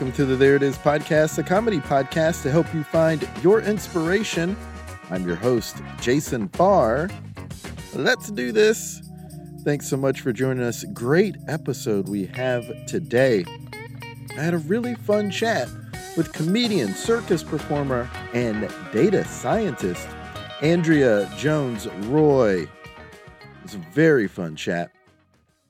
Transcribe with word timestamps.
Welcome 0.00 0.16
to 0.16 0.24
the 0.24 0.36
There 0.36 0.56
It 0.56 0.62
Is 0.62 0.78
podcast, 0.78 1.36
a 1.36 1.42
comedy 1.42 1.76
podcast 1.76 2.42
to 2.44 2.50
help 2.50 2.72
you 2.72 2.82
find 2.82 3.28
your 3.42 3.60
inspiration. 3.60 4.56
I'm 5.10 5.26
your 5.26 5.36
host, 5.36 5.82
Jason 6.00 6.48
Farr. 6.48 7.10
Let's 7.92 8.30
do 8.30 8.50
this. 8.50 9.02
Thanks 9.62 9.90
so 9.90 9.98
much 9.98 10.22
for 10.22 10.32
joining 10.32 10.62
us. 10.62 10.84
Great 10.94 11.36
episode 11.48 12.08
we 12.08 12.24
have 12.28 12.64
today. 12.86 13.44
I 14.38 14.40
had 14.40 14.54
a 14.54 14.58
really 14.58 14.94
fun 14.94 15.30
chat 15.30 15.68
with 16.16 16.32
comedian, 16.32 16.94
circus 16.94 17.42
performer, 17.42 18.08
and 18.32 18.72
data 18.94 19.22
scientist 19.26 20.08
Andrea 20.62 21.30
Jones 21.36 21.84
Rooy. 22.06 22.62
It 22.62 22.70
was 23.62 23.74
a 23.74 23.84
very 23.92 24.28
fun 24.28 24.56
chat. 24.56 24.92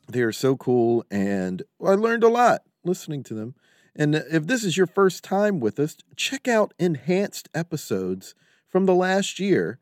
They 0.06 0.22
are 0.22 0.30
so 0.30 0.54
cool, 0.54 1.04
and 1.10 1.64
I 1.84 1.94
learned 1.94 2.22
a 2.22 2.28
lot 2.28 2.62
listening 2.84 3.24
to 3.24 3.34
them. 3.34 3.56
And 3.94 4.14
if 4.14 4.46
this 4.46 4.64
is 4.64 4.76
your 4.76 4.86
first 4.86 5.24
time 5.24 5.60
with 5.60 5.78
us, 5.78 5.96
check 6.16 6.48
out 6.48 6.74
enhanced 6.78 7.48
episodes 7.54 8.34
from 8.68 8.86
the 8.86 8.94
last 8.94 9.38
year 9.38 9.78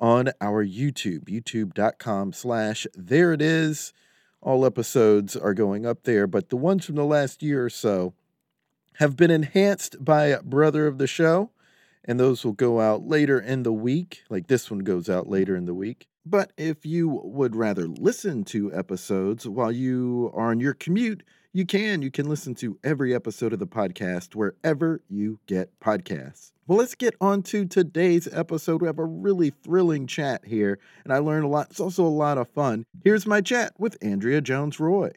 on 0.00 0.30
our 0.40 0.64
YouTube, 0.64 1.24
youtube.com 1.24 2.32
slash 2.32 2.86
there 2.94 3.32
it 3.32 3.40
is. 3.40 3.92
All 4.40 4.66
episodes 4.66 5.36
are 5.36 5.54
going 5.54 5.86
up 5.86 6.02
there, 6.02 6.26
but 6.26 6.50
the 6.50 6.56
ones 6.56 6.84
from 6.84 6.96
the 6.96 7.04
last 7.04 7.42
year 7.42 7.64
or 7.64 7.70
so 7.70 8.12
have 8.94 9.16
been 9.16 9.30
enhanced 9.30 10.04
by 10.04 10.36
brother 10.42 10.86
of 10.86 10.98
the 10.98 11.06
show, 11.06 11.50
and 12.04 12.20
those 12.20 12.44
will 12.44 12.52
go 12.52 12.80
out 12.80 13.06
later 13.06 13.40
in 13.40 13.62
the 13.62 13.72
week. 13.72 14.22
Like 14.28 14.48
this 14.48 14.70
one 14.70 14.80
goes 14.80 15.08
out 15.08 15.28
later 15.28 15.56
in 15.56 15.64
the 15.64 15.74
week. 15.74 16.08
But 16.26 16.52
if 16.56 16.84
you 16.86 17.08
would 17.08 17.56
rather 17.56 17.86
listen 17.86 18.44
to 18.44 18.74
episodes 18.74 19.46
while 19.46 19.72
you 19.72 20.30
are 20.34 20.50
on 20.50 20.60
your 20.60 20.74
commute, 20.74 21.22
you 21.54 21.64
can. 21.64 22.02
You 22.02 22.10
can 22.10 22.28
listen 22.28 22.56
to 22.56 22.76
every 22.82 23.14
episode 23.14 23.52
of 23.52 23.60
the 23.60 23.66
podcast 23.66 24.34
wherever 24.34 25.00
you 25.08 25.38
get 25.46 25.70
podcasts. 25.78 26.50
Well, 26.66 26.78
let's 26.78 26.96
get 26.96 27.14
on 27.20 27.42
to 27.44 27.64
today's 27.64 28.26
episode. 28.32 28.82
We 28.82 28.88
have 28.88 28.98
a 28.98 29.04
really 29.04 29.50
thrilling 29.62 30.08
chat 30.08 30.44
here, 30.44 30.80
and 31.04 31.12
I 31.12 31.18
learned 31.18 31.44
a 31.44 31.48
lot. 31.48 31.68
It's 31.70 31.78
also 31.78 32.04
a 32.04 32.08
lot 32.08 32.38
of 32.38 32.48
fun. 32.48 32.86
Here's 33.04 33.24
my 33.24 33.40
chat 33.40 33.72
with 33.78 33.96
Andrea 34.02 34.40
Jones 34.40 34.78
Rooy. 34.78 35.12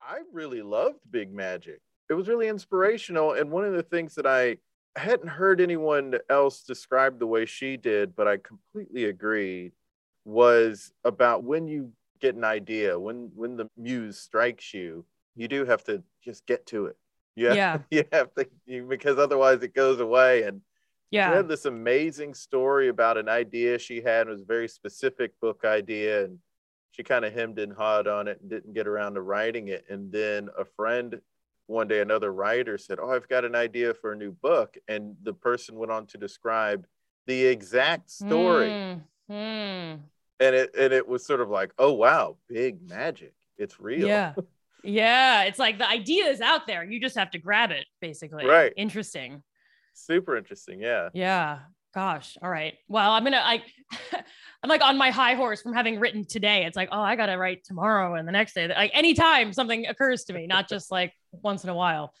I 0.00 0.20
really 0.32 0.62
loved 0.62 1.00
Big 1.10 1.34
Magic. 1.34 1.80
It 2.08 2.14
was 2.14 2.28
really 2.28 2.46
inspirational. 2.46 3.32
And 3.32 3.50
one 3.50 3.64
of 3.64 3.72
the 3.72 3.82
things 3.82 4.14
that 4.14 4.26
I 4.26 4.58
hadn't 4.94 5.28
heard 5.28 5.60
anyone 5.60 6.14
else 6.28 6.62
describe 6.62 7.18
the 7.18 7.26
way 7.26 7.46
she 7.46 7.76
did, 7.76 8.14
but 8.14 8.28
I 8.28 8.36
completely 8.36 9.06
agreed, 9.06 9.72
was 10.24 10.92
about 11.04 11.42
when 11.42 11.66
you 11.66 11.90
get 12.20 12.36
an 12.36 12.44
idea, 12.44 12.96
when 12.96 13.32
when 13.34 13.56
the 13.56 13.68
muse 13.76 14.18
strikes 14.18 14.72
you, 14.72 15.04
you 15.36 15.48
do 15.48 15.64
have 15.64 15.84
to 15.84 16.02
just 16.22 16.46
get 16.46 16.66
to 16.66 16.86
it. 16.86 16.96
You 17.36 17.46
have, 17.48 17.56
Yeah. 17.56 17.78
you 17.90 18.04
have 18.12 18.34
to 18.34 18.48
you, 18.66 18.84
because 18.84 19.18
otherwise 19.18 19.62
it 19.62 19.74
goes 19.74 20.00
away. 20.00 20.42
And 20.42 20.60
she 21.10 21.16
Yeah. 21.16 21.34
had 21.34 21.48
this 21.48 21.64
amazing 21.64 22.34
story 22.34 22.88
about 22.88 23.16
an 23.16 23.28
idea 23.28 23.78
she 23.78 24.00
had. 24.00 24.26
It 24.26 24.30
was 24.30 24.42
a 24.42 24.46
very 24.46 24.68
specific 24.68 25.38
book 25.40 25.64
idea, 25.64 26.24
and 26.24 26.38
she 26.92 27.02
kind 27.02 27.24
of 27.24 27.32
hemmed 27.32 27.58
and 27.58 27.72
hawed 27.72 28.06
on 28.08 28.28
it 28.28 28.40
and 28.40 28.50
didn't 28.50 28.74
get 28.74 28.86
around 28.88 29.14
to 29.14 29.22
writing 29.22 29.68
it. 29.68 29.84
And 29.88 30.10
then 30.12 30.48
a 30.58 30.64
friend, 30.64 31.20
one 31.66 31.86
day, 31.88 32.00
another 32.00 32.32
writer 32.32 32.76
said, 32.78 32.98
"Oh, 33.00 33.10
I've 33.10 33.28
got 33.28 33.44
an 33.44 33.54
idea 33.54 33.94
for 33.94 34.12
a 34.12 34.16
new 34.16 34.32
book," 34.32 34.76
and 34.88 35.16
the 35.22 35.32
person 35.34 35.76
went 35.76 35.92
on 35.92 36.06
to 36.08 36.18
describe 36.18 36.86
the 37.26 37.46
exact 37.46 38.10
story, 38.10 38.70
Mm, 38.70 39.02
mm. 39.30 40.00
and 40.40 40.54
it 40.56 40.74
and 40.76 40.92
it 40.92 41.06
was 41.06 41.24
sort 41.24 41.40
of 41.40 41.48
like, 41.48 41.72
"Oh 41.78 41.92
wow, 41.92 42.36
big 42.48 42.82
magic! 42.88 43.34
It's 43.56 43.78
real." 43.80 44.08
Yeah. 44.08 44.34
Yeah. 44.84 45.42
It's 45.44 45.58
like 45.58 45.78
the 45.78 45.88
idea 45.88 46.26
is 46.26 46.40
out 46.40 46.66
there. 46.66 46.84
You 46.84 47.00
just 47.00 47.16
have 47.16 47.30
to 47.32 47.38
grab 47.38 47.70
it, 47.70 47.86
basically. 48.00 48.46
Right. 48.46 48.72
Interesting. 48.76 49.42
super 49.94 50.36
interesting. 50.36 50.80
Yeah. 50.80 51.08
Yeah. 51.12 51.60
Gosh. 51.92 52.38
All 52.40 52.50
right. 52.50 52.74
Well, 52.88 53.10
I'm 53.10 53.24
gonna 53.24 53.42
I 53.42 53.62
I'm 54.62 54.68
like 54.68 54.82
on 54.82 54.96
my 54.96 55.10
high 55.10 55.34
horse 55.34 55.60
from 55.60 55.72
having 55.74 55.98
written 55.98 56.24
today. 56.24 56.64
It's 56.64 56.76
like, 56.76 56.88
oh, 56.92 57.00
I 57.00 57.16
gotta 57.16 57.36
write 57.36 57.64
tomorrow 57.64 58.14
and 58.14 58.26
the 58.28 58.32
next 58.32 58.54
day. 58.54 58.68
Like 58.68 58.92
anytime 58.94 59.52
something 59.52 59.86
occurs 59.86 60.24
to 60.24 60.32
me, 60.32 60.46
not 60.46 60.68
just 60.68 60.90
like 60.90 61.12
once 61.32 61.64
in 61.64 61.70
a 61.70 61.74
while. 61.74 62.14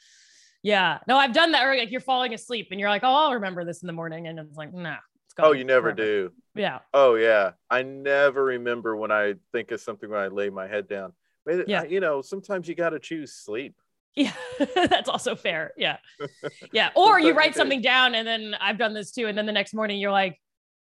Yeah. 0.62 0.98
No, 1.06 1.16
I've 1.16 1.32
done 1.32 1.52
that. 1.52 1.64
Or 1.64 1.76
like 1.76 1.90
you're 1.90 2.00
falling 2.00 2.34
asleep 2.34 2.68
and 2.70 2.80
you're 2.80 2.90
like, 2.90 3.04
oh, 3.04 3.14
I'll 3.14 3.34
remember 3.34 3.64
this 3.64 3.82
in 3.82 3.86
the 3.86 3.92
morning. 3.92 4.26
And 4.26 4.38
it's 4.38 4.56
like, 4.56 4.74
nah. 4.74 4.96
It's 5.26 5.34
gone 5.34 5.46
oh, 5.46 5.52
you 5.52 5.62
never 5.62 5.94
forever. 5.94 6.28
do. 6.28 6.32
Yeah. 6.56 6.80
Oh 6.92 7.14
yeah, 7.14 7.52
I 7.70 7.82
never 7.82 8.44
remember 8.44 8.96
when 8.96 9.12
I 9.12 9.34
think 9.52 9.70
of 9.70 9.80
something 9.80 10.10
when 10.10 10.18
I 10.18 10.26
lay 10.26 10.50
my 10.50 10.66
head 10.66 10.88
down. 10.88 11.12
But, 11.44 11.68
Yeah. 11.68 11.80
uh, 11.80 11.84
you 11.84 12.00
know, 12.00 12.22
sometimes 12.22 12.68
you 12.68 12.74
got 12.74 12.90
to 12.90 12.98
choose 12.98 13.32
sleep. 13.32 13.74
Yeah, 14.14 14.32
that's 14.74 15.08
also 15.08 15.36
fair. 15.36 15.72
Yeah. 15.76 15.98
Yeah. 16.72 16.90
Or 16.94 17.18
you 17.18 17.32
write 17.32 17.54
something 17.54 17.80
down 17.80 18.14
and 18.14 18.26
then 18.26 18.54
I've 18.60 18.76
done 18.78 18.92
this 18.94 19.10
too. 19.12 19.26
And 19.26 19.36
then 19.38 19.46
the 19.46 19.52
next 19.52 19.72
morning 19.74 19.98
you're 19.98 20.10
like, 20.12 20.40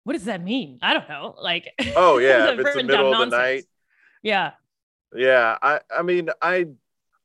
what 0.04 0.14
does 0.14 0.26
that 0.26 0.44
mean? 0.44 0.80
I 0.82 0.94
don't 0.94 1.10
know. 1.10 1.36
Like, 1.42 1.72
Oh 1.96 2.18
yeah, 2.20 2.52
if 2.52 2.60
it's 2.60 2.76
the 2.76 2.84
middle 2.84 3.12
of 3.14 3.18
the 3.30 3.36
night. 3.38 3.64
Yeah. 4.22 4.52
Yeah, 5.16 5.58
I 5.62 5.80
I 5.90 6.02
mean 6.02 6.30
I 6.42 6.68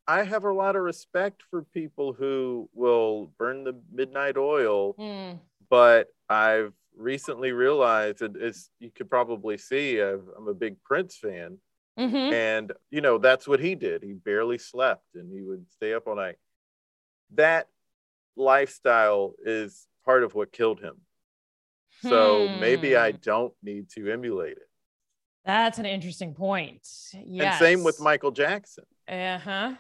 I 0.07 0.23
have 0.23 0.45
a 0.45 0.53
lot 0.53 0.77
of 0.77 0.83
respect 0.83 1.43
for 1.51 1.63
people 1.63 2.13
who 2.13 2.69
will 2.73 3.33
burn 3.39 3.65
the 3.65 3.81
midnight 3.93 4.37
oil, 4.37 4.95
Mm, 4.95 5.39
but 5.69 6.09
I've 6.29 6.73
recently 6.97 7.53
realized 7.53 8.19
that 8.21 8.37
it's 8.37 8.71
you 8.79 8.91
could 8.91 9.11
probably 9.11 9.57
see 9.59 10.01
I've, 10.01 10.23
I'm 10.37 10.49
a 10.49 10.55
big 10.55 10.83
Prince 10.85 11.17
fan, 11.17 11.59
mhm. 11.99 12.33
and 12.33 12.73
you 12.91 13.01
know 13.01 13.19
that's 13.19 13.47
what 13.49 13.61
he 13.61 13.75
did. 13.75 14.03
He 14.03 14.13
barely 14.13 14.59
slept 14.59 15.05
and 15.15 15.31
he 15.33 15.43
would 15.43 15.71
stay 15.71 15.95
up 15.95 16.07
all 16.07 16.17
night. 16.17 16.37
That 17.35 17.69
lifestyle 18.37 19.35
is 19.45 19.87
part 20.05 20.23
of 20.25 20.35
what 20.35 20.53
killed 20.53 20.81
him. 20.81 21.01
So 22.03 22.49
maybe 22.61 22.97
I 22.97 23.11
Hmm. 23.13 23.19
don't 23.21 23.55
need 23.63 23.91
to 23.91 24.11
emulate 24.11 24.57
it. 24.57 24.69
That's 25.45 25.79
an 25.79 25.87
interesting 25.87 26.35
point. 26.35 26.87
Yes. 27.13 27.55
And 27.55 27.59
same 27.59 27.85
with 27.85 28.01
Michael 28.01 28.31
Jackson. 28.31 28.85
Uh 29.07 29.39
huh. 29.39 29.75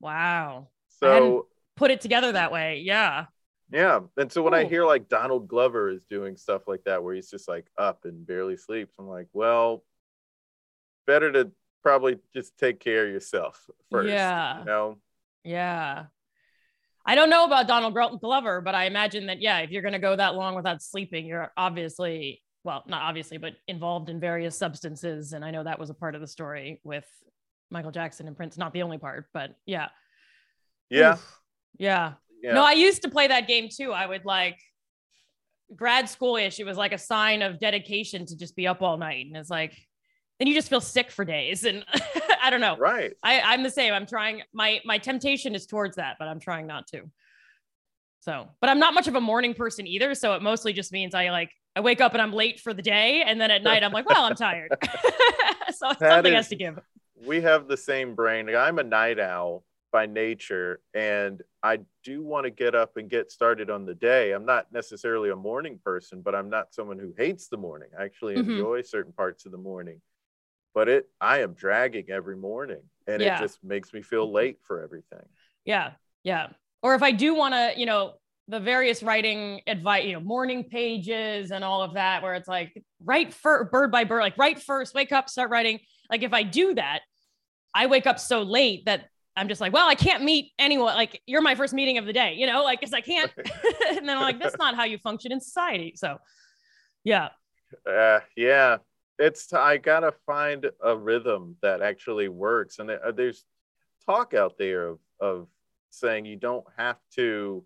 Wow. 0.00 0.68
So 0.88 1.48
Put 1.76 1.90
it 1.90 2.00
together 2.00 2.32
that 2.32 2.50
way. 2.52 2.78
Yeah. 2.78 3.26
Yeah. 3.70 4.00
And 4.16 4.32
so 4.32 4.40
when 4.40 4.54
I 4.54 4.64
hear 4.64 4.86
like 4.86 5.08
Donald 5.10 5.46
Glover 5.48 5.90
is 5.90 6.04
doing 6.04 6.36
stuff 6.38 6.66
like 6.66 6.84
that, 6.84 7.02
where 7.02 7.14
he's 7.14 7.28
just 7.28 7.48
like 7.48 7.66
up 7.76 8.06
and 8.06 8.26
barely 8.26 8.56
sleeps, 8.56 8.94
I'm 8.98 9.06
like, 9.08 9.26
well, 9.34 9.84
better 11.06 11.32
to 11.32 11.50
probably 11.82 12.18
just 12.34 12.58
take 12.58 12.80
care 12.80 13.06
of 13.06 13.12
yourself 13.12 13.64
first. 13.90 14.08
Yeah. 14.08 14.58
You 14.58 14.64
know? 14.64 14.98
Yeah. 15.44 16.06
I 17.04 17.14
don't 17.14 17.30
know 17.30 17.44
about 17.44 17.68
Donald 17.68 17.94
Glover, 18.20 18.60
but 18.60 18.74
I 18.74 18.86
imagine 18.86 19.26
that, 19.26 19.40
yeah, 19.40 19.58
if 19.58 19.70
you're 19.70 19.82
going 19.82 19.92
to 19.92 20.00
go 20.00 20.16
that 20.16 20.34
long 20.34 20.56
without 20.56 20.82
sleeping, 20.82 21.26
you're 21.26 21.52
obviously, 21.56 22.42
well, 22.64 22.82
not 22.88 23.02
obviously, 23.02 23.38
but 23.38 23.52
involved 23.68 24.08
in 24.08 24.18
various 24.18 24.58
substances. 24.58 25.32
And 25.32 25.44
I 25.44 25.52
know 25.52 25.62
that 25.62 25.78
was 25.78 25.88
a 25.88 25.94
part 25.94 26.16
of 26.16 26.20
the 26.20 26.26
story 26.26 26.80
with 26.82 27.06
Michael 27.70 27.92
Jackson 27.92 28.26
and 28.26 28.36
Prince, 28.36 28.58
not 28.58 28.72
the 28.72 28.82
only 28.82 28.98
part, 28.98 29.26
but 29.32 29.54
yeah. 29.66 29.88
Yeah. 30.90 31.12
Oof. 31.12 31.40
Yeah. 31.78 32.14
Yeah. 32.42 32.54
No, 32.54 32.64
I 32.64 32.72
used 32.72 33.02
to 33.02 33.08
play 33.08 33.28
that 33.28 33.46
game 33.46 33.68
too. 33.70 33.92
I 33.92 34.06
would 34.06 34.24
like 34.24 34.58
grad 35.74 36.08
school 36.08 36.36
ish. 36.36 36.58
It 36.58 36.64
was 36.64 36.76
like 36.76 36.92
a 36.92 36.98
sign 36.98 37.42
of 37.42 37.60
dedication 37.60 38.26
to 38.26 38.36
just 38.36 38.56
be 38.56 38.66
up 38.66 38.82
all 38.82 38.96
night. 38.96 39.26
And 39.26 39.36
it's 39.36 39.50
like, 39.50 39.76
then 40.38 40.48
you 40.48 40.54
just 40.54 40.68
feel 40.68 40.80
sick 40.80 41.10
for 41.10 41.24
days. 41.24 41.64
And 41.64 41.84
I 42.42 42.50
don't 42.50 42.60
know. 42.60 42.76
right. 42.76 43.12
I, 43.22 43.40
I'm 43.40 43.62
the 43.62 43.70
same. 43.70 43.92
I'm 43.94 44.06
trying 44.06 44.42
my 44.52 44.80
my 44.84 44.98
temptation 44.98 45.54
is 45.54 45.66
towards 45.66 45.96
that, 45.96 46.16
but 46.18 46.28
I'm 46.28 46.40
trying 46.40 46.66
not 46.66 46.86
to. 46.88 47.02
So, 48.20 48.48
but 48.60 48.68
I'm 48.68 48.78
not 48.78 48.92
much 48.92 49.08
of 49.08 49.14
a 49.14 49.20
morning 49.20 49.54
person 49.54 49.86
either. 49.86 50.14
So 50.14 50.34
it 50.34 50.42
mostly 50.42 50.72
just 50.72 50.92
means 50.92 51.14
I 51.14 51.30
like 51.30 51.50
I 51.74 51.80
wake 51.80 52.00
up 52.00 52.12
and 52.12 52.20
I'm 52.22 52.32
late 52.32 52.60
for 52.60 52.74
the 52.74 52.82
day, 52.82 53.22
and 53.22 53.40
then 53.40 53.50
at 53.50 53.62
night 53.62 53.82
I'm 53.84 53.92
like, 53.92 54.08
well, 54.08 54.24
I'm 54.24 54.34
tired. 54.34 54.76
so 55.76 55.92
something 55.98 56.32
has 56.32 56.48
to 56.48 56.56
give. 56.56 56.78
We 57.26 57.40
have 57.42 57.68
the 57.68 57.76
same 57.76 58.14
brain. 58.14 58.48
I'm 58.54 58.78
a 58.78 58.82
night 58.82 59.18
owl 59.18 59.64
by 59.92 60.06
nature, 60.06 60.80
and 60.92 61.40
I 61.62 61.78
do 62.02 62.22
want 62.22 62.44
to 62.44 62.50
get 62.50 62.74
up 62.74 62.96
and 62.96 63.08
get 63.08 63.30
started 63.30 63.70
on 63.70 63.86
the 63.86 63.94
day. 63.94 64.32
I'm 64.32 64.44
not 64.44 64.72
necessarily 64.72 65.30
a 65.30 65.36
morning 65.36 65.78
person, 65.82 66.20
but 66.20 66.34
I'm 66.34 66.50
not 66.50 66.74
someone 66.74 66.98
who 66.98 67.14
hates 67.16 67.48
the 67.48 67.56
morning. 67.56 67.88
I 67.98 68.04
actually 68.04 68.34
Mhm. 68.36 68.50
enjoy 68.50 68.82
certain 68.82 69.12
parts 69.12 69.46
of 69.46 69.52
the 69.52 69.58
morning. 69.58 70.00
But 70.76 70.90
it 70.90 71.08
I 71.22 71.40
am 71.40 71.54
dragging 71.54 72.10
every 72.10 72.36
morning 72.36 72.82
and 73.06 73.22
Yeah. 73.22 73.38
it 73.38 73.40
just 73.40 73.64
makes 73.64 73.94
me 73.94 74.02
feel 74.02 74.30
late 74.30 74.58
for 74.60 74.82
everything. 74.82 75.26
Yeah, 75.64 75.92
yeah. 76.22 76.48
Or 76.82 76.94
if 76.94 77.02
I 77.02 77.12
do 77.12 77.34
want 77.34 77.54
to, 77.54 77.72
you 77.80 77.86
know, 77.86 78.18
the 78.46 78.60
various 78.60 79.02
writing 79.02 79.62
advice, 79.66 80.04
you 80.04 80.12
know, 80.12 80.20
morning 80.20 80.64
pages 80.64 81.50
and 81.50 81.64
all 81.64 81.80
of 81.82 81.94
that, 81.94 82.22
where 82.22 82.34
it's 82.34 82.46
like 82.46 82.80
write 83.02 83.32
for 83.32 83.64
bird 83.64 83.90
by 83.90 84.04
bird, 84.04 84.20
like 84.20 84.36
write 84.36 84.62
first, 84.62 84.94
wake 84.94 85.12
up, 85.12 85.30
start 85.30 85.48
writing. 85.48 85.80
Like 86.10 86.22
if 86.22 86.34
I 86.34 86.42
do 86.42 86.74
that, 86.74 87.00
I 87.74 87.86
wake 87.86 88.06
up 88.06 88.20
so 88.20 88.42
late 88.42 88.84
that 88.84 89.08
I'm 89.34 89.48
just 89.48 89.62
like, 89.62 89.72
well, 89.72 89.88
I 89.88 89.94
can't 89.94 90.24
meet 90.24 90.52
anyone. 90.58 90.94
Like 90.94 91.22
you're 91.24 91.40
my 91.40 91.54
first 91.54 91.72
meeting 91.72 91.96
of 91.96 92.04
the 92.04 92.12
day, 92.12 92.34
you 92.34 92.46
know, 92.46 92.62
like 92.62 92.80
because 92.80 92.92
I 92.92 93.00
can't. 93.00 93.32
and 93.88 94.06
then 94.06 94.18
I'm 94.18 94.22
like, 94.22 94.40
that's 94.40 94.58
not 94.58 94.76
how 94.76 94.84
you 94.84 94.98
function 94.98 95.32
in 95.32 95.40
society. 95.40 95.94
So, 95.96 96.18
yeah. 97.02 97.30
Uh, 97.84 98.20
yeah, 98.36 98.76
it's 99.18 99.52
I 99.52 99.78
gotta 99.78 100.12
find 100.26 100.70
a 100.82 100.96
rhythm 100.96 101.56
that 101.62 101.82
actually 101.82 102.28
works, 102.28 102.78
and 102.78 102.90
uh, 102.90 103.12
there's 103.12 103.44
talk 104.04 104.34
out 104.34 104.56
there 104.58 104.88
of 104.88 104.98
of 105.20 105.48
saying 105.90 106.26
you 106.26 106.36
don't 106.36 106.66
have 106.76 106.98
to 107.14 107.64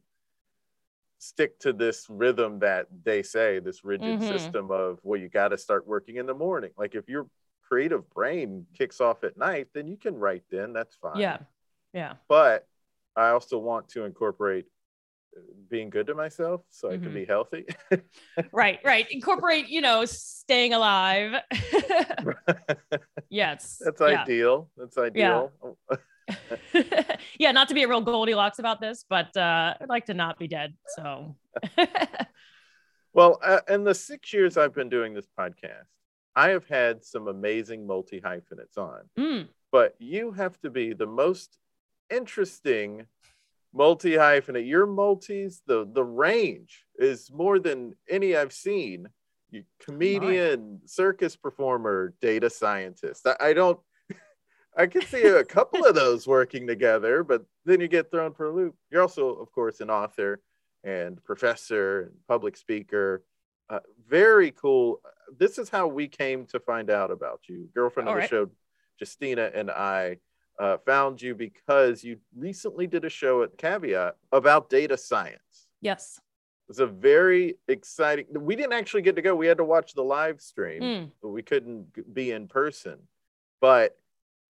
stick 1.18 1.58
to 1.60 1.72
this 1.72 2.06
rhythm 2.08 2.58
that 2.60 2.86
they 3.04 3.22
say 3.22 3.58
this 3.58 3.84
rigid 3.84 4.18
Mhm. 4.20 4.28
system 4.28 4.70
of 4.70 4.98
well 5.02 5.20
you 5.20 5.28
got 5.28 5.48
to 5.48 5.58
start 5.58 5.86
working 5.86 6.16
in 6.16 6.26
the 6.26 6.34
morning 6.34 6.70
like 6.78 6.94
if 6.94 7.08
your 7.08 7.28
creative 7.62 8.08
brain 8.10 8.66
kicks 8.72 9.00
off 9.00 9.22
at 9.22 9.36
night 9.36 9.68
then 9.74 9.86
you 9.86 9.96
can 9.98 10.16
write 10.16 10.42
then 10.50 10.72
that's 10.72 10.94
fine 10.96 11.18
Yeah. 11.20 11.38
Yeah. 11.92 12.14
but 12.28 12.66
i 13.16 13.28
also 13.30 13.58
want 13.58 13.88
to 13.90 14.04
incorporate 14.04 14.64
being 15.68 15.90
good 15.90 16.06
to 16.06 16.14
myself 16.14 16.62
so 16.70 16.90
i 16.90 16.96
Mhm. 16.96 17.02
can 17.02 17.14
be 17.14 17.24
healthy 17.24 17.64
Right. 18.52 18.78
Right. 18.84 19.06
Incorporate, 19.10 19.68
you 19.68 19.80
know, 19.80 20.04
staying 20.04 20.72
alive. 20.74 21.34
yes. 23.28 23.80
That's 23.84 24.00
yeah. 24.00 24.22
ideal 24.22 24.70
that's 24.76 24.96
ideal 24.98 25.52
yeah, 27.38 27.50
not 27.52 27.68
to 27.68 27.74
be 27.74 27.82
a 27.82 27.88
real 27.88 28.00
Goldilocks 28.00 28.58
about 28.60 28.80
this, 28.80 29.04
but 29.08 29.36
uh, 29.36 29.74
I'd 29.80 29.88
like 29.88 30.06
to 30.06 30.14
not 30.14 30.38
be 30.38 30.46
dead. 30.46 30.74
So, 30.96 31.36
Well, 33.12 33.40
uh, 33.42 33.60
in 33.68 33.82
the 33.84 33.94
six 33.94 34.32
years 34.32 34.56
I've 34.56 34.74
been 34.74 34.88
doing 34.88 35.12
this 35.14 35.26
podcast, 35.38 35.88
I 36.36 36.50
have 36.50 36.66
had 36.68 37.04
some 37.04 37.26
amazing 37.26 37.86
multi 37.86 38.20
hyphenates 38.20 38.78
on, 38.78 39.08
Mm, 39.18 39.48
but 39.72 39.96
you 39.98 40.30
have 40.32 40.60
to 40.60 40.70
be 40.70 40.92
the 40.92 41.06
most 41.06 41.58
interesting 42.10 43.06
multi 43.72 44.12
hyphenate. 44.12 44.66
Your 44.66 44.86
multis, 44.86 45.62
the 45.66 45.88
the 45.92 46.04
range 46.04 46.84
is 46.98 47.30
more 47.32 47.58
than 47.58 47.94
any 48.08 48.36
I've 48.36 48.52
seen. 48.52 49.08
You 49.50 49.64
comedian, 49.84 50.80
circus 50.84 51.36
performer, 51.36 52.14
data 52.20 52.50
scientist. 52.50 53.26
I, 53.26 53.36
I 53.40 53.52
don't. 53.52 53.80
I 54.76 54.86
can 54.86 55.02
see 55.02 55.22
a 55.22 55.44
couple 55.58 55.84
of 55.84 55.94
those 55.94 56.26
working 56.26 56.66
together, 56.66 57.24
but 57.24 57.44
then 57.64 57.80
you 57.80 57.88
get 57.88 58.10
thrown 58.10 58.32
for 58.32 58.46
a 58.46 58.52
loop. 58.52 58.76
You're 58.90 59.02
also, 59.02 59.34
of 59.34 59.50
course, 59.52 59.80
an 59.80 59.90
author 59.90 60.40
and 60.84 61.22
professor 61.24 62.02
and 62.02 62.12
public 62.28 62.56
speaker. 62.56 63.24
Uh, 63.68 63.80
very 64.08 64.50
cool. 64.52 65.00
This 65.38 65.58
is 65.58 65.68
how 65.68 65.86
we 65.86 66.08
came 66.08 66.46
to 66.46 66.60
find 66.60 66.90
out 66.90 67.10
about 67.10 67.40
you. 67.48 67.68
Girlfriend 67.74 68.08
All 68.08 68.16
of 68.16 68.22
the 68.22 68.28
show, 68.28 68.50
Justina, 68.98 69.50
and 69.54 69.70
I 69.70 70.18
uh, 70.60 70.76
found 70.84 71.22
you 71.22 71.34
because 71.34 72.04
you 72.04 72.18
recently 72.36 72.86
did 72.86 73.04
a 73.04 73.08
show 73.08 73.42
at 73.42 73.56
Caveat 73.56 74.14
about 74.30 74.68
data 74.68 74.96
science. 74.96 75.66
yes. 75.80 76.20
It 76.68 76.70
was 76.70 76.78
a 76.78 76.86
very 76.86 77.56
exciting. 77.66 78.26
We 78.30 78.54
didn't 78.54 78.74
actually 78.74 79.02
get 79.02 79.16
to 79.16 79.22
go. 79.22 79.34
We 79.34 79.48
had 79.48 79.56
to 79.58 79.64
watch 79.64 79.94
the 79.94 80.04
live 80.04 80.40
stream 80.40 80.82
Mm, 80.82 81.10
but 81.20 81.30
we 81.30 81.42
couldn't 81.42 82.14
be 82.14 82.30
in 82.30 82.46
person. 82.46 82.98
But 83.60 83.96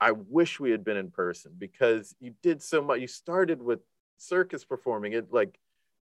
I 0.02 0.12
wish 0.12 0.60
we 0.60 0.70
had 0.70 0.84
been 0.84 0.98
in 0.98 1.10
person 1.10 1.52
because 1.56 2.14
you 2.20 2.34
did 2.42 2.62
so 2.62 2.82
much. 2.82 3.00
You 3.00 3.06
started 3.06 3.62
with 3.62 3.80
circus 4.18 4.66
performing 4.66 5.14
it 5.14 5.32
like 5.32 5.58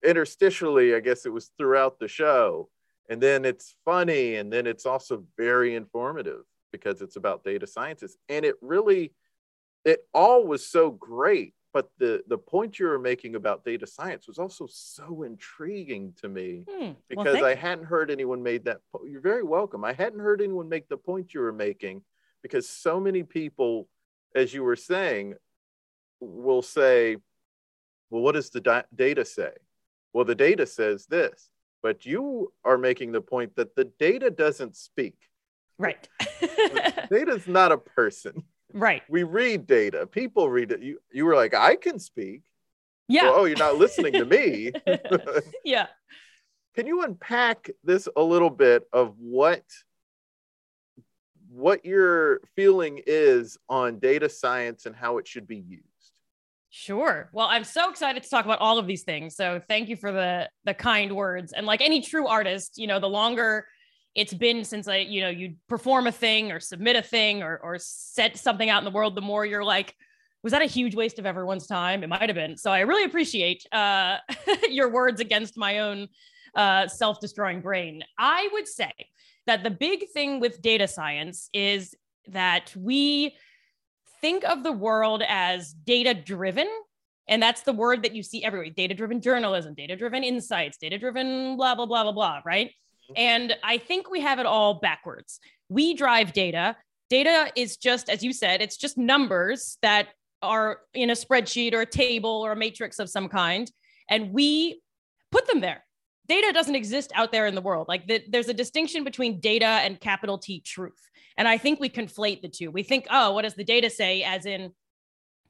interstitially, 0.05 0.95
I 0.95 0.99
guess 0.99 1.25
it 1.25 1.31
was 1.31 1.51
throughout 1.57 1.99
the 1.99 2.09
show. 2.09 2.67
And 3.09 3.21
then 3.21 3.45
it's 3.45 3.75
funny. 3.85 4.35
And 4.35 4.51
then 4.51 4.67
it's 4.67 4.85
also 4.85 5.23
very 5.37 5.75
informative 5.75 6.43
because 6.73 7.01
it's 7.01 7.15
about 7.15 7.45
data 7.45 7.67
scientists. 7.67 8.17
And 8.27 8.43
it 8.43 8.55
really, 8.61 9.13
it 9.85 9.99
all 10.13 10.45
was 10.45 10.67
so 10.67 10.91
great. 10.91 11.53
But 11.73 11.89
the, 11.99 12.21
the 12.27 12.37
point 12.37 12.79
you 12.79 12.87
were 12.87 12.99
making 12.99 13.35
about 13.35 13.63
data 13.63 13.87
science 13.87 14.27
was 14.27 14.37
also 14.39 14.67
so 14.69 15.23
intriguing 15.23 16.13
to 16.19 16.27
me 16.27 16.65
mm. 16.69 16.79
Well, 16.79 16.95
because 17.07 17.35
thank 17.35 17.45
I 17.45 17.55
hadn't 17.55 17.85
heard 17.85 18.11
anyone 18.11 18.43
made 18.43 18.65
that. 18.65 18.79
po- 18.91 19.05
You're 19.05 19.21
very 19.21 19.43
welcome. 19.43 19.85
I 19.85 19.93
hadn't 19.93 20.19
heard 20.19 20.41
anyone 20.41 20.67
make 20.67 20.89
the 20.89 20.97
point 20.97 21.33
you 21.33 21.39
were 21.39 21.53
making 21.53 22.01
because 22.43 22.67
so 22.67 22.99
many 22.99 23.23
people, 23.23 23.87
as 24.35 24.53
you 24.53 24.63
were 24.63 24.75
saying, 24.75 25.35
will 26.19 26.61
say, 26.61 27.15
"Well, 28.09 28.21
what 28.21 28.33
does 28.33 28.49
the 28.49 28.59
da- 28.59 28.83
data 28.93 29.23
say?" 29.23 29.53
Well, 30.11 30.25
the 30.25 30.35
data 30.35 30.65
says 30.65 31.05
this, 31.05 31.49
but 31.81 32.05
you 32.05 32.51
are 32.65 32.77
making 32.77 33.13
the 33.13 33.21
point 33.21 33.55
that 33.55 33.75
the 33.77 33.85
data 33.85 34.29
doesn't 34.29 34.75
speak. 34.75 35.15
right. 35.77 36.05
Data 37.09 37.31
is 37.31 37.47
not 37.47 37.71
a 37.71 37.77
person. 37.77 38.43
Right. 38.73 39.01
We 39.09 39.23
read 39.23 39.67
data. 39.67 40.07
People 40.07 40.49
read 40.49 40.71
it. 40.71 40.81
You 40.81 40.99
you 41.11 41.25
were 41.25 41.35
like, 41.35 41.53
"I 41.53 41.75
can 41.75 41.99
speak." 41.99 42.41
Yeah. 43.07 43.23
Well, 43.23 43.39
oh, 43.39 43.45
you're 43.45 43.57
not 43.57 43.77
listening 43.77 44.13
to 44.13 44.25
me. 44.25 44.71
yeah. 45.65 45.87
can 46.75 46.87
you 46.87 47.03
unpack 47.03 47.69
this 47.83 48.07
a 48.15 48.21
little 48.21 48.49
bit 48.49 48.83
of 48.93 49.15
what 49.19 49.63
what 51.49 51.85
your 51.85 52.39
feeling 52.55 53.01
is 53.05 53.57
on 53.67 53.99
data 53.99 54.29
science 54.29 54.85
and 54.85 54.95
how 54.95 55.17
it 55.17 55.27
should 55.27 55.45
be 55.45 55.57
used 55.57 55.85
Sure. 56.73 57.29
Well, 57.33 57.47
I'm 57.47 57.65
so 57.65 57.89
excited 57.89 58.23
to 58.23 58.29
talk 58.29 58.45
about 58.45 58.59
all 58.59 58.79
of 58.79 58.87
these 58.87 59.03
things. 59.03 59.35
So 59.35 59.61
thank 59.67 59.89
you 59.89 59.97
for 59.97 60.13
the 60.13 60.49
the 60.63 60.73
kind 60.73 61.13
words. 61.13 61.51
And 61.51 61.67
like 61.67 61.81
any 61.81 61.99
true 61.99 62.27
artist, 62.27 62.77
you 62.77 62.87
know, 62.87 62.97
the 62.97 63.09
longer 63.09 63.67
it's 64.15 64.33
been 64.33 64.63
since 64.63 64.87
I, 64.87 64.97
you 64.97 65.21
know, 65.21 65.29
you 65.29 65.55
perform 65.69 66.07
a 66.07 66.11
thing 66.11 66.51
or 66.51 66.59
submit 66.59 66.95
a 66.95 67.01
thing 67.01 67.43
or 67.43 67.57
or 67.57 67.77
set 67.79 68.37
something 68.37 68.69
out 68.69 68.79
in 68.79 68.85
the 68.85 68.91
world, 68.91 69.15
the 69.15 69.21
more 69.21 69.45
you're 69.45 69.63
like, 69.63 69.95
was 70.43 70.51
that 70.51 70.61
a 70.61 70.65
huge 70.65 70.95
waste 70.95 71.19
of 71.19 71.25
everyone's 71.25 71.67
time? 71.67 72.03
It 72.03 72.07
might 72.07 72.27
have 72.27 72.35
been. 72.35 72.57
So 72.57 72.71
I 72.71 72.81
really 72.81 73.05
appreciate 73.05 73.65
uh, 73.71 74.17
your 74.69 74.89
words 74.89 75.21
against 75.21 75.57
my 75.57 75.79
own 75.79 76.07
uh, 76.55 76.87
self-destroying 76.87 77.61
brain. 77.61 78.03
I 78.17 78.49
would 78.51 78.67
say 78.67 78.91
that 79.47 79.63
the 79.63 79.69
big 79.69 80.09
thing 80.09 80.39
with 80.39 80.61
data 80.61 80.87
science 80.87 81.49
is 81.53 81.95
that 82.27 82.73
we 82.75 83.35
think 84.19 84.43
of 84.43 84.63
the 84.63 84.71
world 84.71 85.23
as 85.27 85.73
data 85.73 86.13
driven. 86.13 86.67
And 87.27 87.41
that's 87.41 87.61
the 87.61 87.73
word 87.73 88.03
that 88.03 88.13
you 88.13 88.23
see 88.23 88.43
everywhere 88.43 88.69
data 88.69 88.93
driven 88.93 89.21
journalism, 89.21 89.73
data 89.73 89.95
driven 89.95 90.23
insights, 90.23 90.77
data 90.77 90.97
driven 90.97 91.55
blah, 91.55 91.75
blah, 91.75 91.85
blah, 91.85 92.03
blah, 92.03 92.11
blah, 92.11 92.41
right? 92.45 92.71
Mm-hmm. 93.11 93.21
And 93.21 93.57
I 93.63 93.77
think 93.77 94.09
we 94.09 94.21
have 94.21 94.39
it 94.39 94.45
all 94.45 94.75
backwards. 94.75 95.39
We 95.69 95.93
drive 95.93 96.33
data. 96.33 96.75
Data 97.09 97.51
is 97.55 97.77
just, 97.77 98.09
as 98.09 98.23
you 98.23 98.33
said, 98.33 98.61
it's 98.61 98.77
just 98.77 98.97
numbers 98.97 99.77
that 99.81 100.09
are 100.41 100.79
in 100.93 101.09
a 101.09 101.13
spreadsheet 101.13 101.73
or 101.73 101.81
a 101.81 101.85
table 101.85 102.29
or 102.29 102.53
a 102.53 102.55
matrix 102.55 102.99
of 102.99 103.09
some 103.09 103.29
kind. 103.29 103.71
And 104.09 104.33
we 104.33 104.81
put 105.31 105.47
them 105.47 105.61
there. 105.61 105.83
Data 106.27 106.51
doesn't 106.53 106.75
exist 106.75 107.11
out 107.15 107.31
there 107.31 107.47
in 107.47 107.55
the 107.55 107.61
world. 107.61 107.87
Like 107.87 108.07
the, 108.07 108.23
there's 108.29 108.47
a 108.47 108.53
distinction 108.53 109.03
between 109.03 109.39
data 109.39 109.65
and 109.65 109.99
capital 109.99 110.37
T 110.37 110.61
truth. 110.61 111.01
And 111.37 111.47
I 111.47 111.57
think 111.57 111.79
we 111.79 111.89
conflate 111.89 112.41
the 112.41 112.47
two. 112.47 112.71
We 112.71 112.83
think, 112.83 113.07
oh, 113.09 113.33
what 113.33 113.43
does 113.43 113.55
the 113.55 113.63
data 113.63 113.89
say? 113.89 114.23
As 114.23 114.45
in, 114.45 114.71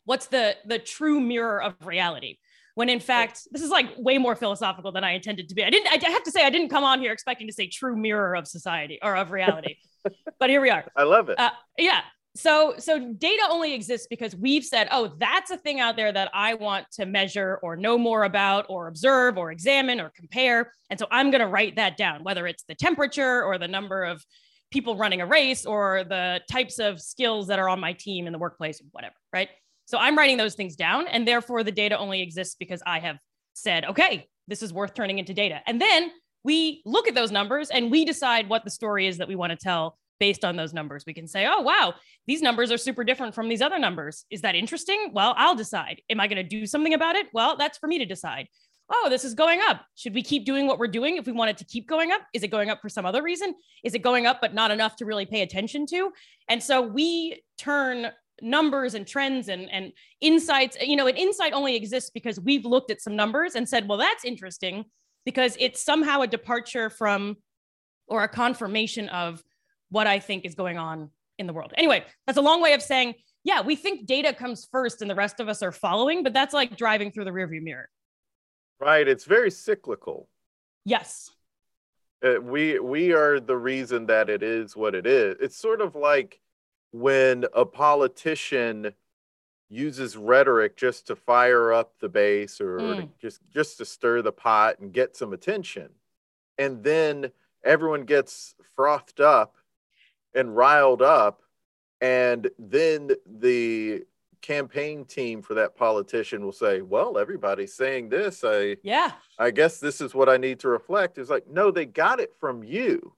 what's 0.06 0.28
the 0.28 0.56
the 0.66 0.80
true 0.80 1.20
mirror 1.20 1.62
of 1.62 1.76
reality? 1.86 2.38
When 2.76 2.90
in 2.90 3.00
fact, 3.00 3.48
this 3.52 3.62
is 3.62 3.70
like 3.70 3.88
way 3.98 4.18
more 4.18 4.36
philosophical 4.36 4.92
than 4.92 5.04
I 5.04 5.12
intended 5.12 5.50
to 5.50 5.56
be. 5.56 5.64
I 5.64 5.70
didn't. 5.70 5.88
I 5.88 6.10
have 6.10 6.24
to 6.24 6.32
say, 6.32 6.46
I 6.46 6.50
didn't 6.50 6.70
come 6.70 6.84
on 6.84 7.00
here 7.00 7.12
expecting 7.12 7.48
to 7.48 7.54
say 7.54 7.68
true 7.68 7.96
mirror 7.96 8.36
of 8.36 8.48
society 8.48 9.00
or 9.02 9.16
of 9.16 9.32
reality, 9.32 9.76
but 10.40 10.50
here 10.50 10.62
we 10.62 10.70
are. 10.70 10.86
i 10.96 11.04
love 11.04 11.30
it 11.30 11.40
Uh, 11.40 11.52
yeah. 11.78 12.02
So 12.34 12.76
so 12.78 13.14
data 13.14 13.44
only 13.50 13.74
exists 13.74 14.08
because 14.10 14.36
we've 14.36 14.64
said, 14.64 14.88
oh, 14.92 15.14
that's 15.18 15.52
a 15.52 15.58
thing 15.58 15.82
out 15.82 15.98
there 15.98 16.14
that 16.14 16.32
I 16.34 16.54
want 16.54 16.86
to 16.94 17.06
measure 17.06 17.60
or 17.62 17.76
know 17.76 17.98
more 17.98 18.24
about 18.24 18.68
or 18.70 18.88
observe 18.88 19.38
or 19.38 19.52
examine 19.52 20.00
or 20.00 20.12
compare. 20.16 20.72
And 20.90 20.98
so 20.98 21.08
I'm 21.12 21.30
going 21.30 21.42
to 21.42 21.48
write 21.48 21.76
that 21.76 21.98
down, 21.98 22.24
whether 22.24 22.48
it's 22.48 22.64
the 22.64 22.76
temperature 22.76 23.44
or 23.44 23.58
the 23.58 23.68
number 23.68 24.06
of 24.06 24.24
people 24.72 24.96
running 24.96 25.20
a 25.20 25.26
race 25.26 25.66
or 25.66 26.06
the 26.06 26.40
types 26.50 26.80
of 26.80 27.02
skills 27.02 27.48
that 27.48 27.60
are 27.60 27.68
on 27.68 27.82
my 27.82 27.92
team 27.92 28.26
in 28.28 28.32
the 28.32 28.40
workplace, 28.40 28.82
whatever, 28.92 29.16
right? 29.34 29.50
So 29.92 29.98
I'm 29.98 30.18
writing 30.18 30.38
those 30.38 30.56
things 30.56 30.78
down, 30.78 31.06
and 31.08 31.28
therefore 31.28 31.66
the 31.66 31.72
data 31.72 31.98
only 31.98 32.22
exists 32.22 32.56
because 32.58 32.82
I 32.88 33.00
have 33.00 33.18
said, 33.52 33.84
okay, 33.84 34.30
this 34.48 34.64
is 34.64 34.72
worth 34.72 34.94
turning 34.94 35.20
into 35.20 35.34
data. 35.34 35.60
And 35.68 35.82
then 35.82 36.12
we 36.46 36.82
look 36.86 37.10
at 37.10 37.14
those 37.14 37.30
numbers 37.30 37.70
and 37.70 37.92
we 37.92 38.06
decide 38.06 38.48
what 38.48 38.64
the 38.64 38.70
story 38.70 39.06
is 39.06 39.18
that 39.18 39.28
we 39.28 39.36
want 39.36 39.52
to 39.52 39.58
tell 39.58 39.98
based 40.18 40.46
on 40.46 40.56
those 40.56 40.74
numbers. 40.74 41.04
We 41.06 41.14
can 41.14 41.28
say, 41.28 41.46
oh, 41.46 41.60
wow, 41.60 41.96
these 42.26 42.42
numbers 42.42 42.72
are 42.72 42.78
super 42.78 43.04
different 43.04 43.36
from 43.36 43.50
these 43.50 43.62
other 43.62 43.80
numbers. 43.80 44.24
Is 44.30 44.44
that 44.44 44.56
interesting? 44.56 45.10
Well, 45.12 45.34
I'll 45.36 45.56
decide. 45.56 46.02
Am 46.10 46.22
I 46.22 46.28
going 46.28 46.38
to 46.38 46.44
do 46.48 46.66
something 46.66 46.94
about 46.94 47.18
it? 47.18 47.28
Well, 47.34 47.58
that's 47.58 47.78
for 47.78 47.88
me 47.88 47.98
to 47.98 48.06
decide. 48.06 48.48
Oh, 48.90 49.08
this 49.10 49.26
is 49.26 49.34
going 49.34 49.60
up. 49.68 49.82
Should 49.96 50.14
we 50.14 50.24
keep 50.24 50.46
doing 50.46 50.68
what 50.68 50.80
we're 50.80 50.88
doing 50.88 51.18
if 51.18 51.26
we 51.26 51.34
want 51.34 51.50
it 51.50 51.58
to 51.58 51.66
keep 51.66 51.86
going 51.86 52.14
up? 52.14 52.22
Is 52.34 52.44
it 52.44 52.48
going 52.48 52.70
up 52.70 52.80
for 52.82 52.88
some 52.88 53.06
other 53.06 53.22
reason? 53.22 53.56
Is 53.84 53.94
it 53.94 54.00
going 54.00 54.26
up, 54.26 54.40
but 54.40 54.54
not 54.54 54.72
enough 54.72 54.96
to 54.98 55.06
really 55.06 55.26
pay 55.26 55.42
attention 55.42 55.86
to? 55.88 56.14
And 56.48 56.64
so 56.64 56.82
we 56.82 57.42
turn 57.58 58.12
numbers 58.42 58.94
and 58.94 59.08
trends 59.08 59.48
and 59.48 59.70
and 59.72 59.92
insights 60.20 60.78
you 60.82 60.96
know 60.96 61.08
an 61.08 61.16
insight 61.16 61.54
only 61.54 61.76
exists 61.76 62.10
because 62.10 62.40
we've 62.40 62.66
looked 62.66 62.92
at 62.92 63.02
some 63.02 63.16
numbers 63.16 63.56
and 63.56 63.68
said 63.68 63.88
well 63.88 63.98
that's 63.98 64.26
interesting 64.26 64.86
because 65.26 65.56
it's 65.60 65.84
somehow 65.84 66.22
a 66.22 66.28
departure 66.28 66.90
from 66.90 67.38
or 68.08 68.24
a 68.24 68.28
confirmation 68.28 69.10
of 69.10 69.44
what 69.90 70.08
i 70.08 70.20
think 70.20 70.46
is 70.46 70.56
going 70.56 70.78
on 70.78 71.10
in 71.38 71.48
the 71.48 71.54
world. 71.54 71.74
Anyway 71.78 72.04
that's 72.28 72.38
a 72.38 72.42
long 72.42 72.62
way 72.62 72.74
of 72.74 72.82
saying 72.82 73.14
yeah 73.44 73.62
we 73.62 73.76
think 73.76 74.06
data 74.06 74.34
comes 74.34 74.68
first 74.72 75.02
and 75.02 75.10
the 75.10 75.16
rest 75.16 75.40
of 75.40 75.48
us 75.48 75.64
are 75.64 75.72
following 75.72 76.24
but 76.24 76.34
that's 76.34 76.54
like 76.54 76.78
driving 76.78 77.12
through 77.12 77.26
the 77.26 77.32
rearview 77.32 77.62
mirror. 77.62 77.90
Right. 78.82 79.08
It's 79.08 79.26
very 79.26 79.52
cyclical. 79.52 80.28
Yes. 80.86 81.30
Uh, 82.24 82.42
we 82.42 82.80
we 82.80 83.14
are 83.14 83.40
the 83.40 83.58
reason 83.58 84.08
that 84.08 84.30
it 84.30 84.42
is 84.42 84.76
what 84.76 84.96
it 84.96 85.06
is. 85.06 85.38
It's 85.40 85.58
sort 85.58 85.82
of 85.82 85.96
like 85.96 86.40
when 86.92 87.46
a 87.56 87.66
politician 87.66 88.94
uses 89.72 90.18
rhetoric 90.18 90.76
just 90.76 91.08
to 91.08 91.16
fire 91.16 91.72
up 91.72 91.94
the 92.00 92.10
base 92.10 92.60
or, 92.60 92.78
mm. 92.78 93.04
or 93.04 93.10
just 93.22 93.40
just 93.50 93.78
to 93.78 93.86
stir 93.86 94.22
the 94.22 94.32
pot 94.32 94.80
and 94.80 94.94
get 94.94 95.16
some 95.16 95.32
attention. 95.32 95.90
And 96.58 96.84
then 96.84 97.32
everyone 97.64 98.04
gets 98.04 98.56
frothed 98.76 99.22
up 99.22 99.56
and 100.36 100.56
riled 100.56 101.02
up 101.02 101.42
and 102.02 102.50
then 102.60 103.12
the 103.26 104.04
campaign 104.42 105.06
team 105.06 105.42
for 105.42 105.54
that 105.54 105.78
politician 105.78 106.44
will 106.44 106.52
say 106.52 106.82
well 106.82 107.18
everybody's 107.18 107.74
saying 107.74 108.10
this. 108.10 108.44
I 108.44 108.76
yeah. 108.84 109.12
I 109.40 109.52
guess 109.52 109.80
this 109.80 110.02
is 110.02 110.14
what 110.14 110.28
i 110.28 110.36
need 110.36 110.60
to 110.60 110.68
reflect. 110.68 111.18
Is 111.18 111.30
like 111.30 111.48
no 111.48 111.72
they 111.72 111.86
got 111.86 112.20
it 112.20 112.34
from 112.40 112.64
you. 112.64 113.14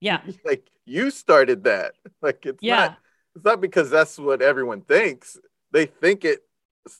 Yeah. 0.00 0.20
Like 0.44 0.70
you 0.84 1.10
started 1.10 1.64
that. 1.64 1.94
Like 2.22 2.46
it's 2.46 2.62
yeah. 2.62 2.76
not 2.76 2.98
it's 3.36 3.44
not 3.44 3.60
because 3.60 3.90
that's 3.90 4.18
what 4.18 4.40
everyone 4.42 4.80
thinks. 4.80 5.38
They 5.70 5.86
think 5.86 6.24
it. 6.24 6.40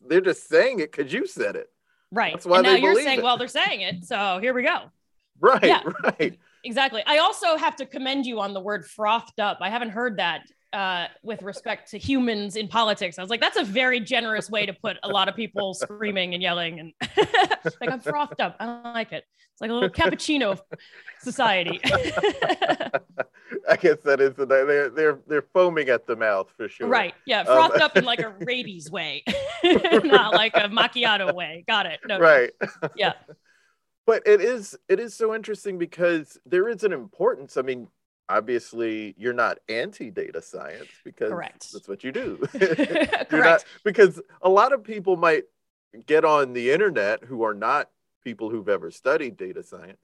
They're 0.07 0.21
just 0.21 0.49
saying 0.49 0.81
it 0.81 0.93
because 0.93 1.13
you 1.13 1.27
said 1.27 1.57
it. 1.57 1.69
Right. 2.13 2.35
That's 2.35 2.47
why 2.47 2.59
and 2.59 2.67
now 2.67 2.75
you're 2.75 2.95
saying, 2.95 3.21
it. 3.21 3.25
well, 3.25 3.39
they're 3.39 3.49
saying 3.49 3.81
it. 3.81 4.05
So 4.05 4.39
here 4.41 4.55
we 4.55 4.63
go. 4.63 4.77
Right. 5.39 5.65
Yeah. 5.65 5.83
Right. 6.03 6.39
Exactly. 6.65 7.03
I 7.07 7.19
also 7.19 7.59
have 7.59 7.77
to 7.77 7.85
commend 7.85 8.25
you 8.25 8.41
on 8.41 8.55
the 8.55 8.61
word 8.61 8.87
frothed 8.87 9.39
up. 9.39 9.59
I 9.61 9.69
haven't 9.69 9.91
heard 9.91 10.17
that 10.17 10.45
uh, 10.73 11.07
with 11.23 11.43
respect 11.43 11.91
to 11.91 11.99
humans 11.99 12.57
in 12.57 12.69
politics. 12.69 13.19
I 13.19 13.23
was 13.23 13.31
like, 13.31 13.41
that's 13.41 13.57
a 13.57 13.65
very 13.65 14.01
generous 14.01 14.51
way 14.51 14.67
to 14.67 14.73
put 14.73 14.97
a 15.03 15.09
lot 15.09 15.29
of 15.29 15.37
people 15.37 15.75
screaming 15.75 16.35
and 16.35 16.43
yelling 16.43 16.81
and 16.81 16.93
like 17.81 17.91
I'm 17.91 18.01
frothed 18.01 18.41
up. 18.41 18.57
I 18.61 18.67
don't 18.67 18.85
like 18.85 19.13
it. 19.13 19.25
It's 19.53 19.61
like 19.61 19.71
a 19.71 19.75
little 19.75 19.89
cappuccino 19.89 20.59
society. 21.21 21.81
I 23.69 23.77
guess 23.77 23.99
that 24.05 24.21
is 24.21 24.35
the 24.35 24.45
they're 24.45 24.91
they're 24.91 25.19
they're 25.27 25.47
foaming 25.55 25.89
at 25.89 26.07
the 26.07 26.15
mouth 26.15 26.49
for 26.57 26.69
sure. 26.69 26.89
Right. 26.89 27.15
Yeah. 27.27 27.41
Um, 27.41 27.47
frothed 27.47 27.77
um, 27.77 27.83
up 27.83 27.97
in 27.97 28.05
like 28.05 28.21
a 28.21 28.35
rabies 28.41 28.91
way, 28.91 29.25
not 29.65 30.35
like 30.35 30.55
a 30.57 30.69
macchiato 30.69 31.35
way. 31.35 31.65
Got 31.67 31.87
it. 31.87 32.01
No. 32.07 32.19
Right. 32.19 32.51
Yeah. 32.97 33.15
But 34.05 34.25
it 34.27 34.41
is 34.43 34.77
it 34.89 35.01
is 35.01 35.15
so 35.15 35.35
interesting 35.35 35.79
because 35.79 36.39
there 36.45 36.69
is 36.69 36.85
an 36.85 36.93
importance. 36.93 37.57
I 37.57 37.63
mean, 37.63 37.89
obviously 38.29 39.15
you're 39.17 39.33
not 39.33 39.59
anti 39.69 40.11
data 40.11 40.43
science 40.43 40.89
because 41.05 41.31
Correct. 41.31 41.73
that's 41.73 41.89
what 41.89 42.05
you 42.05 42.13
do. 42.13 42.39
Correct. 42.53 43.33
Not, 43.33 43.65
because 43.85 44.21
a 44.43 44.49
lot 44.49 44.73
of 44.73 44.85
people 44.85 45.17
might 45.17 45.45
get 46.07 46.25
on 46.25 46.53
the 46.53 46.71
internet 46.71 47.25
who 47.25 47.43
are 47.43 47.55
not 47.55 47.91
people 48.23 48.51
who've 48.51 48.69
ever 48.69 48.91
studied 48.91 49.37
data 49.37 49.63
science 49.63 50.01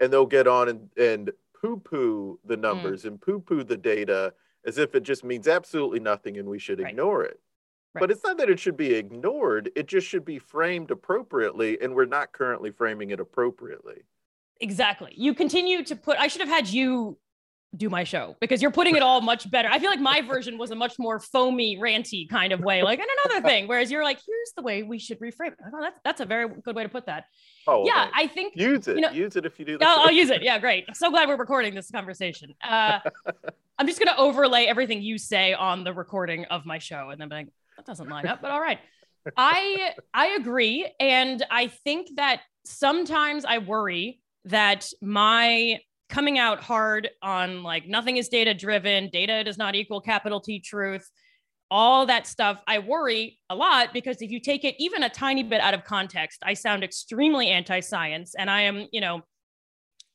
and 0.00 0.12
they'll 0.12 0.26
get 0.26 0.46
on 0.46 0.68
and, 0.68 0.90
and 0.96 1.30
poo 1.60 1.78
poo 1.78 2.38
the 2.44 2.56
mm. 2.56 2.60
numbers 2.62 3.02
mm. 3.02 3.08
and 3.08 3.20
poo 3.20 3.40
poo 3.40 3.62
the 3.62 3.76
data 3.76 4.32
as 4.66 4.78
if 4.78 4.94
it 4.94 5.02
just 5.02 5.24
means 5.24 5.46
absolutely 5.46 6.00
nothing 6.00 6.38
and 6.38 6.48
we 6.48 6.58
should 6.58 6.80
right. 6.80 6.90
ignore 6.90 7.22
it. 7.22 7.40
Right. 7.94 8.00
But 8.00 8.10
it's 8.10 8.24
not 8.24 8.38
that 8.38 8.50
it 8.50 8.58
should 8.58 8.76
be 8.76 8.94
ignored, 8.94 9.70
it 9.76 9.86
just 9.86 10.06
should 10.06 10.24
be 10.24 10.38
framed 10.38 10.90
appropriately, 10.90 11.80
and 11.80 11.94
we're 11.94 12.04
not 12.04 12.32
currently 12.32 12.70
framing 12.70 13.10
it 13.10 13.20
appropriately. 13.20 14.02
Exactly. 14.60 15.12
You 15.16 15.34
continue 15.34 15.84
to 15.84 15.96
put, 15.96 16.18
I 16.18 16.28
should 16.28 16.40
have 16.40 16.50
had 16.50 16.68
you 16.68 17.16
do 17.74 17.88
my 17.90 18.04
show 18.04 18.36
because 18.40 18.62
you're 18.62 18.70
putting 18.70 18.96
it 18.96 19.02
all 19.02 19.20
much 19.20 19.50
better. 19.50 19.68
I 19.68 19.78
feel 19.78 19.90
like 19.90 20.00
my 20.00 20.20
version 20.20 20.58
was 20.58 20.70
a 20.70 20.74
much 20.74 20.98
more 20.98 21.18
foamy, 21.18 21.78
ranty 21.78 22.28
kind 22.28 22.52
of 22.52 22.60
way, 22.60 22.82
like 22.82 22.98
and 22.98 23.08
another 23.24 23.46
thing. 23.46 23.66
Whereas 23.68 23.90
you're 23.90 24.04
like, 24.04 24.18
here's 24.26 24.52
the 24.56 24.62
way 24.62 24.82
we 24.82 24.98
should 24.98 25.18
reframe 25.20 25.48
it. 25.48 25.58
Oh, 25.72 25.80
that's 25.80 25.98
that's 26.04 26.20
a 26.20 26.24
very 26.26 26.48
good 26.48 26.76
way 26.76 26.82
to 26.82 26.88
put 26.88 27.06
that. 27.06 27.24
Oh, 27.66 27.84
yeah, 27.86 28.08
I 28.14 28.26
think 28.26 28.54
use 28.56 28.86
it. 28.88 28.96
You 28.96 29.02
know, 29.02 29.10
use 29.10 29.36
it 29.36 29.44
if 29.44 29.58
you 29.58 29.64
do. 29.64 29.78
I'll, 29.80 30.06
I'll, 30.06 30.12
use 30.12 30.30
it. 30.30 30.42
Yeah, 30.46 30.58
great. 30.58 30.84
I'm 30.86 30.94
so 30.94 31.10
glad 31.10 31.28
we're 31.28 31.36
recording 31.36 31.74
this 31.74 31.90
conversation. 31.90 32.54
Uh, 32.62 33.00
I'm 33.78 33.86
just 33.86 33.98
gonna 33.98 34.16
overlay 34.16 34.66
everything 34.66 35.02
you 35.02 35.18
say 35.18 35.52
on 35.52 35.82
the 35.82 35.92
recording 35.92 36.44
of 36.46 36.66
my 36.66 36.78
show, 36.78 37.10
and 37.10 37.20
then 37.20 37.28
be 37.28 37.34
like, 37.34 37.48
that 37.76 37.84
doesn't 37.84 38.08
line 38.08 38.26
up, 38.26 38.40
but 38.40 38.50
all 38.50 38.60
right. 38.60 38.78
I 39.36 39.90
I 40.14 40.36
agree, 40.38 40.88
and 41.00 41.44
I 41.50 41.66
think 41.66 42.08
that 42.16 42.42
sometimes 42.64 43.44
I 43.44 43.58
worry 43.58 44.20
that 44.44 44.86
my 45.02 45.80
coming 46.08 46.38
out 46.38 46.60
hard 46.60 47.10
on 47.22 47.62
like 47.62 47.86
nothing 47.86 48.16
is 48.16 48.28
data 48.28 48.54
driven, 48.54 49.10
data 49.10 49.42
does 49.44 49.58
not 49.58 49.74
equal 49.74 50.00
capital 50.00 50.40
T 50.40 50.60
truth, 50.60 51.08
all 51.70 52.06
that 52.06 52.26
stuff. 52.26 52.62
I 52.66 52.78
worry 52.78 53.38
a 53.50 53.56
lot 53.56 53.92
because 53.92 54.22
if 54.22 54.30
you 54.30 54.40
take 54.40 54.64
it 54.64 54.74
even 54.78 55.02
a 55.02 55.08
tiny 55.08 55.42
bit 55.42 55.60
out 55.60 55.74
of 55.74 55.84
context, 55.84 56.42
I 56.44 56.54
sound 56.54 56.84
extremely 56.84 57.48
anti 57.48 57.80
science 57.80 58.34
and 58.36 58.50
I 58.50 58.62
am, 58.62 58.86
you 58.92 59.00
know, 59.00 59.22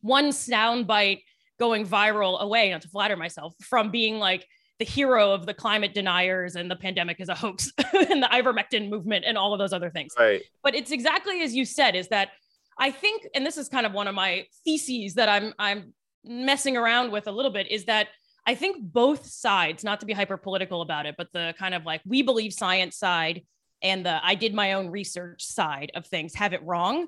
one 0.01 0.29
soundbite 0.29 1.21
going 1.60 1.86
viral 1.86 2.39
away, 2.39 2.71
not 2.71 2.81
to 2.81 2.89
flatter 2.89 3.15
myself, 3.15 3.53
from 3.62 3.91
being 3.91 4.17
like, 4.17 4.45
the 4.79 4.86
hero 4.86 5.31
of 5.31 5.45
the 5.45 5.53
climate 5.53 5.93
deniers 5.93 6.55
and 6.55 6.71
the 6.71 6.75
pandemic 6.75 7.21
is 7.21 7.29
a 7.29 7.36
hoax 7.36 7.71
and 7.93 8.24
the 8.24 8.27
ivermectin 8.33 8.89
movement 8.89 9.24
and 9.27 9.38
all 9.38 9.53
of 9.53 9.60
those 9.60 9.74
other 9.74 9.91
things. 9.91 10.12
Right. 10.17 10.41
But 10.63 10.74
it's 10.74 10.89
exactly 10.89 11.43
as 11.43 11.53
you 11.53 11.65
said, 11.65 11.95
is 11.95 12.07
that 12.07 12.29
I 12.78 12.92
think, 12.92 13.28
and 13.36 13.46
this 13.46 13.58
is 13.58 13.70
kind 13.70 13.86
of 13.86 13.94
one 13.94 14.08
of 14.08 14.16
my 14.16 14.46
theses 14.63 15.16
that 15.16 15.30
I'm 15.30 15.54
I'm 15.60 15.94
messing 16.24 16.78
around 16.78 17.12
with 17.12 17.28
a 17.28 17.32
little 17.32 17.51
bit, 17.51 17.70
is 17.72 17.86
that 17.86 18.08
I 18.46 18.56
think 18.56 18.78
both 18.82 19.25
sides, 19.25 19.84
not 19.84 20.00
to 20.00 20.06
be 20.06 20.13
hyper 20.13 20.38
political 20.38 20.82
about 20.82 21.06
it, 21.06 21.16
but 21.18 21.28
the 21.34 21.54
kind 21.58 21.75
of 21.75 21.86
like 21.86 22.01
we 22.06 22.22
believe 22.22 22.54
science 22.54 22.98
side 22.98 23.44
and 23.84 24.06
the 24.06 24.20
I 24.25 24.36
did 24.36 24.54
my 24.54 24.74
own 24.74 24.90
research 24.90 25.44
side 25.44 25.92
of 25.96 26.06
things 26.08 26.36
have 26.36 26.54
it 26.54 26.63
wrong. 26.63 27.08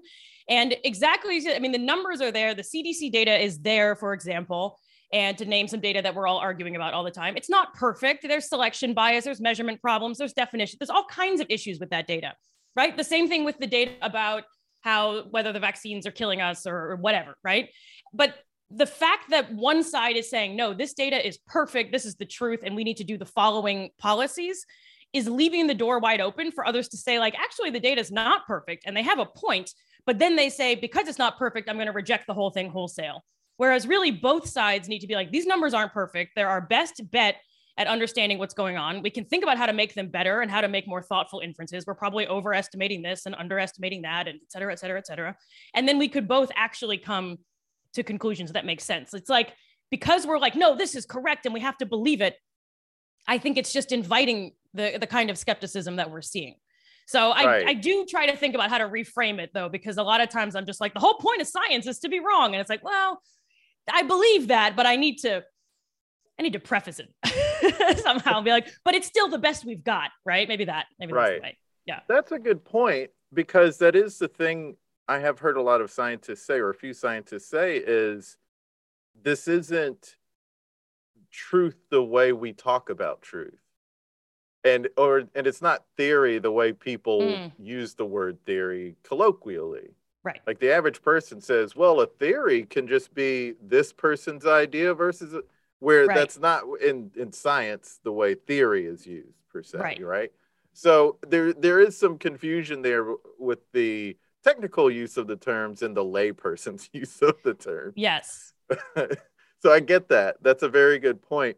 And 0.49 0.75
exactly, 0.83 1.41
I 1.49 1.59
mean, 1.59 1.71
the 1.71 1.77
numbers 1.77 2.21
are 2.21 2.31
there. 2.31 2.53
The 2.53 2.63
CDC 2.63 3.11
data 3.11 3.41
is 3.41 3.59
there, 3.59 3.95
for 3.95 4.13
example. 4.13 4.77
And 5.11 5.37
to 5.37 5.45
name 5.45 5.67
some 5.67 5.79
data 5.79 6.01
that 6.01 6.15
we're 6.15 6.27
all 6.27 6.39
arguing 6.39 6.75
about 6.75 6.93
all 6.93 7.03
the 7.03 7.11
time, 7.11 7.37
it's 7.37 7.49
not 7.49 7.75
perfect. 7.75 8.23
There's 8.27 8.49
selection 8.49 8.95
bias, 8.95 9.25
there's 9.25 9.39
measurement 9.39 9.79
problems, 9.79 10.17
there's 10.17 10.33
definition, 10.33 10.77
there's 10.79 10.89
all 10.89 11.05
kinds 11.05 11.39
of 11.39 11.47
issues 11.51 11.79
with 11.79 11.91
that 11.91 12.07
data, 12.07 12.33
right? 12.75 12.97
The 12.97 13.03
same 13.03 13.29
thing 13.29 13.45
with 13.45 13.59
the 13.59 13.67
data 13.67 13.91
about 14.01 14.43
how 14.83 15.23
whether 15.31 15.51
the 15.51 15.59
vaccines 15.59 16.05
are 16.05 16.11
killing 16.11 16.41
us 16.41 16.67
or, 16.67 16.91
or 16.91 16.95
whatever, 16.97 17.35
right? 17.43 17.69
But 18.13 18.35
the 18.69 18.85
fact 18.85 19.29
that 19.29 19.53
one 19.53 19.83
side 19.83 20.15
is 20.15 20.29
saying, 20.29 20.55
no, 20.55 20.73
this 20.73 20.93
data 20.93 21.25
is 21.25 21.37
perfect, 21.47 21.91
this 21.91 22.05
is 22.05 22.15
the 22.15 22.25
truth, 22.25 22.61
and 22.63 22.75
we 22.75 22.83
need 22.83 22.97
to 22.97 23.03
do 23.03 23.17
the 23.17 23.25
following 23.25 23.89
policies 23.99 24.65
is 25.13 25.29
leaving 25.29 25.67
the 25.67 25.75
door 25.75 25.99
wide 25.99 26.19
open 26.19 26.51
for 26.51 26.65
others 26.65 26.87
to 26.89 26.97
say, 26.97 27.19
like, 27.19 27.35
actually, 27.37 27.69
the 27.69 27.79
data 27.79 28.01
is 28.01 28.11
not 28.11 28.47
perfect 28.47 28.83
and 28.85 28.97
they 28.97 29.03
have 29.03 29.19
a 29.19 29.25
point. 29.25 29.71
But 30.05 30.17
then 30.17 30.35
they 30.35 30.49
say, 30.49 30.75
because 30.75 31.07
it's 31.07 31.19
not 31.19 31.37
perfect, 31.37 31.69
I'm 31.69 31.75
going 31.75 31.85
to 31.85 31.93
reject 31.93 32.25
the 32.25 32.33
whole 32.33 32.49
thing 32.49 32.69
wholesale. 32.69 33.23
Whereas 33.57 33.87
really 33.87 34.09
both 34.09 34.49
sides 34.49 34.89
need 34.89 34.99
to 34.99 35.07
be 35.07 35.13
like, 35.13 35.31
these 35.31 35.45
numbers 35.45 35.75
aren't 35.75 35.93
perfect. 35.93 36.31
They're 36.35 36.49
our 36.49 36.61
best 36.61 36.99
bet 37.11 37.35
at 37.77 37.87
understanding 37.87 38.37
what's 38.37 38.53
going 38.53 38.77
on. 38.77 39.01
We 39.01 39.09
can 39.09 39.25
think 39.25 39.43
about 39.43 39.57
how 39.57 39.65
to 39.65 39.73
make 39.73 39.95
them 39.95 40.07
better 40.07 40.41
and 40.41 40.51
how 40.51 40.61
to 40.61 40.67
make 40.67 40.87
more 40.87 41.01
thoughtful 41.01 41.39
inferences. 41.39 41.85
We're 41.87 41.95
probably 41.95 42.27
overestimating 42.27 43.01
this 43.01 43.25
and 43.25 43.33
underestimating 43.33 44.03
that, 44.03 44.27
and 44.27 44.39
et 44.41 44.51
cetera, 44.51 44.71
et 44.71 44.79
cetera, 44.79 44.99
et 44.99 45.07
cetera. 45.07 45.35
And 45.73 45.87
then 45.87 45.97
we 45.97 46.07
could 46.07 46.27
both 46.27 46.51
actually 46.55 46.99
come 46.99 47.37
to 47.93 48.03
conclusions 48.03 48.51
that 48.51 48.65
make 48.65 48.81
sense. 48.81 49.13
It's 49.13 49.29
like 49.29 49.53
because 49.89 50.25
we're 50.27 50.39
like, 50.39 50.55
no, 50.55 50.75
this 50.75 50.95
is 50.95 51.05
correct, 51.05 51.45
and 51.45 51.53
we 51.53 51.61
have 51.61 51.77
to 51.77 51.85
believe 51.85 52.21
it. 52.21 52.35
I 53.27 53.37
think 53.37 53.57
it's 53.57 53.73
just 53.73 53.91
inviting 53.91 54.51
the 54.73 54.97
the 54.99 55.07
kind 55.07 55.29
of 55.29 55.37
skepticism 55.37 55.95
that 55.95 56.11
we're 56.11 56.21
seeing. 56.21 56.55
So 57.05 57.31
I, 57.31 57.45
right. 57.45 57.67
I 57.67 57.73
do 57.73 58.05
try 58.09 58.27
to 58.27 58.37
think 58.37 58.55
about 58.55 58.69
how 58.69 58.77
to 58.77 58.85
reframe 58.85 59.39
it 59.39 59.49
though, 59.53 59.67
because 59.67 59.97
a 59.97 60.03
lot 60.03 60.21
of 60.21 60.29
times 60.29 60.55
I'm 60.55 60.65
just 60.65 60.79
like, 60.79 60.93
the 60.93 61.01
whole 61.01 61.15
point 61.15 61.41
of 61.41 61.47
science 61.47 61.85
is 61.85 61.99
to 61.99 62.09
be 62.09 62.19
wrong. 62.19 62.53
And 62.53 62.61
it's 62.61 62.69
like, 62.69 62.83
well, 62.83 63.21
I 63.91 64.03
believe 64.03 64.47
that, 64.47 64.75
but 64.75 64.85
I 64.85 64.95
need 64.95 65.17
to 65.17 65.43
I 66.39 66.43
need 66.43 66.53
to 66.53 66.59
preface 66.59 66.99
it 66.99 67.99
somehow 68.03 68.37
and 68.37 68.45
be 68.45 68.51
like, 68.51 68.67
but 68.83 68.95
it's 68.95 69.07
still 69.07 69.29
the 69.29 69.37
best 69.37 69.65
we've 69.65 69.83
got, 69.83 70.11
right? 70.25 70.47
Maybe 70.47 70.65
that, 70.65 70.87
maybe 70.99 71.13
right. 71.13 71.31
that's 71.31 71.43
right. 71.43 71.57
Yeah. 71.85 71.99
That's 72.07 72.31
a 72.31 72.39
good 72.39 72.63
point 72.63 73.11
because 73.33 73.77
that 73.79 73.95
is 73.95 74.17
the 74.17 74.27
thing 74.27 74.75
I 75.07 75.19
have 75.19 75.39
heard 75.39 75.57
a 75.57 75.61
lot 75.61 75.81
of 75.81 75.91
scientists 75.91 76.45
say, 76.45 76.55
or 76.55 76.69
a 76.69 76.75
few 76.75 76.93
scientists 76.93 77.49
say, 77.49 77.77
is 77.77 78.37
this 79.21 79.47
isn't 79.47 80.15
truth 81.31 81.77
the 81.89 82.03
way 82.03 82.31
we 82.31 82.53
talk 82.53 82.89
about 82.89 83.21
truth. 83.21 83.59
And 84.63 84.87
or 84.95 85.23
and 85.35 85.45
it's 85.45 85.61
not 85.61 85.83
theory 85.97 86.39
the 86.39 86.51
way 86.51 86.71
people 86.71 87.21
mm. 87.21 87.51
use 87.59 87.95
the 87.95 88.05
word 88.05 88.37
theory 88.45 88.95
colloquially. 89.03 89.89
Right. 90.23 90.39
Like 90.47 90.59
the 90.59 90.71
average 90.71 91.01
person 91.01 91.41
says, 91.41 91.75
well, 91.75 91.99
a 91.99 92.07
theory 92.07 92.63
can 92.63 92.87
just 92.87 93.13
be 93.13 93.55
this 93.61 93.91
person's 93.91 94.45
idea 94.45 94.93
versus 94.93 95.35
where 95.83 96.05
Right. 96.07 96.15
that's 96.15 96.39
not 96.39 96.63
in 96.81 97.11
in 97.15 97.31
science 97.33 97.99
the 98.03 98.11
way 98.11 98.35
theory 98.35 98.85
is 98.85 99.05
used 99.05 99.37
per 99.49 99.61
se, 99.61 99.77
Right. 99.79 100.01
right? 100.01 100.31
So 100.73 101.19
there 101.27 101.53
there 101.53 101.79
is 101.79 101.97
some 101.97 102.17
confusion 102.17 102.81
there 102.81 103.05
with 103.37 103.59
the 103.73 104.17
technical 104.43 104.89
use 104.89 105.17
of 105.17 105.27
the 105.27 105.35
terms 105.35 105.81
and 105.81 105.95
the 105.95 106.03
layperson's 106.03 106.89
use 106.93 107.21
of 107.21 107.35
the 107.43 107.53
term. 107.53 107.93
Yes. 107.95 108.53
so 109.61 109.71
I 109.71 109.79
get 109.81 110.09
that. 110.09 110.37
That's 110.41 110.63
a 110.63 110.69
very 110.69 110.99
good 110.99 111.21
point. 111.21 111.57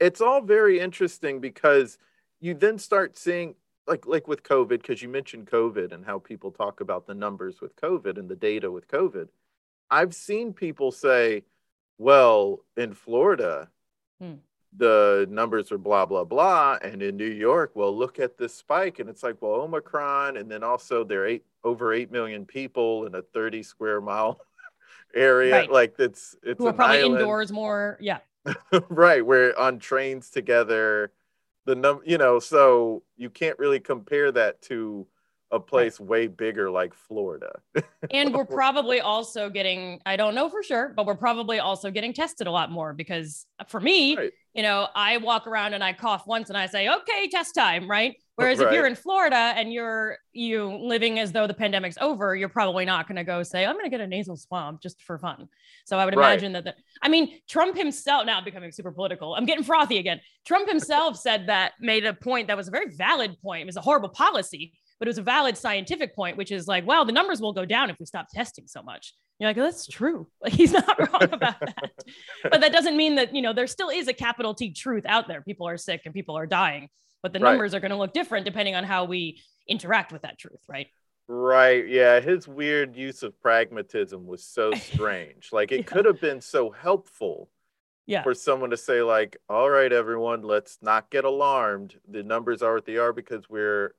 It's 0.00 0.20
all 0.20 0.40
very 0.42 0.78
interesting 0.80 1.40
because 1.40 1.98
you 2.40 2.54
then 2.54 2.78
start 2.78 3.16
seeing 3.16 3.54
like 3.86 4.06
like 4.06 4.28
with 4.28 4.42
COVID 4.42 4.68
because 4.82 5.02
you 5.02 5.08
mentioned 5.08 5.46
COVID 5.46 5.92
and 5.92 6.04
how 6.04 6.18
people 6.18 6.50
talk 6.52 6.80
about 6.80 7.06
the 7.06 7.14
numbers 7.14 7.60
with 7.62 7.74
COVID 7.76 8.18
and 8.18 8.28
the 8.28 8.36
data 8.36 8.70
with 8.70 8.86
COVID. 8.88 9.28
I've 9.90 10.14
seen 10.14 10.52
people 10.52 10.90
say, 10.90 11.44
"Well, 11.98 12.64
in 12.76 12.94
Florida, 12.94 13.70
Hmm. 14.20 14.34
the 14.76 15.26
numbers 15.30 15.70
are 15.72 15.78
blah 15.78 16.06
blah 16.06 16.24
blah, 16.24 16.78
and 16.82 17.02
in 17.02 17.16
New 17.16 17.24
York, 17.30 17.72
well, 17.74 17.96
look 17.96 18.18
at 18.18 18.36
this 18.38 18.54
spike." 18.54 18.98
And 18.98 19.08
it's 19.08 19.22
like, 19.22 19.40
well, 19.40 19.60
Omicron, 19.62 20.36
and 20.36 20.50
then 20.50 20.62
also 20.62 21.04
there 21.04 21.22
are 21.22 21.26
eight 21.26 21.44
over 21.62 21.92
eight 21.92 22.10
million 22.10 22.44
people 22.46 23.06
in 23.06 23.14
a 23.14 23.22
thirty 23.22 23.62
square 23.62 24.00
mile 24.00 24.40
area. 25.14 25.52
Right. 25.54 25.70
Like 25.70 25.94
it's 25.98 26.36
it's 26.42 26.58
Who 26.58 26.66
are 26.68 26.72
probably 26.72 26.98
island. 26.98 27.20
indoors 27.20 27.52
more. 27.52 27.96
Yeah. 28.00 28.18
right 28.90 29.24
we're 29.24 29.54
on 29.56 29.78
trains 29.78 30.28
together 30.28 31.10
the 31.64 31.74
num 31.74 32.02
you 32.04 32.18
know 32.18 32.38
so 32.38 33.02
you 33.16 33.30
can't 33.30 33.58
really 33.58 33.80
compare 33.80 34.30
that 34.30 34.60
to 34.60 35.06
a 35.54 35.60
place 35.60 36.00
way 36.00 36.26
bigger 36.26 36.70
like 36.70 36.94
florida 36.94 37.52
And 38.10 38.34
we're 38.34 38.44
probably 38.46 39.00
also 39.00 39.48
getting, 39.48 40.00
I 40.06 40.16
don't 40.16 40.34
know 40.34 40.48
for 40.48 40.62
sure, 40.62 40.92
but 40.94 41.06
we're 41.06 41.16
probably 41.16 41.58
also 41.58 41.90
getting 41.90 42.12
tested 42.12 42.46
a 42.46 42.50
lot 42.50 42.70
more 42.70 42.92
because 42.92 43.46
for 43.68 43.80
me, 43.80 44.16
Right. 44.16 44.32
you 44.52 44.62
know, 44.62 44.88
I 44.94 45.16
walk 45.16 45.46
around 45.46 45.74
and 45.74 45.82
I 45.82 45.94
cough 45.94 46.24
once 46.26 46.48
and 46.48 46.56
I 46.56 46.66
say, 46.66 46.88
okay, 46.88 47.28
test 47.28 47.54
time, 47.54 47.90
right? 47.90 48.14
Whereas 48.36 48.60
if 48.60 48.70
you're 48.70 48.86
in 48.86 48.94
Florida 48.94 49.36
and 49.36 49.72
you're 49.72 50.18
you 50.32 50.66
living 50.76 51.18
as 51.18 51.32
though 51.32 51.46
the 51.46 51.54
pandemic's 51.54 51.96
over, 52.00 52.36
you're 52.36 52.48
probably 52.48 52.84
not 52.84 53.08
going 53.08 53.16
to 53.16 53.24
go 53.24 53.42
say, 53.42 53.64
I'm 53.64 53.74
going 53.74 53.84
to 53.84 53.90
get 53.90 54.00
a 54.00 54.06
nasal 54.06 54.36
swab 54.36 54.80
just 54.82 55.02
for 55.02 55.18
fun. 55.18 55.48
So 55.84 55.98
I 55.98 56.04
would 56.04 56.14
Right. 56.14 56.42
imagine 56.42 56.52
that, 56.52 56.64
the, 56.64 56.74
I 57.02 57.08
mean, 57.08 57.40
Trump 57.48 57.76
himself, 57.76 58.26
now 58.26 58.40
becoming 58.40 58.70
super 58.72 58.92
political. 58.92 59.34
I'm 59.34 59.46
getting 59.46 59.64
frothy 59.64 59.98
again. 59.98 60.20
Trump 60.44 60.68
himself 60.68 61.16
said 61.18 61.46
that, 61.48 61.72
made 61.80 62.04
a 62.04 62.12
point 62.14 62.48
that 62.48 62.56
was 62.56 62.68
a 62.68 62.72
very 62.72 62.94
valid 62.94 63.36
point. 63.40 63.62
It 63.62 63.66
was 63.66 63.76
a 63.76 63.80
horrible 63.80 64.08
policy, 64.10 64.74
but 64.98 65.08
it 65.08 65.10
was 65.10 65.18
a 65.18 65.22
valid 65.22 65.56
scientific 65.56 66.14
point, 66.14 66.36
which 66.36 66.50
is 66.52 66.66
like, 66.68 66.86
well, 66.86 67.04
the 67.04 67.12
numbers 67.12 67.40
will 67.40 67.52
go 67.52 67.64
down 67.64 67.90
if 67.90 67.96
we 67.98 68.06
stop 68.06 68.26
testing 68.32 68.66
so 68.66 68.82
much. 68.82 69.14
You're 69.38 69.48
like, 69.50 69.56
that's 69.56 69.86
true. 69.86 70.28
Like 70.40 70.52
he's 70.52 70.72
not 70.72 70.98
wrong 70.98 71.22
about 71.32 71.58
that. 71.60 71.90
But 72.50 72.60
that 72.60 72.72
doesn't 72.72 72.96
mean 72.96 73.16
that, 73.16 73.34
you 73.34 73.42
know, 73.42 73.52
there 73.52 73.66
still 73.66 73.88
is 73.88 74.06
a 74.08 74.12
capital 74.12 74.54
T 74.54 74.72
truth 74.72 75.04
out 75.06 75.26
there. 75.28 75.40
People 75.42 75.66
are 75.68 75.76
sick 75.76 76.02
and 76.04 76.14
people 76.14 76.36
are 76.38 76.46
dying, 76.46 76.88
but 77.22 77.32
the 77.32 77.40
Right. 77.40 77.50
numbers 77.50 77.74
are 77.74 77.80
going 77.80 77.90
to 77.90 77.96
look 77.96 78.12
different 78.12 78.44
depending 78.44 78.74
on 78.74 78.84
how 78.84 79.04
we 79.04 79.40
interact 79.66 80.12
with 80.12 80.22
that 80.22 80.38
truth, 80.38 80.60
right? 80.68 80.86
right 81.26 81.88
yeah 81.88 82.20
his 82.20 82.46
weird 82.46 82.94
use 82.94 83.22
of 83.22 83.32
pragmatism 83.40 84.26
was 84.26 84.44
so 84.44 84.72
strange 84.74 85.48
like 85.52 85.72
it 85.72 85.78
Yeah. 85.78 85.82
could 85.84 86.04
have 86.04 86.20
been 86.20 86.42
so 86.42 86.68
helpful 86.68 87.48
Yeah. 88.06 88.22
for 88.22 88.34
someone 88.34 88.68
to 88.70 88.76
say 88.76 89.00
like 89.00 89.38
all 89.48 89.70
right 89.70 89.90
everyone 89.90 90.42
let's 90.42 90.76
not 90.82 91.10
get 91.10 91.24
alarmed 91.24 91.94
the 92.06 92.22
numbers 92.22 92.60
are 92.62 92.74
what 92.74 92.84
they 92.84 92.98
are 92.98 93.14
because 93.14 93.48
we're 93.48 93.94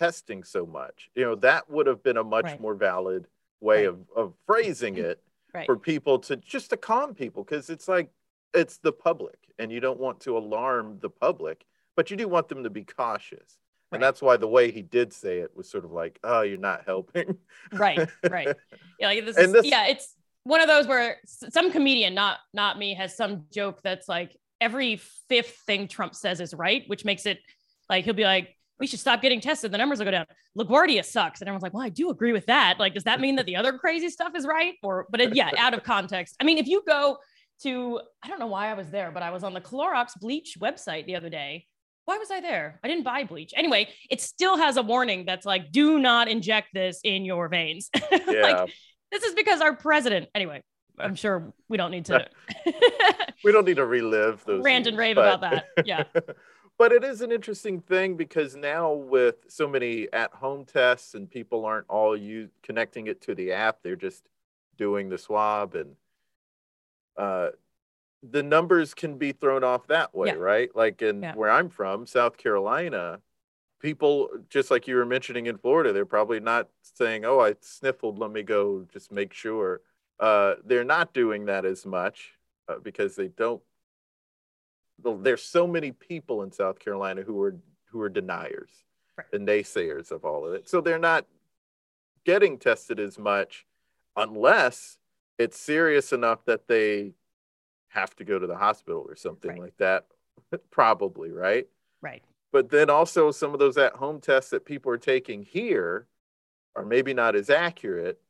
testing 0.00 0.42
so 0.42 0.64
much 0.64 1.10
you 1.14 1.22
know 1.22 1.34
that 1.34 1.68
would 1.70 1.86
have 1.86 2.02
been 2.02 2.16
a 2.16 2.24
much 2.24 2.46
Right. 2.46 2.60
more 2.60 2.74
valid 2.74 3.26
way 3.60 3.86
Right. 3.86 3.88
of, 3.88 3.98
of 4.16 4.34
phrasing 4.46 4.94
mm-hmm. 4.94 5.10
it 5.10 5.22
Right. 5.52 5.66
for 5.66 5.76
people 5.76 6.18
to 6.20 6.36
just 6.36 6.70
to 6.70 6.76
calm 6.76 7.14
people 7.14 7.44
because 7.44 7.68
it's 7.68 7.86
like 7.86 8.08
it's 8.54 8.78
the 8.78 8.92
public 8.92 9.38
and 9.58 9.70
you 9.70 9.80
don't 9.80 10.00
want 10.00 10.20
to 10.20 10.38
alarm 10.38 10.98
the 11.00 11.10
public 11.10 11.66
but 11.96 12.10
you 12.10 12.16
do 12.16 12.28
want 12.28 12.48
them 12.48 12.62
to 12.64 12.70
be 12.70 12.84
cautious 12.84 13.58
and 13.92 14.02
that's 14.02 14.22
why 14.22 14.36
the 14.36 14.48
way 14.48 14.70
he 14.70 14.82
did 14.82 15.12
say 15.12 15.38
it 15.40 15.50
was 15.54 15.68
sort 15.68 15.84
of 15.84 15.92
like 15.92 16.18
oh 16.24 16.40
you're 16.42 16.56
not 16.56 16.84
helping 16.86 17.36
right. 17.72 18.08
Right. 18.28 18.48
Yeah. 18.98 19.08
Like 19.08 19.24
this 19.26 19.36
is, 19.38 19.52
this- 19.52 19.66
yeah, 19.66 19.86
it's 19.86 20.14
one 20.44 20.60
of 20.60 20.68
those 20.68 20.86
where 20.86 21.16
some 21.26 21.70
comedian, 21.70 22.14
not, 22.14 22.38
not 22.52 22.78
me, 22.78 22.94
has 22.94 23.16
some 23.16 23.46
joke 23.52 23.80
that's 23.82 24.08
like 24.08 24.36
every 24.60 24.96
fifth 25.28 25.56
thing 25.66 25.88
Trump 25.88 26.14
says 26.14 26.40
is 26.40 26.54
right, 26.54 26.84
which 26.86 27.04
makes 27.04 27.26
it 27.26 27.38
like, 27.88 28.04
he'll 28.04 28.14
be 28.14 28.24
like, 28.24 28.56
we 28.80 28.86
should 28.86 28.98
stop 28.98 29.20
getting 29.20 29.40
tested. 29.40 29.70
The 29.70 29.78
numbers 29.78 29.98
will 29.98 30.06
go 30.06 30.10
down. 30.10 30.26
LaGuardia 30.58 31.04
sucks. 31.04 31.40
And 31.40 31.48
everyone's 31.48 31.62
like, 31.62 31.74
well, 31.74 31.84
I 31.84 31.90
do 31.90 32.10
agree 32.10 32.32
with 32.32 32.46
that. 32.46 32.80
Like, 32.80 32.94
does 32.94 33.04
that 33.04 33.20
mean 33.20 33.36
that 33.36 33.46
the 33.46 33.56
other 33.56 33.74
crazy 33.74 34.08
stuff 34.08 34.32
is 34.34 34.46
right? 34.46 34.74
Or, 34.82 35.06
but 35.10 35.20
it, 35.20 35.36
yeah, 35.36 35.50
out 35.58 35.74
of 35.74 35.84
context. 35.84 36.36
I 36.40 36.44
mean, 36.44 36.58
if 36.58 36.66
you 36.66 36.82
go 36.86 37.18
to, 37.62 38.00
I 38.22 38.28
don't 38.28 38.40
know 38.40 38.46
why 38.46 38.70
I 38.70 38.74
was 38.74 38.88
there, 38.90 39.10
but 39.10 39.22
I 39.22 39.30
was 39.30 39.44
on 39.44 39.52
the 39.52 39.60
Clorox 39.60 40.18
bleach 40.18 40.56
website 40.60 41.06
the 41.06 41.16
other 41.16 41.28
day. 41.28 41.66
Why 42.06 42.16
was 42.16 42.30
I 42.30 42.40
there? 42.40 42.80
I 42.82 42.88
didn't 42.88 43.04
buy 43.04 43.24
bleach. 43.24 43.52
Anyway, 43.54 43.88
it 44.10 44.20
still 44.20 44.56
has 44.56 44.78
a 44.78 44.82
warning 44.82 45.26
that's 45.26 45.46
like, 45.46 45.70
do 45.70 45.98
not 45.98 46.28
inject 46.28 46.68
this 46.72 47.00
in 47.04 47.24
your 47.24 47.48
veins. 47.48 47.90
yeah 48.10 48.40
like, 48.40 48.74
this 49.12 49.22
is 49.24 49.34
because 49.34 49.60
our 49.60 49.76
president, 49.76 50.28
anyway, 50.34 50.62
I'm 50.98 51.14
sure 51.14 51.52
we 51.68 51.76
don't 51.76 51.90
need 51.90 52.06
to 52.06 52.26
we 53.44 53.52
don't 53.52 53.64
need 53.64 53.76
to 53.76 53.86
relive 53.86 54.44
those 54.44 54.62
rant 54.62 54.86
and 54.86 54.96
rave 54.96 55.16
but- 55.16 55.34
about 55.34 55.40
that. 55.50 55.86
Yeah. 55.86 56.04
but 56.80 56.92
it 56.92 57.04
is 57.04 57.20
an 57.20 57.30
interesting 57.30 57.78
thing 57.82 58.16
because 58.16 58.56
now 58.56 58.90
with 58.90 59.34
so 59.48 59.68
many 59.68 60.08
at-home 60.14 60.64
tests 60.64 61.14
and 61.14 61.30
people 61.30 61.66
aren't 61.66 61.84
all 61.90 62.16
you 62.16 62.48
connecting 62.62 63.06
it 63.06 63.20
to 63.20 63.34
the 63.34 63.52
app 63.52 63.82
they're 63.82 63.96
just 63.96 64.24
doing 64.78 65.10
the 65.10 65.18
swab 65.18 65.74
and 65.74 65.94
uh 67.18 67.50
the 68.22 68.42
numbers 68.42 68.94
can 68.94 69.18
be 69.18 69.32
thrown 69.32 69.62
off 69.62 69.86
that 69.88 70.14
way 70.14 70.28
Yeah. 70.28 70.34
right 70.36 70.74
like 70.74 71.02
in 71.02 71.22
Yeah. 71.22 71.34
where 71.34 71.50
i'm 71.50 71.68
from 71.68 72.06
south 72.06 72.38
carolina 72.38 73.20
people 73.78 74.30
just 74.48 74.70
like 74.70 74.88
you 74.88 74.96
were 74.96 75.04
mentioning 75.04 75.46
in 75.46 75.58
florida 75.58 75.92
they're 75.92 76.06
probably 76.06 76.40
not 76.40 76.70
saying 76.80 77.26
oh 77.26 77.40
i 77.40 77.56
sniffled 77.60 78.18
let 78.18 78.30
me 78.30 78.42
go 78.42 78.86
just 78.90 79.12
make 79.12 79.34
sure 79.34 79.82
uh 80.18 80.54
they're 80.64 80.82
not 80.84 81.12
doing 81.12 81.44
that 81.44 81.66
as 81.66 81.84
much 81.84 82.32
uh, 82.68 82.78
because 82.78 83.16
they 83.16 83.28
don't 83.28 83.60
there's 85.04 85.42
so 85.42 85.66
many 85.66 85.92
people 85.92 86.42
in 86.42 86.52
South 86.52 86.78
Carolina 86.78 87.22
who 87.22 87.40
are 87.42 87.56
who 87.86 88.00
are 88.00 88.08
deniers 88.08 88.70
Right. 89.16 89.26
and 89.32 89.46
naysayers 89.46 90.10
of 90.12 90.24
all 90.24 90.46
of 90.46 90.54
it. 90.54 90.68
So 90.68 90.80
they're 90.80 90.98
not 90.98 91.26
getting 92.24 92.56
tested 92.58 93.00
as 93.00 93.18
much 93.18 93.66
unless 94.16 94.98
it's 95.38 95.58
serious 95.58 96.12
enough 96.12 96.44
that 96.44 96.68
they 96.68 97.14
have 97.88 98.14
to 98.16 98.24
go 98.24 98.38
to 98.38 98.46
the 98.46 98.56
hospital 98.56 99.04
or 99.08 99.16
something 99.16 99.50
Right. 99.52 99.60
like 99.60 99.76
that. 99.78 100.06
Probably, 100.70 101.32
right? 101.32 101.66
Right. 102.00 102.22
But 102.52 102.70
then 102.70 102.88
also 102.90 103.30
some 103.30 103.52
of 103.52 103.58
those 103.58 103.76
at 103.78 103.94
home 103.94 104.20
tests 104.20 104.50
that 104.50 104.64
people 104.64 104.92
are 104.92 104.98
taking 104.98 105.42
here 105.42 106.06
are 106.76 106.84
maybe 106.84 107.12
not 107.12 107.34
as 107.34 107.50
accurate. 107.50 108.20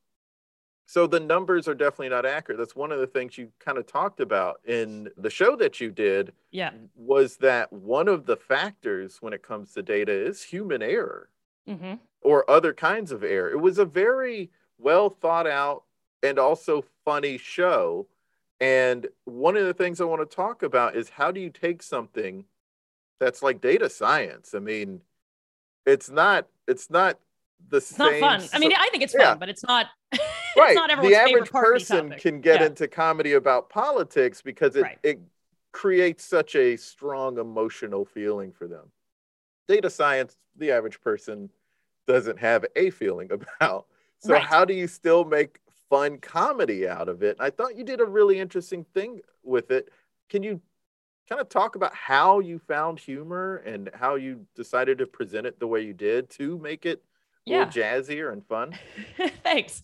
So 0.90 1.06
the 1.06 1.20
numbers 1.20 1.68
are 1.68 1.74
definitely 1.74 2.08
not 2.08 2.26
accurate. 2.26 2.58
That's 2.58 2.74
one 2.74 2.90
of 2.90 2.98
the 2.98 3.06
things 3.06 3.38
you 3.38 3.52
kind 3.60 3.78
of 3.78 3.86
talked 3.86 4.18
about 4.18 4.58
in 4.64 5.08
the 5.16 5.30
show 5.30 5.54
that 5.54 5.80
you 5.80 5.92
did 5.92 6.32
Yeah. 6.50 6.72
was 6.96 7.36
that 7.36 7.72
one 7.72 8.08
of 8.08 8.26
the 8.26 8.36
factors 8.36 9.22
when 9.22 9.32
it 9.32 9.40
comes 9.40 9.72
to 9.74 9.84
data 9.84 10.10
is 10.10 10.42
human 10.42 10.82
error 10.82 11.30
hmm 11.64 11.94
or 12.22 12.50
other 12.50 12.72
kinds 12.72 13.12
of 13.12 13.22
error. 13.22 13.52
It 13.52 13.60
was 13.60 13.78
a 13.78 13.84
very 13.84 14.50
well 14.78 15.10
thought 15.10 15.46
out 15.46 15.84
and 16.24 16.40
also 16.40 16.84
funny 17.04 17.38
show. 17.38 18.08
And 18.60 19.06
one 19.26 19.56
of 19.56 19.66
the 19.66 19.74
things 19.74 20.00
I 20.00 20.04
want 20.06 20.28
to 20.28 20.36
talk 20.36 20.64
about 20.64 20.96
is 20.96 21.08
how 21.08 21.30
do 21.30 21.38
you 21.40 21.50
take 21.50 21.84
something 21.84 22.46
that's 23.20 23.44
like 23.44 23.60
data 23.60 23.88
science? 23.88 24.56
I 24.56 24.58
mean, 24.58 25.02
it's 25.86 26.10
not 26.10 26.48
it's 26.66 26.90
not 26.90 27.20
the 27.68 27.76
It's 27.76 27.96
not 27.96 28.10
same 28.10 28.20
fun. 28.20 28.48
I 28.52 28.58
mean, 28.58 28.72
I 28.76 28.88
think 28.90 29.04
it's 29.04 29.14
fun, 29.14 29.22
Yeah. 29.22 29.34
but 29.36 29.48
it's 29.48 29.62
not. 29.62 29.86
right. 30.56 30.70
it's 30.70 30.74
not 30.76 30.90
everyone's 30.90 31.14
the 31.14 31.20
average 31.20 31.50
person 31.50 32.14
can 32.18 32.40
get 32.40 32.60
Yeah. 32.60 32.66
into 32.66 32.88
comedy 32.88 33.32
about 33.34 33.68
politics 33.70 34.42
because 34.42 34.76
it, 34.76 34.82
Right. 34.82 34.98
it 35.02 35.20
creates 35.72 36.24
such 36.24 36.56
a 36.56 36.76
strong 36.76 37.38
emotional 37.38 38.04
feeling 38.04 38.52
for 38.52 38.66
them. 38.66 38.90
Data 39.68 39.88
science, 39.90 40.36
the 40.56 40.72
average 40.72 41.00
person 41.00 41.50
doesn't 42.06 42.38
have 42.38 42.64
a 42.76 42.90
feeling 42.90 43.30
about. 43.60 43.86
So 44.18 44.34
Right. 44.34 44.42
how 44.42 44.64
do 44.64 44.74
you 44.74 44.86
still 44.88 45.24
make 45.24 45.60
fun 45.88 46.18
comedy 46.18 46.88
out 46.88 47.08
of 47.08 47.22
it? 47.22 47.36
I 47.40 47.50
thought 47.50 47.76
you 47.76 47.84
did 47.84 48.00
a 48.00 48.04
really 48.06 48.38
interesting 48.38 48.84
thing 48.84 49.20
with 49.42 49.70
it. 49.70 49.90
Can 50.28 50.42
you 50.42 50.60
kind 51.28 51.40
of 51.40 51.48
talk 51.48 51.76
about 51.76 51.94
how 51.94 52.40
you 52.40 52.58
found 52.58 52.98
humor 52.98 53.56
and 53.64 53.88
how 53.94 54.16
you 54.16 54.44
decided 54.56 54.98
to 54.98 55.06
present 55.06 55.46
it 55.46 55.60
the 55.60 55.66
way 55.68 55.80
you 55.82 55.92
did 55.92 56.28
to 56.30 56.58
make 56.58 56.84
it 56.84 57.02
Yeah. 57.46 57.58
little 57.60 57.72
jazzier 57.82 58.32
and 58.32 58.44
fun? 58.44 58.76
Thanks. 59.44 59.82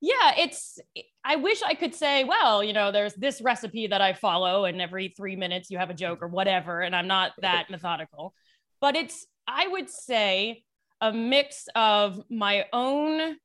Yeah, 0.00 0.34
it's 0.38 0.78
I 1.24 1.36
wish 1.36 1.62
I 1.62 1.74
could 1.74 1.94
say, 1.94 2.24
well, 2.24 2.64
you 2.64 2.72
know, 2.72 2.90
there's 2.90 3.14
this 3.14 3.40
recipe 3.42 3.86
that 3.88 4.00
I 4.00 4.14
follow 4.14 4.64
and 4.64 4.80
every 4.80 5.12
3 5.14 5.36
minutes 5.36 5.70
you 5.70 5.78
have 5.78 5.90
a 5.90 5.94
joke 5.94 6.22
or 6.22 6.28
whatever 6.28 6.80
and 6.80 6.96
I'm 6.96 7.06
not 7.06 7.32
that 7.42 7.70
methodical. 7.70 8.34
But 8.80 8.96
it's 8.96 9.26
I 9.46 9.68
would 9.68 9.90
say 9.90 10.64
a 11.00 11.12
mix 11.12 11.68
of 11.74 12.20
my 12.30 12.66
own 12.72 13.36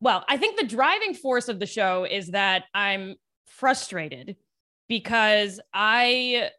well, 0.00 0.22
I 0.28 0.36
think 0.36 0.58
the 0.58 0.66
driving 0.66 1.14
force 1.14 1.48
of 1.48 1.58
the 1.58 1.66
show 1.66 2.04
is 2.04 2.28
that 2.28 2.64
I'm 2.74 3.14
frustrated 3.46 4.36
because 4.86 5.60
I 5.72 6.50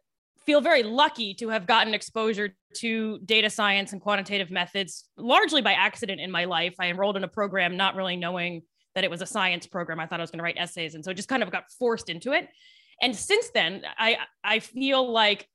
feel 0.46 0.60
very 0.60 0.84
lucky 0.84 1.34
to 1.34 1.48
have 1.48 1.66
gotten 1.66 1.92
exposure 1.92 2.54
to 2.76 3.18
data 3.24 3.50
science 3.50 3.92
and 3.92 4.00
quantitative 4.00 4.50
methods 4.50 5.08
largely 5.18 5.60
by 5.60 5.72
accident 5.72 6.20
in 6.20 6.30
my 6.30 6.44
life. 6.44 6.76
I 6.78 6.86
enrolled 6.86 7.16
in 7.16 7.24
a 7.24 7.28
program 7.28 7.76
not 7.76 7.96
really 7.96 8.16
knowing 8.16 8.62
that 8.94 9.04
it 9.04 9.10
was 9.10 9.20
a 9.20 9.26
science 9.26 9.66
program. 9.66 9.98
I 10.00 10.06
thought 10.06 10.20
I 10.20 10.22
was 10.22 10.30
going 10.30 10.38
to 10.38 10.44
write 10.44 10.56
essays. 10.56 10.94
And 10.94 11.04
so 11.04 11.12
just 11.12 11.28
kind 11.28 11.42
of 11.42 11.50
got 11.50 11.64
forced 11.78 12.08
into 12.08 12.32
it. 12.32 12.48
And 13.02 13.14
since 13.14 13.50
then, 13.50 13.82
I, 13.98 14.18
I 14.42 14.60
feel 14.60 15.12
like 15.12 15.48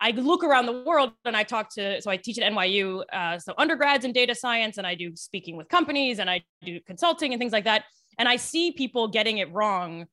I 0.00 0.12
look 0.12 0.42
around 0.42 0.66
the 0.66 0.82
world 0.82 1.12
and 1.24 1.36
I 1.36 1.42
talk 1.42 1.72
to, 1.74 2.00
so 2.00 2.10
I 2.10 2.16
teach 2.16 2.38
at 2.38 2.50
NYU, 2.50 3.02
uh, 3.12 3.38
so 3.38 3.54
undergrads 3.58 4.04
in 4.04 4.12
data 4.12 4.34
science, 4.34 4.78
and 4.78 4.86
I 4.86 4.94
do 4.94 5.14
speaking 5.14 5.56
with 5.56 5.68
companies 5.68 6.18
and 6.18 6.30
I 6.30 6.42
do 6.64 6.80
consulting 6.80 7.32
and 7.32 7.40
things 7.40 7.52
like 7.52 7.64
that. 7.64 7.84
And 8.18 8.28
I 8.28 8.36
see 8.36 8.72
people 8.72 9.08
getting 9.08 9.38
it 9.38 9.52
wrong, 9.52 10.06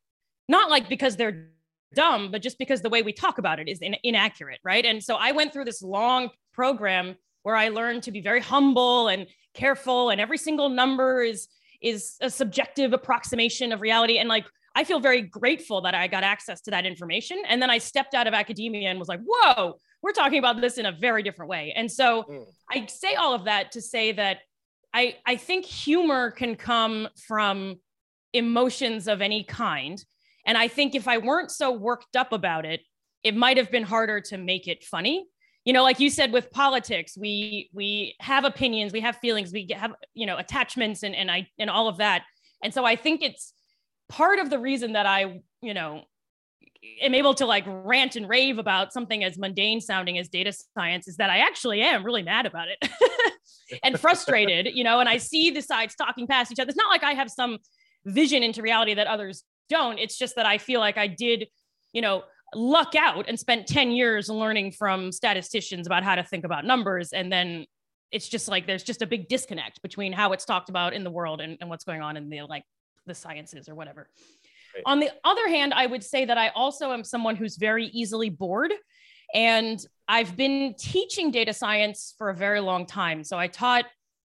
not 0.48 0.70
like 0.70 0.90
because 0.90 1.16
they're 1.16 1.50
dumb, 1.94 2.32
but 2.32 2.42
just 2.42 2.58
because 2.58 2.82
the 2.82 2.90
way 2.90 3.02
we 3.02 3.14
talk 3.14 3.38
about 3.38 3.60
it 3.60 3.68
is 3.68 3.80
in- 3.80 3.96
inaccurate, 4.04 4.60
right? 4.64 4.86
And 4.86 5.04
so 5.04 5.16
I 5.16 5.32
went 5.32 5.54
through 5.54 5.66
this 5.66 5.82
long 5.82 6.30
program 6.54 7.16
where 7.44 7.56
I 7.56 7.70
learned 7.70 8.04
to 8.04 8.12
be 8.12 8.22
very 8.22 8.42
humble 8.42 9.08
and 9.08 9.28
careful, 9.54 10.10
and 10.10 10.22
every 10.22 10.38
single 10.38 10.70
number 10.70 11.22
is 11.22 11.48
is 11.82 12.16
a 12.20 12.30
subjective 12.30 12.92
approximation 12.92 13.72
of 13.72 13.80
reality. 13.80 14.18
And 14.18 14.28
like 14.28 14.46
I 14.76 14.84
feel 14.84 15.00
very 15.00 15.22
grateful 15.22 15.82
that 15.82 15.96
I 15.96 16.08
got 16.08 16.24
access 16.24 16.62
to 16.62 16.72
that 16.72 16.86
information. 16.86 17.42
And 17.48 17.62
then 17.62 17.70
I 17.70 17.78
stepped 17.78 18.14
out 18.14 18.28
of 18.28 18.34
academia 18.34 18.90
and 18.90 19.00
was 19.00 19.08
like, 19.08 19.22
whoa, 19.26 19.76
we're 20.02 20.12
talking 20.12 20.40
about 20.40 20.62
this 20.62 20.78
in 20.78 20.86
a 20.86 20.92
very 20.92 21.24
different 21.24 21.50
way. 21.50 21.74
And 21.76 21.92
so 21.92 22.24
mm. 22.24 22.46
I 22.70 22.86
say 22.88 23.16
all 23.16 23.34
of 23.34 23.46
that 23.46 23.72
to 23.74 23.82
say 23.82 24.12
that 24.14 24.40
I, 24.94 25.18
I 25.26 25.36
think 25.36 25.66
humor 25.66 26.32
can 26.32 26.56
come 26.56 27.10
from 27.28 27.80
emotions 28.34 29.08
of 29.08 29.22
any 29.22 29.44
kind. 29.44 30.04
And 30.46 30.58
I 30.58 30.68
think 30.68 30.96
if 30.96 31.08
I 31.08 31.18
weren't 31.18 31.52
so 31.52 31.72
worked 31.72 32.16
up 32.16 32.34
about 32.34 32.66
it, 32.66 32.82
it 33.24 33.36
might 33.36 33.58
have 33.58 33.72
been 33.72 33.84
harder 33.84 34.22
to 34.22 34.38
make 34.38 34.68
it 34.68 34.84
funny. 34.84 35.26
You 35.66 35.74
know, 35.74 35.84
like 35.84 36.00
you 36.00 36.10
said 36.10 36.32
with 36.32 36.52
politics, 36.52 37.18
we 37.18 37.70
we 37.74 38.16
have 38.20 38.46
opinions, 38.46 38.94
we 38.94 39.02
have 39.02 39.18
feelings, 39.18 39.52
we 39.52 39.68
have 39.76 39.94
you 40.14 40.26
know 40.26 40.38
attachments 40.38 41.04
and 41.04 41.16
and 41.16 41.30
I 41.30 41.48
and 41.60 41.70
all 41.70 41.88
of 41.88 41.98
that. 41.98 42.24
And 42.64 42.74
so 42.74 42.86
I 42.86 42.96
think 42.96 43.22
it's 43.22 43.54
part 44.10 44.40
of 44.40 44.50
the 44.50 44.60
reason 44.60 44.94
that 44.94 45.06
I, 45.06 45.42
you 45.62 45.74
know, 45.74 46.04
am 47.02 47.14
able 47.14 47.34
to 47.36 47.46
like 47.46 47.64
rant 47.68 48.16
and 48.16 48.28
rave 48.28 48.58
about 48.58 48.92
something 48.92 49.24
as 49.24 49.38
mundane 49.38 49.82
sounding 49.82 50.18
as 50.18 50.28
data 50.28 50.54
science 50.78 51.08
is 51.08 51.18
that 51.18 51.30
I 51.30 51.40
actually 51.40 51.82
am 51.82 52.04
really 52.04 52.24
mad 52.24 52.46
about 52.46 52.68
it 52.70 52.90
and 53.84 54.00
frustrated, 54.00 54.70
you 54.74 54.84
know, 54.84 55.00
and 55.00 55.08
I 55.08 55.18
see 55.18 55.52
the 55.52 55.62
sides 55.62 55.96
talking 55.96 56.28
past 56.28 56.52
each 56.52 56.60
other. 56.60 56.70
It's 56.70 56.78
not 56.78 56.90
like 56.90 57.04
I 57.04 57.14
have 57.14 57.30
some 57.30 57.60
vision 58.06 58.44
into 58.44 58.62
reality 58.62 58.94
that 58.96 59.08
others 59.08 59.44
don't. 59.70 59.98
It's 60.00 60.18
just 60.18 60.36
that 60.36 60.46
I 60.46 60.58
feel 60.58 60.80
like 60.80 60.98
I 60.98 61.08
did, 61.08 61.48
you 61.94 62.02
know, 62.02 62.24
luck 62.56 62.96
out 62.96 63.26
and 63.28 63.40
spent 63.40 63.68
10 63.68 63.92
years 63.92 64.30
learning 64.30 64.72
from 64.72 65.12
statisticians 65.12 65.88
about 65.88 66.04
how 66.04 66.16
to 66.16 66.24
think 66.24 66.46
about 66.46 66.66
numbers. 66.66 67.14
And 67.14 67.32
then 67.32 67.66
it's 68.12 68.28
just 68.28 68.48
like 68.48 68.66
there's 68.66 68.84
just 68.84 69.02
a 69.02 69.08
big 69.08 69.28
disconnect 69.28 69.82
between 69.82 70.14
how 70.14 70.32
it's 70.32 70.46
talked 70.46 70.70
about 70.70 70.94
in 70.94 71.04
the 71.04 71.12
world 71.12 71.42
and, 71.42 71.58
and 71.62 71.70
what's 71.70 71.84
going 71.84 72.02
on 72.02 72.18
in 72.18 72.30
the 72.30 72.42
like 72.44 72.64
the 73.06 73.14
sciences 73.14 73.70
or 73.70 73.76
whatever. 73.76 74.10
Right. 74.74 74.84
On 74.86 75.00
the 75.00 75.12
other 75.24 75.48
hand, 75.48 75.74
I 75.74 75.86
would 75.86 76.04
say 76.04 76.26
that 76.26 76.38
I 76.38 76.50
also 76.50 76.92
am 76.92 77.04
someone 77.04 77.36
who's 77.36 77.58
very 77.58 77.88
easily 77.88 78.30
bored. 78.30 78.72
And 79.34 79.80
I've 80.08 80.36
been 80.36 80.74
teaching 80.78 81.30
data 81.30 81.54
science 81.54 82.16
for 82.18 82.30
a 82.30 82.36
very 82.36 82.60
long 82.60 82.86
time. 82.86 83.24
So 83.24 83.38
I 83.38 83.48
taught 83.48 83.86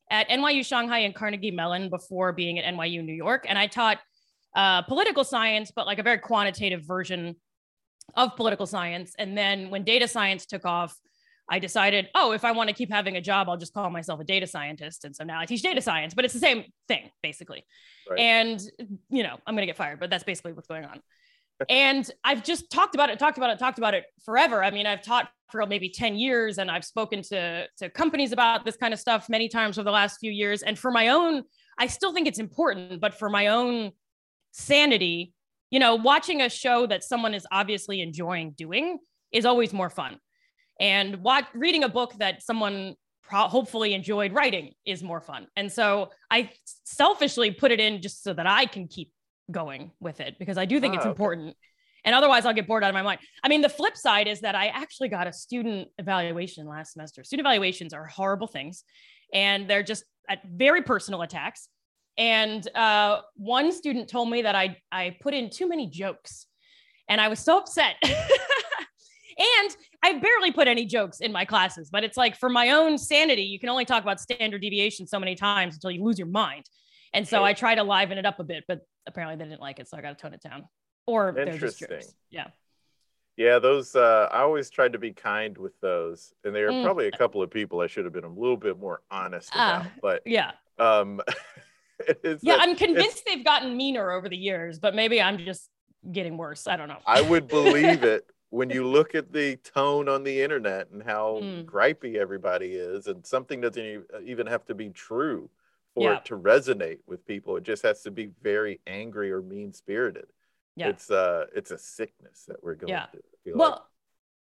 at 0.10 0.28
NYU 0.30 0.65
Shanghai 0.65 1.00
and 1.00 1.13
Carnegie 1.13 1.52
Mellon 1.52 1.89
before 1.89 2.32
being 2.34 2.58
at 2.58 2.73
NYU 2.73 3.04
New 3.04 3.13
York. 3.13 3.45
And 3.47 3.60
I 3.60 3.67
taught 3.67 4.00
uh, 4.58 4.82
political 4.82 5.24
science, 5.24 5.72
but 5.74 5.86
like 5.86 6.00
a 6.00 6.04
very 6.04 6.17
quantitative 6.17 6.82
version 6.84 7.36
of 8.15 8.36
political 8.36 8.65
science. 8.65 9.13
And 9.20 9.38
then 9.38 9.70
when 9.70 9.84
data 9.84 10.08
science 10.08 10.48
took 10.48 10.65
off, 10.65 10.98
I 11.50 11.60
decided, 11.60 12.10
oh, 12.15 12.32
if 12.32 12.43
I 12.43 12.52
want 12.52 12.67
to 12.70 12.76
keep 12.76 12.91
having 12.91 13.15
a 13.15 13.22
job, 13.22 13.48
I'll 13.48 13.56
just 13.58 13.74
call 13.74 13.89
myself 13.91 14.20
a 14.20 14.24
data 14.24 14.48
scientist. 14.48 15.06
And 15.06 15.15
so 15.15 15.24
now 15.24 15.39
I 15.39 15.46
teach 15.46 15.62
data 15.62 15.80
science, 15.80 16.15
but 16.15 16.26
it's 16.26 16.34
the 16.34 16.39
same 16.39 16.65
thing 16.88 17.10
basically. 17.22 17.65
Right. 18.10 18.20
And, 18.20 18.60
you 19.10 19.22
know, 19.22 19.38
I'm 19.46 19.54
going 19.54 19.62
to 19.62 19.67
get 19.67 19.78
fired, 19.78 20.00
but 20.00 20.10
that's 20.10 20.24
basically 20.24 20.54
what's 20.54 20.67
going 20.67 20.86
on. 20.86 21.02
and 21.70 22.10
I've 22.24 22.43
just 22.43 22.72
talked 22.72 22.96
about 22.96 23.12
it, 23.12 23.20
talked 23.20 23.38
about 23.38 23.52
it, 23.52 23.60
talked 23.60 23.78
about 23.78 23.93
it 23.93 24.06
forever. 24.26 24.63
I 24.63 24.72
mean, 24.72 24.88
I've 24.88 25.04
taught 25.04 25.30
for 25.52 25.63
maybe 25.67 25.89
10 25.89 26.15
years 26.15 26.58
and 26.58 26.72
I've 26.72 26.84
spoken 26.84 27.22
to, 27.24 27.67
to 27.78 27.89
companies 27.91 28.32
about 28.32 28.65
this 28.65 28.76
kind 28.76 28.93
of 28.93 29.00
stuff 29.00 29.30
many 29.30 29.50
times 29.50 29.78
over 29.78 29.86
the 29.86 29.91
last 29.91 30.17
few 30.20 30.32
years. 30.32 30.63
And 30.63 30.78
for 30.78 30.89
my 30.89 31.10
own, 31.10 31.43
I 31.78 31.88
still 31.88 32.12
think 32.12 32.28
it's 32.28 32.39
important, 32.39 33.00
but 33.00 33.13
for 33.13 33.30
my 33.30 33.48
own 33.48 33.91
sanity, 34.58 35.34
you 35.70 35.80
know, 35.80 35.96
watching 35.96 36.41
a 36.41 36.50
show 36.50 36.88
that 36.88 37.04
someone 37.04 37.34
is 37.34 37.46
obviously 37.52 38.02
enjoying 38.02 38.52
doing 38.52 38.98
is 39.32 39.46
always 39.46 39.72
more 39.72 39.89
fun. 39.89 40.17
And 40.80 41.17
what 41.17 41.48
reading 41.54 41.84
a 41.84 41.89
book 41.89 42.13
that 42.20 42.41
someone 42.43 42.96
pro- 43.24 43.48
hopefully 43.48 43.93
enjoyed 43.93 44.34
writing 44.34 44.74
is 44.86 45.04
more 45.04 45.22
fun. 45.22 45.48
And 45.56 45.72
so 45.72 46.12
i 46.32 46.50
selfishly 46.84 47.52
put 47.52 47.72
it 47.72 47.80
in 47.80 48.02
just 48.02 48.24
so 48.24 48.34
that 48.34 48.48
i 48.48 48.65
can 48.65 48.88
keep 48.88 49.12
going 49.50 49.91
with 50.00 50.20
it 50.20 50.36
because 50.39 50.58
i 50.58 50.65
do 50.65 50.80
think 50.80 50.93
oh, 50.93 50.98
it's 50.98 51.06
ah, 51.06 51.10
okay. 51.10 51.13
important. 51.13 51.56
And 52.04 52.15
otherwise 52.15 52.46
i'll 52.46 52.54
get 52.54 52.67
bored 52.67 52.84
out 52.84 52.89
of 52.89 52.93
my 52.93 53.02
mind. 53.02 53.20
I 53.43 53.50
mean 53.50 53.62
the 53.62 53.70
flip 53.70 53.98
side 53.98 54.28
is 54.28 54.41
that 54.41 54.56
i 54.56 54.67
actually 54.67 55.10
got 55.10 55.28
a 55.28 55.34
student 55.34 55.89
evaluation 55.98 56.67
last 56.67 56.93
semester. 56.93 57.24
Student 57.24 57.48
evaluations 57.48 57.93
are 57.93 58.06
horrible 58.06 58.48
things 58.48 58.84
and 59.34 59.70
they're 59.70 59.84
just 59.84 60.04
very 60.46 60.82
personal 60.82 61.22
attacks 61.22 61.70
and 62.17 62.67
uh, 62.75 63.21
one 63.36 63.71
student 63.71 64.10
told 64.10 64.30
me 64.30 64.41
that 64.41 64.56
I, 64.56 64.77
I 64.91 65.17
put 65.21 65.34
in 65.34 65.49
too 65.49 65.67
many 65.67 65.88
jokes 65.88 66.47
and 67.10 67.21
i 67.21 67.27
was 67.27 67.39
so 67.39 67.58
upset 67.60 67.95
And 69.38 69.77
I 70.03 70.13
barely 70.13 70.51
put 70.51 70.67
any 70.67 70.86
jokes 70.86 71.19
in 71.19 71.32
my 71.32 71.45
classes, 71.45 71.89
but 71.91 72.03
it's 72.03 72.17
like 72.17 72.36
for 72.36 72.49
my 72.49 72.71
own 72.71 72.97
sanity, 72.97 73.43
you 73.43 73.60
can 73.60 73.69
only 73.69 73.86
talk 73.86 74.01
about 74.01 74.19
standard 74.19 74.62
deviation 74.62 75.06
so 75.06 75.19
many 75.19 75.36
times 75.36 75.75
until 75.75 75.91
you 75.91 76.03
lose 76.03 76.17
your 76.17 76.27
mind. 76.27 76.65
And 77.13 77.27
so 77.27 77.43
I 77.43 77.53
try 77.53 77.75
to 77.75 77.84
liven 77.84 78.17
it 78.17 78.25
up 78.25 78.39
a 78.39 78.43
bit, 78.43 78.63
but 78.67 78.82
apparently 79.08 79.38
they 79.38 79.49
didn't 79.49 79.62
like 79.62 79.80
it, 79.80 79.88
so 79.88 79.97
I 79.97 80.01
got 80.01 80.17
to 80.17 80.21
tone 80.21 80.34
it 80.34 80.41
down. 80.41 80.65
Or 81.06 81.32
they're 81.36 81.58
just. 81.58 81.84
Yeah. 82.30 82.47
Yeah, 83.38 83.60
those 83.60 83.95
uh, 83.95 84.27
I 84.32 84.39
always 84.39 84.71
tried 84.71 84.93
to 84.93 84.99
be 84.99 85.13
kind 85.13 85.56
with 85.60 85.80
those, 85.80 86.34
and 86.43 86.56
there 86.56 86.69
are 86.69 86.71
mm. 86.71 86.84
probably 86.84 87.08
a 87.08 87.12
couple 87.12 87.43
of 87.43 87.51
people 87.51 87.82
I 87.82 87.88
should 87.88 88.03
have 88.06 88.13
been 88.13 88.23
a 88.23 88.34
little 88.34 88.58
bit 88.58 88.80
more 88.80 89.01
honest 89.12 89.56
uh, 89.56 89.60
about. 89.60 89.86
But 90.01 90.23
yeah, 90.25 90.53
um, 90.80 91.21
yeah, 92.41 92.56
i 92.56 92.58
I'm 92.60 92.76
convinced 92.76 93.24
they've 93.26 93.43
gotten 93.43 93.76
meaner 93.76 94.12
over 94.12 94.30
the 94.30 94.38
years, 94.38 94.80
but 94.80 94.96
maybe 94.96 95.22
I'm 95.22 95.38
just 95.38 95.70
getting 96.12 96.38
worse. 96.38 96.67
I 96.67 96.78
don't 96.78 96.88
know. 96.88 97.00
I 97.06 97.22
would 97.22 97.48
believe 97.60 98.04
it 98.04 98.26
when 98.50 98.70
you 98.70 98.86
look 98.86 99.15
at 99.15 99.32
the 99.34 99.58
tone 99.58 100.08
on 100.08 100.24
the 100.24 100.41
internet 100.41 100.89
and 100.91 101.04
how 101.04 101.39
mm. 101.41 101.65
gripey 101.65 102.15
everybody 102.15 102.74
is, 102.74 103.08
and 103.08 103.26
something 103.26 103.62
doesn't 103.62 104.06
uh, 104.13 104.20
even 104.24 104.48
have 104.48 104.65
to 104.65 104.76
be 104.76 104.89
true 104.89 105.50
for 105.93 106.12
yeah. 106.12 106.17
it 106.17 106.26
to 106.26 106.38
resonate 106.38 107.00
with 107.08 107.26
people. 107.26 107.58
It 107.58 107.63
just 107.63 107.84
has 107.84 108.02
to 108.04 108.12
be 108.12 108.30
very 108.41 108.80
angry 108.88 109.32
or 109.32 109.41
mean 109.41 109.74
spirited. 109.74 110.28
Yeah. 110.76 110.89
It's 110.89 111.10
uh 111.10 111.46
it's 111.56 111.72
a 111.72 111.78
sickness 111.78 112.46
that 112.48 112.63
we're 112.63 112.76
going 112.76 112.89
yeah. 112.89 113.08
through. 113.08 113.22
Well, 113.56 113.70
like. 113.72 113.80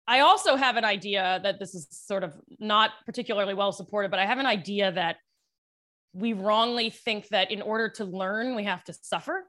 I 0.09 0.21
also 0.21 0.55
have 0.55 0.77
an 0.77 0.85
idea 0.85 1.41
that 1.43 1.59
this 1.59 1.75
is 1.75 1.89
sort 1.91 2.23
of 2.23 2.35
not 2.61 2.91
particularly 3.07 3.55
well 3.55 3.73
supported, 3.73 4.11
but 4.11 4.21
I 4.21 4.27
have 4.27 4.39
an 4.39 4.47
idea 4.47 4.93
that 4.93 5.17
we 6.17 6.33
wrongly 6.33 6.89
think 6.91 7.29
that 7.29 7.51
in 7.51 7.61
order 7.61 7.89
to 7.91 8.05
learn, 8.05 8.57
we 8.57 8.65
have 8.65 8.83
to 8.85 8.93
suffer. 8.93 9.45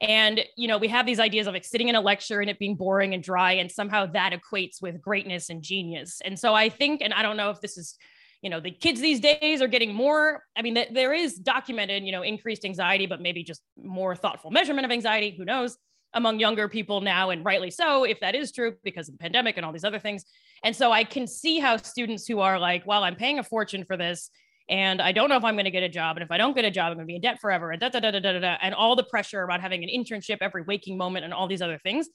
And, 0.00 0.40
you 0.56 0.66
know, 0.66 0.78
we 0.78 0.88
have 0.88 1.04
these 1.04 1.20
ideas 1.20 1.46
of 1.46 1.52
like 1.52 1.64
sitting 1.64 1.88
in 1.88 1.94
a 1.94 2.00
lecture 2.00 2.40
and 2.40 2.48
it 2.48 2.58
being 2.58 2.74
boring 2.74 3.12
and 3.12 3.22
dry, 3.22 3.52
and 3.52 3.70
somehow 3.70 4.06
that 4.06 4.32
equates 4.32 4.80
with 4.80 5.02
greatness 5.02 5.50
and 5.50 5.62
genius. 5.62 6.22
And 6.24 6.38
so 6.38 6.54
I 6.54 6.70
think, 6.70 7.02
and 7.02 7.12
I 7.12 7.20
don't 7.20 7.36
know 7.36 7.50
if 7.50 7.60
this 7.60 7.76
is, 7.76 7.98
you 8.40 8.48
know, 8.48 8.60
the 8.60 8.70
kids 8.70 9.00
these 9.02 9.20
days 9.20 9.60
are 9.60 9.68
getting 9.68 9.92
more. 9.92 10.42
I 10.56 10.62
mean, 10.62 10.74
th- 10.74 10.88
there 10.92 11.12
is 11.12 11.34
documented, 11.34 12.04
you 12.04 12.12
know, 12.12 12.22
increased 12.22 12.64
anxiety, 12.64 13.04
but 13.04 13.20
maybe 13.20 13.44
just 13.44 13.60
more 13.76 14.16
thoughtful 14.16 14.50
measurement 14.50 14.86
of 14.86 14.90
anxiety. 14.90 15.34
Who 15.36 15.44
knows? 15.44 15.76
Among 16.14 16.40
younger 16.40 16.66
people 16.66 17.02
now, 17.02 17.30
and 17.30 17.44
rightly 17.44 17.70
so, 17.70 18.04
if 18.04 18.18
that 18.20 18.34
is 18.34 18.50
true, 18.50 18.74
because 18.82 19.08
of 19.08 19.14
the 19.14 19.18
pandemic 19.18 19.58
and 19.58 19.66
all 19.66 19.72
these 19.72 19.84
other 19.84 20.00
things. 20.00 20.24
And 20.64 20.74
so 20.74 20.90
I 20.90 21.04
can 21.04 21.26
see 21.26 21.60
how 21.60 21.76
students 21.76 22.26
who 22.26 22.40
are 22.40 22.58
like, 22.58 22.86
well, 22.86 23.04
I'm 23.04 23.14
paying 23.14 23.38
a 23.38 23.44
fortune 23.44 23.84
for 23.84 23.96
this 23.96 24.30
and 24.70 25.02
I 25.02 25.10
don't 25.10 25.28
know 25.28 25.36
if 25.36 25.42
I'm 25.42 25.56
going 25.56 25.64
to 25.64 25.70
get 25.70 25.82
a 25.82 25.88
job. 25.88 26.16
And 26.16 26.22
if 26.22 26.30
I 26.30 26.38
don't 26.38 26.54
get 26.54 26.64
a 26.64 26.70
job, 26.70 26.92
I'm 26.92 26.94
going 26.94 27.06
to 27.06 27.10
be 27.10 27.16
in 27.16 27.20
debt 27.20 27.40
forever. 27.40 27.72
And 27.72 27.80
da, 27.80 27.88
da, 27.88 27.98
da, 27.98 28.12
da, 28.12 28.20
da, 28.20 28.38
da, 28.38 28.56
and 28.62 28.72
all 28.72 28.94
the 28.94 29.02
pressure 29.02 29.42
about 29.42 29.60
having 29.60 29.82
an 29.82 29.90
internship 29.90 30.38
every 30.40 30.62
waking 30.62 30.96
moment 30.96 31.24
and 31.24 31.34
all 31.34 31.48
these 31.48 31.60
other 31.60 31.78
things 31.78 32.08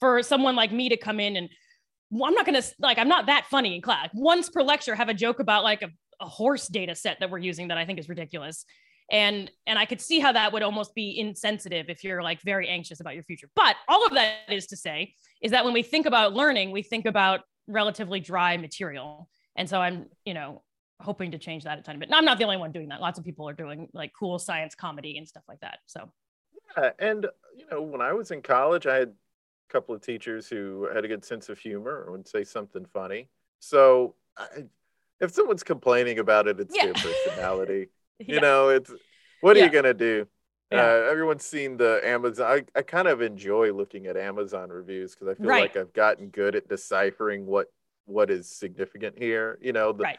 for 0.00 0.22
someone 0.22 0.56
like 0.56 0.72
me 0.72 0.88
to 0.88 0.96
come 0.96 1.20
in 1.20 1.36
and 1.36 1.48
well, 2.10 2.28
I'm 2.28 2.34
not 2.34 2.44
going 2.44 2.60
to 2.60 2.68
like, 2.80 2.98
I'm 2.98 3.08
not 3.08 3.26
that 3.26 3.46
funny 3.48 3.76
in 3.76 3.82
class. 3.82 4.08
Once 4.12 4.50
per 4.50 4.62
lecture, 4.62 4.96
have 4.96 5.08
a 5.08 5.14
joke 5.14 5.38
about 5.38 5.62
like 5.62 5.82
a, 5.82 5.90
a 6.20 6.26
horse 6.26 6.66
data 6.66 6.96
set 6.96 7.20
that 7.20 7.30
we're 7.30 7.38
using 7.38 7.68
that 7.68 7.78
I 7.78 7.86
think 7.86 8.00
is 8.00 8.08
ridiculous. 8.08 8.64
And, 9.12 9.48
and 9.66 9.78
I 9.78 9.86
could 9.86 10.00
see 10.00 10.18
how 10.18 10.32
that 10.32 10.52
would 10.52 10.62
almost 10.62 10.92
be 10.94 11.16
insensitive 11.18 11.88
if 11.88 12.02
you're 12.02 12.22
like 12.22 12.40
very 12.42 12.68
anxious 12.68 12.98
about 12.98 13.14
your 13.14 13.22
future. 13.22 13.48
But 13.54 13.76
all 13.88 14.04
of 14.04 14.14
that 14.14 14.38
is 14.48 14.66
to 14.68 14.76
say 14.76 15.14
is 15.40 15.52
that 15.52 15.64
when 15.64 15.72
we 15.72 15.84
think 15.84 16.06
about 16.06 16.32
learning, 16.32 16.72
we 16.72 16.82
think 16.82 17.06
about 17.06 17.40
relatively 17.68 18.18
dry 18.18 18.56
material. 18.56 19.28
And 19.56 19.68
so 19.68 19.80
I'm, 19.80 20.06
you 20.24 20.34
know, 20.34 20.62
hoping 21.00 21.30
to 21.32 21.38
change 21.38 21.64
that 21.64 21.78
a 21.78 21.82
tiny 21.82 21.98
bit. 21.98 22.08
I'm 22.12 22.24
not 22.24 22.38
the 22.38 22.44
only 22.44 22.56
one 22.56 22.72
doing 22.72 22.88
that. 22.88 23.00
Lots 23.00 23.18
of 23.18 23.24
people 23.24 23.48
are 23.48 23.52
doing 23.52 23.88
like 23.92 24.12
cool 24.18 24.38
science 24.38 24.74
comedy 24.74 25.18
and 25.18 25.26
stuff 25.26 25.42
like 25.48 25.60
that. 25.60 25.78
So 25.86 26.10
yeah, 26.76 26.90
and 26.98 27.26
you 27.56 27.64
know, 27.70 27.82
when 27.82 28.00
I 28.00 28.12
was 28.12 28.30
in 28.30 28.42
college, 28.42 28.86
I 28.86 28.96
had 28.96 29.08
a 29.08 29.72
couple 29.72 29.94
of 29.94 30.02
teachers 30.02 30.48
who 30.48 30.88
had 30.92 31.04
a 31.04 31.08
good 31.08 31.24
sense 31.24 31.48
of 31.48 31.58
humor 31.58 32.02
and 32.04 32.12
would 32.12 32.28
say 32.28 32.44
something 32.44 32.84
funny. 32.92 33.28
So 33.58 34.14
I, 34.36 34.46
if 35.20 35.32
someone's 35.32 35.62
complaining 35.62 36.18
about 36.18 36.46
it, 36.48 36.60
it's 36.60 36.76
Yeah. 36.76 36.86
their 36.86 36.94
personality. 36.94 37.88
You 38.26 38.38
know, 38.38 38.68
it's 38.68 38.92
what 39.40 39.56
are 39.56 39.60
Yeah. 39.60 39.66
you 39.66 39.72
gonna 39.72 39.94
do? 39.94 40.26
Yeah. 40.70 40.82
Uh, 40.82 41.10
everyone's 41.10 41.44
seen 41.44 41.78
the 41.78 42.00
Amazon. 42.04 42.46
I, 42.46 42.78
I 42.78 42.82
kind 42.82 43.08
of 43.08 43.22
enjoy 43.22 43.72
looking 43.72 44.06
at 44.06 44.16
Amazon 44.16 44.68
reviews 44.68 45.14
because 45.14 45.28
I 45.28 45.34
feel 45.34 45.46
Right. 45.48 45.62
like 45.62 45.76
I've 45.76 45.92
gotten 45.94 46.28
good 46.28 46.54
at 46.54 46.68
deciphering 46.68 47.46
what 47.46 47.68
what 48.10 48.30
is 48.30 48.48
significant 48.50 49.16
here. 49.18 49.58
You 49.62 49.72
know, 49.72 49.92
the, 49.92 50.04
Right. 50.04 50.18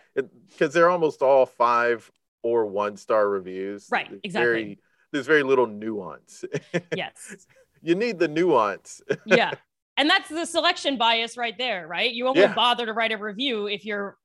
because 0.50 0.74
they're 0.74 0.90
almost 0.90 1.22
all 1.22 1.46
five 1.46 2.10
or 2.44 2.66
one 2.66 2.98
star 2.98 3.30
reviews. 3.30 3.88
Right, 3.92 4.08
It's 4.12 4.22
exactly. 4.24 4.52
Very, 4.52 4.80
there's 5.12 5.28
very 5.28 5.44
little 5.44 5.68
nuance. 5.68 6.44
Yes. 6.96 7.46
you 7.82 7.96
need 7.96 8.18
the 8.20 8.28
nuance. 8.28 9.02
yeah. 9.26 9.52
And 9.98 10.10
that's 10.10 10.30
the 10.30 10.46
selection 10.46 10.98
bias 10.98 11.38
right 11.38 11.56
there, 11.58 11.88
right? 11.88 12.12
You 12.12 12.28
only 12.28 12.42
Yeah. 12.42 12.54
bother 12.54 12.86
to 12.86 12.94
write 12.94 13.12
a 13.12 13.18
review 13.18 13.68
if 13.68 13.86
you're 13.86 14.18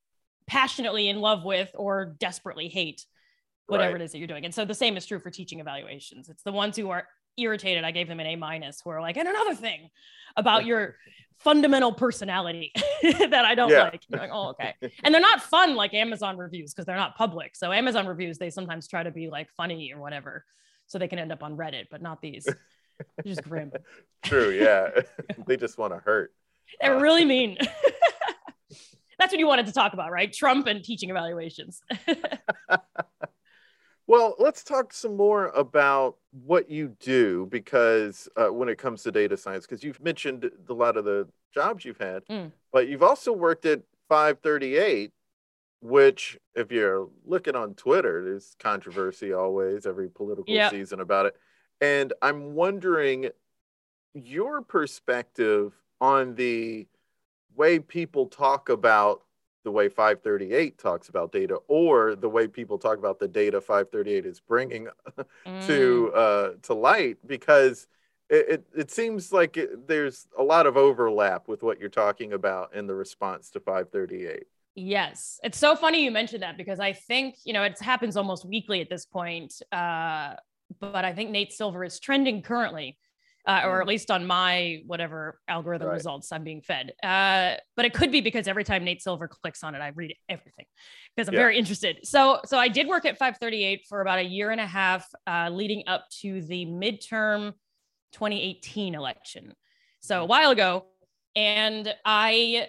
passionately 0.47 1.09
in 1.09 1.21
love 1.21 1.45
with 1.45 1.71
or 1.75 2.15
desperately 2.19 2.69
hate 2.69 3.05
whatever 3.67 3.95
Right. 3.95 4.01
it 4.01 4.05
is 4.05 4.13
that 4.13 4.19
you're 4.19 4.29
doing. 4.29 4.45
And 4.45 4.55
so 4.55 4.65
the 4.65 4.75
same 4.75 4.97
is 4.97 5.05
true 5.05 5.19
for 5.19 5.31
teaching 5.31 5.59
evaluations. 5.59 6.29
It's 6.29 6.45
the 6.45 6.53
ones 6.53 6.77
who 6.77 6.89
are 6.91 7.09
irritated. 7.37 7.85
I 7.85 7.91
gave 7.91 8.09
them 8.09 8.21
an 8.21 8.27
A 8.27 8.37
minus 8.37 8.81
who 8.83 8.91
are 8.91 9.01
like, 9.01 9.17
and 9.17 9.29
another 9.29 9.55
thing 9.55 9.91
about 10.37 10.67
your 10.67 10.97
fundamental 11.39 11.93
personality 11.93 12.73
that 13.03 13.45
I 13.45 13.55
don't 13.55 13.71
Yeah. 13.71 13.85
like. 13.85 14.03
You're 14.09 14.21
like, 14.21 14.31
oh, 14.33 14.49
okay. 14.51 14.75
And 15.03 15.15
they're 15.15 15.21
not 15.21 15.43
fun 15.43 15.75
like 15.75 15.95
Amazon 15.95 16.37
reviews 16.37 16.73
because 16.73 16.87
they're 16.87 16.97
not 16.97 17.17
public. 17.17 17.57
So 17.57 17.73
Amazon 17.73 18.07
reviews, 18.07 18.39
they 18.39 18.51
sometimes 18.51 18.89
try 18.89 19.03
to 19.03 19.11
be 19.11 19.29
like 19.29 19.49
funny 19.57 19.93
or 19.95 20.01
whatever. 20.01 20.45
So 20.87 20.99
they 20.99 21.09
can 21.09 21.19
end 21.19 21.33
up 21.33 21.43
on 21.43 21.57
Reddit, 21.57 21.87
but 21.91 22.01
not 22.01 22.21
these. 22.23 22.45
They're 22.45 23.25
just 23.25 23.43
grim. 23.43 23.73
True. 24.25 24.51
Yeah. 24.51 25.03
they 25.47 25.57
just 25.57 25.79
want 25.79 25.93
to 25.93 25.99
hurt. 25.99 26.33
They're 26.81 26.97
uh. 26.97 27.01
really 27.01 27.25
mean. 27.25 27.59
That's 29.19 29.33
what 29.33 29.39
you 29.39 29.47
wanted 29.47 29.67
to 29.67 29.73
talk 29.73 29.95
about, 29.95 30.11
right? 30.11 30.33
Trump 30.33 30.67
and 30.67 30.85
teaching 30.85 31.09
evaluations. 31.11 31.81
Well, 34.07 34.37
let's 34.39 34.63
talk 34.63 34.93
some 34.93 35.17
more 35.17 35.49
about 35.49 36.17
what 36.31 36.71
you 36.71 36.97
do 37.01 37.47
because 37.47 38.29
uh, 38.37 38.49
when 38.49 38.69
it 38.69 38.79
comes 38.79 39.03
to 39.03 39.11
data 39.13 39.37
science, 39.37 39.67
because 39.67 39.83
you've 39.83 40.01
mentioned 40.01 40.49
a 40.69 40.73
lot 40.73 40.97
of 40.97 41.05
the 41.05 41.29
jobs 41.53 41.85
you've 41.85 41.99
had, 41.99 42.23
Mm. 42.31 42.53
but 42.73 42.89
you've 42.89 43.03
also 43.03 43.33
worked 43.33 43.67
at 43.67 43.83
538, 44.09 45.13
which, 45.81 46.39
if 46.55 46.71
you're 46.71 47.09
looking 47.25 47.57
on 47.57 47.75
Twitter, 47.75 48.25
there's 48.25 48.55
controversy 48.61 49.33
always, 49.33 49.87
every 49.87 50.09
political 50.09 50.55
Yep. 50.55 50.71
season 50.71 51.01
about 51.01 51.27
it. 51.27 51.37
And 51.81 52.13
I'm 52.23 52.55
wondering 52.55 53.31
your 54.15 54.63
perspective 54.63 55.75
on 56.01 56.37
the 56.37 56.89
way 57.57 57.81
people 57.81 58.29
talk 58.29 58.69
about 58.71 59.26
the 59.67 59.73
way 59.73 59.89
538 59.89 60.79
talks 60.79 61.09
about 61.09 61.33
data 61.33 61.59
or 61.67 62.15
the 62.15 62.29
way 62.29 62.47
people 62.47 62.79
talk 62.79 62.99
about 62.99 63.19
the 63.19 63.27
data 63.27 63.61
538 63.61 64.25
is 64.25 64.39
bringing 64.41 64.87
Mm. 65.47 65.67
to 65.67 66.13
uh, 66.15 66.51
to 66.63 66.75
light 66.75 67.19
because 67.27 67.89
it, 68.31 68.47
it, 68.49 68.67
it 68.77 68.91
seems 68.93 69.33
like 69.33 69.57
it, 69.57 69.89
there's 69.89 70.29
a 70.39 70.43
lot 70.43 70.67
of 70.67 70.77
overlap 70.77 71.49
with 71.49 71.63
what 71.65 71.81
you're 71.81 71.89
talking 71.89 72.33
about 72.33 72.75
in 72.75 72.87
the 72.87 72.95
response 72.95 73.51
to 73.51 73.61
538 73.61 74.45
Yes. 74.77 75.41
It's 75.43 75.59
so 75.59 75.75
funny 75.75 76.05
you 76.05 76.11
mentioned 76.11 76.43
that 76.43 76.57
because 76.57 76.79
I 76.81 76.93
think, 76.93 77.37
you 77.45 77.53
know, 77.55 77.63
it 77.63 77.79
happens 77.81 78.17
almost 78.17 78.45
weekly 78.45 78.81
at 78.83 78.91
this 78.91 79.07
point. 79.07 79.55
Uh, 79.73 80.35
but 80.81 81.05
I 81.05 81.13
think 81.15 81.31
Nate 81.31 81.53
Silver 81.53 81.83
is 81.83 81.99
trending 81.99 82.43
currently, 82.43 82.99
uh, 83.47 83.63
or 83.65 83.81
at 83.81 83.87
least 83.87 84.11
on 84.11 84.27
my 84.27 84.83
whatever 84.87 85.41
algorithm 85.47 85.89
Right. 85.89 85.95
results 85.95 86.33
I'm 86.33 86.43
being 86.43 86.63
fed. 86.63 86.93
Uh, 87.03 87.55
but 87.77 87.85
it 87.85 87.95
could 87.95 88.11
be 88.11 88.21
because 88.21 88.49
every 88.49 88.65
time 88.65 88.85
Nate 88.85 89.01
Silver 89.03 89.29
clicks 89.29 89.63
on 89.63 89.75
it, 89.75 89.79
I 89.81 89.89
read 89.89 90.15
everything 90.29 90.67
because 91.15 91.29
I'm 91.29 91.35
Yeah. 91.35 91.41
very 91.41 91.59
interested. 91.59 92.01
So, 92.05 92.41
so 92.45 92.59
I 92.59 92.69
did 92.69 92.89
work 92.89 93.05
at 93.05 93.19
538 93.19 93.87
for 93.89 94.01
about 94.01 94.19
a 94.19 94.25
year 94.25 94.51
and 94.51 94.61
a 94.61 94.67
half, 94.67 95.07
uh, 95.27 95.49
leading 95.53 95.85
up 95.87 96.07
to 96.23 96.43
the 96.43 96.67
midterm 96.67 97.53
2018 98.13 98.95
election. 98.95 99.55
So 100.01 100.23
a 100.23 100.27
while 100.27 100.51
ago, 100.51 100.87
and 101.37 101.95
I, 102.05 102.69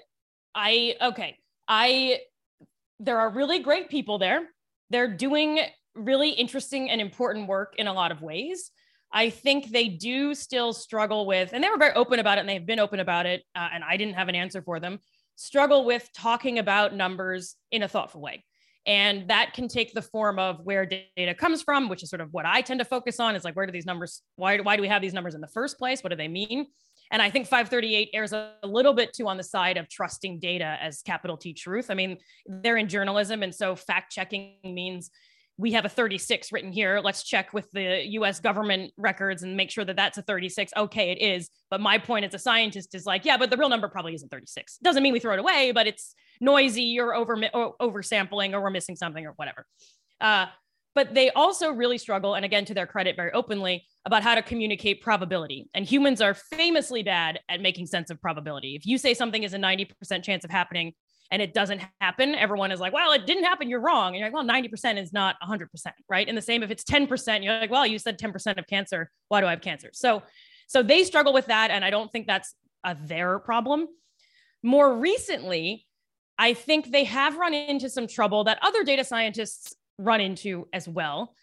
I 0.54 0.96
okay, 1.02 1.38
I 1.68 2.20
there 3.00 3.20
are 3.20 3.30
really 3.30 3.60
great 3.60 3.90
people 3.90 4.18
there. 4.18 4.48
They're 4.90 5.08
doing 5.16 5.60
really 5.96 6.30
interesting 6.32 6.90
and 6.90 7.00
important 7.02 7.48
work 7.48 7.76
in 7.78 7.88
a 7.88 7.94
lot 7.94 8.12
of 8.12 8.22
ways. 8.22 8.72
I 9.12 9.30
think 9.30 9.72
they 9.72 9.88
do 9.88 10.36
still 10.36 10.74
struggle 10.74 11.26
with, 11.26 11.52
and 11.54 11.64
they 11.64 11.70
were 11.70 11.78
very 11.78 11.94
open 11.94 12.20
about 12.20 12.38
it, 12.38 12.42
and 12.42 12.50
they've 12.50 12.66
been 12.66 12.80
open 12.80 13.00
about 13.00 13.26
it, 13.26 13.44
uh, 13.56 13.70
and 13.74 13.84
I 13.84 13.98
didn't 13.98 14.16
have 14.16 14.28
an 14.28 14.36
answer 14.36 14.62
for 14.62 14.80
them. 14.80 15.00
Struggle 15.36 15.86
with 15.86 16.10
talking 16.14 16.60
about 16.60 16.94
numbers 16.94 17.56
in 17.72 17.84
a 17.84 17.88
thoughtful 17.88 18.22
way. 18.22 18.44
And 18.86 19.28
that 19.28 19.54
can 19.54 19.68
take 19.68 19.94
the 19.94 20.02
form 20.02 20.40
of 20.40 20.62
where 20.64 20.86
data 20.86 21.34
comes 21.36 21.62
from, 21.62 21.90
which 21.90 22.04
is 22.04 22.10
sort 22.10 22.22
of 22.22 22.32
what 22.32 22.46
I 22.46 22.62
tend 22.62 22.80
to 22.80 22.86
focus 22.86 23.20
on 23.20 23.36
is 23.36 23.44
like, 23.44 23.54
where 23.54 23.66
do 23.66 23.72
these 23.72 23.86
numbers, 23.86 24.22
why, 24.38 24.58
why 24.60 24.78
do 24.78 24.82
we 24.82 24.88
have 24.88 25.02
these 25.02 25.14
numbers 25.14 25.36
in 25.36 25.42
the 25.42 25.48
first 25.48 25.78
place? 25.78 26.02
What 26.02 26.10
do 26.10 26.16
they 26.16 26.30
mean? 26.30 26.68
And 27.12 27.22
I 27.22 27.30
think 27.30 27.48
538 27.48 28.10
errs 28.14 28.32
a, 28.32 28.54
a 28.64 28.68
little 28.68 28.94
bit 28.94 29.14
too 29.14 29.28
on 29.28 29.36
the 29.36 29.44
side 29.44 29.78
of 29.78 29.90
trusting 29.90 30.40
data 30.40 30.78
as 30.82 31.02
capital 31.02 31.36
T 31.36 31.54
truth. 31.54 31.90
I 31.90 31.96
mean, 31.96 32.18
they're 32.46 32.78
in 32.78 32.88
journalism. 32.88 33.44
And 33.44 33.54
so 33.54 33.76
fact 33.76 34.12
checking 34.12 34.56
means 34.64 35.12
we 35.58 35.72
have 35.72 35.86
a 35.86 35.90
36 35.90 36.52
written 36.52 36.72
here. 36.72 37.02
Let's 37.04 37.24
check 37.24 37.52
with 37.54 37.70
the 37.72 38.06
US 38.10 38.40
government 38.40 38.92
records 38.96 39.42
and 39.42 39.58
make 39.58 39.72
sure 39.72 39.84
that 39.86 39.96
that's 39.96 40.18
a 40.18 40.22
36. 40.22 40.72
Okay, 40.78 41.12
it 41.12 41.20
is. 41.20 41.50
But 41.72 41.82
my 41.82 41.98
point 41.98 42.26
as 42.26 42.34
a 42.34 42.40
scientist 42.40 42.94
is 42.94 43.06
like, 43.06 43.26
yeah, 43.26 43.38
but 43.38 43.50
the 43.50 43.58
real 43.58 43.70
number 43.70 43.88
probably 43.88 44.14
isn't 44.14 44.30
36. 44.30 44.78
Doesn't 44.78 45.02
mean 45.02 45.14
we 45.14 45.20
throw 45.20 45.34
it 45.34 45.40
away, 45.40 45.72
but 45.72 45.88
it's 45.88 46.14
noisy 46.40 47.00
or 47.00 47.16
over 47.16 47.36
oversampling 47.36 48.54
or 48.54 48.62
we're 48.62 48.70
missing 48.70 48.96
something 48.96 49.26
or 49.26 49.34
whatever. 49.36 49.66
Uh, 50.22 50.46
but 50.94 51.14
they 51.14 51.30
also 51.30 51.72
really 51.72 52.00
struggle, 52.00 52.34
and 52.34 52.44
again, 52.44 52.66
to 52.66 52.74
their 52.74 52.88
credit, 52.88 53.16
very 53.16 53.32
openly 53.32 53.86
about 54.06 54.24
how 54.24 54.34
to 54.34 54.42
communicate 54.42 55.00
probability. 55.00 55.70
And 55.76 55.86
humans 55.86 56.22
are 56.22 56.34
famously 56.34 57.04
bad 57.04 57.40
at 57.50 57.62
making 57.62 57.86
sense 57.86 58.10
of 58.10 58.20
probability. 58.20 58.76
If 58.76 58.88
you 58.88 58.98
say 58.98 59.14
something 59.14 59.44
is 59.44 59.54
a 59.54 59.60
90% 59.60 60.24
chance 60.24 60.44
of 60.44 60.50
happening 60.50 60.94
and 61.32 61.42
it 61.42 61.54
doesn't 61.54 61.82
happen, 62.00 62.36
everyone 62.36 62.72
is 62.72 62.80
like, 62.80 62.94
well, 62.94 63.12
it 63.12 63.26
didn't 63.26 63.44
happen. 63.44 63.70
You're 63.70 63.82
wrong. 63.82 64.08
And 64.08 64.18
you're 64.18 64.28
like, 64.28 64.34
well, 64.34 64.46
90% 64.46 65.02
is 65.02 65.12
not 65.12 65.36
100%, 65.44 65.68
right? 66.10 66.28
And 66.28 66.38
the 66.38 66.42
same 66.42 66.64
if 66.64 66.72
it's 66.72 66.84
10%, 66.84 67.44
you're 67.44 67.60
like, 67.60 67.72
well, 67.72 67.86
you 67.86 68.00
said 68.00 68.18
10% 68.18 68.58
of 68.58 68.68
cancer. 68.68 69.12
Why 69.28 69.42
do 69.42 69.48
I 69.48 69.52
have 69.52 69.62
cancer? 69.62 69.90
So, 69.94 70.24
so 70.68 70.82
they 70.84 71.04
struggle 71.04 71.34
with 71.34 71.48
that. 71.48 71.72
And 71.72 71.84
I 71.84 71.90
don't 71.90 72.12
think 72.12 72.28
that's 72.28 72.54
a 72.84 72.96
their 72.96 73.40
problem. 73.40 73.88
More 74.64 74.98
recently, 74.98 75.86
I 76.38 76.54
think 76.54 76.92
they 76.92 77.04
have 77.06 77.38
run 77.38 77.54
into 77.54 77.90
some 77.90 78.08
trouble 78.08 78.46
that 78.46 78.60
other 78.62 78.84
data 78.84 79.04
scientists 79.04 79.76
run 79.98 80.22
into 80.22 80.68
as 80.72 80.88
well, 80.88 81.34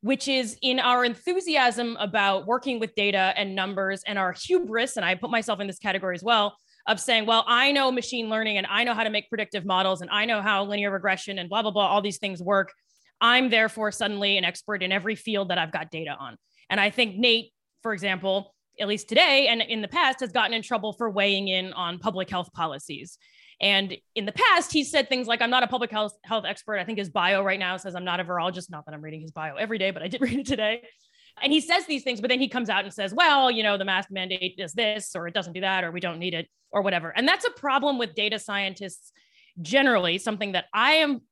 which 0.00 0.28
is 0.28 0.56
in 0.62 0.78
our 0.78 1.04
enthusiasm 1.04 1.96
about 1.98 2.46
working 2.46 2.78
with 2.78 2.94
data 2.94 3.34
and 3.36 3.54
numbers 3.54 4.02
and 4.06 4.18
our 4.18 4.32
hubris. 4.32 4.96
And 4.96 5.04
I 5.04 5.16
put 5.16 5.30
myself 5.30 5.60
in 5.60 5.66
this 5.66 5.78
category 5.78 6.14
as 6.14 6.22
well 6.22 6.56
of 6.86 7.00
saying, 7.00 7.26
well, 7.26 7.44
I 7.46 7.72
know 7.72 7.90
machine 7.90 8.28
learning 8.28 8.58
and 8.58 8.66
I 8.66 8.84
know 8.84 8.94
how 8.94 9.04
to 9.04 9.10
make 9.10 9.28
predictive 9.28 9.64
models 9.64 10.00
and 10.00 10.10
I 10.10 10.24
know 10.26 10.42
how 10.42 10.64
linear 10.64 10.90
regression 10.90 11.38
and 11.38 11.48
blah, 11.48 11.62
blah, 11.62 11.70
blah, 11.70 11.86
all 11.86 12.02
these 12.02 12.18
things 12.18 12.42
work. 12.42 12.72
I'm 13.20 13.48
therefore 13.48 13.90
suddenly 13.90 14.36
an 14.36 14.44
expert 14.44 14.82
in 14.82 14.92
every 14.92 15.14
field 15.14 15.48
that 15.48 15.58
I've 15.58 15.72
got 15.72 15.90
data 15.90 16.14
on. 16.18 16.36
And 16.68 16.80
I 16.80 16.90
think 16.90 17.16
Nate, 17.16 17.52
for 17.82 17.92
example, 17.92 18.54
at 18.80 18.88
least 18.88 19.08
today 19.08 19.46
and 19.48 19.62
in 19.62 19.80
the 19.82 19.88
past, 19.88 20.20
has 20.20 20.32
gotten 20.32 20.52
in 20.52 20.62
trouble 20.62 20.92
for 20.92 21.08
weighing 21.08 21.48
in 21.48 21.72
on 21.72 21.98
public 21.98 22.28
health 22.28 22.52
policies. 22.52 23.18
And 23.60 23.96
in 24.14 24.26
the 24.26 24.32
past, 24.32 24.72
he 24.72 24.84
said 24.84 25.08
things 25.08 25.26
like, 25.26 25.40
I'm 25.40 25.50
not 25.50 25.62
a 25.62 25.68
public 25.68 25.90
health, 25.90 26.14
health 26.24 26.44
expert. 26.46 26.78
I 26.78 26.84
think 26.84 26.98
his 26.98 27.08
bio 27.08 27.42
right 27.42 27.58
now 27.58 27.76
says 27.76 27.94
I'm 27.94 28.04
not 28.04 28.20
a 28.20 28.24
virologist. 28.24 28.70
Not 28.70 28.84
that 28.86 28.94
I'm 28.94 29.00
reading 29.00 29.20
his 29.20 29.30
bio 29.30 29.54
every 29.54 29.78
day, 29.78 29.90
but 29.90 30.02
I 30.02 30.08
did 30.08 30.20
read 30.20 30.40
it 30.40 30.46
today. 30.46 30.82
And 31.42 31.52
he 31.52 31.60
says 31.60 31.86
these 31.86 32.04
things, 32.04 32.20
but 32.20 32.30
then 32.30 32.40
he 32.40 32.48
comes 32.48 32.70
out 32.70 32.84
and 32.84 32.92
says, 32.92 33.12
well, 33.12 33.50
you 33.50 33.62
know, 33.62 33.76
the 33.76 33.84
mask 33.84 34.10
mandate 34.10 34.56
does 34.56 34.72
this, 34.72 35.14
or 35.14 35.26
it 35.26 35.34
doesn't 35.34 35.52
do 35.52 35.60
that, 35.60 35.84
or 35.84 35.90
we 35.90 36.00
don't 36.00 36.18
need 36.18 36.34
it, 36.34 36.48
or 36.70 36.82
whatever. 36.82 37.10
And 37.10 37.26
that's 37.26 37.44
a 37.44 37.50
problem 37.50 37.98
with 37.98 38.14
data 38.14 38.38
scientists 38.38 39.12
generally, 39.60 40.18
something 40.18 40.52
that 40.52 40.66
I 40.72 40.94
am 40.94 41.22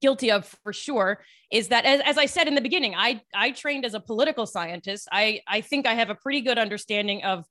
guilty 0.00 0.30
of 0.30 0.46
for 0.62 0.72
sure 0.72 1.22
is 1.52 1.68
that 1.68 1.84
as, 1.84 2.00
as 2.04 2.18
i 2.18 2.26
said 2.26 2.48
in 2.48 2.54
the 2.54 2.60
beginning 2.60 2.94
i 2.96 3.20
i 3.34 3.50
trained 3.50 3.84
as 3.84 3.94
a 3.94 4.00
political 4.00 4.46
scientist. 4.46 5.08
I 5.12 5.40
i 5.46 5.60
think 5.60 5.86
i 5.86 5.94
have 5.94 6.10
a 6.10 6.14
pretty 6.14 6.40
good 6.40 6.58
understanding 6.58 7.22
of 7.22 7.44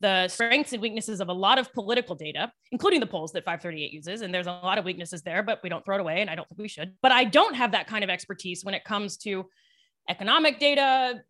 the 0.00 0.28
strengths 0.28 0.72
and 0.72 0.82
weaknesses 0.82 1.20
of 1.20 1.28
a 1.28 1.32
lot 1.32 1.58
of 1.58 1.72
political 1.72 2.14
data 2.14 2.52
including 2.72 3.00
the 3.00 3.06
polls 3.06 3.32
that 3.32 3.44
538 3.44 3.92
uses 3.92 4.20
and 4.20 4.34
there's 4.34 4.46
a 4.46 4.52
lot 4.52 4.76
of 4.76 4.84
weaknesses 4.84 5.22
there 5.22 5.42
but 5.42 5.60
we 5.62 5.70
don't 5.70 5.84
throw 5.84 5.96
it 5.96 6.00
away 6.00 6.20
and 6.20 6.28
i 6.28 6.34
don't 6.34 6.48
think 6.48 6.58
we 6.58 6.68
should. 6.68 6.94
But 7.00 7.12
i 7.12 7.24
don't 7.24 7.54
have 7.54 7.72
that 7.72 7.86
kind 7.86 8.04
of 8.04 8.10
expertise 8.10 8.64
when 8.64 8.74
it 8.74 8.84
comes 8.84 9.16
to 9.18 9.46
economic 10.08 10.58
data 10.58 11.22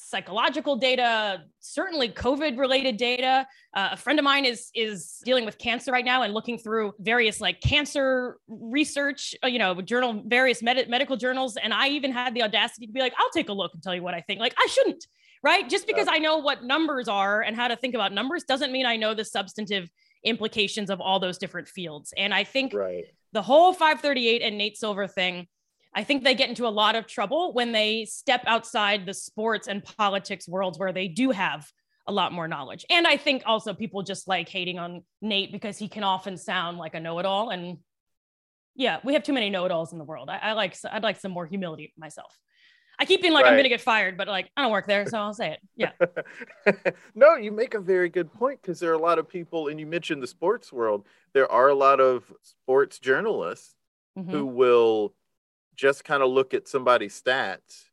psychological 0.00 0.76
data 0.76 1.42
certainly 1.58 2.08
covid 2.08 2.56
related 2.56 2.96
data 2.96 3.44
uh, 3.74 3.88
a 3.92 3.96
friend 3.96 4.18
of 4.18 4.24
mine 4.24 4.44
is 4.44 4.70
is 4.74 5.20
dealing 5.24 5.44
with 5.44 5.58
cancer 5.58 5.90
right 5.90 6.04
now 6.04 6.22
and 6.22 6.32
looking 6.32 6.56
through 6.56 6.92
various 7.00 7.40
like 7.40 7.60
cancer 7.60 8.36
research 8.46 9.34
uh, 9.42 9.48
you 9.48 9.58
know 9.58 9.80
journal 9.80 10.22
various 10.26 10.62
med- 10.62 10.88
medical 10.88 11.16
journals 11.16 11.56
and 11.56 11.74
i 11.74 11.88
even 11.88 12.12
had 12.12 12.32
the 12.32 12.42
audacity 12.42 12.86
to 12.86 12.92
be 12.92 13.00
like 13.00 13.12
i'll 13.18 13.30
take 13.30 13.48
a 13.48 13.52
look 13.52 13.72
and 13.74 13.82
tell 13.82 13.94
you 13.94 14.02
what 14.02 14.14
i 14.14 14.20
think 14.20 14.38
like 14.38 14.54
i 14.58 14.66
shouldn't 14.66 15.04
right? 15.42 15.68
Just 15.68 15.86
because 15.86 16.08
I 16.10 16.18
know 16.18 16.38
what 16.38 16.64
numbers 16.64 17.08
are 17.08 17.42
and 17.42 17.54
how 17.54 17.68
to 17.68 17.76
think 17.76 17.94
about 17.94 18.12
numbers 18.12 18.44
doesn't 18.44 18.72
mean 18.72 18.86
I 18.86 18.96
know 18.96 19.14
the 19.14 19.24
substantive 19.24 19.88
implications 20.24 20.90
of 20.90 21.00
all 21.00 21.20
those 21.20 21.38
different 21.38 21.68
fields. 21.68 22.12
And 22.16 22.34
I 22.34 22.44
think 22.44 22.74
Right. 22.74 23.04
the 23.32 23.42
whole 23.42 23.72
538 23.72 24.42
and 24.42 24.58
Nate 24.58 24.76
Silver 24.76 25.06
thing, 25.06 25.46
I 25.98 26.04
think 26.04 26.22
they 26.22 26.36
get 26.36 26.48
into 26.48 26.64
a 26.64 26.70
lot 26.70 26.94
of 26.94 27.08
trouble 27.08 27.52
when 27.52 27.72
they 27.72 28.04
step 28.04 28.44
outside 28.46 29.04
the 29.04 29.12
sports 29.12 29.66
and 29.66 29.82
politics 29.82 30.46
worlds 30.46 30.78
where 30.78 30.92
they 30.92 31.08
do 31.08 31.32
have 31.32 31.68
a 32.06 32.12
lot 32.12 32.32
more 32.32 32.46
knowledge. 32.46 32.86
And 32.88 33.04
I 33.04 33.16
think 33.16 33.42
also 33.46 33.74
people 33.74 34.04
just 34.04 34.28
like 34.28 34.48
hating 34.48 34.78
on 34.78 35.02
Nate 35.20 35.50
because 35.50 35.76
he 35.76 35.88
can 35.88 36.04
often 36.04 36.36
sound 36.36 36.78
like 36.78 36.94
a 36.94 37.00
know-it-all. 37.00 37.50
And 37.50 37.78
yeah, 38.76 39.00
we 39.02 39.14
have 39.14 39.24
too 39.24 39.32
many 39.32 39.50
know-it-alls 39.50 39.92
in 39.92 39.98
the 39.98 40.04
world. 40.04 40.30
I, 40.30 40.38
I 40.38 40.52
like 40.52 40.76
I'd 40.88 41.02
like 41.02 41.18
some 41.18 41.32
more 41.32 41.46
humility 41.46 41.92
myself. 41.98 42.32
I 42.96 43.04
keep 43.04 43.20
being 43.20 43.34
like 43.34 43.46
I'm 43.46 43.56
gonna 43.56 43.68
get 43.68 43.80
fired, 43.80 44.16
but 44.16 44.28
like 44.28 44.52
I 44.56 44.62
don't 44.62 44.70
work 44.70 44.86
there, 44.86 45.04
so 45.04 45.18
I'll 45.18 45.34
say 45.34 45.56
it. 45.56 45.60
Yeah. 45.74 45.90
no, 47.16 47.34
you 47.34 47.50
make 47.50 47.74
a 47.74 47.80
very 47.80 48.08
good 48.08 48.32
point 48.32 48.62
because 48.62 48.78
there 48.78 48.92
are 48.92 48.94
a 48.94 49.02
lot 49.02 49.18
of 49.18 49.28
people, 49.28 49.66
and 49.66 49.80
you 49.80 49.86
mentioned 49.86 50.22
the 50.22 50.28
sports 50.28 50.72
world. 50.72 51.06
There 51.32 51.50
are 51.50 51.70
a 51.70 51.74
lot 51.74 51.98
of 51.98 52.32
sports 52.42 53.00
journalists 53.00 53.74
Mhm. 54.16 54.30
who 54.30 54.46
will 54.46 55.14
just 55.78 56.04
kind 56.04 56.22
of 56.22 56.28
look 56.30 56.52
at 56.52 56.68
somebody's 56.68 57.18
stats 57.18 57.84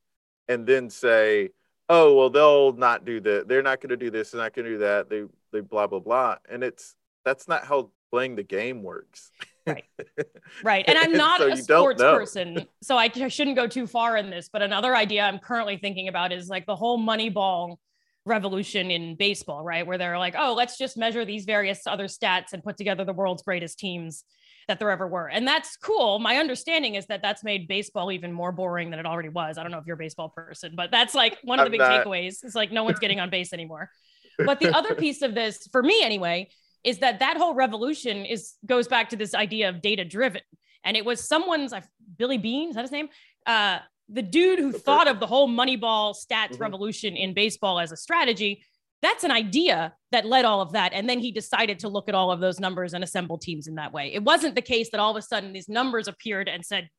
and 0.50 0.68
then 0.68 0.90
say, 0.90 1.52
"Oh, 1.88 2.16
well, 2.16 2.30
they'll 2.30 2.74
not 2.74 3.06
do 3.06 3.22
that. 3.22 3.48
They're 3.48 3.64
not 3.64 3.80
going 3.80 3.92
to 3.92 3.98
do 3.98 4.12
this. 4.12 4.32
They're 4.32 4.42
not 4.42 4.54
going 4.54 4.66
to 4.66 4.72
do 4.72 4.78
that. 4.80 5.10
They 5.10 5.24
they 5.54 5.62
blah 5.62 5.88
blah 5.88 6.00
blah." 6.00 6.36
And 6.50 6.64
it's 6.64 6.96
that's 7.24 7.48
not 7.48 7.64
how 7.64 7.92
playing 8.12 8.36
the 8.36 8.44
game 8.44 8.84
works. 8.84 9.32
Right. 9.66 9.86
Right. 10.64 10.86
And 10.88 10.98
I'm 10.98 11.12
not 11.12 11.40
So 11.40 11.52
a 11.52 11.58
sports 11.58 12.02
person, 12.02 12.66
so 12.82 12.98
I, 12.98 13.12
I 13.16 13.28
shouldn't 13.28 13.56
go 13.56 13.68
too 13.68 13.88
far 13.88 14.16
in 14.16 14.30
this. 14.30 14.48
But 14.48 14.62
another 14.62 14.96
idea 14.96 15.24
I'm 15.24 15.40
currently 15.40 15.78
thinking 15.78 16.08
about 16.08 16.32
is 16.32 16.48
like 16.48 16.66
the 16.66 16.76
whole 16.76 17.00
Moneyball 17.00 17.78
revolution 18.26 18.90
in 18.90 19.16
baseball, 19.16 19.64
right? 19.64 19.86
Where 19.86 19.98
they're 19.98 20.18
like, 20.18 20.36
oh, 20.38 20.54
let's 20.54 20.78
just 20.78 20.98
measure 20.98 21.26
these 21.26 21.46
various 21.46 21.86
other 21.88 22.06
stats 22.06 22.54
and 22.54 22.64
put 22.64 22.78
together 22.78 23.04
the 23.04 23.14
world's 23.14 23.44
greatest 23.44 23.78
teams 23.80 24.24
that 24.68 24.80
there 24.80 24.90
ever 24.90 25.08
were. 25.08 25.30
And 25.30 25.48
that's 25.48 25.78
cool. 25.78 26.20
My 26.20 26.38
understanding 26.38 26.96
is 26.96 27.06
that 27.08 27.22
that's 27.22 27.44
made 27.44 27.68
baseball 27.68 28.12
even 28.12 28.32
more 28.32 28.52
boring 28.52 28.90
than 28.90 29.00
it 29.00 29.06
already 29.06 29.30
was. 29.30 29.58
I 29.58 29.64
don't 29.64 29.72
know 29.72 29.78
if 29.78 29.86
you're 29.86 29.96
a 29.96 29.98
baseball 29.98 30.30
person, 30.30 30.74
but 30.76 30.92
that's 30.92 31.14
like 31.16 31.38
one 31.44 31.60
of 31.60 31.64
the 31.64 31.68
I'm 31.68 31.72
big 31.72 31.80
not. 31.82 32.06
takeaways. 32.06 32.44
It's 32.44 32.56
like 32.56 32.72
no 32.72 32.84
one's 32.84 33.00
getting 33.00 33.20
on 33.20 33.30
base 33.30 33.54
anymore. 33.54 33.90
But 34.38 34.60
the 34.60 34.76
other 34.76 34.96
piece 34.96 35.22
of 35.22 35.34
this, 35.34 35.66
for 35.72 35.82
me 35.82 36.04
anyway, 36.04 36.50
is 36.84 36.98
that 36.98 37.20
that 37.20 37.38
whole 37.38 37.54
revolution 37.56 38.26
is 38.26 38.56
goes 38.66 38.86
back 38.86 39.10
to 39.12 39.16
this 39.16 39.34
idea 39.34 39.70
of 39.70 39.82
data 39.82 40.04
driven 40.04 40.42
and 40.84 40.98
it 40.98 41.06
was 41.06 41.24
someone's 41.24 41.72
I- 41.72 41.84
Billy 42.18 42.38
Beane 42.38 42.70
is 42.70 42.76
that 42.76 42.82
his 42.82 42.92
name 42.92 43.08
uh 43.48 43.80
the 44.10 44.22
dude 44.22 44.60
who 44.60 44.72
thought 44.74 45.08
of 45.08 45.20
the 45.22 45.26
whole 45.26 45.48
moneyball 45.48 46.14
stats 46.14 46.58
Mhm. 46.58 46.60
revolution 46.60 47.16
in 47.16 47.34
baseball 47.34 47.80
as 47.80 47.92
a 47.94 47.98
strategy 47.98 48.62
that's 49.02 49.24
an 49.24 49.32
idea 49.32 49.94
that 50.12 50.26
led 50.26 50.46
all 50.46 50.62
of 50.62 50.72
that. 50.72 50.94
And 50.94 51.10
then 51.10 51.20
he 51.20 51.32
decided 51.32 51.80
to 51.80 51.90
look 51.90 52.10
at 52.10 52.16
all 52.16 52.32
of 52.32 52.40
those 52.40 52.60
numbers 52.60 52.94
and 52.94 53.04
assemble 53.04 53.38
teams 53.38 53.68
in 53.68 53.76
that 53.76 53.94
way. 53.94 54.14
It 54.14 54.24
wasn't 54.24 54.56
the 54.56 54.62
case 54.62 54.90
that 54.92 55.00
all 55.00 55.12
of 55.12 55.18
a 55.18 55.22
sudden 55.22 55.54
these 55.54 55.70
numbers 55.70 56.08
appeared 56.08 56.48
and 56.48 56.66
said 56.66 56.90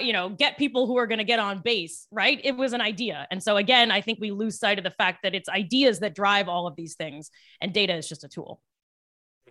you 0.00 0.12
know 0.12 0.28
get 0.28 0.58
people 0.58 0.86
who 0.86 0.96
are 0.96 1.08
going 1.08 1.18
to 1.18 1.24
get 1.24 1.40
on 1.40 1.60
base 1.60 2.06
right? 2.12 2.40
It 2.44 2.56
was 2.56 2.72
an 2.72 2.80
idea. 2.80 3.26
And 3.30 3.42
so 3.42 3.56
again 3.56 3.90
i 3.90 4.00
think 4.00 4.18
we 4.20 4.30
lose 4.30 4.58
sight 4.58 4.78
of 4.78 4.84
the 4.84 4.90
fact 4.90 5.20
that 5.22 5.34
it's 5.34 5.48
ideas 5.48 6.00
that 6.00 6.14
drive 6.14 6.48
all 6.48 6.66
of 6.66 6.76
these 6.76 6.94
things 6.94 7.30
and 7.60 7.72
data 7.72 7.94
is 7.94 8.08
just 8.08 8.24
a 8.24 8.28
tool. 8.28 8.60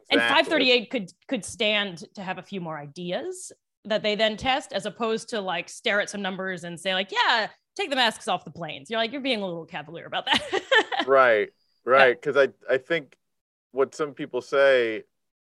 And 0.10 0.22
538 0.22 0.89
could 0.91 1.12
could 1.28 1.44
stand 1.44 2.04
to 2.15 2.22
have 2.22 2.38
a 2.38 2.44
few 2.44 2.62
more 2.62 2.78
ideas 2.78 3.52
that 3.86 4.04
they 4.04 4.15
then 4.15 4.38
test 4.38 4.74
as 4.74 4.86
opposed 4.86 5.30
to 5.30 5.41
like 5.41 5.70
stare 5.70 6.02
at 6.02 6.10
some 6.10 6.22
numbers 6.22 6.63
and 6.63 6.80
say 6.80 6.94
like 6.94 7.12
yeah 7.12 7.48
take 7.76 7.90
the 7.90 7.96
masks 7.96 8.28
off 8.28 8.44
the 8.46 8.52
planes 8.52 8.90
you're 8.90 9.00
like 9.00 9.12
you're 9.12 9.22
being 9.22 9.42
a 9.42 9.46
little 9.46 9.66
cavalier 9.66 10.06
about 10.06 10.26
that 10.26 10.42
right 11.08 11.50
right 11.86 12.20
because 12.22 12.38
i 12.38 12.48
i 12.74 12.78
think 12.78 13.18
what 13.72 13.94
some 13.94 14.14
people 14.14 14.42
say 14.42 15.04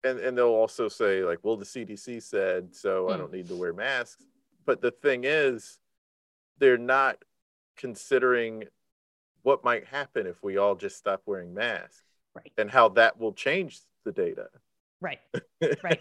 and 0.05 0.19
and 0.19 0.37
they'll 0.37 0.47
also 0.47 0.89
say 0.89 1.23
like 1.23 1.39
well 1.43 1.57
the 1.57 1.65
cdc 1.65 2.23
said 2.23 2.75
so 2.75 3.09
i 3.11 3.15
Mm. 3.15 3.19
don't 3.19 3.33
need 3.33 3.49
to 3.49 3.57
wear 3.57 3.73
masks 3.73 4.25
but 4.67 4.81
the 4.81 4.91
thing 4.91 5.25
is 5.25 5.79
they're 6.59 6.79
not 6.79 7.19
considering 7.77 8.65
what 9.43 9.63
might 9.65 9.85
happen 9.87 10.27
if 10.27 10.43
we 10.43 10.57
all 10.57 10.75
just 10.75 10.97
stop 10.97 11.23
wearing 11.27 11.53
masks 11.55 12.03
Right. 12.35 12.51
and 12.59 12.69
how 12.71 12.89
that 12.91 13.21
will 13.21 13.33
change 13.33 13.81
the 14.05 14.13
data 14.13 14.49
right 15.01 15.21
Right. 15.83 16.01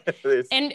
And 0.52 0.74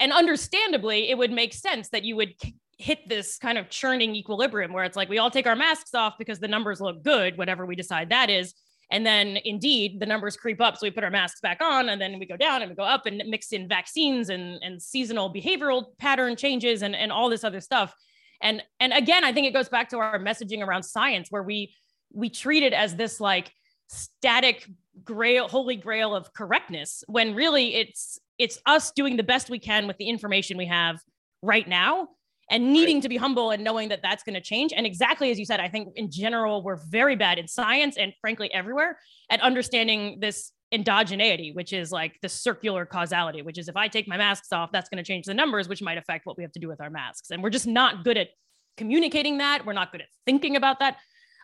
and 0.00 0.12
understandably 0.12 1.10
it 1.10 1.16
would 1.18 1.30
make 1.32 1.52
sense 1.54 1.88
that 1.90 2.04
you 2.04 2.16
would 2.16 2.34
hit 2.78 3.08
this 3.08 3.38
kind 3.38 3.58
of 3.58 3.68
churning 3.68 4.14
equilibrium 4.14 4.72
where 4.72 4.84
it's 4.84 4.96
like 4.96 5.08
we 5.08 5.18
all 5.18 5.30
take 5.30 5.46
our 5.46 5.56
masks 5.56 5.94
off 5.94 6.16
because 6.16 6.38
the 6.38 6.48
numbers 6.48 6.80
look 6.80 7.02
good 7.02 7.36
whatever 7.36 7.66
we 7.66 7.74
decide 7.76 8.10
that 8.10 8.30
is. 8.30 8.54
And 8.90 9.04
then 9.04 9.38
indeed 9.44 10.00
the 10.00 10.06
numbers 10.06 10.36
creep 10.36 10.60
up. 10.60 10.78
So 10.78 10.86
we 10.86 10.90
put 10.90 11.04
our 11.04 11.10
masks 11.10 11.40
back 11.40 11.60
on 11.60 11.88
and 11.90 12.00
then 12.00 12.18
we 12.18 12.24
go 12.24 12.36
down 12.36 12.62
and 12.62 12.70
we 12.70 12.76
go 12.76 12.84
up 12.84 13.04
and 13.04 13.22
mix 13.26 13.52
in 13.52 13.68
vaccines 13.68 14.30
and 14.30 14.62
and 14.62 14.80
seasonal 14.80 15.32
behavioral 15.32 15.86
pattern 15.98 16.36
changes 16.36 16.82
and 16.82 16.94
and 16.94 17.12
all 17.12 17.28
this 17.28 17.44
other 17.44 17.60
stuff. 17.60 17.92
And 18.40 18.62
and 18.78 18.92
again 18.92 19.24
i 19.24 19.32
think 19.32 19.48
it 19.48 19.52
goes 19.52 19.68
back 19.68 19.88
to 19.90 19.98
our 19.98 20.18
messaging 20.20 20.64
around 20.64 20.84
science 20.84 21.26
where 21.30 21.42
we 21.42 21.74
we 22.12 22.30
treat 22.30 22.62
it 22.62 22.72
as 22.72 22.94
this 22.94 23.20
like 23.20 23.52
static 23.88 24.66
grail 25.04 25.48
holy 25.48 25.76
grail 25.76 26.14
of 26.14 26.32
correctness 26.32 27.02
when 27.08 27.34
really 27.34 27.74
it's 27.74 28.18
it's 28.38 28.58
us 28.64 28.92
doing 28.92 29.16
the 29.16 29.22
best 29.22 29.50
we 29.50 29.58
can 29.58 29.88
with 29.88 29.96
the 29.96 30.08
information 30.08 30.56
we 30.56 30.66
have 30.66 31.00
right 31.42 31.66
now 31.66 32.08
and 32.50 32.72
needing 32.72 33.00
to 33.00 33.08
be 33.08 33.16
humble 33.16 33.50
and 33.50 33.62
knowing 33.62 33.88
that 33.90 34.00
that's 34.02 34.22
going 34.22 34.34
to 34.34 34.40
change 34.40 34.72
and 34.74 34.86
exactly 34.86 35.30
as 35.30 35.38
you 35.38 35.44
said 35.44 35.60
i 35.60 35.68
think 35.68 35.88
in 35.96 36.10
general 36.10 36.62
we're 36.62 36.78
very 36.88 37.16
bad 37.16 37.38
in 37.38 37.46
science 37.46 37.96
and 37.96 38.12
frankly 38.20 38.52
everywhere 38.52 38.98
at 39.30 39.40
understanding 39.40 40.18
this 40.20 40.52
endogeneity 40.72 41.54
which 41.54 41.72
is 41.72 41.90
like 41.90 42.18
the 42.22 42.28
circular 42.28 42.84
causality 42.84 43.42
which 43.42 43.58
is 43.58 43.68
if 43.68 43.76
i 43.76 43.88
take 43.88 44.06
my 44.06 44.16
masks 44.16 44.52
off 44.52 44.70
that's 44.72 44.88
going 44.88 45.02
to 45.02 45.06
change 45.06 45.26
the 45.26 45.34
numbers 45.34 45.68
which 45.68 45.82
might 45.82 45.98
affect 45.98 46.26
what 46.26 46.36
we 46.36 46.42
have 46.42 46.52
to 46.52 46.60
do 46.60 46.68
with 46.68 46.80
our 46.80 46.90
masks 46.90 47.30
and 47.30 47.42
we're 47.42 47.50
just 47.50 47.66
not 47.66 48.04
good 48.04 48.16
at 48.16 48.28
communicating 48.76 49.38
that 49.38 49.64
we're 49.64 49.72
not 49.72 49.90
good 49.92 50.00
at 50.00 50.08
thinking 50.26 50.56
about 50.56 50.78
that 50.78 50.96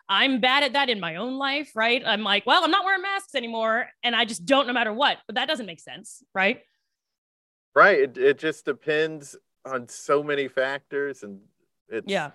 I'm 0.07 0.39
bad 0.39 0.61
at 0.61 0.73
that 0.73 0.91
in 0.91 0.99
my 0.99 1.15
own 1.15 1.39
life, 1.39 1.71
right? 1.73 1.99
I'm 2.05 2.21
like, 2.21 2.45
well, 2.45 2.63
I'm 2.63 2.69
not 2.69 2.85
wearing 2.85 3.01
masks 3.01 3.33
anymore 3.33 3.87
and 4.03 4.15
I 4.15 4.23
just 4.23 4.45
don't 4.45 4.67
no 4.67 4.73
matter 4.73 4.93
what. 4.93 5.17
But 5.25 5.33
that 5.33 5.47
doesn't 5.47 5.65
make 5.65 5.79
sense, 5.79 6.21
right? 6.35 6.61
right 7.75 7.99
it, 7.99 8.17
it 8.17 8.37
just 8.39 8.65
depends 8.65 9.35
on 9.65 9.87
so 9.89 10.21
many 10.23 10.47
factors 10.47 11.23
and 11.23 11.39
it's 11.89 12.05
Yeah. 12.11 12.31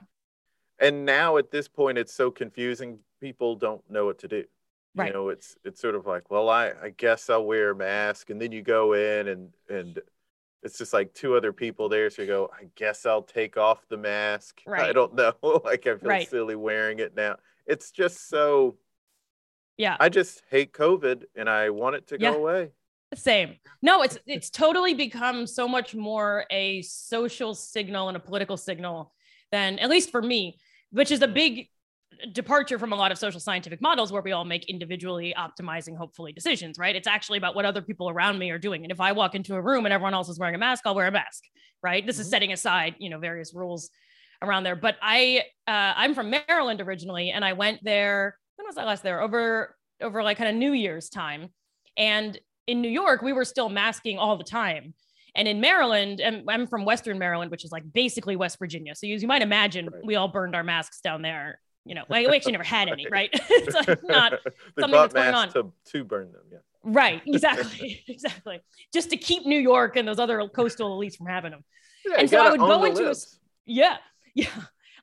and 0.79 1.05
now 1.05 1.37
at 1.37 1.51
this 1.51 1.69
point 1.69 1.99
it's 1.99 2.13
so 2.13 2.31
confusing 2.31 2.99
people 3.21 3.55
don't 3.57 3.89
know 3.91 4.07
what 4.07 4.19
to 4.21 4.29
do 4.29 4.45
Right. 4.97 5.09
you 5.09 5.13
know 5.13 5.29
it's 5.29 5.57
it's 5.65 5.81
sort 5.81 5.95
of 5.95 6.07
like 6.07 6.31
well 6.31 6.49
i 6.49 6.73
i 6.83 6.91
guess 6.97 7.31
i'll 7.31 7.45
wear 7.45 7.71
a 7.71 7.75
mask 7.77 8.31
and 8.31 8.41
then 8.41 8.51
you 8.51 8.63
go 8.63 8.95
in 8.95 9.29
and 9.29 9.51
and 9.69 10.01
it's 10.63 10.77
just 10.77 10.93
like 10.93 11.15
two 11.15 11.37
other 11.37 11.53
people 11.53 11.89
there 11.89 12.11
so 12.11 12.23
you 12.23 12.29
go 12.29 12.51
i 12.59 12.65
guess 12.75 13.07
i'll 13.07 13.23
take 13.23 13.57
off 13.57 13.87
the 13.89 13.97
mask 13.97 14.61
right. 14.67 14.83
i 14.91 14.93
don't 14.93 15.15
know 15.15 15.33
like 15.65 15.87
i 15.87 15.97
feel 15.97 16.09
Right. 16.09 16.29
silly 16.29 16.57
wearing 16.57 16.99
it 16.99 17.15
now 17.15 17.37
it's 17.67 17.93
just 17.93 18.29
so 18.29 18.77
Yeah. 19.77 19.97
i 20.01 20.09
just 20.09 20.43
hate 20.51 20.73
covid 20.73 21.25
and 21.37 21.49
i 21.49 21.71
want 21.71 21.95
it 21.95 22.09
to 22.09 22.17
Yeah. 22.21 22.33
go 22.33 22.39
away 22.39 22.71
Same. 23.15 23.57
No, 23.83 24.03
it's 24.03 24.19
it's 24.27 24.51
totally 24.51 24.95
become 24.95 25.47
so 25.47 25.67
much 25.67 25.95
more 25.95 26.45
a 26.51 26.83
social 26.83 27.55
signal 27.55 28.09
and 28.09 28.17
a 28.17 28.21
political 28.21 28.57
signal 28.57 29.13
than 29.51 29.79
at 29.81 29.91
least 29.91 30.11
for 30.11 30.23
me, 30.23 30.59
which 30.93 31.11
is 31.11 31.21
a 31.21 31.29
big 31.29 31.67
departure 32.33 32.79
from 32.79 32.93
a 32.93 32.97
lot 32.97 33.11
of 33.11 33.19
social 33.19 33.41
scientific 33.41 33.81
models 33.81 34.13
where 34.13 34.23
we 34.23 34.31
all 34.31 34.45
make 34.45 34.69
individually 34.69 35.35
optimizing 35.37 35.97
hopefully 35.97 36.33
decisions, 36.33 36.79
right? 36.79 36.95
It's 36.95 37.09
actually 37.09 37.39
about 37.39 37.55
what 37.57 37.65
other 37.65 37.83
people 37.83 38.11
around 38.11 38.39
me 38.39 38.51
are 38.51 38.59
doing. 38.59 38.85
And 38.85 38.93
if 38.93 39.01
I 39.01 39.13
walk 39.13 39.35
into 39.35 39.55
a 39.55 39.63
room 39.63 39.87
and 39.87 39.93
everyone 39.93 40.15
else 40.15 40.29
is 40.29 40.39
wearing 40.39 40.55
a 40.55 40.59
mask, 40.59 40.83
I'll 40.87 40.95
wear 40.95 41.07
a 41.07 41.13
mask, 41.13 41.43
right? 41.83 42.07
This 42.07 42.19
is 42.19 42.27
Mhm. 42.27 42.31
setting 42.31 42.53
aside, 42.53 42.97
you 42.99 43.11
know, 43.11 43.19
various 43.19 43.55
rules 43.55 43.91
around 44.43 44.63
there. 44.65 44.77
But 44.77 44.97
I 45.03 45.45
uh, 45.67 45.95
I'm 45.97 46.15
from 46.15 46.31
Maryland 46.31 46.81
originally 46.81 47.31
and 47.31 47.45
I 47.45 47.55
went 47.55 47.83
there 47.83 48.37
when 48.57 48.67
was 48.67 48.77
I 48.77 48.85
last 48.85 49.03
there? 49.03 49.21
Over 49.21 49.77
over 50.01 50.23
like 50.23 50.37
kind 50.37 50.51
of 50.51 50.57
New 50.57 50.73
Year's 50.73 51.09
time. 51.09 51.49
And 51.97 52.39
in 52.71 52.81
New 52.81 52.89
York, 53.03 53.23
we 53.23 53.33
were 53.33 53.45
still 53.45 53.69
masking 53.69 54.19
all 54.19 54.37
the 54.37 54.45
time. 54.45 54.95
And 55.35 55.47
in 55.47 55.61
Maryland, 55.61 56.21
and 56.21 56.45
I'm 56.49 56.67
from 56.67 56.85
Western 56.85 57.19
Maryland, 57.19 57.51
which 57.51 57.65
is 57.65 57.71
like 57.73 57.85
basically 57.93 58.37
West 58.37 58.59
Virginia. 58.59 58.95
So 58.95 59.07
as 59.09 59.23
you 59.23 59.29
might 59.29 59.43
imagine, 59.43 59.89
Right. 59.89 60.05
we 60.05 60.17
all 60.17 60.29
burned 60.29 60.55
our 60.57 60.65
masks 60.65 61.01
down 61.01 61.23
there. 61.23 61.61
You 61.85 61.95
know, 61.95 62.05
like 62.11 62.27
we 62.29 62.35
actually 62.37 62.53
never 62.53 62.65
had 62.65 62.89
any, 62.89 63.07
right? 63.09 63.31
it's 63.35 63.75
like 63.75 64.03
not 64.19 64.33
something 64.79 64.91
that's 64.91 65.15
going 65.15 65.35
on. 65.35 65.53
to, 65.53 65.73
to 65.93 66.05
burn 66.05 66.33
them 66.33 66.43
yeah 66.53 66.59
right. 66.83 67.21
Exactly. 67.27 68.03
exactly. 68.09 68.61
Just 68.93 69.11
to 69.11 69.17
keep 69.17 69.45
New 69.47 69.59
York 69.59 69.97
and 69.97 70.09
those 70.09 70.19
other 70.19 70.49
coastal 70.49 70.99
elites 70.99 71.17
from 71.17 71.27
having 71.27 71.51
them. 71.51 71.63
Yeah, 72.07 72.17
And 72.19 72.31
so 72.31 72.39
I 72.39 72.51
would 72.51 72.61
go 72.61 72.85
into 72.85 73.11
a. 73.11 73.15
Yeah. 73.67 73.97
Yeah. 74.35 74.49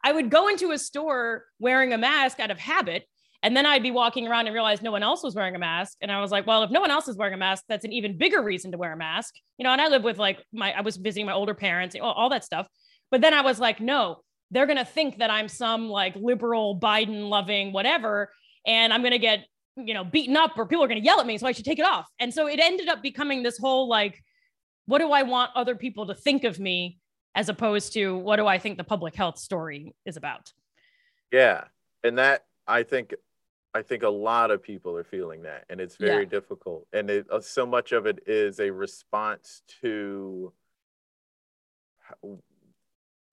I 0.03 0.11
would 0.11 0.29
go 0.29 0.47
into 0.47 0.71
a 0.71 0.77
store 0.77 1.45
wearing 1.59 1.93
a 1.93 1.97
mask 1.97 2.39
out 2.39 2.49
of 2.51 2.57
habit. 2.57 3.07
And 3.47 3.55
then 3.55 3.65
I'd 3.65 3.81
be 3.81 3.91
walking 3.91 4.27
around 4.27 4.47
and 4.47 4.53
realize 4.53 4.81
no 4.81 4.91
one 4.91 5.03
else 5.03 5.23
was 5.23 5.33
wearing 5.33 5.55
a 5.55 5.59
mask. 5.59 5.99
And 6.01 6.11
I 6.11 6.19
was 6.19 6.31
like, 6.31 6.45
well, 6.45 6.63
if 6.63 6.69
no 6.69 6.81
one 6.81 6.91
else 6.91 7.07
is 7.07 7.15
wearing 7.15 7.33
a 7.33 7.37
mask, 7.37 7.63
that's 7.69 7.85
an 7.85 7.93
even 7.93 8.17
bigger 8.17 8.43
reason 8.43 8.73
to 8.73 8.77
wear 8.77 8.91
a 8.91 8.97
mask. 8.97 9.35
You 9.57 9.63
know, 9.63 9.71
and 9.71 9.79
I 9.79 9.87
live 9.87 10.03
with 10.03 10.17
like 10.17 10.43
my, 10.51 10.73
I 10.73 10.81
was 10.81 10.97
visiting 10.97 11.25
my 11.25 11.31
older 11.31 11.53
parents, 11.53 11.95
all, 11.95 12.11
all 12.11 12.27
that 12.31 12.43
stuff. 12.43 12.67
But 13.09 13.21
then 13.21 13.33
I 13.33 13.39
was 13.39 13.57
like, 13.57 13.79
no, 13.79 14.17
they're 14.51 14.65
going 14.65 14.79
to 14.79 14.83
think 14.83 15.19
that 15.19 15.29
I'm 15.29 15.47
some 15.47 15.87
like 15.87 16.13
liberal 16.17 16.77
Biden 16.77 17.29
loving 17.29 17.71
whatever 17.71 18.33
and 18.65 18.91
I'm 18.91 18.99
going 18.99 19.13
to 19.13 19.17
get 19.17 19.45
you 19.77 19.93
know 19.93 20.03
beaten 20.03 20.35
up 20.35 20.57
or 20.57 20.65
people 20.65 20.83
are 20.83 20.89
going 20.89 20.99
to 20.99 21.05
yell 21.05 21.21
at 21.21 21.25
me 21.25 21.37
so 21.37 21.47
I 21.47 21.53
should 21.53 21.63
take 21.63 21.79
it 21.79 21.85
off. 21.85 22.05
And 22.19 22.33
so 22.33 22.47
it 22.47 22.59
ended 22.59 22.89
up 22.89 23.01
becoming 23.01 23.43
this 23.43 23.57
whole 23.57 23.87
like 23.87 24.21
what 24.87 24.97
do 24.99 25.13
I 25.13 25.23
want 25.23 25.51
other 25.55 25.77
people 25.77 26.07
to 26.07 26.15
think 26.15 26.43
of 26.43 26.59
me 26.59 26.97
as 27.33 27.47
opposed 27.47 27.93
to 27.93 28.17
what 28.17 28.35
do 28.35 28.45
I 28.45 28.57
think 28.57 28.77
the 28.77 28.83
public 28.83 29.15
health 29.15 29.37
story 29.37 29.95
is 30.05 30.17
about. 30.17 30.51
Yeah. 31.31 31.63
And 32.03 32.17
that 32.17 32.43
I 32.67 32.83
think 32.83 33.13
I 33.77 33.83
think 33.83 34.01
a 34.01 34.09
lot 34.09 34.49
of 34.49 34.63
people 34.63 34.97
are 34.97 35.03
feeling 35.03 35.43
that 35.43 35.65
and 35.69 35.79
it's 35.79 35.97
very 35.97 36.23
Yeah. 36.23 36.29
difficult 36.29 36.87
and 36.93 37.09
it, 37.11 37.27
uh, 37.29 37.39
so 37.39 37.63
much 37.65 37.91
of 37.91 38.07
it 38.07 38.19
is 38.25 38.59
a 38.59 38.71
response 38.71 39.61
to 39.81 40.51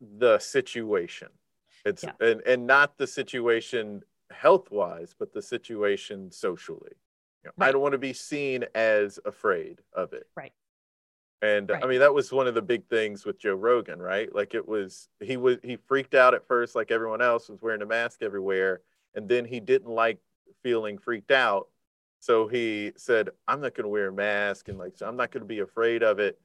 the 0.00 0.38
situation. 0.38 1.28
It's 1.86 2.04
Yeah. 2.04 2.12
and, 2.20 2.42
and 2.42 2.66
not 2.66 2.98
the 2.98 3.06
situation 3.06 4.02
health 4.30 4.70
wise, 4.70 5.14
but 5.18 5.32
the 5.32 5.40
situation 5.40 6.30
socially. 6.30 6.92
You 7.42 7.50
know, 7.56 7.66
I 7.66 7.72
don't 7.72 7.80
want 7.80 7.92
to 7.92 7.98
be 7.98 8.12
seen 8.12 8.66
as 8.74 9.18
afraid 9.24 9.80
of 9.94 10.12
it. 10.12 10.28
Right. 10.36 10.52
And 11.40 11.70
I 11.70 11.86
mean, 11.86 12.00
that 12.00 12.12
was 12.12 12.32
one 12.32 12.46
of 12.46 12.54
the 12.54 12.62
big 12.62 12.86
things 12.88 13.24
with 13.24 13.38
Joe 13.38 13.54
Rogan, 13.54 14.00
right? 14.00 14.34
Like 14.34 14.54
it 14.54 14.66
was, 14.66 15.08
he 15.20 15.36
was, 15.36 15.56
he 15.62 15.76
freaked 15.76 16.14
out 16.14 16.34
at 16.34 16.46
first, 16.46 16.74
like 16.74 16.90
everyone 16.90 17.22
else 17.22 17.48
was 17.48 17.62
wearing 17.62 17.82
a 17.82 17.86
mask 17.86 18.22
everywhere. 18.22 18.82
And 19.14 19.28
then 19.28 19.44
he 19.44 19.60
didn't 19.60 19.90
like 19.90 20.18
feeling 20.62 20.98
freaked 20.98 21.30
out. 21.30 21.68
So 22.20 22.48
he 22.48 22.92
said, 22.96 23.30
I'm 23.46 23.60
not 23.60 23.74
going 23.74 23.84
to 23.84 23.90
wear 23.90 24.08
a 24.08 24.12
mask 24.12 24.68
and 24.68 24.78
like, 24.78 24.96
so 24.96 25.06
I'm 25.06 25.16
not 25.16 25.30
going 25.30 25.42
to 25.42 25.46
be 25.46 25.60
afraid 25.60 26.02
of 26.02 26.18
it. 26.18 26.40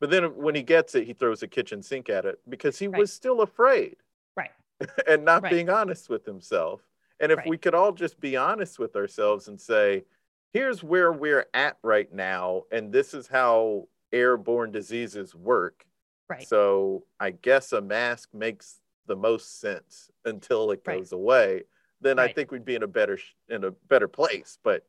But 0.00 0.10
then 0.10 0.36
when 0.36 0.54
he 0.54 0.62
gets 0.62 0.94
it, 0.94 1.06
he 1.06 1.12
throws 1.12 1.42
a 1.42 1.48
kitchen 1.48 1.82
sink 1.82 2.10
at 2.10 2.24
it 2.24 2.38
because 2.48 2.78
he 2.78 2.88
Right. 2.88 2.98
was 2.98 3.12
still 3.12 3.40
afraid 3.40 3.96
Right. 4.36 4.50
and 5.08 5.24
not 5.24 5.42
Right. 5.42 5.50
being 5.50 5.70
honest 5.70 6.08
with 6.10 6.24
himself. 6.26 6.82
And 7.20 7.30
if 7.32 7.38
Right. 7.38 7.48
we 7.48 7.56
could 7.56 7.74
all 7.74 7.92
just 7.92 8.20
be 8.20 8.36
honest 8.36 8.78
with 8.78 8.96
ourselves 8.96 9.48
and 9.48 9.60
say, 9.60 10.04
here's 10.52 10.82
where 10.82 11.12
we're 11.12 11.46
at 11.54 11.78
right 11.82 12.12
now, 12.12 12.64
and 12.70 12.92
this 12.92 13.14
is 13.14 13.26
how 13.26 13.88
airborne 14.12 14.72
diseases 14.72 15.34
work. 15.34 15.86
Right. 16.28 16.46
So 16.46 17.04
I 17.20 17.30
guess 17.30 17.72
a 17.72 17.80
mask 17.80 18.34
makes 18.34 18.80
the 19.06 19.16
most 19.16 19.60
sense 19.60 20.10
until 20.24 20.70
it 20.72 20.84
goes 20.84 21.12
away. 21.12 21.62
Then 22.02 22.18
I 22.18 22.28
think 22.28 22.50
we'd 22.50 22.64
be 22.64 22.74
in 22.74 22.82
a 22.82 22.88
better 22.88 23.18
in 23.48 23.64
a 23.64 23.70
better 23.88 24.08
place. 24.08 24.58
But 24.62 24.84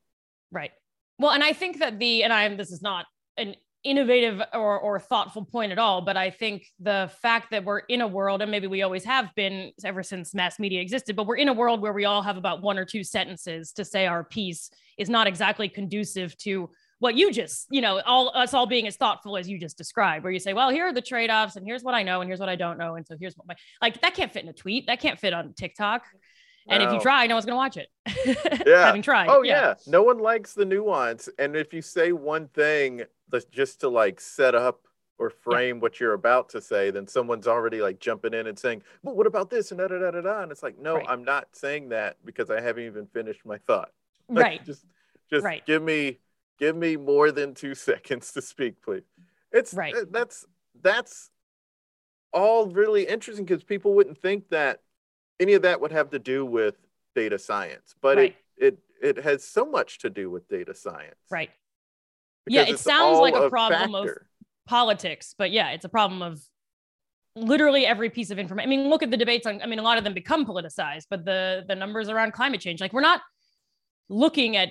Right. 0.52 0.72
Well, 1.20 1.32
and 1.32 1.44
I 1.44 1.54
think 1.54 1.80
that 1.80 2.00
the 2.00 2.24
and 2.24 2.34
I'm 2.34 2.58
this 2.58 2.72
is 2.72 2.82
not 2.82 3.06
an 3.38 3.56
innovative 3.84 4.42
or 4.54 4.80
or 4.80 5.00
thoughtful 5.00 5.46
point 5.46 5.72
at 5.72 5.80
all, 5.80 6.02
but 6.02 6.16
I 6.18 6.30
think 6.30 6.66
the 6.80 7.12
fact 7.22 7.52
that 7.52 7.66
we're 7.66 7.80
in 7.80 8.02
a 8.02 8.08
world 8.08 8.42
and 8.42 8.50
maybe 8.50 8.68
we 8.68 8.82
always 8.82 9.04
have 9.04 9.30
been 9.36 9.72
ever 9.84 10.04
since 10.04 10.34
mass 10.34 10.60
media 10.60 10.82
existed, 10.82 11.16
but 11.16 11.28
we're 11.28 11.38
in 11.38 11.50
a 11.50 11.54
world 11.54 11.82
where 11.82 11.94
we 11.94 12.06
all 12.06 12.22
have 12.22 12.38
about 12.38 12.62
one 12.62 12.78
or 12.78 12.86
two 12.86 13.04
sentences 13.04 13.72
to 13.74 13.84
say 13.84 14.06
our 14.06 14.24
piece 14.24 14.70
is 14.98 15.10
not 15.10 15.28
exactly 15.28 15.68
conducive 15.68 16.38
to 16.38 16.70
what 17.00 17.16
you 17.16 17.32
just, 17.32 17.68
you 17.70 17.82
know, 17.82 18.00
all 18.06 18.32
us 18.34 18.54
all 18.54 18.66
being 18.66 18.88
as 18.88 18.96
thoughtful 18.96 19.36
as 19.36 19.50
you 19.50 19.60
just 19.60 19.78
described, 19.78 20.24
where 20.24 20.32
you 20.32 20.40
say, 20.40 20.54
well, 20.54 20.70
here 20.70 20.86
are 20.86 20.94
the 20.94 21.02
trade-offs 21.02 21.58
and 21.58 21.66
here's 21.66 21.84
what 21.84 21.94
I 21.94 22.04
know 22.04 22.22
and 22.22 22.30
here's 22.30 22.40
what 22.40 22.48
I 22.48 22.56
don't 22.56 22.78
know. 22.78 22.96
And 22.96 23.06
so 23.06 23.18
here's 23.20 23.36
what 23.36 23.46
my 23.48 23.56
like 23.82 24.00
that 24.02 24.14
can't 24.14 24.32
fit 24.32 24.44
in 24.44 24.50
a 24.50 24.54
tweet. 24.54 24.88
That 24.88 25.02
can't 25.02 25.20
fit 25.20 25.34
on 25.34 25.54
TikTok. 25.54 26.04
And 26.68 26.82
if 26.84 26.92
you 26.94 27.00
try, 27.00 27.28
no 27.28 27.36
one's 27.36 27.46
gonna 27.46 27.56
watch 27.58 27.78
it. 27.78 27.90
Yeah. 28.66 28.86
Having 28.86 29.02
tried. 29.02 29.28
oh 29.30 29.42
yeah. 29.44 29.74
no 29.88 30.02
one 30.04 30.20
likes 30.20 30.54
the 30.54 30.66
nuance. 30.66 31.28
And 31.40 31.56
if 31.56 31.74
you 31.74 31.82
say 31.82 32.12
one 32.12 32.48
thing 32.50 33.04
that's 33.30 33.46
just 33.46 33.82
to 33.82 33.90
like 33.90 34.20
set 34.22 34.56
up 34.56 34.88
or 35.20 35.30
frame 35.30 35.80
what 35.80 36.00
you're 36.00 36.14
about 36.14 36.50
to 36.50 36.62
say, 36.62 36.90
then 36.92 37.08
someone's 37.08 37.48
already 37.48 37.82
like 37.82 38.00
jumping 38.00 38.34
in 38.34 38.48
and 38.48 38.58
saying, 38.58 38.82
"But 39.04 39.16
what 39.16 39.28
about 39.28 39.50
this?" 39.50 39.72
and 39.72 39.80
da 39.80 39.88
da 39.88 40.00
da 40.00 40.12
da 40.12 40.22
da. 40.22 40.42
And 40.44 40.52
it's 40.52 40.64
like, 40.64 40.78
no, 40.80 40.96
Right. 40.96 41.06
I'm 41.08 41.24
not 41.24 41.48
saying 41.54 41.90
that 41.90 42.18
because 42.26 42.50
I 42.50 42.60
haven't 42.62 42.86
even 42.86 43.06
finished 43.08 43.46
my 43.46 43.58
thought. 43.58 43.92
Like, 44.30 44.44
Right. 44.46 44.66
just 44.66 44.86
just 45.30 45.44
Right. 45.44 45.66
give 45.66 45.84
me 45.84 46.20
give 46.60 46.76
me 46.76 46.96
more 46.98 47.32
than 47.32 47.54
two 47.54 47.76
seconds 47.90 48.32
to 48.34 48.42
speak, 48.42 48.82
please. 48.82 49.04
It's 49.52 49.74
Right. 49.74 49.94
uh, 49.96 50.06
that's 50.10 50.46
that's 50.82 51.30
all 52.34 52.68
really 52.68 53.04
interesting 53.06 53.46
because 53.46 53.64
people 53.64 53.94
wouldn't 53.94 54.18
think 54.18 54.50
that 54.50 54.80
any 55.44 55.54
of 55.54 55.62
that 55.62 55.80
would 55.82 55.92
have 55.92 56.10
to 56.12 56.20
do 56.20 56.46
with 56.46 56.76
data 57.16 57.38
science, 57.38 57.94
but 58.02 58.18
Right. 58.18 58.36
it 58.58 58.80
it 59.02 59.18
it 59.18 59.24
has 59.24 59.44
so 59.44 59.66
much 59.66 60.00
to 60.00 60.10
do 60.10 60.30
with 60.30 60.48
data 60.48 60.74
science. 60.74 61.20
Right. 61.30 61.52
Yeah, 62.48 62.64
it 62.64 62.80
sounds 62.80 63.20
like 63.20 63.36
a 63.36 63.50
problem 63.50 63.94
of- 63.96 64.10
politics, 64.66 65.36
but 65.38 65.52
yeah, 65.52 65.72
it's 65.72 65.86
a 65.86 65.90
problem 65.90 66.22
of 66.22 66.42
literally 67.36 67.86
every 67.86 68.10
piece 68.10 68.32
of 68.32 68.40
information. 68.40 68.68
I 68.68 68.70
mean, 68.70 68.90
look 68.90 69.04
at 69.04 69.12
the 69.12 69.18
debates 69.18 69.46
on, 69.46 69.62
I 69.62 69.66
mean, 69.66 69.80
a 69.80 69.84
lot 69.84 69.98
of 69.98 70.04
them 70.06 70.14
become 70.14 70.46
politicized, 70.46 71.08
but 71.10 71.26
the 71.26 71.66
the 71.68 71.76
numbers 71.76 72.08
around 72.10 72.32
climate 72.34 72.62
change, 72.62 72.80
like 72.80 72.94
we're 72.94 73.02
not 73.02 73.22
looking 74.10 74.56
at 74.56 74.70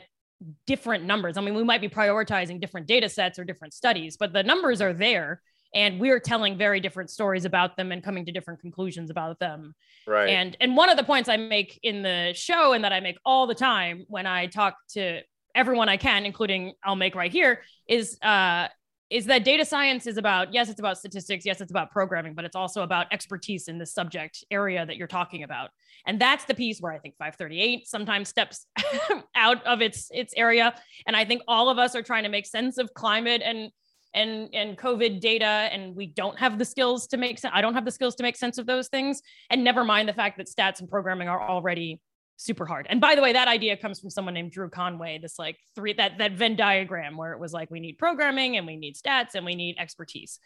different 0.67 1.05
numbers. 1.05 1.37
I 1.37 1.41
mean, 1.43 1.55
we 1.55 1.63
might 1.63 1.81
be 1.81 1.89
prioritizing 1.89 2.61
different 2.61 2.87
data 2.87 3.09
sets 3.09 3.39
or 3.39 3.45
different 3.45 3.75
studies, 3.75 4.17
but 4.17 4.33
the 4.33 4.43
numbers 4.43 4.81
are 4.81 4.93
there 4.93 5.43
and 5.75 5.99
we're 5.99 6.21
telling 6.21 6.59
very 6.59 6.81
different 6.81 7.11
stories 7.11 7.45
about 7.45 7.77
them 7.77 7.93
and 7.93 8.03
coming 8.03 8.27
to 8.27 8.33
different 8.33 8.61
conclusions 8.61 9.11
about 9.11 9.39
them. 9.39 9.75
right. 10.07 10.29
And 10.29 10.57
and 10.61 10.77
one 10.77 10.91
of 10.91 10.97
the 10.97 11.05
points 11.05 11.29
I 11.29 11.37
make 11.37 11.79
in 11.83 12.03
the 12.03 12.33
show 12.35 12.73
and 12.73 12.85
that 12.85 12.93
I 12.93 13.01
make 13.01 13.17
all 13.25 13.47
the 13.47 13.55
time 13.55 14.05
when 14.09 14.27
I 14.27 14.47
talk 14.47 14.77
to 14.91 15.21
everyone 15.55 15.89
I 15.89 15.97
can, 15.97 16.25
including 16.25 16.73
I'll 16.85 16.97
make 16.97 17.15
right 17.15 17.33
here, 17.33 17.63
is 17.89 18.19
uh 18.23 18.69
is 19.11 19.27
that 19.27 19.45
data 19.45 19.63
science 19.63 20.07
is 20.07 20.17
about 20.17 20.55
yes, 20.55 20.71
it's 20.71 20.81
about 20.81 20.99
statistics, 20.99 21.45
yes, 21.45 21.61
it's 21.61 21.71
about 21.71 21.91
programming, 21.91 22.35
but 22.35 22.45
it's 22.45 22.57
also 22.57 22.83
about 22.83 23.07
expertise 23.13 23.69
in 23.69 23.79
the 23.79 23.85
subject 23.85 24.43
area 24.51 24.87
that 24.87 24.97
you're 24.97 25.07
talking 25.07 25.43
about. 25.43 25.71
And 26.07 26.21
that's 26.21 26.45
the 26.47 26.55
piece 26.55 26.81
where 26.81 26.93
I 26.93 26.99
think 26.99 27.17
538 27.19 27.87
sometimes 27.87 28.29
steps 28.29 28.67
out 29.35 29.65
of 29.67 29.83
its 29.83 30.09
its 30.11 30.33
area. 30.37 30.75
And 31.07 31.15
I 31.15 31.25
think 31.25 31.43
all 31.47 31.69
of 31.69 31.79
us 31.79 31.95
are 31.95 32.03
trying 32.03 32.25
to 32.25 32.31
make 32.31 32.47
sense 32.47 32.79
of 32.79 32.93
climate 32.95 33.43
and 33.45 33.71
and 34.15 34.55
and 34.55 34.77
covid 34.77 35.21
data 35.21 35.47
and 35.47 35.97
we 35.97 36.07
don't 36.07 36.39
have 36.39 36.59
the 36.59 36.65
skills 36.65 37.07
to 37.07 37.17
make 37.17 37.39
sense 37.39 37.53
i 37.55 37.63
don't 37.63 37.75
have 37.75 37.85
the 37.85 37.91
skills 37.91 38.15
to 38.15 38.23
make 38.23 38.37
sense 38.37 38.59
of 38.59 38.67
those 38.67 38.89
things. 38.89 39.23
And 39.51 39.65
never 39.65 39.85
mind 39.85 40.09
the 40.09 40.13
fact 40.13 40.39
that 40.39 40.47
stats 40.47 40.81
and 40.81 40.89
programming 40.89 41.29
are 41.29 41.43
already 41.43 42.01
super 42.37 42.67
hard. 42.67 42.87
And 42.89 43.01
by 43.01 43.15
the 43.15 43.23
way 43.23 43.33
that 43.33 43.49
idea 43.49 43.77
comes 43.77 44.01
from 44.01 44.11
someone 44.11 44.35
named 44.35 44.53
drew 44.53 44.69
conway 44.69 45.19
this 45.19 45.39
like 45.39 45.59
three 45.75 45.93
that 45.95 46.19
that 46.19 46.33
venn 46.33 46.57
diagram 46.57 47.17
where 47.17 47.33
it 47.33 47.41
was 47.41 47.53
like 47.53 47.71
we 47.71 47.81
need 47.81 47.99
programming 47.99 48.57
and 48.57 48.67
we 48.67 48.77
need 48.77 48.95
stats 48.95 49.35
and 49.35 49.45
we 49.45 49.55
need 49.55 49.77
expertise. 49.79 50.39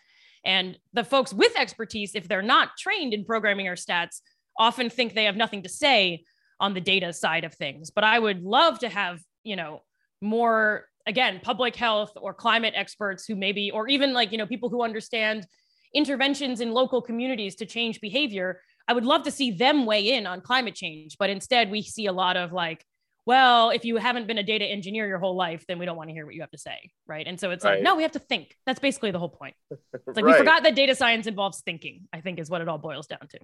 And 0.44 0.78
the 0.92 1.04
folks 1.04 1.32
with 1.32 1.56
expertise 1.56 2.14
if 2.14 2.28
they're 2.28 2.42
not 2.42 2.70
trained 2.78 3.12
in 3.14 3.24
programming 3.24 3.68
or 3.68 3.76
stats 3.76 4.20
often 4.58 4.88
think 4.88 5.14
they 5.14 5.24
have 5.24 5.36
nothing 5.36 5.62
to 5.64 5.68
say 5.68 6.24
on 6.58 6.72
the 6.72 6.80
data 6.80 7.12
side 7.12 7.44
of 7.44 7.54
things. 7.54 7.90
But 7.90 8.04
i 8.04 8.18
would 8.18 8.42
love 8.42 8.78
to 8.80 8.88
have 8.88 9.20
you 9.42 9.56
know 9.56 9.82
more 10.20 10.86
again 11.06 11.40
public 11.42 11.76
health 11.76 12.12
or 12.16 12.34
climate 12.34 12.74
experts 12.76 13.24
who 13.26 13.36
maybe 13.36 13.70
or 13.70 13.88
even 13.88 14.12
like 14.12 14.32
you 14.32 14.38
know 14.38 14.46
people 14.46 14.68
who 14.68 14.82
understand 14.82 15.46
interventions 15.94 16.60
in 16.60 16.72
local 16.72 17.00
communities 17.00 17.54
to 17.56 17.66
change 17.66 18.00
behavior 18.00 18.60
i 18.88 18.92
would 18.92 19.04
love 19.04 19.22
to 19.22 19.30
see 19.30 19.50
them 19.50 19.86
weigh 19.86 20.12
in 20.12 20.26
on 20.26 20.40
climate 20.40 20.74
change. 20.74 21.16
But 21.18 21.30
instead 21.30 21.70
we 21.70 21.82
see 21.82 22.06
a 22.06 22.12
lot 22.12 22.36
of 22.36 22.52
like 22.52 22.84
well 23.24 23.70
if 23.70 23.84
you 23.84 23.96
haven't 23.96 24.26
been 24.26 24.38
a 24.38 24.42
data 24.42 24.64
engineer 24.64 25.06
your 25.08 25.18
whole 25.18 25.36
life 25.36 25.64
then 25.66 25.78
we 25.78 25.86
don't 25.86 25.96
want 25.96 26.08
to 26.08 26.14
hear 26.14 26.26
what 26.26 26.34
you 26.34 26.40
have 26.40 26.50
to 26.50 26.58
say 26.58 26.90
right? 27.06 27.26
And 27.26 27.38
so 27.38 27.50
it's 27.50 27.64
like 27.64 27.82
no 27.82 27.96
we 27.96 28.02
have 28.02 28.12
to 28.12 28.18
think. 28.18 28.56
That's 28.66 28.80
basically 28.80 29.10
the 29.10 29.18
whole 29.18 29.28
point. 29.28 29.54
It's 30.08 30.16
like 30.16 30.24
right. 30.24 30.32
we 30.32 30.38
forgot 30.38 30.62
that 30.62 30.76
data 30.76 30.94
science 30.94 31.26
involves 31.26 31.62
thinking 31.62 32.06
i 32.12 32.20
think 32.20 32.38
is 32.38 32.48
what 32.50 32.60
it 32.60 32.68
all 32.68 32.78
boils 32.78 33.06
down 33.06 33.26
to. 33.30 33.38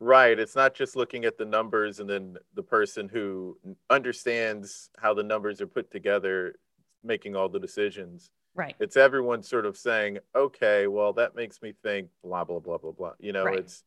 Right. 0.00 0.38
It's 0.38 0.56
not 0.56 0.74
just 0.74 0.96
looking 0.96 1.24
at 1.24 1.38
the 1.38 1.44
numbers 1.44 2.00
and 2.00 2.10
then 2.10 2.36
the 2.54 2.62
person 2.62 3.08
who 3.08 3.56
understands 3.88 4.90
how 4.98 5.14
the 5.14 5.22
numbers 5.22 5.60
are 5.60 5.66
put 5.66 5.90
together 5.90 6.56
making 7.04 7.36
all 7.36 7.48
the 7.48 7.60
decisions. 7.60 8.30
right 8.54 8.74
It's 8.80 8.96
everyone 8.96 9.42
sort 9.42 9.66
of 9.66 9.76
saying, 9.76 10.18
okay, 10.34 10.86
well, 10.86 11.12
that 11.14 11.34
makes 11.34 11.62
me 11.62 11.74
think 11.82 12.08
blah, 12.22 12.44
blah, 12.44 12.60
blah, 12.60 12.78
blah, 12.78 12.92
blah. 12.92 13.12
You 13.18 13.32
know, 13.32 13.44
Right. 13.44 13.58
it's 13.60 13.84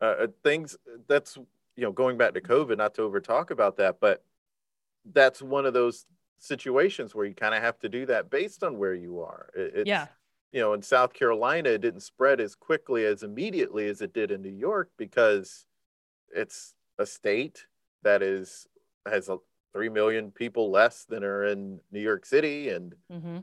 uh, 0.00 0.04
uh, 0.22 0.26
things 0.42 0.76
that's, 1.06 1.36
you 1.36 1.84
know, 1.84 1.92
going 1.92 2.18
back 2.18 2.34
to 2.34 2.40
COVID, 2.40 2.76
not 2.76 2.94
to 2.94 3.02
over 3.02 3.20
talk 3.20 3.50
about 3.50 3.76
that, 3.76 3.98
but 4.00 4.24
that's 5.12 5.40
one 5.40 5.66
of 5.66 5.74
those 5.74 6.06
situations 6.38 7.14
where 7.14 7.24
you 7.26 7.34
kind 7.34 7.54
of 7.54 7.62
have 7.62 7.78
to 7.80 7.88
do 7.88 8.06
that 8.06 8.30
based 8.30 8.64
on 8.64 8.78
where 8.78 8.94
you 8.94 9.20
are. 9.20 9.50
It, 9.54 9.72
it's, 9.76 9.88
yeah 9.88 10.06
you 10.52 10.60
know, 10.60 10.74
in 10.74 10.82
South 10.82 11.14
Carolina, 11.14 11.70
it 11.70 11.80
didn't 11.80 12.00
spread 12.00 12.40
as 12.40 12.54
quickly 12.54 13.06
as 13.06 13.22
immediately 13.22 13.88
as 13.88 14.02
it 14.02 14.12
did 14.12 14.30
in 14.30 14.42
New 14.42 14.50
York 14.50 14.90
because 14.98 15.64
it's 16.34 16.74
a 16.98 17.06
state 17.06 17.66
that 18.02 18.22
is 18.22 18.66
has 19.10 19.28
a, 19.28 19.38
three 19.72 19.88
million 19.88 20.30
people 20.30 20.70
less 20.70 21.04
than 21.04 21.24
are 21.24 21.44
in 21.44 21.80
New 21.90 22.00
York 22.00 22.26
City, 22.26 22.68
and 22.70 22.94
hmm 23.10 23.38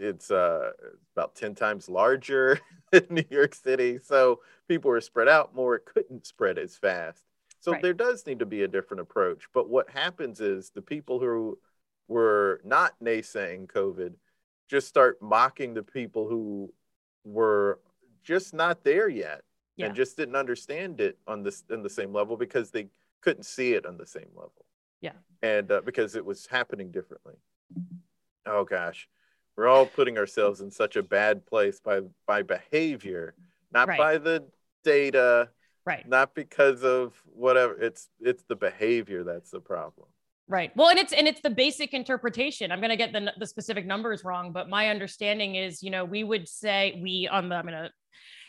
it's 0.00 0.30
uh, 0.30 0.70
about 1.16 1.34
ten 1.34 1.54
times 1.56 1.88
larger 1.88 2.60
than 2.92 3.04
New 3.10 3.24
York 3.30 3.54
City. 3.54 3.98
So 4.02 4.40
people 4.68 4.90
are 4.92 5.00
spread 5.00 5.28
out 5.28 5.54
more. 5.54 5.74
It 5.74 5.86
couldn't 5.86 6.24
spread 6.26 6.56
as 6.58 6.76
fast. 6.76 7.24
So 7.60 7.72
Right. 7.72 7.82
there 7.82 7.94
does 7.94 8.24
need 8.24 8.38
to 8.38 8.46
be 8.46 8.62
a 8.62 8.68
different 8.68 9.00
approach. 9.00 9.48
But 9.52 9.68
what 9.68 9.90
happens 9.90 10.40
is 10.40 10.70
the 10.70 10.82
people 10.82 11.18
who 11.18 11.58
were 12.06 12.60
not 12.64 12.94
naysaying 13.02 13.66
COVID 13.66 14.14
just 14.68 14.86
start 14.86 15.20
mocking 15.20 15.74
the 15.74 15.82
people 15.82 16.28
who 16.28 16.72
were 17.24 17.80
just 18.22 18.54
not 18.54 18.84
there 18.84 19.08
yet. 19.08 19.42
Yeah. 19.76 19.86
and 19.86 19.94
just 19.94 20.16
didn't 20.16 20.34
understand 20.34 21.00
it 21.00 21.18
on 21.28 21.44
this 21.44 21.62
in 21.70 21.82
the 21.84 21.90
same 21.90 22.12
level 22.12 22.36
because 22.36 22.72
they 22.72 22.88
couldn't 23.20 23.44
see 23.44 23.74
it 23.74 23.86
on 23.86 23.96
the 23.96 24.06
same 24.06 24.30
level. 24.34 24.64
Yeah. 25.00 25.12
And 25.42 25.70
uh, 25.70 25.80
because 25.84 26.16
it 26.16 26.24
was 26.24 26.46
happening 26.46 26.90
differently. 26.90 27.34
Oh 28.46 28.64
gosh, 28.64 29.08
we're 29.56 29.68
all 29.68 29.86
putting 29.86 30.18
ourselves 30.18 30.60
in 30.60 30.70
such 30.70 30.96
a 30.96 31.02
bad 31.02 31.46
place 31.46 31.80
by 31.80 32.00
by 32.26 32.42
behavior, 32.42 33.34
not 33.72 33.88
Right. 33.88 33.98
by 33.98 34.18
the 34.18 34.44
data, 34.84 35.50
Right. 35.84 36.06
not 36.08 36.34
because 36.34 36.82
of 36.82 37.14
whatever. 37.26 37.80
It's 37.80 38.08
it's 38.20 38.42
the 38.44 38.56
behavior 38.56 39.22
that's 39.22 39.50
the 39.50 39.60
problem. 39.60 40.08
Right. 40.48 40.74
Well, 40.74 40.88
and 40.88 40.98
it's 40.98 41.12
and 41.12 41.28
it's 41.28 41.42
the 41.42 41.50
basic 41.50 41.92
interpretation. 41.92 42.72
I'm 42.72 42.80
going 42.80 42.90
to 42.90 42.96
get 42.96 43.12
the 43.12 43.32
the 43.38 43.46
specific 43.46 43.84
numbers 43.86 44.24
wrong, 44.24 44.50
but 44.50 44.68
my 44.68 44.88
understanding 44.88 45.56
is, 45.56 45.82
you 45.82 45.90
know, 45.90 46.04
we 46.04 46.24
would 46.24 46.48
say 46.48 46.98
we 47.02 47.28
on 47.30 47.48
the 47.48 47.56
I'm 47.56 47.66
going 47.66 47.74
to 47.74 47.90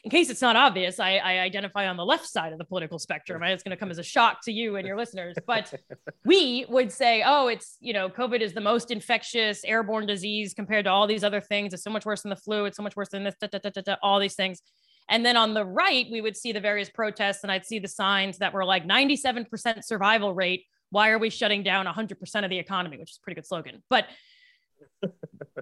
in 0.03 0.11
case 0.11 0.29
it's 0.29 0.41
not 0.41 0.55
obvious, 0.55 0.99
I, 0.99 1.17
I 1.17 1.39
identify 1.39 1.87
on 1.87 1.97
the 1.97 2.05
left 2.05 2.25
side 2.25 2.53
of 2.53 2.57
the 2.57 2.65
political 2.65 2.99
spectrum. 2.99 3.43
It's 3.43 3.63
going 3.63 3.71
to 3.71 3.77
come 3.77 3.91
as 3.91 3.97
a 3.97 4.03
shock 4.03 4.43
to 4.45 4.51
you 4.51 4.77
and 4.77 4.87
your 4.87 4.97
listeners, 4.97 5.35
but 5.45 5.73
we 6.25 6.65
would 6.69 6.91
say, 6.91 7.23
oh, 7.25 7.47
it's 7.47 7.77
you 7.79 7.93
know, 7.93 8.09
COVID 8.09 8.39
is 8.39 8.53
the 8.53 8.61
most 8.61 8.91
infectious 8.91 9.63
airborne 9.65 10.05
disease 10.05 10.53
compared 10.53 10.85
to 10.85 10.91
all 10.91 11.07
these 11.07 11.23
other 11.23 11.41
things. 11.41 11.73
It's 11.73 11.83
so 11.83 11.89
much 11.89 12.05
worse 12.05 12.21
than 12.21 12.29
the 12.29 12.35
flu. 12.35 12.65
It's 12.65 12.77
so 12.77 12.83
much 12.83 12.95
worse 12.95 13.09
than 13.09 13.23
this. 13.23 13.35
Da, 13.41 13.47
da, 13.47 13.59
da, 13.59 13.69
da, 13.69 13.81
da, 13.81 13.95
all 14.01 14.19
these 14.19 14.35
things. 14.35 14.61
And 15.09 15.25
then 15.25 15.35
on 15.35 15.53
the 15.53 15.65
right, 15.65 16.05
we 16.11 16.21
would 16.21 16.37
see 16.37 16.51
the 16.51 16.61
various 16.61 16.89
protests, 16.89 17.43
and 17.43 17.51
I'd 17.51 17.65
see 17.65 17.79
the 17.79 17.87
signs 17.87 18.37
that 18.37 18.53
were 18.53 18.63
like 18.63 18.85
97% 18.85 19.83
survival 19.83 20.33
rate 20.33 20.65
why 20.91 21.09
are 21.09 21.19
we 21.19 21.29
shutting 21.29 21.63
down 21.63 21.85
100% 21.85 22.43
of 22.43 22.49
the 22.49 22.57
economy 22.57 22.97
which 22.97 23.11
is 23.11 23.17
a 23.17 23.21
pretty 23.21 23.35
good 23.35 23.45
slogan 23.45 23.83
but 23.89 24.05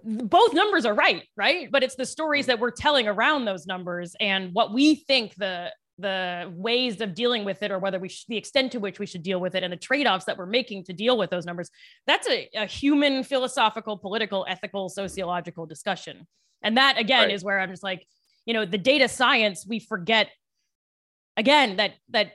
both 0.04 0.54
numbers 0.54 0.86
are 0.86 0.94
right 0.94 1.24
right? 1.36 1.70
But 1.72 1.84
it's 1.84 1.96
the 1.96 2.06
stories 2.06 2.46
that 2.46 2.60
we're 2.60 2.72
telling 2.72 3.08
around 3.08 3.46
those 3.46 3.66
numbers 3.68 4.16
and 4.20 4.54
what 4.54 4.74
we 4.74 4.96
think 4.96 5.36
the 5.36 5.72
the 6.00 6.52
ways 6.56 7.02
of 7.02 7.16
dealing 7.16 7.44
with 7.44 7.64
it 7.64 7.72
or 7.72 7.80
whether 7.80 7.98
we 8.00 8.08
sh- 8.08 8.26
the 8.28 8.38
extent 8.38 8.72
to 8.72 8.80
which 8.80 9.00
we 9.00 9.08
should 9.08 9.24
deal 9.24 9.40
with 9.40 9.56
it 9.56 9.64
and 9.64 9.74
the 9.74 9.78
trade-offs 9.78 10.26
that 10.26 10.38
we're 10.38 10.46
making 10.46 10.84
to 10.84 10.94
deal 10.94 11.18
with 11.18 11.32
those 11.32 11.44
numbers 11.46 11.72
that's 12.06 12.28
a, 12.30 12.48
a 12.56 12.68
human 12.68 13.24
philosophical 13.24 13.98
political 13.98 14.46
ethical 14.48 14.90
sociological 14.90 15.66
discussion. 15.66 16.28
And 16.62 16.78
that 16.78 16.98
again 17.00 17.24
Right. 17.28 17.32
is 17.32 17.44
where 17.44 17.60
i'm 17.60 17.70
just 17.72 17.84
like 17.84 18.06
you 18.46 18.54
know 18.54 18.66
the 18.66 18.78
data 18.78 19.08
science 19.08 19.66
we 19.68 19.80
forget 19.80 20.30
again 21.36 21.78
that 21.78 21.94
that 22.10 22.34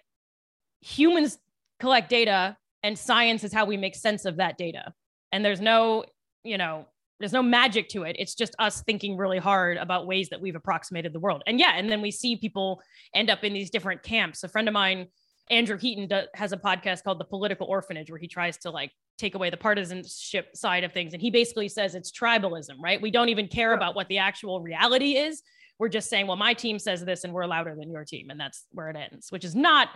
humans 0.80 1.38
collect 1.78 2.10
data 2.10 2.56
and 2.82 2.98
science 2.98 3.44
is 3.44 3.52
how 3.52 3.64
we 3.64 3.76
make 3.76 3.94
sense 3.94 4.24
of 4.24 4.36
that 4.36 4.58
data. 4.58 4.92
And 5.30 5.44
there's 5.44 5.60
no 5.60 6.04
you 6.44 6.58
know 6.58 6.86
there's 7.22 7.32
no 7.32 7.42
magic 7.42 7.88
to 7.90 8.02
it. 8.02 8.16
It's 8.18 8.34
just 8.34 8.56
us 8.58 8.82
thinking 8.82 9.16
really 9.16 9.38
hard 9.38 9.76
about 9.76 10.08
ways 10.08 10.28
that 10.30 10.40
we've 10.40 10.56
approximated 10.56 11.12
the 11.12 11.20
world. 11.20 11.44
And 11.46 11.60
yeah 11.60 11.74
and 11.76 11.88
then 11.88 12.02
we 12.02 12.10
see 12.10 12.36
people 12.36 12.82
end 13.14 13.30
up 13.30 13.44
in 13.44 13.52
these 13.52 13.70
different 13.70 14.02
camps. 14.02 14.42
A 14.42 14.48
friend 14.48 14.66
of 14.66 14.74
mine 14.74 15.06
andrew 15.50 15.78
heaton 15.78 16.08
do, 16.08 16.22
has 16.34 16.52
a 16.52 16.56
podcast 16.56 17.04
called 17.04 17.20
the 17.20 17.24
political 17.24 17.66
orphanage 17.68 18.10
where 18.10 18.18
he 18.18 18.26
tries 18.26 18.56
to 18.58 18.70
like 18.70 18.90
take 19.18 19.34
away 19.36 19.50
the 19.50 19.56
partisanship 19.56 20.56
side 20.56 20.82
of 20.82 20.92
things. 20.92 21.12
And 21.12 21.22
he 21.22 21.30
basically 21.30 21.68
says 21.68 21.94
it's 21.94 22.10
tribalism 22.10 22.76
right? 22.82 23.00
We 23.00 23.12
don't 23.12 23.28
even 23.28 23.46
care 23.46 23.72
about 23.74 23.94
what 23.94 24.08
the 24.08 24.18
actual 24.18 24.60
reality 24.60 25.16
is. 25.16 25.42
We're 25.78 25.90
just 25.90 26.10
saying 26.10 26.26
well 26.26 26.36
my 26.36 26.54
team 26.54 26.80
says 26.80 27.04
this 27.04 27.22
and 27.22 27.32
we're 27.32 27.46
louder 27.46 27.76
than 27.78 27.90
your 27.92 28.04
team 28.04 28.30
and 28.30 28.40
that's 28.40 28.66
where 28.72 28.88
it 28.90 28.96
ends 28.96 29.30
which 29.30 29.44
is 29.44 29.54
not 29.54 29.88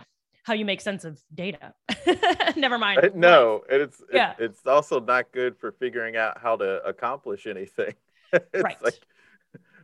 how 0.47 0.53
you 0.53 0.63
make 0.63 0.79
sense 0.79 1.03
of 1.03 1.19
data 1.35 1.73
never 2.55 2.75
uh, 2.75 2.79
mind 2.79 2.99
I- 3.03 3.11
no, 3.13 3.63
it's 3.69 3.99
it- 3.99 4.07
Yeah. 4.13 4.33
it's 4.39 4.65
also 4.65 5.01
not 5.01 5.33
good 5.33 5.57
for 5.57 5.73
figuring 5.73 6.15
out 6.15 6.39
how 6.41 6.55
to 6.55 6.81
accomplish 6.87 7.45
anything. 7.47 7.93
It's 8.33 8.63
Right. 8.63 8.81
like- 8.81 8.99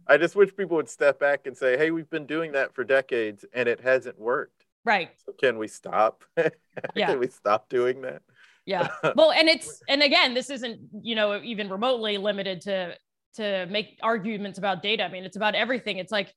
I 0.07 0.17
just 0.17 0.35
wish 0.35 0.53
people 0.55 0.75
would 0.77 0.89
step 0.89 1.17
back 1.19 1.47
and 1.47 1.55
say, 1.57 1.77
"Hey, 1.77 1.91
we've 1.91 2.09
been 2.09 2.25
doing 2.25 2.51
that 2.53 2.73
for 2.73 2.83
decades 2.83 3.45
and 3.53 3.67
it 3.69 3.79
hasn't 3.81 4.17
worked. 4.19 4.65
right 4.85 5.09
So 5.25 5.31
can 5.33 5.57
we 5.57 5.67
stop? 5.67 6.23
Yeah. 6.95 7.07
can 7.07 7.19
we 7.19 7.27
stop 7.27 7.67
doing 7.69 8.01
that?" 8.07 8.21
yeah 8.65 8.87
well 9.17 9.31
and 9.33 9.49
it's 9.49 9.81
and 9.89 10.01
again 10.01 10.33
this 10.33 10.49
isn't 10.49 10.79
you 11.09 11.15
know 11.15 11.29
even 11.43 11.67
remotely 11.69 12.17
limited 12.17 12.61
to 12.61 12.95
to 13.35 13.65
make 13.65 13.87
arguments 14.01 14.57
about 14.57 14.81
data 14.81 15.03
i 15.03 15.09
mean 15.09 15.25
it's 15.25 15.35
about 15.35 15.53
everything 15.53 15.97
it's 15.97 16.13
like 16.19 16.29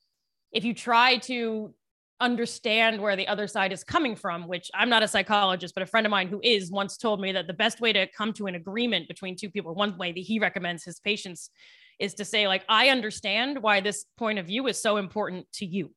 if 0.51 0.65
you 0.65 0.75
try 0.75 1.19
to 1.19 1.73
understand 2.21 3.01
where 3.01 3.17
the 3.17 3.29
other 3.29 3.47
side 3.47 3.73
is 3.73 3.85
coming 3.85 4.17
from 4.17 4.49
which 4.49 4.71
i'm 4.75 4.89
not 4.89 5.03
a 5.03 5.09
psychologist 5.09 5.75
but 5.75 5.83
a 5.83 5.87
friend 5.87 6.07
of 6.07 6.11
mine 6.11 6.29
who 6.29 6.41
is 6.43 6.71
once 6.71 6.97
told 6.97 7.21
me 7.21 7.33
that 7.33 7.47
the 7.47 7.53
best 7.53 7.81
way 7.81 7.93
to 7.93 8.07
come 8.17 8.33
to 8.33 8.47
an 8.47 8.55
agreement 8.55 9.07
between 9.07 9.37
two 9.37 9.51
people 9.51 9.75
one 9.75 9.99
way 9.99 10.13
that 10.13 10.21
he 10.21 10.39
recommends 10.39 10.83
his 10.83 10.99
patients 11.01 11.51
is 11.99 12.15
to 12.15 12.25
say 12.25 12.49
like 12.49 12.65
i 12.69 12.89
understand 12.89 13.63
why 13.63 13.81
this 13.81 14.07
point 14.17 14.39
of 14.39 14.47
view 14.47 14.67
is 14.67 14.81
so 14.81 14.97
important 14.97 15.47
to 15.53 15.67
you 15.67 15.91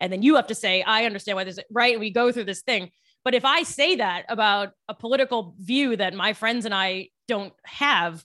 and 0.00 0.12
then 0.12 0.22
you 0.22 0.34
have 0.34 0.48
to 0.48 0.54
say 0.56 0.82
i 0.82 1.04
understand 1.04 1.36
why 1.36 1.44
this 1.44 1.60
right 1.70 2.00
we 2.00 2.10
go 2.10 2.32
through 2.32 2.44
this 2.44 2.62
thing 2.62 2.90
but 3.24 3.34
if 3.34 3.44
I 3.44 3.62
say 3.64 3.96
that 3.96 4.24
about 4.28 4.70
a 4.88 4.94
political 4.94 5.54
view 5.58 5.96
that 5.96 6.14
my 6.14 6.32
friends 6.32 6.64
and 6.64 6.74
I 6.74 7.08
don't 7.28 7.52
have, 7.64 8.24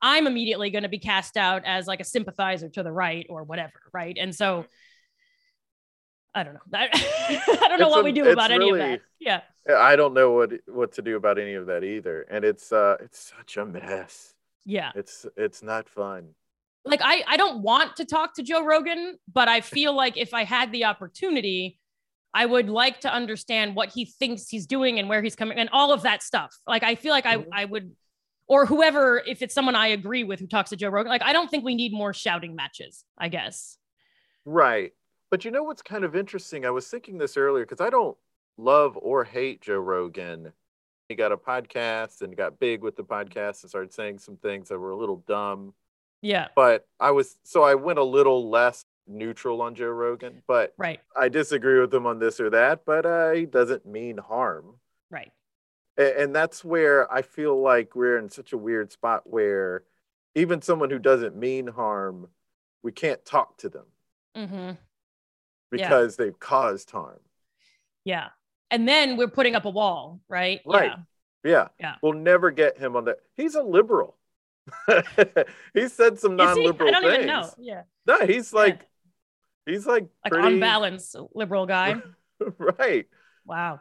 I'm 0.00 0.26
immediately 0.26 0.70
going 0.70 0.84
to 0.84 0.88
be 0.88 1.00
cast 1.00 1.36
out 1.36 1.62
as 1.64 1.86
like 1.86 2.00
a 2.00 2.04
sympathizer 2.04 2.68
to 2.70 2.82
the 2.82 2.92
right 2.92 3.26
or 3.28 3.42
whatever. 3.42 3.72
Right. 3.92 4.16
And 4.18 4.34
so 4.34 4.66
I 6.34 6.42
don't 6.44 6.54
know. 6.54 6.60
I, 6.74 6.88
I 7.62 7.68
don't 7.68 7.78
know 7.80 7.86
It's 7.86 7.90
what 7.96 8.00
a- 8.00 8.04
we 8.04 8.12
do 8.12 8.30
about 8.30 8.50
any 8.50 8.70
of 8.70 8.76
that. 8.78 9.00
Yeah. 9.18 9.40
I 9.76 9.96
don't 9.96 10.14
know 10.14 10.32
what 10.32 10.52
what 10.66 10.92
to 10.92 11.02
do 11.02 11.16
about 11.16 11.38
any 11.38 11.54
of 11.54 11.66
that 11.66 11.84
either, 11.84 12.22
and 12.30 12.44
it's 12.44 12.72
uh 12.72 12.96
it's 13.00 13.32
such 13.36 13.56
a 13.58 13.66
mess. 13.66 14.34
Yeah. 14.64 14.92
It's 14.94 15.26
it's 15.36 15.62
not 15.62 15.88
fun. 15.88 16.30
Like 16.84 17.00
I, 17.02 17.22
I 17.26 17.36
don't 17.36 17.62
want 17.62 17.96
to 17.96 18.06
talk 18.06 18.34
to 18.36 18.42
Joe 18.42 18.64
Rogan, 18.64 19.18
but 19.30 19.46
I 19.48 19.60
feel 19.60 19.92
like 19.94 20.16
if 20.16 20.32
I 20.32 20.44
had 20.44 20.72
the 20.72 20.86
opportunity, 20.86 21.78
I 22.32 22.46
would 22.46 22.70
like 22.70 23.00
to 23.00 23.12
understand 23.12 23.74
what 23.76 23.90
he 23.90 24.06
thinks 24.06 24.48
he's 24.48 24.66
doing 24.66 24.98
and 24.98 25.06
where 25.08 25.20
he's 25.22 25.36
coming 25.36 25.58
and 25.58 25.68
all 25.72 25.92
of 25.92 26.02
that 26.02 26.22
stuff. 26.22 26.54
Like 26.66 26.82
I 26.82 26.94
feel 26.94 27.12
like 27.12 27.26
I, 27.26 27.36
Mhm. 27.38 27.46
I 27.52 27.64
would 27.66 27.94
or 28.46 28.64
whoever, 28.64 29.22
if 29.26 29.42
it's 29.42 29.54
someone 29.54 29.74
I 29.74 29.88
agree 29.88 30.24
with 30.24 30.40
who 30.40 30.46
talks 30.46 30.70
to 30.70 30.76
Joe 30.76 30.88
Rogan, 30.88 31.10
like 31.10 31.22
I 31.22 31.34
don't 31.34 31.50
think 31.50 31.64
we 31.64 31.74
need 31.74 31.92
more 31.92 32.14
shouting 32.14 32.54
matches, 32.56 33.04
I 33.18 33.28
guess. 33.28 33.76
Right. 34.46 34.92
But 35.30 35.44
you 35.44 35.50
know 35.50 35.62
what's 35.62 35.82
kind 35.82 36.04
of 36.04 36.16
interesting? 36.16 36.64
I 36.64 36.70
was 36.70 36.86
thinking 36.88 37.18
this 37.18 37.36
earlier 37.36 37.64
because 37.64 37.80
I 37.84 37.90
don't 37.90 38.16
love 38.56 38.96
or 38.96 39.24
hate 39.24 39.60
Joe 39.60 39.78
Rogan. 39.78 40.52
He 41.08 41.14
got 41.14 41.32
a 41.32 41.36
podcast 41.36 42.22
and 42.22 42.36
got 42.36 42.58
big 42.60 42.82
with 42.82 42.96
the 42.96 43.04
podcast 43.04 43.62
and 43.62 43.68
started 43.70 43.92
saying 43.92 44.18
some 44.18 44.36
things 44.36 44.68
that 44.68 44.78
were 44.78 44.90
a 44.90 44.96
little 44.96 45.22
dumb. 45.26 45.74
Yeah. 46.22 46.48
But 46.56 46.86
I 46.98 47.10
was 47.12 47.36
so 47.44 47.62
I 47.62 47.74
went 47.74 47.98
a 47.98 48.04
little 48.04 48.48
less 48.50 48.84
neutral 49.06 49.62
on 49.62 49.74
Joe 49.74 49.88
Rogan, 49.88 50.42
but 50.46 50.74
Right. 50.76 51.00
I 51.16 51.28
disagree 51.28 51.80
with 51.80 51.92
him 51.94 52.06
on 52.06 52.18
this 52.18 52.40
or 52.40 52.50
that, 52.50 52.84
but 52.84 53.06
uh, 53.06 53.30
he 53.32 53.46
doesn't 53.46 53.86
mean 53.86 54.18
harm. 54.18 54.74
Right. 55.10 55.32
A- 55.98 56.20
And 56.20 56.34
that's 56.34 56.62
where 56.64 57.10
I 57.12 57.22
feel 57.22 57.58
like 57.60 57.94
we're 57.94 58.18
in 58.18 58.28
such 58.30 58.52
a 58.52 58.58
weird 58.58 58.92
spot 58.92 59.22
where 59.24 59.84
even 60.34 60.60
someone 60.60 60.90
who 60.90 60.98
doesn't 60.98 61.36
mean 61.36 61.68
harm, 61.68 62.28
we 62.82 62.92
can't 62.92 63.24
talk 63.24 63.56
to 63.58 63.68
them 63.68 63.86
Mm-hmm. 64.36 64.72
Because 65.70 66.16
they've 66.16 66.38
caused 66.38 66.90
harm. 66.90 67.20
Yeah. 68.04 68.28
And 68.70 68.86
then 68.88 69.16
we're 69.16 69.28
putting 69.28 69.54
up 69.54 69.64
a 69.64 69.70
wall, 69.70 70.20
right? 70.28 70.60
Right. 70.66 70.90
Yeah. 71.44 71.50
Yeah. 71.50 71.68
Yeah. 71.80 71.94
We'll 72.02 72.14
never 72.14 72.50
get 72.50 72.78
him 72.78 72.96
on 72.96 73.04
that. 73.06 73.18
He's 73.36 73.54
a 73.54 73.62
liberal. 73.62 74.16
he 75.74 75.88
said 75.88 76.18
some 76.18 76.36
non-liberal 76.36 76.88
I 76.88 76.92
don't 76.92 77.02
things. 77.02 77.14
even 77.14 77.26
know. 77.26 77.50
Yeah. 77.58 77.82
No, 78.06 78.26
he's 78.26 78.52
like 78.52 78.86
he's 79.64 79.86
like 79.86 80.08
Like 80.24 80.32
pretty 80.32 80.46
on 80.46 80.60
balance, 80.60 81.14
liberal 81.34 81.66
guy. 81.66 81.96
right. 82.58 83.06
Wow. 83.46 83.80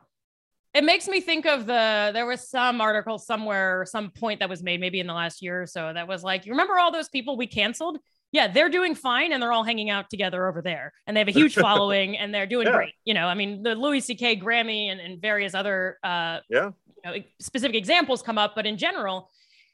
It 0.73 0.83
makes 0.83 1.07
me 1.07 1.21
think 1.21 1.45
of 1.45 1.65
the 1.65 2.11
there 2.13 2.25
was 2.25 2.47
some 2.47 2.79
article 2.79 3.17
somewhere, 3.17 3.85
some 3.85 4.11
point 4.11 4.39
that 4.39 4.49
was 4.49 4.63
made 4.63 4.79
maybe 4.79 4.99
in 4.99 5.07
the 5.07 5.13
last 5.13 5.41
year 5.41 5.63
or 5.63 5.67
so 5.67 5.91
that 5.93 6.07
was 6.07 6.23
like, 6.23 6.45
you 6.45 6.53
remember 6.53 6.77
all 6.77 6.91
those 6.91 7.09
people 7.09 7.35
we 7.35 7.47
canceled? 7.47 7.97
Yeah, 8.31 8.47
they're 8.47 8.69
doing 8.69 8.93
fine 8.93 9.31
and 9.31 9.41
they're 9.41 9.53
all 9.53 9.63
hanging 9.63 9.89
out 9.89 10.09
together 10.09 10.47
over 10.47 10.61
there. 10.61 10.93
And 11.05 11.15
they 11.15 11.21
have 11.21 11.27
a 11.29 11.31
huge 11.41 11.55
following 11.55 12.17
and 12.17 12.33
they're 12.33 12.45
doing 12.47 12.67
Yeah. 12.67 12.73
great. 12.75 12.93
You 13.05 13.13
know, 13.13 13.27
I 13.27 13.33
mean, 13.35 13.63
the 13.63 13.73
Louis 13.75 14.01
C.K. 14.01 14.37
Grammy 14.39 14.91
and, 14.91 14.99
and 14.99 15.21
various 15.21 15.53
other 15.53 15.97
uh 16.03 16.39
Yeah. 16.49 16.71
you 17.05 17.11
know, 17.11 17.15
specific 17.39 17.75
examples 17.75 18.21
come 18.21 18.37
up, 18.37 18.53
but 18.55 18.65
in 18.65 18.77
general, 18.77 19.29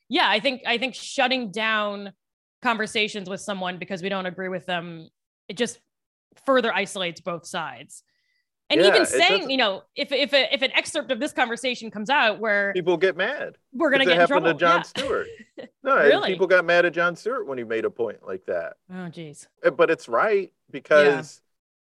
yeah, 0.10 0.30
I 0.30 0.40
think 0.40 0.62
I 0.68 0.78
think 0.78 0.94
shutting 0.96 1.52
down 1.52 2.14
conversations 2.62 3.30
with 3.30 3.42
someone 3.42 3.78
because 3.80 4.02
we 4.04 4.10
don't 4.10 4.26
agree 4.26 4.50
with 4.50 4.66
them, 4.66 5.10
it 5.50 5.58
just 5.58 5.80
further 6.46 6.74
isolates 6.74 7.22
both 7.22 7.46
sides. 7.46 8.04
And 8.74 8.82
Yeah, 8.82 8.88
even 8.88 9.06
saying, 9.06 9.50
you 9.50 9.58
know, 9.58 9.84
if 9.96 10.12
if 10.12 10.34
a, 10.34 10.54
if 10.54 10.62
an 10.62 10.72
excerpt 10.74 11.12
of 11.12 11.20
this 11.20 11.32
conversation 11.34 11.90
comes 11.92 12.10
out 12.10 12.40
where 12.40 12.74
People 12.74 12.98
get 12.98 13.16
mad. 13.16 13.58
we're 13.72 13.90
going 13.90 14.00
to 14.00 14.04
it 14.04 14.08
get 14.08 14.14
in 14.16 14.20
happened 14.22 14.44
trouble, 14.44 14.54
to 14.54 14.60
John 14.60 14.78
yeah. 14.78 14.82
Stewart. 14.84 15.28
No, 15.84 15.98
Really? 15.98 16.30
people 16.32 16.48
got 16.48 16.64
mad 16.64 16.86
at 16.86 16.94
Jon 16.94 17.16
Stewart 17.16 17.46
when 17.46 17.58
he 17.58 17.64
made 17.66 17.84
a 17.84 17.90
point 17.90 18.26
like 18.26 18.46
that. 18.46 18.78
Oh, 18.94 19.10
geez. 19.10 19.48
Uh, 19.66 19.70
But 19.72 19.92
it's 19.92 20.08
right 20.08 20.52
because 20.72 21.42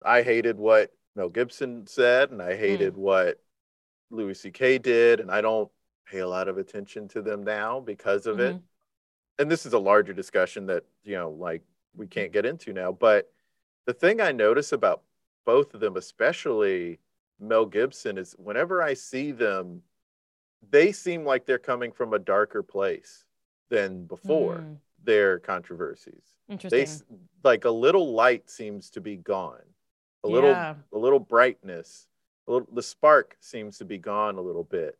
I 0.04 0.22
hated 0.22 0.58
what 0.58 0.90
Mel 1.14 1.28
Gibson 1.28 1.86
said 1.86 2.30
and 2.32 2.40
Mm. 2.40 2.48
I 2.48 2.56
hated 2.56 2.96
what 2.96 3.40
Louis 4.10 4.34
C.K. 4.34 4.78
did, 4.78 5.20
and 5.20 5.30
I 5.30 5.40
don't 5.40 5.70
pay 6.06 6.18
a 6.18 6.28
lot 6.28 6.48
of 6.48 6.58
attention 6.58 7.06
to 7.08 7.22
them 7.22 7.44
now 7.44 7.78
because 7.80 8.26
of 8.26 8.40
it. 8.40 8.56
Mhm. 8.56 8.62
And 9.38 9.50
this 9.50 9.64
is 9.64 9.72
a 9.72 9.78
larger 9.78 10.12
discussion 10.12 10.66
that, 10.66 10.84
you 11.04 11.14
know, 11.16 11.30
like 11.30 11.62
we 11.96 12.06
can't 12.08 12.32
get 12.32 12.44
into 12.46 12.72
now. 12.72 12.90
But 12.92 13.32
the 13.86 13.94
thing 13.94 14.20
I 14.20 14.32
notice 14.32 14.72
about 14.72 15.02
both 15.44 15.74
of 15.74 15.80
them, 15.80 15.96
especially 15.96 17.00
Mel 17.40 17.66
Gibson, 17.66 18.18
is 18.18 18.34
whenever 18.38 18.82
I 18.82 18.94
see 18.94 19.32
them, 19.32 19.82
they 20.70 20.92
seem 20.92 21.24
like 21.24 21.46
they're 21.46 21.58
coming 21.58 21.92
from 21.92 22.14
a 22.14 22.18
darker 22.18 22.62
place 22.62 23.24
than 23.70 24.06
before 24.06 24.68
Mm, 24.68 24.76
their 25.02 25.38
controversies. 25.38 26.38
interesting. 26.48 27.02
They 27.02 27.48
like 27.48 27.64
a 27.64 27.70
little 27.70 28.12
light 28.14 28.48
seems 28.50 28.90
to 28.90 29.00
be 29.00 29.16
gone, 29.16 29.62
a 30.24 30.28
little 30.28 30.50
Yeah. 30.50 30.74
a 30.92 30.98
little 30.98 31.20
brightness, 31.20 32.08
a 32.48 32.52
little, 32.52 32.68
the 32.74 32.82
spark 32.82 33.36
seems 33.40 33.78
to 33.78 33.84
be 33.84 33.98
gone 33.98 34.36
a 34.36 34.40
little 34.40 34.64
bit. 34.64 34.98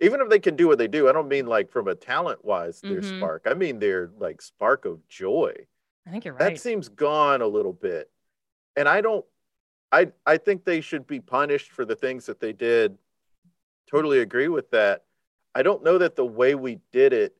Even 0.00 0.20
if 0.20 0.28
they 0.28 0.40
can 0.40 0.56
do 0.56 0.66
what 0.68 0.78
they 0.78 0.88
do, 0.88 1.08
I 1.08 1.12
don't 1.12 1.28
mean 1.28 1.46
like 1.46 1.70
from 1.70 1.88
a 1.88 1.94
talent 1.94 2.44
wise 2.44 2.82
their 2.88 3.02
Mhm. 3.02 3.02
spark. 3.02 3.44
I 3.46 3.54
mean 3.54 3.78
their 3.78 4.10
like 4.18 4.42
spark 4.42 4.84
of 4.84 5.06
joy 5.08 5.54
I 6.06 6.10
think 6.10 6.24
you're 6.24 6.34
right. 6.34 6.56
that 6.56 6.58
seems 6.58 6.88
gone 6.88 7.40
a 7.42 7.46
little 7.46 7.72
bit 7.72 8.10
and 8.76 8.88
i 8.88 9.00
don't 9.00 9.24
i 9.94 10.06
i 10.26 10.36
think 10.36 10.64
they 10.64 10.80
should 10.80 11.06
be 11.06 11.20
punished 11.20 11.70
for 11.70 11.84
the 11.84 11.94
things 11.96 12.26
that 12.26 12.40
they 12.40 12.52
did 12.52 12.96
totally 13.86 14.20
agree 14.20 14.48
with 14.48 14.70
that 14.70 15.04
i 15.54 15.62
don't 15.62 15.84
know 15.84 15.98
that 15.98 16.16
the 16.16 16.24
way 16.24 16.54
we 16.54 16.78
did 16.92 17.12
it 17.12 17.34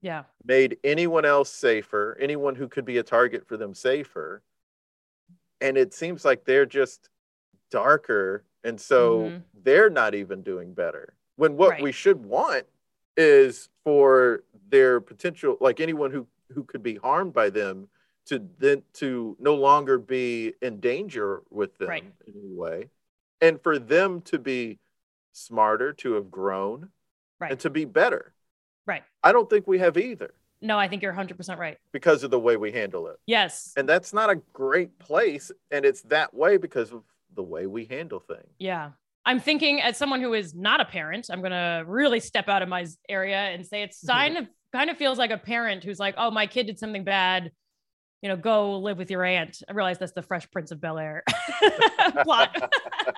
yeah. 0.00 0.24
made 0.44 0.76
anyone 0.82 1.24
else 1.24 1.50
safer 1.50 2.18
anyone 2.20 2.54
who 2.56 2.66
could 2.68 2.84
be 2.84 2.98
a 2.98 3.02
target 3.02 3.46
for 3.46 3.56
them 3.56 3.74
safer 3.74 4.42
and 5.60 5.76
it 5.78 5.94
seems 5.94 6.24
like 6.24 6.44
they're 6.44 6.66
just 6.66 7.08
darker 7.70 8.44
and 8.64 8.80
so 8.80 9.30
Mhm. 9.30 9.42
they're 9.62 9.90
not 9.90 10.14
even 10.14 10.42
doing 10.42 10.74
better 10.74 11.14
when 11.36 11.56
what 11.56 11.70
Right. 11.70 11.82
we 11.82 11.92
should 11.92 12.24
want 12.24 12.66
is 13.16 13.68
for 13.84 14.42
their 14.68 15.00
potential 15.00 15.56
like 15.60 15.78
anyone 15.80 16.10
who 16.10 16.26
who 16.52 16.64
could 16.64 16.82
be 16.82 16.96
harmed 16.96 17.32
by 17.32 17.48
them 17.48 17.88
to 18.26 18.42
then 18.58 18.82
to 18.94 19.36
no 19.40 19.54
longer 19.54 19.98
be 19.98 20.54
in 20.62 20.80
danger 20.80 21.42
with 21.50 21.76
them 21.78 21.88
Right. 21.88 22.04
in 22.26 22.34
any 22.34 22.54
way 22.54 22.88
and 23.40 23.60
for 23.62 23.78
them 23.78 24.20
to 24.22 24.38
be 24.38 24.78
smarter 25.32 25.92
to 25.94 26.14
have 26.14 26.30
grown 26.30 26.90
Right. 27.40 27.50
and 27.52 27.60
to 27.60 27.70
be 27.70 27.84
better 27.84 28.34
Right. 28.86 29.02
i 29.22 29.32
don't 29.32 29.48
think 29.50 29.66
we 29.66 29.78
have 29.78 29.96
either 29.96 30.34
No, 30.60 30.78
I 30.78 30.86
think 30.86 31.02
you're 31.02 31.12
100% 31.12 31.58
right. 31.58 31.78
because 31.92 32.22
of 32.22 32.30
the 32.30 32.38
way 32.38 32.56
we 32.56 32.70
handle 32.72 33.08
it 33.08 33.18
Yes. 33.26 33.72
and 33.76 33.88
that's 33.88 34.12
not 34.12 34.30
a 34.30 34.36
great 34.52 34.98
place 34.98 35.50
and 35.70 35.84
it's 35.84 36.02
that 36.02 36.32
way 36.34 36.56
because 36.56 36.92
of 36.92 37.02
the 37.34 37.42
way 37.42 37.66
we 37.66 37.84
handle 37.86 38.20
things 38.20 38.54
Yeah. 38.58 38.90
I'm 39.24 39.38
thinking 39.38 39.80
as 39.80 39.96
someone 39.96 40.20
who 40.20 40.34
is 40.34 40.52
not 40.52 40.80
a 40.80 40.84
parent, 40.84 41.28
I'm 41.30 41.38
going 41.42 41.52
to 41.52 41.84
really 41.86 42.18
step 42.18 42.48
out 42.48 42.60
of 42.60 42.68
my 42.68 42.84
area 43.08 43.36
and 43.36 43.64
say 43.64 43.82
it's 43.84 44.04
kind 44.06 44.36
of 44.36 44.48
kind 44.72 44.90
of 44.90 44.96
feels 44.96 45.16
like 45.16 45.30
a 45.30 45.38
parent 45.38 45.84
who's 45.84 46.00
like, 46.00 46.16
"Oh, 46.18 46.32
my 46.32 46.48
kid 46.48 46.66
did 46.66 46.76
something 46.78 47.04
bad. 47.04 47.52
You 48.22 48.28
know, 48.28 48.36
go 48.36 48.78
live 48.78 48.98
with 48.98 49.10
your 49.10 49.24
aunt." 49.24 49.62
I 49.68 49.72
realize 49.72 49.98
that's 49.98 50.12
the 50.12 50.22
Fresh 50.22 50.50
Prince 50.50 50.70
of 50.70 50.80
Bel 50.80 50.98
Air 50.98 51.22
plot, 52.22 52.70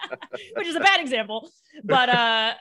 which 0.57 0.66
is 0.66 0.74
a 0.74 0.80
bad 0.80 1.00
example. 1.00 1.50
But 1.84 2.09
uh 2.09 2.55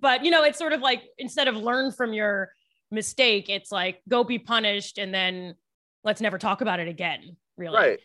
but 0.00 0.24
you 0.24 0.30
know, 0.30 0.42
it's 0.42 0.58
sort 0.58 0.72
of 0.72 0.80
like 0.80 1.02
instead 1.18 1.48
of 1.48 1.56
learn 1.56 1.92
from 1.92 2.12
your 2.12 2.50
mistake, 2.90 3.48
it's 3.48 3.70
like 3.70 4.00
go 4.08 4.24
be 4.24 4.38
punished 4.38 4.98
and 4.98 5.12
then 5.12 5.54
let's 6.04 6.20
never 6.20 6.38
talk 6.38 6.60
about 6.60 6.80
it 6.80 6.88
again, 6.88 7.36
really. 7.56 7.76
right 7.76 8.00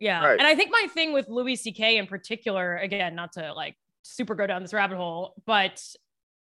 Yeah. 0.00 0.24
Right. 0.24 0.38
And 0.38 0.46
I 0.46 0.54
think 0.54 0.70
my 0.70 0.86
thing 0.92 1.12
with 1.12 1.28
Louis 1.28 1.56
C.K. 1.56 1.98
in 1.98 2.06
particular, 2.06 2.76
again, 2.76 3.14
not 3.14 3.32
to 3.32 3.52
like 3.52 3.76
super 4.02 4.34
go 4.34 4.46
down 4.46 4.62
this 4.62 4.72
rabbit 4.72 4.96
hole, 4.96 5.34
but 5.46 5.82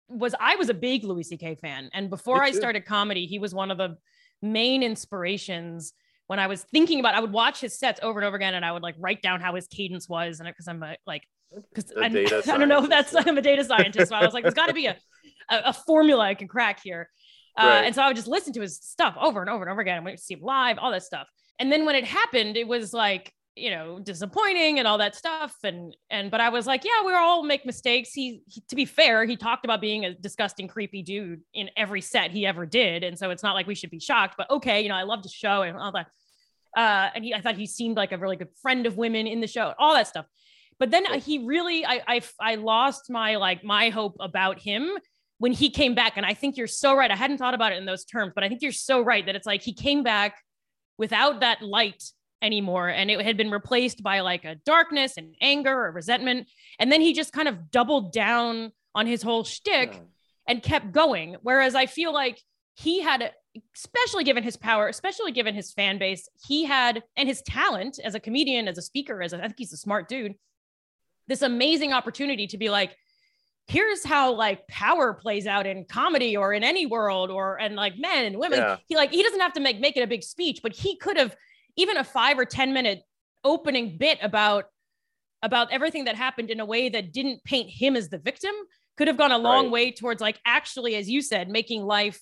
was 0.07 0.33
I 0.39 0.55
was 0.55 0.69
a 0.69 0.73
big 0.73 1.03
Louis 1.03 1.23
C.K. 1.23 1.55
fan. 1.55 1.89
And 1.93 2.09
before 2.09 2.41
I 2.41 2.51
started 2.51 2.85
comedy, 2.85 3.25
he 3.25 3.39
was 3.39 3.53
one 3.53 3.71
of 3.71 3.77
the 3.77 3.97
main 4.41 4.83
inspirations 4.83 5.93
when 6.29 6.37
I 6.37 6.45
was 6.45 6.61
thinking 6.61 6.99
about 6.99 7.15
I 7.15 7.21
would 7.21 7.31
watch 7.31 7.59
his 7.59 7.79
sets 7.79 7.99
over 8.03 8.19
and 8.19 8.27
over 8.27 8.35
again 8.35 8.53
and 8.53 8.63
I 8.63 8.71
would 8.71 8.83
like 8.83 8.93
write 8.99 9.23
down 9.23 9.41
how 9.41 9.55
his 9.55 9.65
cadence 9.65 10.07
was. 10.07 10.39
And 10.39 10.47
because 10.47 10.67
I'm 10.67 10.83
a, 10.83 10.95
like, 11.07 11.23
because 11.73 11.91
I, 11.99 12.05
I 12.53 12.57
don't 12.59 12.69
know 12.69 12.83
if 12.83 12.89
that's 12.89 13.15
I'm 13.15 13.35
a 13.39 13.41
data 13.41 13.63
scientist. 13.63 14.09
So 14.09 14.15
I 14.15 14.23
was 14.23 14.35
like, 14.35 14.43
there's 14.43 14.53
got 14.53 14.67
to 14.67 14.73
be 14.73 14.85
a, 14.85 14.95
a, 15.49 15.61
a 15.65 15.73
formula 15.73 16.23
I 16.23 16.35
can 16.35 16.47
crack 16.47 16.81
here. 16.83 17.09
Uh, 17.57 17.65
Right. 17.65 17.85
And 17.85 17.95
so 17.95 18.03
I 18.03 18.07
would 18.07 18.15
just 18.15 18.27
listen 18.27 18.53
to 18.53 18.61
his 18.61 18.77
stuff 18.77 19.17
over 19.19 19.41
and 19.41 19.49
over 19.49 19.63
and 19.63 19.71
over 19.71 19.81
again. 19.81 19.97
and 19.97 20.05
wait 20.05 20.17
to 20.17 20.23
see 20.23 20.35
him 20.35 20.41
live, 20.41 20.77
all 20.77 20.91
that 20.91 21.01
stuff. 21.01 21.27
And 21.57 21.71
then 21.71 21.83
when 21.87 21.95
it 21.95 22.05
happened, 22.05 22.57
it 22.57 22.67
was 22.67 22.93
like, 22.93 23.33
you 23.59 23.69
know, 23.69 23.99
disappointing 23.99 24.79
and 24.79 24.87
all 24.87 24.97
that 24.97 25.15
stuff. 25.15 25.55
And 25.63 25.95
and 26.09 26.31
but 26.31 26.41
I 26.41 26.49
was 26.49 26.65
like, 26.65 26.83
yeah, 26.83 27.05
we 27.05 27.13
all 27.13 27.43
make 27.43 27.65
mistakes. 27.65 28.11
He, 28.11 28.41
he 28.47 28.61
to 28.69 28.75
be 28.75 28.85
fair, 28.85 29.25
he 29.25 29.35
talked 29.35 29.65
about 29.65 29.81
being 29.81 30.05
a 30.05 30.13
disgusting, 30.13 30.67
creepy 30.67 31.01
dude 31.01 31.41
in 31.53 31.69
every 31.75 32.01
set 32.01 32.31
he 32.31 32.45
ever 32.45 32.65
did. 32.65 33.03
And 33.03 33.17
so 33.17 33.29
it's 33.29 33.43
not 33.43 33.55
like 33.55 33.67
we 33.67 33.75
should 33.75 33.91
be 33.91 33.99
shocked, 33.99 34.35
but 34.37 34.49
okay, 34.49 34.81
you 34.81 34.89
know, 34.89 34.95
I 34.95 35.03
loved 35.03 35.23
the 35.23 35.29
show 35.29 35.61
and 35.61 35.77
all 35.77 35.91
that. 35.91 36.07
Uh, 36.75 37.09
and 37.15 37.25
he, 37.25 37.33
I 37.33 37.41
thought 37.41 37.55
he 37.55 37.65
seemed 37.65 37.97
like 37.97 38.11
a 38.11 38.17
really 38.17 38.35
good 38.35 38.49
friend 38.61 38.85
of 38.85 38.95
women 38.95 39.27
in 39.27 39.41
the 39.41 39.47
show, 39.47 39.73
all 39.77 39.93
that 39.95 40.07
stuff. 40.07 40.25
But 40.79 40.91
then 40.91 41.05
he 41.19 41.39
really, 41.39 41.85
I, 41.85 42.01
I, 42.07 42.21
I 42.39 42.55
lost 42.55 43.09
my 43.09 43.35
like 43.35 43.63
my 43.63 43.89
hope 43.89 44.15
about 44.19 44.59
him 44.59 44.91
when 45.39 45.51
he 45.51 45.69
came 45.69 45.95
back. 45.95 46.13
And 46.15 46.25
I 46.25 46.33
think 46.33 46.57
you're 46.57 46.67
so 46.67 46.95
right. 46.95 47.09
I 47.09 47.15
hadn't 47.15 47.37
thought 47.37 47.53
about 47.53 47.73
it 47.73 47.77
in 47.77 47.85
those 47.85 48.05
terms, 48.05 48.33
but 48.35 48.43
I 48.43 48.49
think 48.49 48.61
you're 48.61 48.71
so 48.71 49.01
right 49.01 49.25
that 49.25 49.35
it's 49.35 49.47
like 49.47 49.61
he 49.61 49.73
came 49.73 50.03
back 50.03 50.35
without 50.97 51.39
that 51.39 51.61
light 51.61 52.03
anymore 52.41 52.87
and 52.87 53.11
it 53.11 53.21
had 53.21 53.35
been 53.37 53.51
replaced 53.51 54.01
by 54.01 54.21
like 54.21 54.45
a 54.45 54.55
darkness 54.65 55.17
and 55.17 55.35
anger 55.41 55.85
or 55.85 55.91
resentment 55.91 56.47
and 56.79 56.91
then 56.91 57.01
he 57.01 57.13
just 57.13 57.33
kind 57.33 57.47
of 57.47 57.69
doubled 57.69 58.13
down 58.13 58.71
on 58.95 59.05
his 59.07 59.21
whole 59.21 59.43
shtick 59.43 59.93
Yeah. 59.93 59.99
and 60.47 60.63
kept 60.63 60.91
going 60.93 61.35
whereas 61.41 61.75
i 61.75 61.85
feel 61.85 62.13
like 62.13 62.39
he 62.75 63.01
had 63.01 63.33
especially 63.75 64.23
given 64.23 64.41
his 64.43 64.55
power 64.55 64.87
especially 64.87 65.31
given 65.33 65.53
his 65.53 65.73
fan 65.73 65.97
base 65.99 66.29
he 66.47 66.63
had 66.63 67.03
and 67.17 67.27
his 67.27 67.41
talent 67.41 67.99
as 68.03 68.15
a 68.15 68.19
comedian 68.21 68.67
as 68.69 68.77
a 68.77 68.81
speaker 68.81 69.21
as 69.21 69.33
a, 69.33 69.37
i 69.37 69.41
think 69.41 69.55
he's 69.57 69.73
a 69.73 69.77
smart 69.77 70.07
dude 70.07 70.35
this 71.27 71.41
amazing 71.41 71.91
opportunity 71.93 72.47
to 72.47 72.57
be 72.57 72.69
like 72.69 72.95
here's 73.67 74.03
how 74.03 74.33
like 74.33 74.65
power 74.67 75.13
plays 75.13 75.45
out 75.45 75.67
in 75.67 75.83
comedy 75.85 76.35
or 76.37 76.53
in 76.53 76.63
any 76.63 76.85
world 76.85 77.29
or 77.29 77.59
and 77.59 77.75
like 77.75 77.97
men 77.99 78.25
and 78.25 78.37
women 78.39 78.59
Yeah. 78.59 78.77
he 78.87 78.95
like 78.95 79.11
he 79.11 79.23
doesn't 79.23 79.41
have 79.41 79.53
to 79.53 79.59
make 79.59 79.79
make 79.79 79.97
it 79.97 80.01
a 80.01 80.07
big 80.07 80.23
speech 80.23 80.61
but 80.63 80.71
he 80.73 80.95
could 80.95 81.17
have 81.17 81.35
even 81.79 81.97
a 81.97 82.03
five 82.03 82.37
or 82.37 82.45
ten 82.45 82.73
minute 82.73 83.01
opening 83.43 83.97
bit 83.97 84.19
about 84.21 84.65
about 85.41 85.71
everything 85.71 86.05
that 86.05 86.15
happened 86.15 86.49
in 86.51 86.59
a 86.59 86.65
way 86.65 86.89
that 86.89 87.13
didn't 87.13 87.41
paint 87.45 87.69
him 87.69 87.95
as 87.95 88.09
the 88.09 88.17
victim 88.17 88.53
could 88.97 89.07
have 89.07 89.15
gone 89.17 89.31
a 89.31 89.37
long 89.37 89.65
Right. 89.65 89.71
way 89.71 89.91
towards 89.91 90.19
like 90.21 90.37
actually 90.45 90.95
as 90.95 91.09
you 91.09 91.21
said 91.21 91.47
making 91.49 91.83
life 91.85 92.19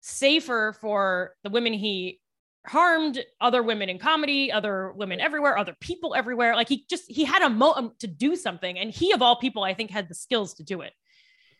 safer 0.00 0.72
for 0.80 1.34
the 1.42 1.50
women 1.50 1.72
he 1.72 2.20
harmed 2.64 3.24
other 3.40 3.62
women 3.62 3.88
in 3.88 3.98
comedy 3.98 4.52
other 4.52 4.92
women 4.92 5.20
everywhere 5.20 5.58
other 5.58 5.74
people 5.80 6.14
everywhere. 6.14 6.54
Like 6.54 6.68
he 6.68 6.84
just 6.88 7.10
he 7.10 7.24
had 7.24 7.42
a 7.42 7.48
mo 7.50 7.92
to 7.98 8.06
do 8.06 8.36
something 8.36 8.78
and 8.78 8.90
he 8.90 9.12
of 9.12 9.22
all 9.22 9.36
people 9.36 9.62
i 9.64 9.74
think 9.74 9.90
had 9.90 10.08
the 10.08 10.14
skills 10.14 10.54
to 10.54 10.62
do 10.62 10.80
it. 10.82 10.92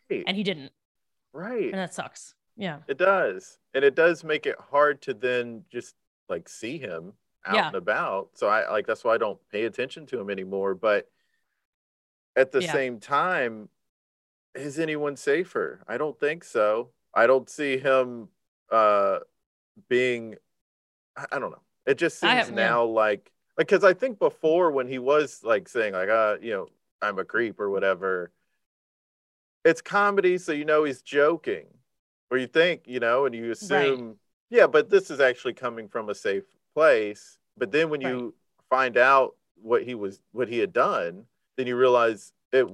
Right. 0.09 0.23
and 0.25 0.37
he 0.37 0.43
didn't. 0.43 0.71
Right. 1.33 1.65
And 1.65 1.73
that 1.73 1.93
sucks. 1.93 2.33
Yeah. 2.55 2.79
It 2.87 2.97
does. 2.97 3.57
And 3.73 3.83
it 3.83 3.93
does 3.93 4.23
make 4.23 4.45
it 4.45 4.55
hard 4.71 5.01
to 5.03 5.13
then 5.13 5.65
just 5.69 5.93
like 6.29 6.49
see 6.49 6.77
him 6.77 7.13
out 7.45 7.55
Yeah. 7.55 7.67
and 7.67 7.75
about. 7.75 8.29
So 8.33 8.47
I 8.47 8.69
like 8.69 8.87
that's 8.87 9.03
why 9.03 9.13
I 9.15 9.17
don't 9.17 9.39
pay 9.51 9.65
attention 9.65 10.05
to 10.07 10.19
him 10.19 10.29
anymore. 10.29 10.75
But 10.75 11.09
at 12.35 12.51
the 12.51 12.61
Yeah. 12.61 12.71
same 12.71 12.99
time, 12.99 13.69
is 14.55 14.79
anyone 14.79 15.15
safer? 15.15 15.83
I 15.87 15.97
don't 15.97 16.19
think 16.19 16.43
so. 16.43 16.89
I 17.13 17.27
don't 17.27 17.49
see 17.49 17.77
him 17.77 18.29
uh 18.71 19.19
being 19.89 20.35
I, 21.31 21.39
don't 21.39 21.51
know. 21.51 21.61
It 21.85 21.97
just 21.97 22.19
seems 22.19 22.31
have- 22.33 22.49
yeah. 22.49 22.55
now 22.55 22.83
like 22.83 23.31
like 23.57 23.67
because 23.67 23.83
I 23.83 23.93
think 23.93 24.19
before 24.19 24.71
when 24.71 24.87
he 24.87 24.99
was 24.99 25.41
like 25.43 25.67
saying 25.69 25.93
like 25.93 26.09
uh 26.09 26.37
you 26.41 26.51
know 26.51 26.67
I'm 27.01 27.17
a 27.19 27.25
creep 27.25 27.59
or 27.59 27.69
whatever, 27.69 28.31
it's 29.63 29.81
comedy, 29.81 30.37
so 30.37 30.51
you 30.51 30.65
know 30.65 30.83
he's 30.83 31.01
joking, 31.01 31.67
or 32.31 32.37
you 32.37 32.47
think 32.47 32.83
you 32.87 32.99
know, 32.99 33.25
and 33.25 33.35
you 33.35 33.51
assume 33.51 34.17
yeah, 34.49 34.67
but 34.67 34.89
this 34.89 35.09
is 35.11 35.19
actually 35.19 35.53
coming 35.53 35.87
from 35.87 36.09
a 36.09 36.15
safe 36.15 36.43
place. 36.73 37.39
But 37.57 37.71
then 37.71 37.89
when 37.89 38.01
you 38.01 38.35
find 38.69 38.97
out 38.97 39.35
what 39.61 39.83
he 39.83 39.95
was 39.95 40.21
what 40.31 40.47
he 40.47 40.59
had 40.59 40.73
done, 40.73 41.25
then 41.55 41.67
you 41.67 41.75
realize 41.75 42.33
it, 42.51 42.67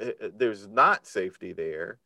it 0.00 0.38
there's 0.38 0.66
not 0.66 1.06
safety 1.06 1.52
there, 1.52 1.98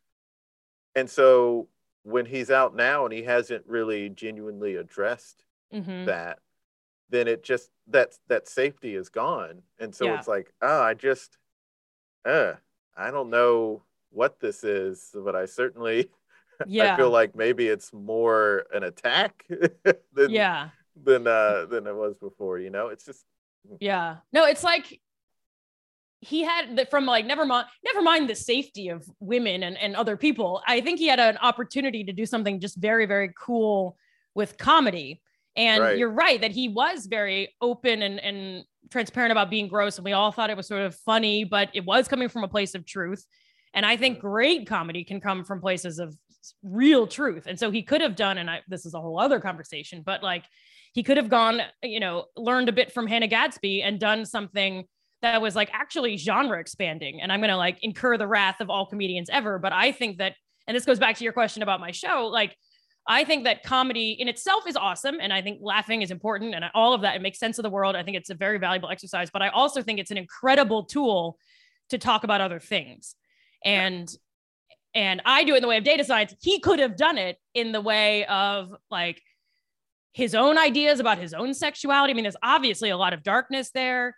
and 0.95 1.09
so 1.09 1.69
when 2.03 2.27
he's 2.27 2.51
out 2.51 2.75
now 2.75 3.05
and 3.05 3.13
he 3.13 3.23
hasn't 3.23 3.65
really 3.67 4.09
genuinely 4.09 4.77
addressed 4.77 5.45
Mhm. 5.73 6.07
that 6.07 6.39
then 7.11 7.29
it 7.29 7.43
just 7.43 7.71
that 7.89 8.19
that 8.29 8.49
safety 8.49 8.95
is 8.95 9.09
gone 9.11 9.63
and 9.79 9.95
so 9.95 10.07
Yeah. 10.07 10.19
it's 10.19 10.27
like 10.29 10.53
oh 10.63 10.81
i 10.83 10.95
just 10.95 11.37
uh 12.25 12.55
i 12.97 13.11
don't 13.11 13.29
know 13.31 13.83
what 14.11 14.41
this 14.41 14.65
is 14.65 15.11
but 15.15 15.37
i 15.37 15.45
certainly 15.45 16.11
yeah 16.67 16.95
i 16.95 16.97
feel 16.97 17.11
like 17.11 17.35
maybe 17.35 17.67
it's 17.69 17.93
more 17.93 18.65
an 18.73 18.83
attack 18.83 19.45
than 20.13 20.31
yeah 20.31 20.69
than 21.03 21.27
uh 21.27 21.65
than 21.67 21.87
it 21.87 21.95
was 21.95 22.15
before 22.19 22.59
you 22.59 22.71
know 22.71 22.89
it's 22.89 23.05
just 23.05 23.25
Yeah. 23.81 24.17
No, 24.33 24.45
it's 24.45 24.65
like 24.65 25.01
he 26.21 26.43
had 26.43 26.77
that 26.77 26.91
from 26.91 27.07
like 27.07 27.25
never 27.27 27.47
mind 27.47 27.67
never 27.85 28.03
mind 28.03 28.29
the 28.29 28.35
safety 28.35 28.89
of 28.89 29.07
women 29.21 29.63
and, 29.63 29.77
and 29.79 29.97
other 29.97 30.17
people. 30.17 30.63
I 30.67 30.81
think 30.81 30.99
he 30.99 31.07
had 31.09 31.21
an 31.21 31.39
opportunity 31.39 32.05
to 32.05 32.13
do 32.13 32.27
something 32.27 32.61
just 32.61 32.77
very, 32.77 33.07
very 33.07 33.33
cool 33.39 33.97
with 34.35 34.59
comedy. 34.59 35.23
And 35.57 35.83
Right. 35.83 35.99
you're 35.99 36.11
right 36.13 36.41
that 36.41 36.53
he 36.53 36.69
was 36.69 37.07
very 37.07 37.55
open 37.61 38.03
and 38.03 38.21
and 38.21 38.65
transparent 38.91 39.33
about 39.33 39.51
being 39.51 39.69
gross 39.69 39.97
and 39.99 40.05
we 40.05 40.13
all 40.13 40.33
thought 40.33 40.51
it 40.51 40.57
was 40.57 40.67
sort 40.67 40.83
of 40.83 40.95
funny, 40.95 41.45
but 41.45 41.69
it 41.75 41.85
was 41.85 42.09
coming 42.09 42.29
from 42.29 42.45
a 42.45 42.49
place 42.49 42.75
of 42.75 42.85
truth. 42.85 43.25
And 43.73 43.87
I 43.87 43.97
think 43.97 44.19
great 44.19 44.67
comedy 44.67 45.05
can 45.05 45.21
come 45.21 45.45
from 45.45 45.61
places 45.61 45.99
of 46.01 46.17
real 46.63 47.07
truth. 47.07 47.47
And 47.47 47.59
so 47.59 47.71
he 47.71 47.83
could 47.83 48.01
have 48.01 48.17
done, 48.17 48.39
and 48.39 48.51
I, 48.51 48.61
this 48.69 48.87
is 48.87 48.95
a 48.95 49.01
whole 49.01 49.19
other 49.19 49.41
conversation, 49.41 50.03
but 50.05 50.23
like 50.23 50.45
he 50.93 51.03
could 51.03 51.17
have 51.17 51.29
gone, 51.29 51.61
you 51.83 52.01
know, 52.01 52.27
learned 52.37 52.69
a 52.69 52.73
bit 52.73 52.93
from 52.93 53.07
Hannah 53.07 53.29
Gadsby 53.29 53.83
and 53.83 54.01
done 54.01 54.25
something 54.25 54.85
that 55.23 55.43
was 55.43 55.55
like 55.55 55.71
actually 55.73 56.17
genre 56.17 56.59
expanding. 56.59 57.21
And 57.21 57.31
I'm 57.31 57.41
going 57.41 57.51
to 57.51 57.57
like 57.57 57.79
incur 57.83 58.17
the 58.17 58.27
wrath 58.27 58.61
of 58.61 58.71
all 58.71 58.87
comedians 58.87 59.29
ever. 59.31 59.59
But 59.59 59.73
I 59.73 59.93
think 59.93 60.19
that, 60.19 60.35
and 60.67 60.77
this 60.77 60.85
goes 60.85 60.99
back 60.99 61.17
to 61.17 61.25
your 61.25 61.33
question 61.33 61.63
about 61.63 61.81
my 61.81 61.91
show, 61.91 62.27
like, 62.27 62.57
I 63.07 63.25
think 63.25 63.45
that 63.45 63.63
comedy 63.63 64.13
in 64.13 64.29
itself 64.29 64.67
is 64.67 64.77
awesome. 64.77 65.19
And 65.21 65.33
I 65.33 65.43
think 65.43 65.61
laughing 65.63 66.03
is 66.03 66.11
important 66.11 66.55
and 66.55 66.65
all 66.75 66.93
of 66.93 67.01
that. 67.01 67.17
It 67.17 67.23
makes 67.23 67.39
sense 67.39 67.59
of 67.59 67.63
the 67.63 67.71
world. 67.71 67.97
I 67.97 68.03
think 68.03 68.17
it's 68.17 68.31
a 68.31 68.35
very 68.35 68.59
valuable 68.59 68.91
exercise, 68.91 69.31
but 69.31 69.43
I 69.43 69.49
also 69.49 69.83
think 69.83 69.99
it's 69.99 70.11
an 70.11 70.19
incredible 70.19 70.85
tool 70.85 71.39
to 71.89 71.99
talk 71.99 72.25
about 72.25 72.41
other 72.41 72.61
things. 72.61 73.15
And 73.65 74.09
and 74.95 75.23
I 75.25 75.45
do 75.45 75.55
it 75.55 75.59
in 75.59 75.63
the 75.63 75.69
way 75.69 75.77
of 75.77 75.85
data 75.85 76.05
science. 76.05 76.35
He 76.41 76.61
could 76.61 76.79
have 76.79 76.97
done 76.97 77.19
it 77.19 77.37
in 77.55 77.73
the 77.73 77.81
way 77.81 78.25
of 78.27 78.75
like 78.91 79.23
his 80.13 80.35
own 80.35 80.59
ideas 80.59 81.01
about 81.01 81.19
his 81.19 81.33
own 81.33 81.55
sexuality. 81.55 82.13
I 82.13 82.15
mean, 82.15 82.25
there's 82.25 82.37
obviously 82.43 82.91
a 82.91 82.97
lot 82.97 83.13
of 83.13 83.23
darkness 83.23 83.71
there. 83.71 84.17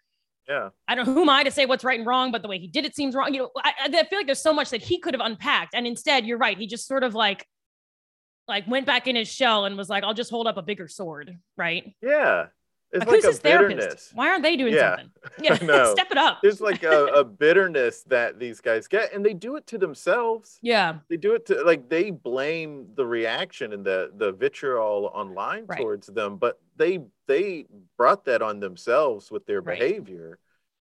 Yeah. 0.49 0.70
I 0.89 0.95
don't 0.95 1.07
know 1.07 1.14
who 1.14 1.23
am 1.23 1.31
I 1.31 1.45
to 1.45 1.51
say 1.51 1.66
what's 1.66 1.85
right 1.85 1.99
and 1.99 2.07
wrong, 2.07 2.33
but 2.33 2.43
the 2.43 2.49
way 2.49 2.59
he 2.59 2.66
did 2.66 2.85
it 2.85 2.97
seems 2.97 3.14
wrong. 3.14 3.33
You 3.33 3.43
know, 3.43 3.51
I, 3.59 3.73
I 3.85 4.05
feel 4.05 4.18
like 4.18 4.27
there's 4.27 4.43
so 4.43 4.53
much 4.53 4.70
that 4.70 4.83
he 4.83 4.99
could 4.99 5.14
have 5.14 5.20
unpacked. 5.25 5.75
And 5.75 5.87
instead, 5.87 6.27
you're 6.27 6.39
right. 6.39 6.59
He 6.59 6.66
just 6.66 6.87
sort 6.87 7.05
of 7.05 7.14
like 7.14 7.47
like 8.49 8.66
went 8.66 8.87
back 8.87 9.07
in 9.07 9.14
his 9.14 9.33
shell 9.33 9.66
and 9.66 9.77
was 9.77 9.89
like, 9.89 10.03
I'll 10.03 10.14
just 10.14 10.31
hold 10.31 10.47
up 10.47 10.57
a 10.57 10.62
bigger 10.62 10.89
sword, 10.89 11.39
right? 11.57 11.95
Yeah. 12.03 12.47
It's 12.93 13.07
Like, 13.07 13.14
who's 13.14 13.24
like 13.24 13.30
his 13.30 13.38
a 13.38 13.43
therapist? 13.43 13.76
bitterness. 13.78 14.11
Why 14.14 14.28
aren't 14.28 14.43
they 14.43 14.57
doing 14.57 14.74
Yeah. 14.74 14.97
something? 14.97 15.11
Yeah, 15.43 15.55
know. 15.66 15.93
step 15.95 16.11
it 16.11 16.18
up. 16.18 16.38
There's 16.43 16.61
like 16.61 16.82
a, 16.82 17.07
a 17.07 17.24
bitterness 17.43 18.03
that 18.05 18.38
these 18.38 18.61
guys 18.61 18.86
get, 18.86 19.12
and 19.14 19.24
they 19.24 19.32
do 19.34 19.57
it 19.57 19.66
to 19.68 19.78
themselves. 19.78 20.59
Yeah, 20.62 20.99
They 21.09 21.16
do 21.16 21.34
it 21.34 21.47
to 21.47 21.62
like 21.64 21.88
they 21.88 22.11
blame 22.11 22.88
the 22.95 23.07
reaction 23.07 23.72
and 23.72 23.84
the 23.84 24.12
the 24.14 24.32
vitriol 24.32 25.11
online 25.14 25.64
Right. 25.66 25.78
towards 25.80 26.07
them, 26.09 26.36
but 26.36 26.61
they 26.76 27.01
they 27.26 27.64
brought 27.97 28.24
that 28.26 28.43
on 28.43 28.61
themselves 28.61 29.30
with 29.30 29.47
their 29.47 29.61
Right. 29.62 29.78
behavior. 29.78 30.38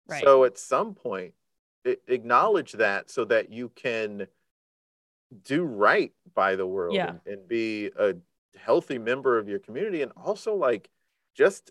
right. 0.08 0.24
So 0.24 0.42
at 0.44 0.58
some 0.58 0.94
point, 0.94 1.34
a- 1.86 1.96
acknowledge 2.12 2.72
that 2.72 3.08
so 3.10 3.24
that 3.26 3.50
you 3.52 3.68
can 3.68 4.26
do 5.44 5.62
right 5.64 6.12
by 6.34 6.56
the 6.56 6.66
world 6.66 6.94
Yeah. 6.94 7.10
and, 7.10 7.20
and 7.26 7.48
be 7.48 7.92
a 7.96 8.14
healthy 8.58 8.98
member 8.98 9.38
of 9.38 9.48
your 9.48 9.60
community 9.60 10.02
and 10.02 10.10
also 10.16 10.54
like 10.56 10.90
just 11.36 11.70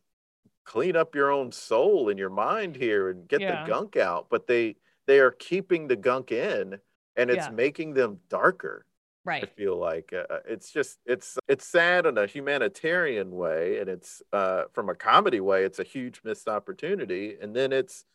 clean 0.64 0.95
up 0.95 1.16
your 1.16 1.32
own 1.32 1.51
soul 1.51 2.10
and 2.10 2.20
your 2.20 2.30
mind 2.30 2.76
here 2.76 3.10
and 3.10 3.28
get 3.28 3.41
Yeah. 3.41 3.64
the 3.64 3.72
gunk 3.72 3.95
out 3.97 4.30
but 4.30 4.47
they 4.47 4.76
they 5.07 5.20
are 5.20 5.32
keeping 5.32 5.88
the 5.88 5.95
gunk 5.95 6.32
in 6.32 6.80
and 7.16 7.30
it's 7.30 7.47
Yeah. 7.47 7.53
making 7.55 7.93
them 7.93 8.20
darker 8.30 8.86
Right. 9.26 9.43
i 9.43 9.47
feel 9.47 9.78
like 9.78 10.14
uh, 10.14 10.39
it's 10.45 10.72
just 10.72 10.99
it's 11.05 11.38
it's 11.47 11.66
sad 11.68 12.05
in 12.05 12.18
a 12.18 12.26
humanitarian 12.28 13.32
way 13.32 13.80
and 13.80 13.89
it's 13.89 14.22
uh 14.34 14.64
from 14.74 14.89
a 14.89 14.95
comedy 14.95 15.39
way 15.39 15.64
it's 15.66 15.80
a 15.80 15.84
huge 15.84 16.22
missed 16.24 16.47
opportunity 16.47 17.38
and 17.41 17.55
then 17.55 17.72
it's 17.74 18.05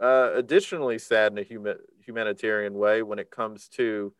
uh 0.00 0.32
additionally 0.34 0.98
sad 0.98 1.32
in 1.32 1.38
a 1.38 1.42
human 1.42 1.78
humanitarian 2.04 2.74
way 2.74 3.02
when 3.02 3.18
it 3.18 3.30
comes 3.30 3.68
to 3.68 4.14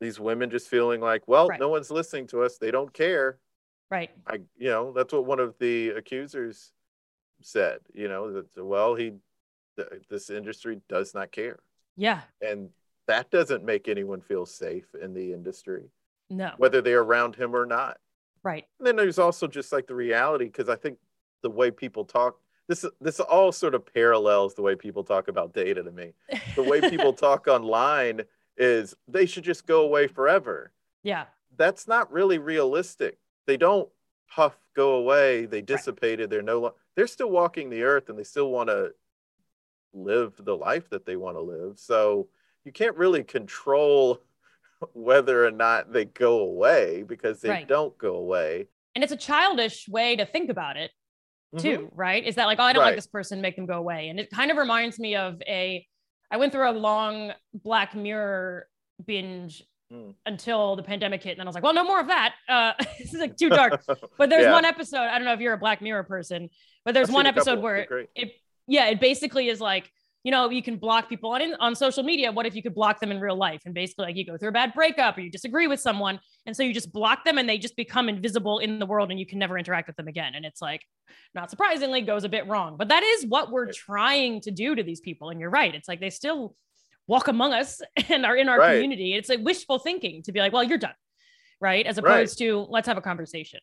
these 0.00 0.20
women 0.20 0.50
just 0.50 0.68
feeling 0.68 1.00
like 1.00 1.26
well 1.26 1.48
Right. 1.48 1.60
no 1.60 1.68
one's 1.68 1.90
listening 1.90 2.26
to 2.28 2.42
us 2.42 2.58
they 2.58 2.70
don't 2.70 2.92
care 2.92 3.40
Right. 3.90 4.10
i 4.26 4.34
you 4.56 4.68
know 4.70 4.92
that's 4.92 5.12
what 5.12 5.24
one 5.26 5.40
of 5.40 5.56
the 5.58 5.90
accusers 5.90 6.72
said 7.42 7.78
you 7.94 8.08
know 8.08 8.32
that 8.32 8.64
well 8.64 8.94
he 8.94 9.12
th- 9.76 9.88
this 10.08 10.30
industry 10.30 10.80
does 10.88 11.14
not 11.14 11.30
care 11.32 11.58
Yeah. 11.96 12.20
and 12.40 12.70
that 13.06 13.30
doesn't 13.30 13.64
make 13.64 13.88
anyone 13.88 14.20
feel 14.20 14.46
safe 14.46 14.94
in 15.00 15.14
the 15.14 15.32
industry 15.32 15.90
No. 16.30 16.52
whether 16.56 16.80
they're 16.82 17.02
around 17.02 17.36
him 17.36 17.54
or 17.54 17.66
not. 17.66 17.98
Right. 18.42 18.66
And 18.78 18.86
then 18.86 18.96
there's 18.96 19.18
also 19.18 19.46
just 19.48 19.72
like 19.72 19.86
the 19.88 19.94
reality, 19.94 20.44
because 20.46 20.68
I 20.68 20.76
think 20.76 20.98
the 21.42 21.50
way 21.50 21.70
people 21.70 22.04
talk, 22.04 22.38
this 22.68 22.84
this 23.00 23.18
all 23.20 23.50
sort 23.52 23.74
of 23.74 23.84
parallels 23.92 24.54
the 24.54 24.62
way 24.62 24.74
people 24.76 25.02
talk 25.04 25.28
about 25.28 25.52
data 25.52 25.82
to 25.82 25.90
me. 25.92 26.12
The 26.54 26.62
way 26.62 26.80
people 26.90 27.12
talk 27.12 27.46
online 27.48 28.22
is 28.56 28.94
they 29.08 29.26
should 29.26 29.44
just 29.44 29.66
go 29.66 29.82
away 29.82 30.06
forever. 30.06 30.72
yeah. 31.02 31.24
That's 31.58 31.88
not 31.88 32.12
really 32.12 32.38
realistic. 32.38 33.18
They 33.46 33.56
don't 33.56 33.88
puff 34.30 34.56
go 34.74 34.96
away. 34.96 35.46
They 35.46 35.62
dissipated. 35.62 36.28
They're 36.28 36.42
no 36.42 36.60
longer. 36.60 36.76
They're 36.96 37.06
still 37.06 37.30
walking 37.30 37.70
the 37.70 37.82
earth, 37.82 38.08
and 38.08 38.18
they 38.18 38.24
still 38.24 38.50
want 38.50 38.68
to 38.70 38.92
live 39.92 40.32
the 40.38 40.56
life 40.56 40.90
that 40.90 41.06
they 41.06 41.16
want 41.16 41.36
to 41.36 41.40
live. 41.42 41.78
So 41.78 42.28
you 42.64 42.72
can't 42.72 42.96
really 42.96 43.22
control 43.24 44.20
whether 44.92 45.44
or 45.46 45.50
not 45.50 45.92
they 45.92 46.04
go 46.06 46.40
away 46.40 47.02
because 47.02 47.40
they 47.40 47.50
Right. 47.50 47.68
don't 47.68 47.96
go 47.96 48.16
away. 48.16 48.66
And 48.94 49.04
it's 49.04 49.12
a 49.12 49.16
childish 49.16 49.88
way 49.88 50.16
to 50.16 50.26
think 50.26 50.50
about 50.50 50.76
it 50.76 50.90
Mhm. 51.54 51.60
too, 51.60 51.88
right? 51.94 52.24
Is 52.24 52.34
that 52.34 52.46
like, 52.46 52.58
oh, 52.58 52.62
I 52.64 52.72
don't 52.72 52.82
like 52.82 52.96
this 52.96 53.06
person, 53.06 53.40
make 53.40 53.56
them 53.56 53.66
go 53.66 53.74
away. 53.78 54.08
And 54.08 54.18
it 54.20 54.30
kind 54.30 54.50
of 54.50 54.56
reminds 54.56 54.98
me 54.98 55.16
of 55.16 55.40
a, 55.46 55.86
I 56.30 56.36
went 56.38 56.52
through 56.52 56.68
a 56.68 56.72
long 56.72 57.32
Black 57.54 57.94
Mirror 57.94 58.68
binge 59.04 59.62
Mm. 59.92 60.14
until 60.26 60.74
the 60.74 60.82
pandemic 60.82 61.22
hit. 61.22 61.30
And 61.32 61.38
then 61.38 61.46
I 61.46 61.48
was 61.48 61.54
like, 61.54 61.62
well, 61.62 61.72
no 61.72 61.84
more 61.84 62.00
of 62.00 62.08
that. 62.08 62.34
Uh, 62.48 62.72
this 62.98 63.14
is 63.14 63.20
like 63.20 63.36
too 63.36 63.48
dark. 63.50 63.80
But 64.18 64.30
there's 64.30 64.44
Yeah. 64.46 64.52
one 64.52 64.64
episode, 64.64 64.98
I 64.98 65.16
don't 65.18 65.24
know 65.24 65.32
if 65.34 65.40
you're 65.40 65.52
a 65.52 65.58
Black 65.58 65.80
Mirror 65.80 66.04
person, 66.04 66.50
but 66.86 66.94
there's 66.94 67.08
I've 67.10 67.14
one 67.14 67.24
seen 67.26 67.30
a 67.30 67.34
couple. 67.34 67.52
episode 67.52 67.62
where 67.62 67.86
it, 68.14 68.32
yeah, 68.66 68.86
it 68.86 68.98
basically 69.00 69.48
is 69.48 69.60
like, 69.60 69.92
you 70.24 70.32
know, 70.32 70.50
you 70.50 70.62
can 70.62 70.76
block 70.76 71.08
people 71.08 71.30
on 71.30 71.54
on 71.60 71.74
social 71.76 72.02
media. 72.02 72.32
What 72.32 72.46
if 72.46 72.54
you 72.56 72.62
could 72.62 72.74
block 72.74 72.98
them 72.98 73.10
in 73.12 73.20
real 73.20 73.36
life? 73.36 73.62
And 73.64 73.72
basically, 73.74 74.06
like 74.06 74.16
you 74.16 74.24
go 74.24 74.36
through 74.36 74.48
a 74.48 74.52
bad 74.52 74.72
breakup 74.74 75.16
or 75.16 75.20
you 75.20 75.30
disagree 75.30 75.66
with 75.68 75.78
someone, 75.80 76.18
and 76.46 76.56
so 76.56 76.62
you 76.64 76.72
just 76.74 76.90
block 76.92 77.24
them, 77.24 77.38
and 77.38 77.48
they 77.48 77.58
just 77.58 77.76
become 77.76 78.08
invisible 78.08 78.58
in 78.58 78.78
the 78.80 78.86
world, 78.86 79.10
and 79.10 79.20
you 79.20 79.26
can 79.26 79.38
never 79.38 79.56
interact 79.58 79.86
with 79.86 79.96
them 79.96 80.08
again. 80.08 80.34
And 80.34 80.44
it's 80.44 80.60
like, 80.62 80.80
not 81.34 81.50
surprisingly, 81.50 82.00
goes 82.00 82.24
a 82.24 82.28
bit 82.28 82.46
wrong. 82.48 82.76
But 82.76 82.88
that 82.88 83.02
is 83.04 83.26
what 83.26 83.50
we're 83.52 83.66
Right. 83.66 83.74
trying 83.74 84.40
to 84.40 84.50
do 84.50 84.74
to 84.74 84.82
these 84.82 85.00
people. 85.00 85.30
And 85.30 85.38
you're 85.40 85.50
right. 85.50 85.72
It's 85.74 85.86
like 85.88 86.00
they 86.00 86.10
still 86.10 86.56
walk 87.06 87.28
among 87.28 87.52
us 87.52 87.80
and 88.08 88.26
are 88.26 88.36
in 88.36 88.48
our 88.48 88.58
Right. 88.58 88.72
community. 88.74 89.14
It's 89.14 89.28
like 89.28 89.40
wishful 89.44 89.78
thinking 89.78 90.22
to 90.24 90.32
be 90.32 90.40
like, 90.40 90.52
well, 90.52 90.64
you're 90.64 90.78
done, 90.78 90.94
right? 91.60 91.86
As 91.86 91.98
Right. 91.98 92.04
opposed 92.22 92.38
to 92.38 92.66
let's 92.68 92.88
have 92.88 92.96
a 92.96 93.00
conversation. 93.02 93.60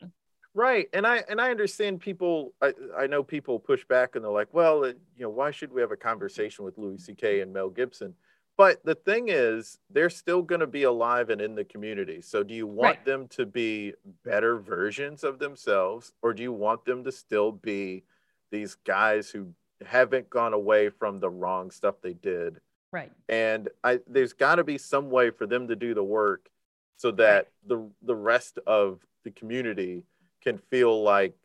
Right, 0.55 0.87
and 0.93 1.07
I 1.07 1.23
and 1.29 1.41
I 1.41 1.49
understand 1.49 1.99
people. 1.99 2.53
I 2.61 2.73
I 2.95 3.07
know 3.07 3.23
people 3.23 3.57
push 3.57 3.83
back 3.85 4.15
and 4.15 4.23
they're 4.23 4.31
like, 4.31 4.53
well, 4.53 4.85
you 4.85 4.95
know, 5.17 5.29
why 5.29 5.49
should 5.51 5.73
we 5.73 5.81
have 5.81 5.91
a 5.91 5.97
conversation 5.97 6.63
with 6.63 6.77
Louis 6.77 7.03
C.K. 7.03 7.41
and 7.41 7.51
Mel 7.51 7.69
Gibson? 7.69 8.13
But 8.55 8.85
the 8.85 8.93
thing 8.93 9.29
is, 9.29 9.79
they're 9.89 10.11
still 10.11 10.43
going 10.43 10.61
to 10.61 10.67
be 10.67 10.83
alive 10.83 11.31
and 11.31 11.41
in 11.41 11.55
the 11.55 11.65
community. 11.65 12.21
So, 12.21 12.43
do 12.43 12.53
you 12.53 12.67
want 12.67 12.97
Right. 12.97 13.05
them 13.05 13.27
to 13.29 13.47
be 13.47 13.95
better 14.23 14.59
versions 14.59 15.23
of 15.23 15.39
themselves, 15.39 16.13
or 16.21 16.33
do 16.35 16.43
you 16.43 16.53
want 16.53 16.85
them 16.85 17.03
to 17.05 17.11
still 17.11 17.51
be 17.51 18.03
these 18.51 18.75
guys 18.75 19.31
who 19.31 19.53
haven't 19.83 20.29
gone 20.29 20.53
away 20.53 20.89
from 20.89 21.19
the 21.19 21.29
wrong 21.31 21.71
stuff 21.71 21.95
they 22.01 22.13
did? 22.13 22.61
Right. 22.91 23.11
and 23.27 23.69
I 23.83 24.01
there's 24.05 24.33
got 24.33 24.55
to 24.55 24.63
be 24.63 24.77
some 24.77 25.09
way 25.09 25.31
for 25.31 25.47
them 25.47 25.67
to 25.69 25.75
do 25.75 25.95
the 25.95 26.03
work 26.03 26.49
so 26.97 27.09
that 27.11 27.47
the 27.65 27.89
the 28.03 28.15
rest 28.15 28.59
of 28.67 28.99
the 29.23 29.31
community 29.31 30.05
can 30.43 30.57
feel 30.57 31.01
like 31.03 31.35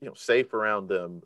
you 0.00 0.08
know 0.08 0.14
safe 0.14 0.52
around 0.54 0.88
them 0.88 1.22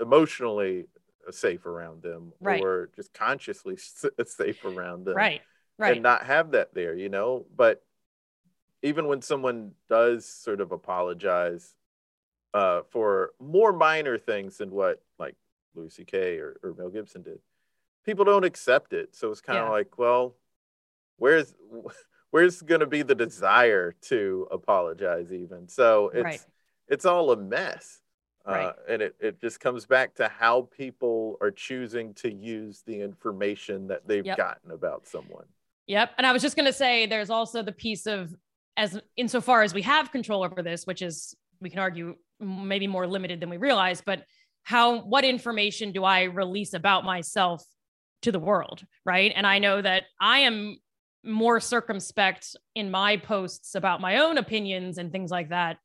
emotionally 0.00 0.86
safe 1.30 1.66
around 1.66 2.02
them 2.02 2.32
Right. 2.40 2.62
or 2.62 2.88
just 2.96 3.12
consciously 3.12 3.76
safe 4.26 4.64
around 4.64 5.04
them 5.04 5.14
Right. 5.16 5.42
Right. 5.78 5.94
and 5.94 6.02
not 6.02 6.24
have 6.26 6.52
that 6.52 6.72
there 6.74 6.94
you 6.94 7.08
know 7.08 7.44
but 7.56 7.82
even 8.82 9.06
when 9.08 9.22
someone 9.22 9.72
does 9.88 10.26
sort 10.26 10.60
of 10.60 10.70
apologize 10.72 11.74
uh, 12.54 12.82
for 12.90 13.32
more 13.40 13.72
minor 13.72 14.16
things 14.18 14.58
than 14.58 14.70
what 14.70 15.02
like 15.18 15.34
Louis 15.74 15.90
C.K. 15.94 16.38
or, 16.38 16.56
or 16.62 16.74
Mel 16.78 16.88
Gibson 16.90 17.22
did, 17.22 17.38
people 18.04 18.24
don't 18.24 18.44
accept 18.44 18.92
it. 18.92 19.14
So 19.14 19.30
it's 19.30 19.40
kind 19.40 19.58
of 19.58 19.66
Yeah. 19.66 19.72
like, 19.72 19.98
well, 19.98 20.36
where's 21.18 21.54
where's 22.30 22.62
going 22.62 22.80
to 22.80 22.86
be 22.86 23.02
the 23.02 23.14
desire 23.14 23.92
to 24.02 24.48
apologize 24.50 25.32
even? 25.32 25.68
So 25.68 26.08
it's 26.08 26.24
Right. 26.24 26.40
it's 26.88 27.04
all 27.04 27.32
a 27.32 27.36
mess. 27.36 28.00
Right. 28.46 28.66
Uh, 28.66 28.72
and 28.88 29.02
it, 29.02 29.16
it 29.18 29.40
just 29.40 29.58
comes 29.58 29.86
back 29.86 30.14
to 30.14 30.28
how 30.28 30.68
people 30.76 31.36
are 31.40 31.50
choosing 31.50 32.14
to 32.14 32.32
use 32.32 32.82
the 32.86 33.00
information 33.00 33.88
that 33.88 34.06
they've 34.06 34.24
Yep. 34.24 34.36
gotten 34.36 34.70
about 34.70 35.06
someone. 35.06 35.46
Yep. 35.88 36.12
And 36.16 36.26
I 36.26 36.32
was 36.32 36.42
just 36.42 36.54
going 36.54 36.66
to 36.66 36.72
say 36.72 37.06
there's 37.06 37.30
also 37.30 37.62
the 37.62 37.72
piece 37.72 38.06
of 38.06 38.32
as 38.76 39.00
insofar 39.16 39.62
as 39.62 39.74
we 39.74 39.82
have 39.82 40.12
control 40.12 40.44
over 40.44 40.62
this, 40.62 40.86
which 40.86 41.02
is 41.02 41.34
we 41.60 41.70
can 41.70 41.78
argue 41.78 42.14
maybe 42.38 42.86
more 42.86 43.06
limited 43.06 43.40
than 43.40 43.50
we 43.50 43.56
realize, 43.56 44.00
but 44.00 44.24
how 44.62 45.00
what 45.00 45.24
information 45.24 45.92
do 45.92 46.04
I 46.04 46.24
release 46.24 46.74
about 46.74 47.04
myself 47.04 47.64
to 48.22 48.32
the 48.32 48.38
world, 48.38 48.84
right? 49.04 49.32
And 49.34 49.46
I 49.46 49.58
know 49.58 49.80
that 49.80 50.04
I 50.20 50.40
am 50.40 50.76
more 51.26 51.60
circumspect 51.60 52.56
in 52.74 52.90
my 52.90 53.16
posts 53.16 53.74
about 53.74 54.00
my 54.00 54.18
own 54.18 54.38
opinions 54.38 54.98
and 54.98 55.10
things 55.12 55.30
like 55.30 55.50
that 55.50 55.78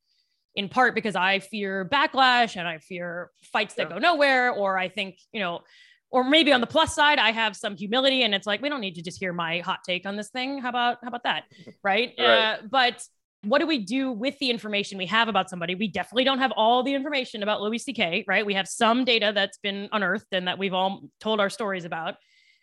in 0.56 0.68
part 0.68 0.96
because 0.96 1.16
I 1.16 1.40
fear 1.40 1.88
backlash 1.90 2.58
and 2.58 2.68
I 2.68 2.80
fear 2.80 3.32
fights 3.54 3.76
that 3.76 3.84
Yeah. 3.90 3.96
go 3.96 4.00
nowhere, 4.00 4.52
or 4.52 4.78
I 4.78 4.90
think, 4.90 5.18
you 5.32 5.40
know, 5.40 5.62
or 6.10 6.26
maybe 6.26 6.52
on 6.52 6.60
the 6.60 6.68
plus 6.68 6.94
side, 6.94 7.20
I 7.20 7.32
have 7.32 7.56
some 7.56 7.78
humility 7.78 8.24
and 8.24 8.36
it's 8.36 8.46
like, 8.46 8.62
we 8.62 8.68
don't 8.68 8.82
need 8.82 8.96
to 8.96 9.02
just 9.02 9.18
hear 9.18 9.32
my 9.32 9.60
hot 9.60 9.80
take 9.88 10.06
on 10.06 10.18
this 10.18 10.30
thing. 10.30 10.58
How 10.60 10.68
about, 10.68 10.98
how 11.02 11.08
about 11.08 11.24
that? 11.24 11.44
Right. 11.84 12.14
Right. 12.20 12.26
Uh, 12.26 12.58
but 12.70 13.02
what 13.44 13.60
do 13.60 13.66
we 13.66 13.80
do 13.80 14.12
with 14.12 14.38
the 14.40 14.50
information 14.52 14.98
we 14.98 15.06
have 15.08 15.30
about 15.30 15.50
somebody? 15.50 15.74
We 15.74 15.88
definitely 15.88 16.26
don't 16.26 16.40
have 16.40 16.52
all 16.56 16.84
the 16.84 16.94
information 16.94 17.42
about 17.44 17.62
Louis 17.62 17.80
C.K., 17.80 18.26
right? 18.28 18.46
We 18.46 18.54
have 18.54 18.68
some 18.68 19.04
data 19.06 19.32
that's 19.34 19.58
been 19.60 19.88
unearthed 19.94 20.28
and 20.34 20.48
that 20.48 20.60
we've 20.60 20.74
all 20.74 21.04
told 21.22 21.40
our 21.40 21.50
stories 21.50 21.86
about. 21.86 22.16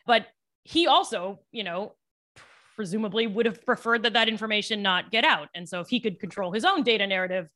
But 0.07 0.26
he 0.64 0.87
also, 0.87 1.41
you 1.51 1.64
know, 1.64 1.95
presumably 2.83 3.26
would 3.26 3.45
have 3.45 3.66
preferred 3.66 4.05
that 4.05 4.12
that 4.12 4.29
information 4.29 4.81
not 4.83 5.11
get 5.11 5.24
out. 5.24 5.49
And 5.53 5.68
so 5.68 5.81
if 5.81 5.89
he 5.89 5.99
could 5.99 6.20
control 6.20 6.53
his 6.53 6.64
own 6.64 6.85
data 6.85 7.09
narrative, 7.09 7.49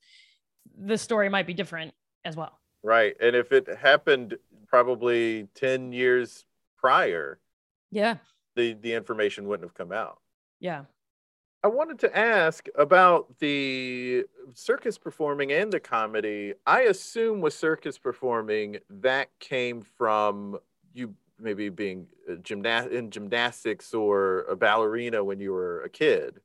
the 0.77 0.99
story 0.99 1.29
might 1.29 1.47
be 1.47 1.55
different 1.55 1.95
as 2.25 2.35
well. 2.35 2.59
Right. 2.83 3.15
And 3.21 3.37
if 3.37 3.53
it 3.53 3.69
happened 3.81 4.37
probably 4.67 5.47
10 5.55 5.93
years 5.93 6.45
prior, 6.77 7.39
Yeah. 7.93 8.17
the, 8.57 8.73
the 8.73 8.95
information 8.95 9.47
wouldn't 9.47 9.65
have 9.71 9.75
come 9.75 9.93
out. 9.93 10.19
Yeah. 10.59 10.87
I 11.63 11.69
wanted 11.69 12.01
to 12.01 12.19
ask 12.19 12.67
about 12.75 13.39
the 13.39 14.25
circus 14.55 14.99
performing 14.99 15.53
and 15.53 15.73
the 15.73 15.79
comedy. 15.79 16.55
I 16.67 16.81
assume 16.83 17.41
with 17.41 17.55
circus 17.55 17.97
performing, 17.97 18.79
that 18.91 19.29
came 19.39 19.83
from 19.83 20.59
you 20.93 21.15
maybe 21.43 21.69
being 21.69 22.07
a 22.29 22.33
gymna- 22.33 22.91
in 22.91 23.11
gymnastics 23.11 23.93
or 23.95 24.41
a 24.43 24.57
ballerina 24.57 25.23
when 25.25 25.41
you 25.41 25.53
were 25.53 25.83
a 25.83 25.89
kid. 25.89 26.41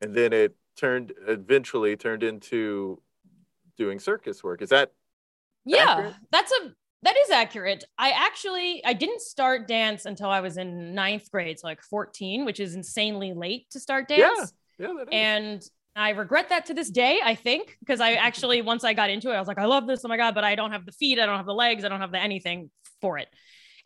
And 0.00 0.14
then 0.14 0.32
it 0.32 0.54
turned 0.76 1.12
eventually 1.26 1.96
turned 1.96 2.22
into 2.22 3.02
doing 3.76 3.98
circus 3.98 4.44
work. 4.44 4.62
Is 4.62 4.68
that 4.70 4.92
Yeah. 5.64 5.84
Accurate? 5.90 6.14
That's 6.30 6.52
a 6.52 6.74
that 7.02 7.16
is 7.16 7.30
accurate. 7.30 7.84
I 7.96 8.10
actually 8.10 8.84
I 8.84 8.92
didn't 8.92 9.20
start 9.22 9.68
dance 9.68 10.04
until 10.04 10.28
I 10.30 10.40
was 10.40 10.56
in 10.56 10.94
ninth 10.94 11.30
grade, 11.30 11.58
so 11.58 11.66
like 11.68 11.80
14, 11.82 12.44
which 12.44 12.58
is 12.60 12.74
insanely 12.74 13.32
late 13.32 13.70
to 13.70 13.80
start 13.80 14.08
dance. 14.08 14.52
yeah, 14.78 14.88
that 14.96 15.02
is. 15.02 15.08
And 15.12 15.62
I 15.94 16.10
regret 16.10 16.48
that 16.50 16.66
to 16.66 16.74
this 16.74 16.90
day, 16.90 17.20
I 17.24 17.34
think, 17.34 17.76
because 17.80 18.00
I 18.00 18.12
actually, 18.14 18.62
once 18.62 18.84
I 18.84 18.94
got 18.94 19.10
into 19.10 19.30
it, 19.30 19.34
I 19.34 19.38
was 19.40 19.48
like, 19.48 19.58
I 19.58 19.64
love 19.64 19.86
this. 19.88 20.04
Oh 20.04 20.08
my 20.08 20.16
God, 20.16 20.32
but 20.34 20.44
I 20.44 20.54
don't 20.54 20.70
have 20.70 20.86
the 20.86 20.92
feet. 20.92 21.18
I 21.18 21.26
don't 21.26 21.36
have 21.38 21.46
the 21.46 21.54
legs. 21.54 21.84
I 21.84 21.88
don't 21.88 22.00
have 22.00 22.12
the 22.12 22.20
anything 22.20 22.70
for 23.00 23.18
it. 23.18 23.28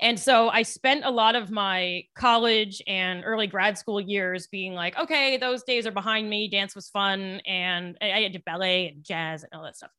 And 0.03 0.19
so 0.19 0.49
I 0.49 0.63
spent 0.63 1.05
a 1.05 1.11
lot 1.11 1.37
of 1.37 1.51
my 1.51 2.03
college 2.17 2.83
and 2.89 3.23
early 3.25 3.47
grad 3.47 3.79
school 3.79 4.01
years 4.01 4.49
being 4.49 4.75
like, 4.75 4.99
okay, 4.99 5.37
those 5.37 5.63
days 5.63 5.87
are 5.87 5.93
behind 5.93 6.29
me. 6.29 6.49
Dance 6.49 6.75
was 6.75 6.89
fun. 6.91 7.41
And 7.47 7.97
I 8.03 8.13
I 8.13 8.29
did 8.29 8.45
ballet 8.45 8.89
and 8.89 9.05
jazz 9.05 9.45
and 9.45 9.53
all 9.55 9.63
that 9.63 9.77
stuff. 9.77 9.93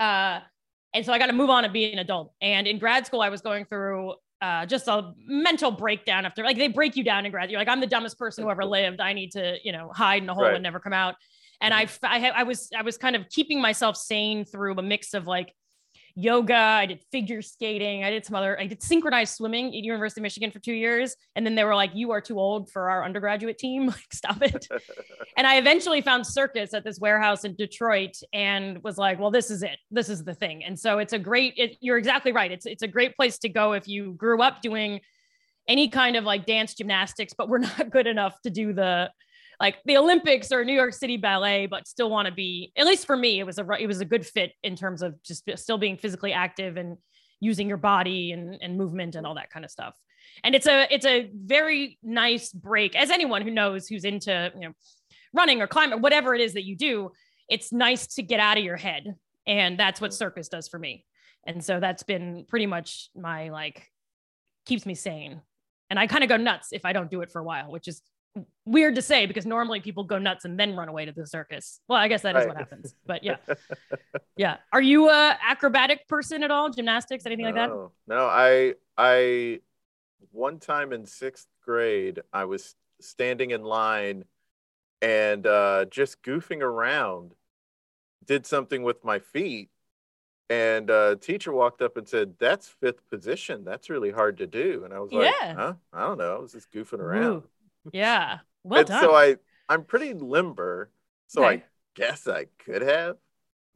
Uh, 0.00 0.40
and 0.94 1.04
so 1.04 1.12
I 1.12 1.18
got 1.18 1.26
to 1.26 1.34
move 1.34 1.50
on 1.50 1.64
and 1.64 1.72
be 1.72 1.92
an 1.92 1.98
adult. 1.98 2.32
And 2.40 2.66
in 2.66 2.78
grad 2.78 3.06
school, 3.06 3.20
I 3.20 3.28
was 3.28 3.42
going 3.42 3.66
through 3.66 4.14
uh, 4.40 4.64
just 4.66 4.88
a 4.88 5.12
mental 5.26 5.70
breakdown 5.70 6.24
after 6.24 6.42
like 6.42 6.56
they 6.56 6.68
break 6.68 6.96
you 6.96 7.04
down 7.04 7.26
in 7.26 7.30
grad. 7.30 7.50
You're 7.50 7.60
like, 7.60 7.68
I'm 7.68 7.80
the 7.80 7.86
dumbest 7.86 8.18
person 8.18 8.44
who 8.44 8.50
ever 8.50 8.64
lived. 8.78 9.00
I 9.00 9.12
need 9.12 9.32
to, 9.32 9.56
you 9.62 9.72
know, 9.72 9.90
hide 9.94 10.22
in 10.22 10.28
a 10.30 10.34
hole 10.34 10.44
Right. 10.44 10.54
and 10.54 10.62
never 10.62 10.80
come 10.80 10.94
out. 10.94 11.14
And 11.60 11.72
I, 11.74 11.86
I, 12.02 12.30
I 12.30 12.42
was, 12.42 12.70
I 12.76 12.82
was 12.82 12.96
kind 12.96 13.14
of 13.16 13.28
keeping 13.28 13.60
myself 13.60 13.96
sane 13.98 14.44
through 14.44 14.74
a 14.78 14.82
mix 14.82 15.14
of 15.14 15.26
like 15.26 15.54
yoga. 16.14 16.54
I 16.54 16.86
did 16.86 17.00
figure 17.10 17.42
skating. 17.42 18.04
I 18.04 18.10
did 18.10 18.24
some 18.24 18.34
other, 18.34 18.58
I 18.60 18.66
did 18.66 18.82
synchronized 18.82 19.34
swimming 19.34 19.66
at 19.68 19.74
University 19.74 20.20
of 20.20 20.22
Michigan 20.22 20.50
for 20.50 20.58
two 20.58 20.72
years. 20.72 21.16
And 21.36 21.44
then 21.44 21.54
they 21.54 21.64
were 21.64 21.74
like, 21.74 21.90
you 21.94 22.10
are 22.12 22.20
too 22.20 22.38
old 22.38 22.70
for 22.70 22.90
our 22.90 23.04
undergraduate 23.04 23.58
team. 23.58 23.72
Like, 23.92 24.12
stop 24.12 24.40
it. 24.40 24.66
and 25.36 25.46
I 25.46 25.58
eventually 25.58 26.00
found 26.00 26.26
circus 26.26 26.72
at 26.72 26.82
this 26.82 26.98
warehouse 26.98 27.44
in 27.44 27.54
Detroit 27.56 28.16
and 28.32 28.82
was 28.82 28.96
like, 28.96 29.20
well, 29.20 29.30
this 29.30 29.50
is 29.50 29.62
it. 29.62 29.78
This 29.90 30.08
is 30.08 30.24
the 30.24 30.34
thing. 30.34 30.64
And 30.64 30.78
so 30.78 30.98
it's 30.98 31.12
a 31.12 31.18
great, 31.18 31.54
it, 31.58 31.76
you're 31.80 31.98
exactly 31.98 32.32
right. 32.32 32.50
It's, 32.50 32.64
it's 32.64 32.82
a 32.82 32.88
great 32.88 33.14
place 33.16 33.38
to 33.40 33.50
go 33.50 33.72
if 33.72 33.86
you 33.86 34.12
grew 34.12 34.40
up 34.40 34.62
doing 34.62 35.00
any 35.68 35.88
kind 35.88 36.16
of 36.16 36.24
like 36.24 36.46
dance 36.46 36.74
gymnastics, 36.74 37.34
but 37.36 37.48
we're 37.50 37.58
not 37.78 37.90
good 37.90 38.06
enough 38.06 38.40
to 38.42 38.50
do 38.50 38.72
the, 38.72 39.10
like 39.62 39.76
the 39.84 39.96
Olympics 39.96 40.50
or 40.50 40.64
New 40.64 40.74
York 40.74 40.92
City 40.92 41.16
Ballet, 41.16 41.66
but 41.66 41.86
still 41.86 42.10
want 42.10 42.26
to 42.26 42.34
be, 42.34 42.72
at 42.76 42.84
least 42.84 43.06
for 43.06 43.16
me, 43.16 43.38
it 43.38 43.44
was 43.44 43.60
a, 43.60 43.66
it 43.78 43.86
was 43.86 44.00
a 44.00 44.04
good 44.04 44.26
fit 44.26 44.50
in 44.64 44.74
terms 44.74 45.02
of 45.02 45.22
just 45.22 45.48
still 45.54 45.78
being 45.78 45.96
physically 45.96 46.32
active 46.32 46.76
and 46.76 46.96
using 47.38 47.68
your 47.68 47.76
body 47.76 48.32
and, 48.32 48.58
and 48.60 48.76
movement 48.76 49.14
and 49.14 49.24
all 49.24 49.36
that 49.36 49.50
kind 49.50 49.64
of 49.64 49.70
stuff. 49.70 49.96
And 50.42 50.56
it's 50.56 50.66
a, 50.66 50.92
it's 50.92 51.06
a 51.06 51.30
very 51.32 51.96
nice 52.02 52.52
break 52.52 52.96
as 52.96 53.10
anyone 53.10 53.42
who 53.42 53.52
knows 53.52 53.86
who's 53.86 54.04
into, 54.04 54.50
you 54.52 54.62
know, 54.62 54.74
running 55.32 55.62
or 55.62 55.68
climbing, 55.68 56.00
whatever 56.00 56.34
it 56.34 56.40
is 56.40 56.54
that 56.54 56.64
you 56.64 56.76
do, 56.76 57.12
it's 57.48 57.72
nice 57.72 58.08
to 58.14 58.22
get 58.24 58.40
out 58.40 58.58
of 58.58 58.64
your 58.64 58.76
head. 58.76 59.14
And 59.46 59.78
that's 59.78 60.00
what 60.00 60.10
mm. 60.10 60.14
circus 60.14 60.48
does 60.48 60.66
for 60.66 60.78
me. 60.80 61.04
And 61.46 61.64
so 61.64 61.78
that's 61.78 62.02
been 62.02 62.46
pretty 62.48 62.66
much 62.66 63.10
my 63.14 63.50
like 63.50 63.86
keeps 64.66 64.86
me 64.86 64.96
sane. 64.96 65.40
And 65.88 66.00
I 66.00 66.08
kind 66.08 66.24
of 66.24 66.28
go 66.28 66.36
nuts 66.36 66.70
if 66.72 66.84
I 66.84 66.92
don't 66.92 67.12
do 67.12 67.20
it 67.20 67.30
for 67.30 67.40
a 67.40 67.44
while, 67.44 67.70
which 67.70 67.86
is 67.86 68.02
weird 68.64 68.94
to 68.94 69.02
say 69.02 69.26
because 69.26 69.44
normally 69.44 69.80
people 69.80 70.04
go 70.04 70.18
nuts 70.18 70.44
and 70.44 70.58
then 70.58 70.76
run 70.76 70.88
away 70.88 71.04
to 71.04 71.12
the 71.12 71.26
circus. 71.26 71.80
Well, 71.88 71.98
I 71.98 72.08
guess 72.08 72.22
that 72.22 72.36
is 72.36 72.40
Right. 72.40 72.48
what 72.48 72.56
happens. 72.56 72.94
But 73.06 73.24
yeah. 73.24 73.36
Yeah. 74.36 74.56
Are 74.72 74.80
you 74.80 75.10
a 75.10 75.36
acrobatic 75.46 76.08
person 76.08 76.42
at 76.42 76.50
all? 76.50 76.70
Gymnastics, 76.70 77.26
anything 77.26 77.44
like 77.44 77.54
that? 77.54 77.68
No, 77.68 77.92
no, 78.06 78.26
I 78.26 78.74
I 78.96 79.60
one 80.30 80.58
time 80.58 80.92
in 80.92 81.04
sixth 81.04 81.46
grade, 81.64 82.20
I 82.32 82.46
was 82.46 82.74
standing 83.00 83.50
in 83.50 83.62
line 83.62 84.24
and 85.02 85.46
uh, 85.46 85.84
just 85.86 86.22
goofing 86.22 86.62
around, 86.62 87.34
did 88.24 88.46
something 88.46 88.82
with 88.84 89.04
my 89.04 89.18
feet, 89.18 89.68
and 90.48 90.90
uh, 90.90 91.16
teacher 91.16 91.52
walked 91.52 91.82
up 91.82 91.96
and 91.98 92.08
said, 92.08 92.34
"That's 92.38 92.68
fifth 92.68 93.06
position. 93.10 93.64
That's 93.64 93.90
really 93.90 94.10
hard 94.12 94.38
to 94.38 94.46
do." 94.46 94.82
And 94.84 94.94
I 94.94 95.00
was 95.00 95.12
like, 95.12 95.30
Yeah. 95.42 95.54
"Huh? 95.54 95.74
I 95.92 96.06
don't 96.06 96.18
know. 96.18 96.36
I 96.36 96.38
was 96.38 96.52
just 96.52 96.72
goofing 96.72 97.00
around." 97.00 97.24
Ooh, 97.24 97.44
Yeah. 97.92 98.38
Well 98.64 98.80
and 98.80 98.88
done. 98.88 99.00
so 99.00 99.14
I 99.14 99.36
I'm 99.68 99.84
pretty 99.84 100.14
limber, 100.14 100.90
so 101.26 101.42
Okay. 101.42 101.56
I 101.56 101.62
guess 101.94 102.26
I 102.28 102.46
could 102.58 102.82
have, 102.82 103.16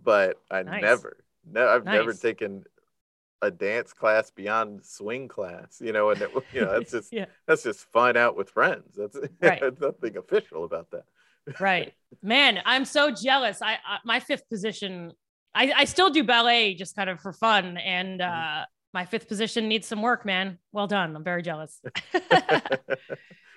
but 0.03 0.41
I 0.51 0.63
Nice. 0.63 0.83
never, 0.83 1.17
no, 1.47 1.69
I've 1.69 1.85
never 1.85 2.13
taken 2.15 2.65
a 3.43 3.51
dance 3.51 3.93
class 3.93 4.31
beyond 4.31 4.85
swing 4.85 5.29
class, 5.29 5.81
you 5.81 5.93
know, 5.93 6.11
and 6.11 6.23
it, 6.23 6.31
you 6.53 6.63
know 6.63 6.73
that's 6.73 6.93
just 6.93 7.13
Yeah. 7.13 7.27
that's 7.47 7.63
just 7.65 7.81
fun 7.93 8.17
out 8.17 8.37
with 8.37 8.51
friends. 8.51 8.97
That's 8.97 9.17
Right. 9.41 9.63
nothing 9.81 10.17
official 10.17 10.65
about 10.65 10.91
that. 10.93 11.05
right 11.61 11.93
man 12.23 12.59
i'm 12.65 12.85
so 12.85 13.11
jealous 13.11 13.63
i, 13.63 13.75
I 13.75 13.99
my 14.05 14.21
fifth 14.21 14.49
position 14.49 15.13
I, 15.55 15.73
I 15.75 15.85
still 15.85 16.11
do 16.11 16.23
ballet 16.25 16.75
just 16.75 16.97
kind 16.97 17.09
of 17.09 17.21
for 17.21 17.33
fun 17.33 17.77
and 17.79 18.21
Mm-hmm. 18.27 18.43
uh 18.63 18.65
my 18.93 19.05
fifth 19.05 19.29
position 19.29 19.69
needs 19.69 19.87
some 19.87 20.03
work 20.03 20.25
man 20.27 20.59
well 20.73 20.87
done 20.87 21.15
i'm 21.17 21.25
very 21.25 21.43
jealous 21.43 21.81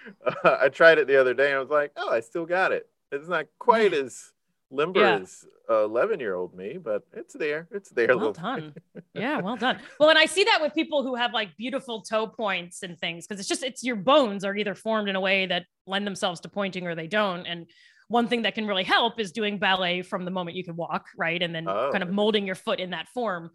I 0.43 0.69
tried 0.69 0.97
it 0.97 1.07
the 1.07 1.19
other 1.19 1.33
day 1.33 1.47
and 1.47 1.55
I 1.55 1.59
was 1.59 1.69
like, 1.69 1.91
oh, 1.97 2.09
I 2.09 2.19
still 2.19 2.45
got 2.45 2.71
it. 2.71 2.87
It's 3.11 3.27
not 3.27 3.45
quite 3.59 3.93
as 3.93 4.31
limber 4.71 4.99
Yeah. 4.99 5.15
as 5.19 5.45
11 5.69 6.19
year 6.19 6.35
old 6.35 6.55
me, 6.55 6.77
but 6.77 7.03
it's 7.13 7.33
there. 7.33 7.67
It's 7.71 7.89
there. 7.89 8.15
well 8.17 8.33
done 8.33 8.73
yeah 9.15 9.39
well 9.39 9.55
done 9.55 9.79
well 9.99 10.09
and 10.09 10.17
i 10.19 10.25
see 10.27 10.43
that 10.43 10.59
with 10.61 10.73
people 10.75 11.01
who 11.03 11.15
have 11.15 11.33
like 11.33 11.57
beautiful 11.57 12.01
toe 12.01 12.27
points 12.27 12.83
and 12.83 12.97
things 12.99 13.25
because 13.25 13.39
it's 13.39 13.49
just 13.49 13.63
it's 13.63 13.83
your 13.83 13.95
bones 13.95 14.43
are 14.45 14.55
either 14.55 14.75
formed 14.75 15.09
in 15.09 15.15
a 15.15 15.19
way 15.19 15.47
that 15.47 15.65
lend 15.87 16.05
themselves 16.05 16.39
to 16.39 16.47
pointing 16.49 16.85
or 16.85 16.93
they 16.93 17.07
don't 17.07 17.47
and 17.47 17.65
one 18.07 18.27
thing 18.27 18.43
that 18.43 18.53
can 18.55 18.67
really 18.67 18.83
help 18.83 19.19
is 19.19 19.31
doing 19.31 19.57
ballet 19.57 20.03
from 20.03 20.25
the 20.25 20.31
moment 20.31 20.55
you 20.55 20.63
can 20.63 20.75
walk 20.75 21.05
right 21.17 21.41
and 21.41 21.53
then 21.55 21.67
Oh, 21.67 21.89
kind 21.91 22.03
of 22.03 22.09
molding 22.11 22.45
your 22.45 22.55
foot 22.55 22.79
in 22.79 22.91
that 22.91 23.07
form 23.09 23.49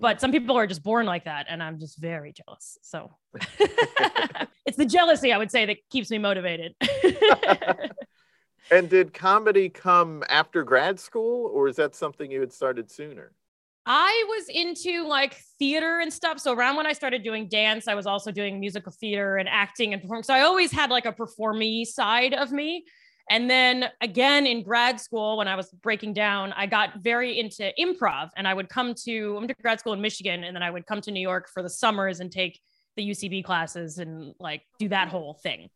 but 0.00 0.20
some 0.20 0.32
people 0.32 0.56
are 0.56 0.66
just 0.66 0.82
born 0.82 1.06
like 1.06 1.24
that 1.24 1.46
and 1.48 1.62
i'm 1.62 1.78
just 1.78 1.98
very 1.98 2.32
jealous 2.32 2.78
so 2.82 3.10
it's 4.66 4.76
the 4.76 4.86
jealousy 4.86 5.32
i 5.32 5.38
would 5.38 5.50
say 5.50 5.66
that 5.66 5.76
keeps 5.90 6.10
me 6.10 6.18
motivated 6.18 6.74
And 8.70 8.88
did 8.88 9.14
comedy 9.14 9.68
come 9.68 10.24
after 10.28 10.64
grad 10.64 10.98
school, 10.98 11.50
or 11.54 11.68
is 11.68 11.76
that 11.76 11.94
something 11.94 12.30
you 12.30 12.40
had 12.40 12.52
started 12.52 12.90
sooner? 12.90 13.32
I 13.88 14.24
was 14.28 14.48
into 14.48 15.06
like 15.06 15.40
theater 15.60 16.00
and 16.00 16.12
stuff. 16.12 16.40
So 16.40 16.52
around 16.52 16.74
when 16.74 16.86
I 16.86 16.92
started 16.92 17.22
doing 17.22 17.48
dance, 17.48 17.86
I 17.86 17.94
was 17.94 18.06
also 18.06 18.32
doing 18.32 18.58
musical 18.58 18.90
theater 18.90 19.36
and 19.36 19.48
acting 19.48 19.92
and 19.92 20.02
performing. 20.02 20.24
So 20.24 20.34
I 20.34 20.40
always 20.40 20.72
had 20.72 20.90
like 20.90 21.06
a 21.06 21.12
performy 21.12 21.86
side 21.86 22.34
of 22.34 22.50
me. 22.50 22.84
And 23.28 23.50
then 23.50 23.86
again 24.00 24.46
in 24.46 24.62
grad 24.62 25.00
school, 25.00 25.36
when 25.36 25.48
I 25.48 25.56
was 25.56 25.70
breaking 25.82 26.14
down, 26.14 26.52
I 26.52 26.66
got 26.66 26.98
very 26.98 27.38
into 27.38 27.72
improv 27.78 28.30
and 28.36 28.46
I 28.46 28.54
would 28.54 28.68
come 28.68 28.94
to, 29.04 29.34
I 29.34 29.38
went 29.38 29.48
to 29.48 29.54
grad 29.60 29.80
school 29.80 29.92
in 29.92 30.00
Michigan 30.00 30.44
and 30.44 30.54
then 30.54 30.62
I 30.62 30.70
would 30.70 30.86
come 30.86 31.00
to 31.02 31.10
New 31.10 31.20
York 31.20 31.48
for 31.52 31.62
the 31.62 31.70
summers 31.70 32.20
and 32.20 32.30
take 32.30 32.60
the 32.96 33.10
UCB 33.10 33.44
classes 33.44 33.98
and 33.98 34.34
like 34.38 34.62
do 34.78 34.88
that 34.88 35.08
whole 35.08 35.34
thing. 35.34 35.68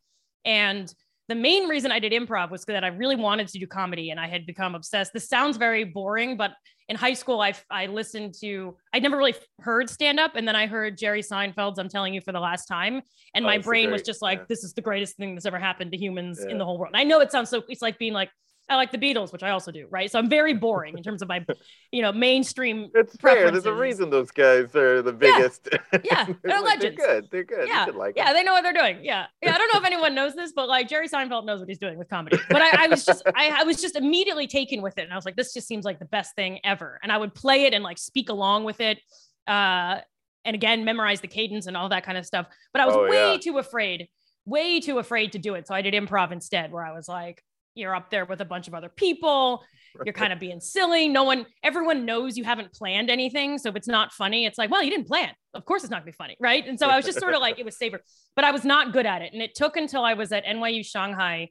And 0.45 0.93
the 1.31 1.35
main 1.35 1.69
reason 1.69 1.91
I 1.93 1.99
did 1.99 2.11
improv 2.11 2.51
was 2.51 2.65
that 2.65 2.83
I 2.83 2.87
really 2.87 3.15
wanted 3.15 3.47
to 3.47 3.57
do 3.57 3.65
comedy 3.65 4.09
and 4.11 4.19
I 4.19 4.27
had 4.27 4.45
become 4.45 4.75
obsessed. 4.75 5.13
This 5.13 5.29
sounds 5.29 5.55
very 5.55 5.85
boring, 5.85 6.35
but 6.35 6.51
in 6.89 6.97
high 6.97 7.13
school, 7.13 7.39
I, 7.39 7.53
I 7.69 7.85
listened 7.85 8.33
to, 8.41 8.75
I'd 8.93 9.01
never 9.01 9.15
really 9.15 9.35
heard 9.61 9.89
stand 9.89 10.19
up. 10.19 10.35
And 10.35 10.45
then 10.45 10.57
I 10.57 10.67
heard 10.67 10.97
Jerry 10.97 11.21
Seinfeld's 11.21 11.79
I'm 11.79 11.87
Telling 11.87 12.13
You 12.13 12.19
for 12.19 12.33
the 12.33 12.39
Last 12.41 12.65
Time. 12.65 13.01
And 13.33 13.45
Oh, 13.45 13.47
my 13.47 13.57
brain 13.59 13.91
was 13.91 14.01
just 14.01 14.21
like, 14.21 14.39
yeah. 14.39 14.45
this 14.49 14.65
is 14.65 14.73
the 14.73 14.81
greatest 14.81 15.15
thing 15.15 15.33
that's 15.33 15.45
ever 15.45 15.57
happened 15.59 15.93
to 15.93 15.97
humans 15.97 16.41
Yeah. 16.43 16.51
in 16.51 16.57
the 16.57 16.65
whole 16.65 16.77
world. 16.77 16.91
And 16.93 16.99
I 16.99 17.05
know 17.05 17.21
it 17.21 17.31
sounds 17.31 17.49
so, 17.49 17.63
it's 17.69 17.81
like 17.81 17.97
being 17.97 18.11
like, 18.13 18.29
I 18.69 18.75
like 18.75 18.91
the 18.91 18.97
Beatles, 18.97 19.33
which 19.33 19.43
I 19.43 19.49
also 19.49 19.69
do, 19.71 19.85
right? 19.89 20.09
So 20.09 20.17
I'm 20.17 20.29
very 20.29 20.53
boring 20.53 20.97
in 20.97 21.03
terms 21.03 21.21
of 21.21 21.27
my, 21.27 21.45
you 21.91 22.01
know, 22.01 22.13
mainstream. 22.13 22.89
It's 22.93 23.17
fair. 23.17 23.51
There's 23.51 23.65
a 23.65 23.73
reason 23.73 24.09
those 24.09 24.31
guys 24.31 24.73
are 24.75 25.01
the 25.01 25.11
biggest. 25.11 25.67
Yeah, 25.71 25.99
yeah. 26.03 26.27
they're 26.43 26.61
legends. 26.61 26.81
they're 26.97 27.07
good. 27.21 27.27
They're 27.31 27.43
good. 27.43 27.67
Yeah, 27.67 27.85
like 27.93 28.15
yeah, 28.15 28.27
them. 28.27 28.35
they 28.35 28.43
know 28.43 28.53
what 28.53 28.63
they're 28.63 28.71
doing. 28.71 28.99
Yeah, 29.03 29.25
yeah. 29.41 29.53
I 29.53 29.57
don't 29.57 29.73
know 29.73 29.79
if 29.79 29.85
anyone 29.85 30.15
knows 30.15 30.35
this, 30.35 30.53
but 30.55 30.69
like 30.69 30.87
Jerry 30.87 31.09
Seinfeld 31.09 31.45
knows 31.45 31.59
what 31.59 31.67
he's 31.67 31.79
doing 31.79 31.97
with 31.97 32.09
comedy. 32.09 32.37
But 32.49 32.61
I, 32.61 32.85
I 32.85 32.87
was 32.87 33.03
just, 33.05 33.23
I, 33.35 33.61
I 33.61 33.63
was 33.63 33.81
just 33.81 33.97
immediately 33.97 34.47
taken 34.47 34.81
with 34.81 34.97
it, 34.97 35.03
and 35.03 35.11
I 35.11 35.15
was 35.17 35.25
like, 35.25 35.35
this 35.35 35.53
just 35.53 35.67
seems 35.67 35.83
like 35.83 35.99
the 35.99 36.05
best 36.05 36.35
thing 36.35 36.59
ever. 36.63 36.97
And 37.03 37.11
I 37.11 37.17
would 37.17 37.35
play 37.35 37.63
it 37.63 37.73
and 37.73 37.83
like 37.83 37.97
speak 37.97 38.29
along 38.29 38.63
with 38.63 38.79
it, 38.79 38.99
uh, 39.47 39.97
and 40.45 40.55
again 40.55 40.85
memorize 40.85 41.19
the 41.21 41.27
cadence 41.27 41.67
and 41.67 41.75
all 41.75 41.89
that 41.89 42.03
kind 42.05 42.17
of 42.17 42.25
stuff. 42.25 42.47
But 42.71 42.81
I 42.81 42.85
was 42.85 42.95
Oh, 42.95 43.07
way 43.09 43.33
yeah. 43.33 43.37
too 43.37 43.57
afraid, 43.57 44.07
way 44.45 44.79
too 44.79 44.97
afraid 44.97 45.33
to 45.33 45.39
do 45.39 45.55
it. 45.55 45.67
So 45.67 45.75
I 45.75 45.81
did 45.81 45.93
improv 45.93 46.31
instead, 46.31 46.71
where 46.71 46.85
I 46.85 46.93
was 46.93 47.07
like, 47.09 47.43
you're 47.75 47.95
up 47.95 48.09
there 48.09 48.25
with 48.25 48.41
a 48.41 48.45
bunch 48.45 48.67
of 48.67 48.73
other 48.73 48.89
people. 48.89 49.63
You're 50.05 50.13
kind 50.13 50.31
of 50.31 50.39
being 50.39 50.59
silly. 50.59 51.09
No 51.09 51.23
one, 51.23 51.45
everyone 51.63 52.05
knows 52.05 52.37
you 52.37 52.43
haven't 52.43 52.71
planned 52.73 53.09
anything. 53.09 53.57
So 53.57 53.69
if 53.69 53.75
it's 53.75 53.87
not 53.87 54.13
funny, 54.13 54.45
it's 54.45 54.57
like, 54.57 54.71
well, 54.71 54.83
you 54.83 54.89
didn't 54.89 55.07
plan. 55.07 55.31
Of 55.53 55.65
course, 55.65 55.83
it's 55.83 55.91
not 55.91 55.97
gonna 55.97 56.11
be 56.11 56.11
funny, 56.13 56.37
right? 56.39 56.65
And 56.65 56.79
so 56.79 56.87
I 56.87 56.95
was 56.95 57.05
just 57.05 57.19
sort 57.19 57.33
of 57.33 57.41
like, 57.41 57.59
it 57.59 57.65
was 57.65 57.77
safer, 57.77 58.01
but 58.35 58.45
I 58.45 58.51
was 58.51 58.63
not 58.63 58.93
good 58.93 59.05
at 59.05 59.21
it. 59.21 59.33
And 59.33 59.41
it 59.41 59.53
took 59.53 59.75
until 59.75 60.03
I 60.03 60.13
was 60.13 60.31
at 60.31 60.45
NYU 60.45 60.85
Shanghai, 60.85 61.49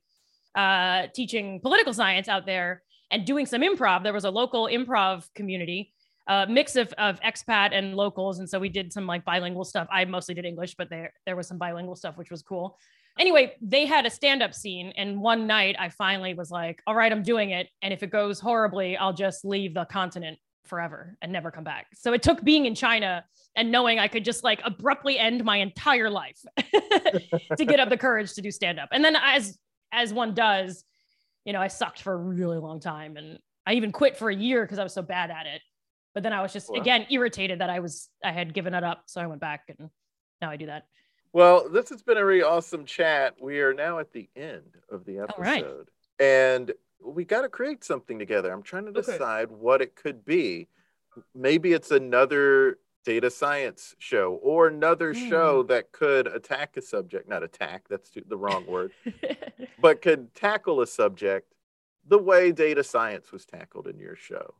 uh, 0.55 1.09
teaching 1.15 1.61
political 1.61 1.93
science 1.93 2.29
out 2.29 2.47
there 2.47 2.83
and 3.11 3.27
doing 3.27 3.47
some 3.47 3.63
improv. 3.63 4.03
There 4.03 4.13
was 4.13 4.25
a 4.25 4.31
local 4.31 4.67
improv 4.67 5.27
community, 5.35 5.93
a 6.31 6.47
mix 6.49 6.77
of 6.77 6.93
of 6.95 7.21
expat 7.21 7.71
and 7.73 7.95
locals, 7.95 8.39
and 8.39 8.49
so 8.49 8.59
we 8.59 8.69
did 8.69 8.93
some 8.93 9.07
like 9.07 9.25
bilingual 9.25 9.65
stuff. 9.65 9.89
I 9.91 10.05
mostly 10.05 10.35
did 10.35 10.45
English, 10.45 10.75
but 10.77 10.89
there 10.89 11.13
there 11.27 11.37
was 11.37 11.47
some 11.47 11.59
bilingual 11.59 11.97
stuff, 11.97 12.17
which 12.17 12.31
was 12.31 12.43
cool 12.43 12.79
anyway, 13.19 13.55
they 13.61 13.87
had 13.87 14.07
a 14.07 14.11
stand 14.11 14.43
up 14.43 14.55
scene. 14.55 14.93
And 14.97 15.21
one 15.21 15.47
night 15.47 15.77
I 15.79 15.89
finally 15.89 16.35
was 16.35 16.51
like, 16.51 16.83
all 16.87 16.95
right, 16.95 17.13
I'm 17.13 17.23
doing 17.23 17.51
it. 17.51 17.69
And 17.83 17.93
if 17.93 18.03
it 18.03 18.11
goes 18.11 18.41
horribly, 18.41 18.97
I'll 18.97 19.13
just 19.13 19.45
leave 19.45 19.75
the 19.75 19.85
continent 19.85 20.39
forever 20.65 21.17
and 21.21 21.33
never 21.33 21.51
come 21.51 21.65
back. 21.65 21.87
So 21.95 22.13
it 22.13 22.23
took 22.23 22.43
being 22.43 22.67
in 22.67 22.75
China 22.75 23.25
and 23.57 23.71
knowing 23.71 23.99
I 23.99 24.09
could 24.09 24.25
just 24.25 24.45
like 24.45 24.61
abruptly 24.65 25.19
end 25.19 25.45
my 25.45 25.59
entire 25.59 26.11
life 26.11 26.41
to 26.57 27.65
get 27.65 27.81
up 27.81 27.89
the 27.89 27.97
courage 27.97 28.35
to 28.35 28.43
do 28.43 28.51
stand 28.51 28.79
up. 28.79 28.89
And 28.93 29.05
then 29.05 29.17
as 29.17 29.59
as 29.93 30.13
one 30.13 30.35
does, 30.35 30.85
you 31.45 31.53
know, 31.53 31.61
I 31.61 31.69
sucked 31.69 32.03
for 32.03 32.13
a 32.13 32.17
really 32.17 32.59
long 32.59 32.81
time 32.81 33.17
and 33.17 33.39
I 33.67 33.75
even 33.75 33.91
quit 33.93 34.17
for 34.17 34.31
a 34.31 34.35
year 34.35 34.63
because 34.63 34.79
I 34.79 34.85
was 34.85 34.95
so 34.95 35.03
bad 35.03 35.31
at 35.31 35.47
it. 35.47 35.61
But 36.15 36.23
then 36.23 36.33
I 36.33 36.43
was 36.43 36.53
just 36.53 36.69
Wow. 36.71 36.81
again 36.81 37.07
irritated 37.11 37.61
that 37.61 37.71
I 37.71 37.81
was 37.81 38.09
I 38.25 38.33
had 38.33 38.53
given 38.55 38.75
it 38.75 38.85
up. 38.85 39.05
So 39.07 39.21
I 39.21 39.27
went 39.27 39.41
back 39.41 39.65
and 39.79 39.91
now 40.41 40.51
I 40.51 40.57
do 40.57 40.67
that. 40.67 40.87
Well, 41.33 41.69
this 41.69 41.89
has 41.91 42.03
been 42.03 42.17
a 42.17 42.25
really 42.25 42.43
awesome 42.43 42.85
chat. 42.85 43.37
We 43.41 43.61
are 43.61 43.73
now 43.73 43.99
at 44.01 44.13
the 44.13 44.29
end 44.35 44.77
of 44.91 45.05
the 45.05 45.19
episode. 45.21 45.39
right. 45.39 45.65
And 46.19 46.73
we 47.03 47.25
got 47.25 47.43
to 47.43 47.49
create 47.49 47.85
something 47.85 48.19
together. 48.19 48.53
I'm 48.53 48.63
trying 48.63 48.85
to 48.87 48.91
Okay. 48.91 49.13
decide 49.13 49.51
what 49.51 49.81
it 49.81 49.95
could 49.95 50.25
be. 50.25 50.69
Maybe 51.35 51.73
it's 51.73 51.91
another 51.93 52.79
data 53.05 53.31
science 53.31 53.95
show 53.99 54.35
or 54.43 54.67
another 54.67 55.15
Hmm. 55.15 55.29
show 55.29 55.63
that 55.65 55.93
could 55.93 56.27
attack 56.27 56.77
a 56.77 56.83
subject, 56.83 57.29
not 57.29 57.43
attack, 57.43 57.89
that's 57.89 58.11
too, 58.11 58.23
the 58.27 58.37
wrong 58.37 58.67
word, 58.67 58.93
but 59.79 60.03
could 60.03 60.35
tackle 60.35 60.81
a 60.81 60.87
subject 60.87 61.55
the 62.07 62.19
way 62.19 62.51
data 62.53 62.83
science 62.83 63.31
was 63.33 63.47
tackled 63.47 63.87
in 63.87 63.99
your 63.99 64.17
show. 64.17 64.55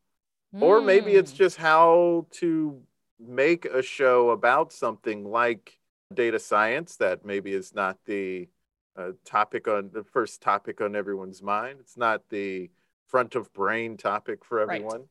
Or 0.53 0.81
maybe 0.81 1.15
it's 1.15 1.33
Mm. 1.33 1.37
just 1.37 1.57
how 1.57 2.27
to 2.33 2.83
make 3.19 3.65
a 3.67 3.83
show 3.83 4.31
about 4.31 4.73
something 4.73 5.25
like 5.25 5.79
data 6.13 6.39
science 6.39 6.97
that 6.97 7.25
maybe 7.25 7.53
is 7.53 7.75
not 7.75 7.99
the 8.05 8.49
uh, 8.97 9.13
topic 9.25 9.69
on 9.69 9.91
the 9.93 10.03
first 10.05 10.43
topic 10.43 10.81
on 10.81 10.97
everyone's 10.97 11.43
mind. 11.43 11.79
It's 11.81 11.97
not 11.97 12.29
the 12.29 12.71
front 13.07 13.35
of 13.35 13.53
brain 13.53 13.97
topic 13.97 14.45
for 14.45 14.59
Right. 14.59 14.79
everyone. 14.79 15.05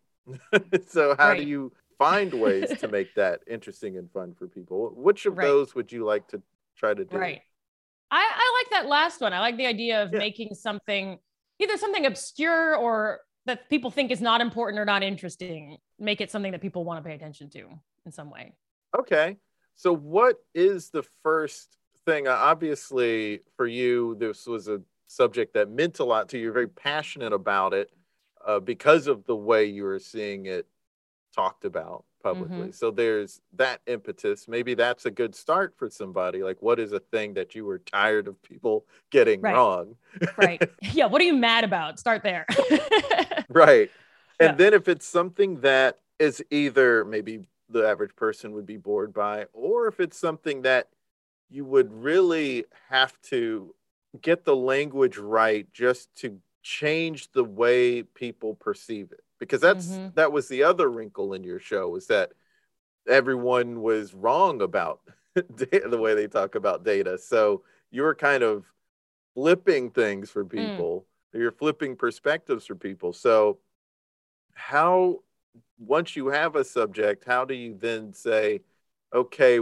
so 0.87 1.15
how 1.17 1.33
do 1.33 1.43
you 1.43 1.71
find 1.97 2.33
ways 2.33 2.73
to 2.79 2.87
make 2.87 3.13
that 3.15 3.41
interesting 3.47 3.97
and 3.97 4.11
fun 4.11 4.33
for 4.37 4.47
people? 4.47 4.91
Which 4.95 5.25
of 5.25 5.35
Right. 5.35 5.47
those 5.47 5.75
would 5.75 5.91
you 5.91 6.05
like 6.05 6.27
to 6.29 6.41
try 6.77 6.93
to 6.93 7.05
do? 7.05 7.17
Right. 7.17 7.41
I, 8.11 8.17
I 8.17 8.63
like 8.63 8.71
that 8.71 8.89
last 8.89 9.21
one. 9.21 9.33
I 9.33 9.39
like 9.39 9.57
the 9.57 9.67
idea 9.67 10.03
of 10.03 10.11
Yeah. 10.11 10.19
making 10.19 10.55
something 10.55 11.19
either 11.59 11.77
something 11.77 12.05
obscure 12.05 12.75
or 12.75 13.19
that 13.45 13.69
people 13.69 13.91
think 13.91 14.11
is 14.11 14.21
not 14.21 14.41
important 14.41 14.79
or 14.79 14.85
not 14.85 15.03
interesting. 15.03 15.77
Make 15.97 16.21
it 16.21 16.31
something 16.31 16.51
that 16.51 16.61
people 16.61 16.83
want 16.83 17.03
to 17.03 17.07
pay 17.07 17.15
attention 17.15 17.49
to 17.51 17.67
in 18.05 18.11
some 18.11 18.29
way. 18.29 18.53
Okay. 18.97 19.37
So, 19.75 19.93
what 19.93 20.37
is 20.53 20.89
the 20.89 21.03
first 21.23 21.77
thing? 22.05 22.27
Uh, 22.27 22.31
Obviously, 22.31 23.41
for 23.55 23.67
you, 23.67 24.15
this 24.19 24.45
was 24.45 24.67
a 24.67 24.81
subject 25.07 25.53
that 25.53 25.69
meant 25.69 25.99
a 25.99 26.03
lot 26.03 26.29
to 26.29 26.37
you. 26.37 26.45
You're 26.45 26.53
very 26.53 26.67
passionate 26.67 27.33
about 27.33 27.73
it 27.73 27.89
uh, 28.45 28.59
because 28.59 29.07
of 29.07 29.25
the 29.25 29.35
way 29.35 29.65
you 29.65 29.83
were 29.83 29.99
seeing 29.99 30.45
it 30.45 30.67
talked 31.33 31.65
about 31.65 32.05
publicly. 32.21 32.57
Mm-hmm. 32.57 32.71
So, 32.71 32.91
there's 32.91 33.41
that 33.53 33.81
impetus. 33.87 34.47
Maybe 34.47 34.73
that's 34.73 35.05
a 35.05 35.11
good 35.11 35.35
start 35.35 35.73
for 35.77 35.89
somebody. 35.89 36.43
Like, 36.43 36.61
what 36.61 36.79
is 36.79 36.91
a 36.91 36.99
thing 36.99 37.33
that 37.35 37.55
you 37.55 37.65
were 37.65 37.79
tired 37.79 38.27
of 38.27 38.41
people 38.43 38.85
getting 39.11 39.41
Right. 39.41 39.55
wrong? 39.55 39.95
Right. 40.37 40.61
yeah. 40.93 41.05
What 41.07 41.21
are 41.21 41.25
you 41.25 41.35
mad 41.35 41.63
about? 41.63 41.99
Start 41.99 42.23
there. 42.23 42.45
Right. 43.49 43.89
And 44.39 44.51
Yeah. 44.51 44.55
then 44.55 44.73
if 44.75 44.87
it's 44.87 45.07
something 45.07 45.61
that 45.61 45.97
is 46.19 46.43
either 46.51 47.03
maybe 47.03 47.47
the 47.67 47.87
average 47.87 48.15
person 48.15 48.51
would 48.53 48.65
be 48.67 48.77
bored 48.77 49.11
by, 49.13 49.45
or 49.53 49.87
if 49.87 49.99
it's 49.99 50.17
something 50.19 50.61
that 50.63 50.87
you 51.49 51.65
would 51.65 51.91
really 51.91 52.65
have 52.89 53.19
to 53.23 53.73
get 54.21 54.45
the 54.45 54.55
language 54.55 55.17
right 55.17 55.67
just 55.73 56.13
to 56.17 56.39
change 56.61 57.31
the 57.31 57.43
way 57.43 58.03
people 58.03 58.53
perceive 58.53 59.11
it. 59.11 59.23
Because 59.39 59.61
that's 59.61 59.99
Mhm. 59.99 60.13
that 60.15 60.31
was 60.31 60.47
the 60.47 60.63
other 60.63 60.89
wrinkle 60.89 61.33
in 61.33 61.43
your 61.43 61.59
show 61.59 61.95
is 61.95 62.07
that 62.07 62.31
everyone 63.07 63.81
was 63.81 64.13
wrong 64.13 64.61
about 64.61 65.01
the 65.35 65.99
way 65.99 66.15
they 66.15 66.27
talk 66.27 66.55
about 66.55 66.83
data. 66.85 67.17
So 67.17 67.63
you're 67.91 68.15
kind 68.15 68.43
of 68.43 68.65
flipping 69.35 69.91
things 69.91 70.29
for 70.31 70.45
people. 70.45 71.07
You're 71.33 71.51
flipping 71.51 71.95
perspectives 71.95 72.65
for 72.67 72.75
people. 72.75 73.13
So 73.13 73.59
how 74.55 75.19
once 75.79 76.15
you 76.15 76.27
have 76.27 76.55
a 76.55 76.63
subject, 76.63 77.25
how 77.25 77.45
do 77.45 77.53
you 77.53 77.75
then 77.79 78.13
say, 78.13 78.61
okay, 79.13 79.59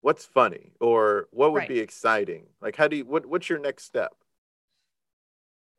what's 0.00 0.24
funny 0.24 0.72
or 0.80 1.28
what 1.30 1.52
would 1.52 1.60
Right. 1.60 1.68
be 1.68 1.80
exciting? 1.80 2.46
Like 2.60 2.76
how 2.76 2.88
do 2.88 2.96
you 2.96 3.04
what 3.04 3.26
what's 3.26 3.48
your 3.48 3.58
next 3.58 3.84
step? 3.84 4.14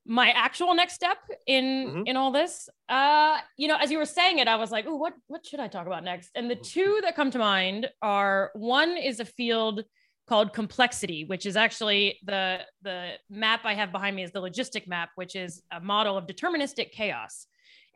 My 0.06 0.30
actual 0.32 0.76
next 0.76 0.94
step 0.94 1.18
in 1.48 1.66
Mhm. 1.66 2.08
in 2.08 2.16
all 2.16 2.32
this 2.32 2.70
uh 2.90 3.40
you 3.58 3.68
know 3.68 3.76
as 3.78 3.90
you 3.92 3.98
were 3.98 4.06
saying 4.06 4.38
it 4.40 4.48
i 4.48 4.56
was 4.56 4.72
like 4.72 4.86
oh 4.88 4.96
what 4.96 5.14
what 5.28 5.46
should 5.46 5.60
i 5.60 5.68
talk 5.68 5.88
about 5.88 6.04
next? 6.04 6.30
And 6.36 6.50
the 6.50 6.56
two 6.56 7.00
that 7.04 7.16
come 7.16 7.32
to 7.32 7.40
mind 7.40 7.90
are 8.02 8.52
one 8.54 8.98
is 8.98 9.20
a 9.20 9.26
field 9.26 9.84
called 10.28 10.54
complexity 10.54 11.26
which 11.26 11.46
is 11.46 11.56
actually 11.56 12.20
the 12.24 12.60
the 12.84 13.14
map 13.30 13.62
i 13.64 13.74
have 13.74 13.92
behind 13.92 14.16
me 14.16 14.24
is 14.24 14.32
the 14.32 14.42
logistic 14.42 14.88
map 14.88 15.10
which 15.16 15.36
is 15.36 15.64
a 15.72 15.80
model 15.80 16.18
of 16.18 16.26
deterministic 16.28 16.92
chaos. 16.92 17.48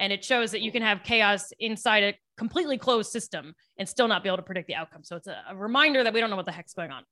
And 0.02 0.14
it 0.14 0.24
shows 0.24 0.52
that 0.52 0.62
you 0.62 0.72
can 0.72 0.82
have 0.82 1.04
chaos 1.04 1.52
inside 1.60 2.04
a 2.06 2.14
completely 2.38 2.78
closed 2.78 3.12
system 3.12 3.54
and 3.78 3.88
still 3.90 4.08
not 4.08 4.24
be 4.24 4.30
able 4.30 4.38
to 4.38 4.44
predict 4.44 4.68
the 4.70 4.76
outcome. 4.76 5.04
So 5.04 5.18
it's 5.18 5.28
a, 5.28 5.38
a 5.50 5.56
reminder 5.58 6.06
that 6.06 6.14
we 6.14 6.22
don't 6.22 6.30
know 6.30 6.38
what 6.38 6.46
the 6.46 6.54
heck's 6.54 6.74
going 6.74 6.90
on 6.90 7.04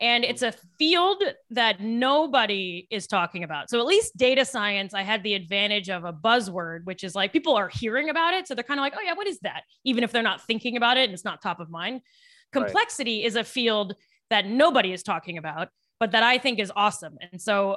and 0.00 0.24
it's 0.24 0.42
a 0.42 0.52
field 0.78 1.22
that 1.50 1.80
nobody 1.80 2.86
is 2.90 3.06
talking 3.06 3.44
about. 3.44 3.68
So 3.68 3.78
at 3.78 3.86
least 3.86 4.16
data 4.16 4.44
science, 4.44 4.94
I 4.94 5.02
had 5.02 5.22
the 5.22 5.34
advantage 5.34 5.90
of 5.90 6.04
a 6.04 6.12
buzzword, 6.12 6.84
which 6.84 7.04
is 7.04 7.14
like 7.14 7.32
people 7.32 7.54
are 7.54 7.68
hearing 7.68 8.08
about 8.08 8.34
it, 8.34 8.48
so 8.48 8.54
they're 8.54 8.64
kind 8.64 8.80
of 8.80 8.82
like, 8.82 8.94
"Oh 8.96 9.02
yeah, 9.02 9.14
what 9.14 9.26
is 9.26 9.38
that?" 9.40 9.64
Even 9.84 10.02
if 10.02 10.12
they're 10.12 10.22
not 10.22 10.42
thinking 10.42 10.76
about 10.76 10.96
it 10.96 11.04
and 11.04 11.12
it's 11.12 11.24
not 11.24 11.42
top 11.42 11.60
of 11.60 11.70
mind. 11.70 12.00
Complexity 12.52 13.24
is 13.24 13.36
a 13.36 13.44
field 13.44 13.94
that 14.30 14.46
nobody 14.46 14.92
is 14.92 15.02
talking 15.02 15.38
about, 15.38 15.68
but 15.98 16.12
that 16.12 16.22
I 16.22 16.38
think 16.38 16.58
is 16.58 16.72
awesome. 16.74 17.16
And 17.30 17.40
so 17.40 17.76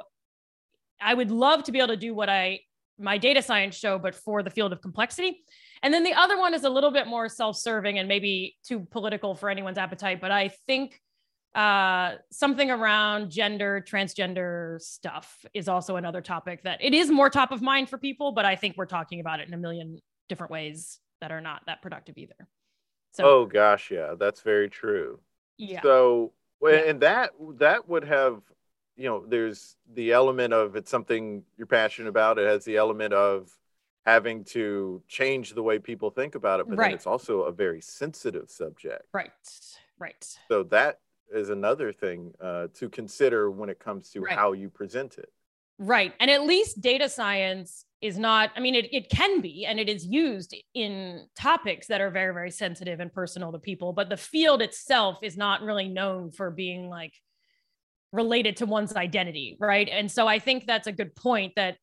I 1.00 1.14
would 1.14 1.30
love 1.30 1.64
to 1.64 1.72
be 1.72 1.78
able 1.78 1.88
to 1.88 1.96
do 1.96 2.14
what 2.14 2.28
I 2.28 2.60
my 2.98 3.18
data 3.18 3.42
science 3.42 3.76
show, 3.76 3.98
but 3.98 4.14
for 4.14 4.42
the 4.42 4.50
field 4.50 4.72
of 4.72 4.80
complexity. 4.80 5.42
And 5.82 5.92
then 5.92 6.04
the 6.04 6.14
other 6.14 6.38
one 6.38 6.54
is 6.54 6.62
a 6.64 6.70
little 6.70 6.92
bit 6.92 7.06
more 7.06 7.28
self-serving 7.28 7.98
and 7.98 8.08
maybe 8.08 8.56
too 8.62 8.86
political 8.90 9.34
for 9.34 9.50
anyone's 9.50 9.78
appetite, 9.78 10.20
but 10.20 10.30
I 10.30 10.48
think 10.66 11.00
uh 11.54 12.14
something 12.30 12.70
around 12.70 13.30
gender 13.30 13.84
transgender 13.86 14.80
stuff 14.80 15.44
is 15.54 15.68
also 15.68 15.96
another 15.96 16.20
topic 16.20 16.62
that 16.62 16.82
it 16.82 16.94
is 16.94 17.10
more 17.10 17.30
top 17.30 17.52
of 17.52 17.62
mind 17.62 17.88
for 17.88 17.96
people 17.98 18.32
but 18.32 18.44
i 18.44 18.56
think 18.56 18.76
we're 18.76 18.86
talking 18.86 19.20
about 19.20 19.38
it 19.40 19.46
in 19.46 19.54
a 19.54 19.58
million 19.58 19.98
different 20.28 20.50
ways 20.50 20.98
that 21.20 21.30
are 21.30 21.40
not 21.40 21.62
that 21.66 21.80
productive 21.80 22.18
either 22.18 22.48
so 23.14 23.24
oh 23.26 23.46
gosh, 23.46 23.92
yeah, 23.92 24.14
that's 24.18 24.40
very 24.40 24.68
true. 24.68 25.20
yeah 25.56 25.80
So, 25.82 26.32
and 26.68 27.00
that 27.00 27.30
that 27.58 27.88
would 27.88 28.04
have, 28.04 28.42
you 28.96 29.04
know, 29.08 29.24
there's 29.24 29.76
the 29.94 30.12
element 30.12 30.52
of 30.52 30.74
it's 30.74 30.90
something 30.90 31.44
you're 31.56 31.68
passionate 31.68 32.08
about. 32.08 32.38
It 32.38 32.48
has 32.48 32.64
the 32.64 32.76
element 32.76 33.14
of 33.14 33.56
having 34.04 34.42
to 34.44 35.00
change 35.06 35.54
the 35.54 35.62
way 35.62 35.78
people 35.78 36.10
think 36.10 36.34
about 36.34 36.58
it, 36.58 36.68
but 36.68 36.76
Right. 36.76 36.88
then 36.88 36.94
it's 36.96 37.06
also 37.06 37.42
a 37.42 37.52
very 37.52 37.80
sensitive 37.80 38.50
subject. 38.50 39.04
right 39.12 39.30
right 40.00 40.38
So 40.50 40.64
that 40.64 40.98
is 41.32 41.50
another 41.50 41.92
thing 41.92 42.32
uh, 42.40 42.68
to 42.74 42.88
consider 42.88 43.50
when 43.50 43.68
it 43.68 43.78
comes 43.78 44.10
to 44.10 44.20
Right. 44.20 44.34
how 44.36 44.52
you 44.52 44.68
present 44.68 45.18
it. 45.18 45.30
Right. 45.78 46.12
And 46.20 46.30
at 46.30 46.44
least 46.44 46.80
data 46.80 47.08
science 47.08 47.84
is 48.00 48.18
not, 48.18 48.50
I 48.54 48.60
mean, 48.60 48.74
it, 48.74 48.92
it 48.92 49.08
can 49.10 49.40
be, 49.40 49.66
and 49.66 49.80
it 49.80 49.88
is 49.88 50.06
used 50.06 50.54
in 50.74 51.26
topics 51.36 51.88
that 51.88 52.00
are 52.00 52.10
very, 52.10 52.32
very 52.32 52.50
sensitive 52.50 53.00
and 53.00 53.12
personal 53.12 53.50
to 53.52 53.58
people, 53.58 53.92
but 53.92 54.08
the 54.08 54.16
field 54.16 54.62
itself 54.62 55.18
is 55.22 55.36
not 55.36 55.62
really 55.62 55.88
known 55.88 56.30
for 56.30 56.50
being 56.50 56.88
like 56.88 57.14
related 58.12 58.56
to 58.58 58.66
one's 58.66 58.94
identity. 58.94 59.56
Right. 59.58 59.88
And 59.88 60.10
so 60.10 60.28
I 60.28 60.38
think 60.38 60.66
that's 60.66 60.86
a 60.86 60.92
good 60.92 61.16
point 61.16 61.54
that 61.56 61.78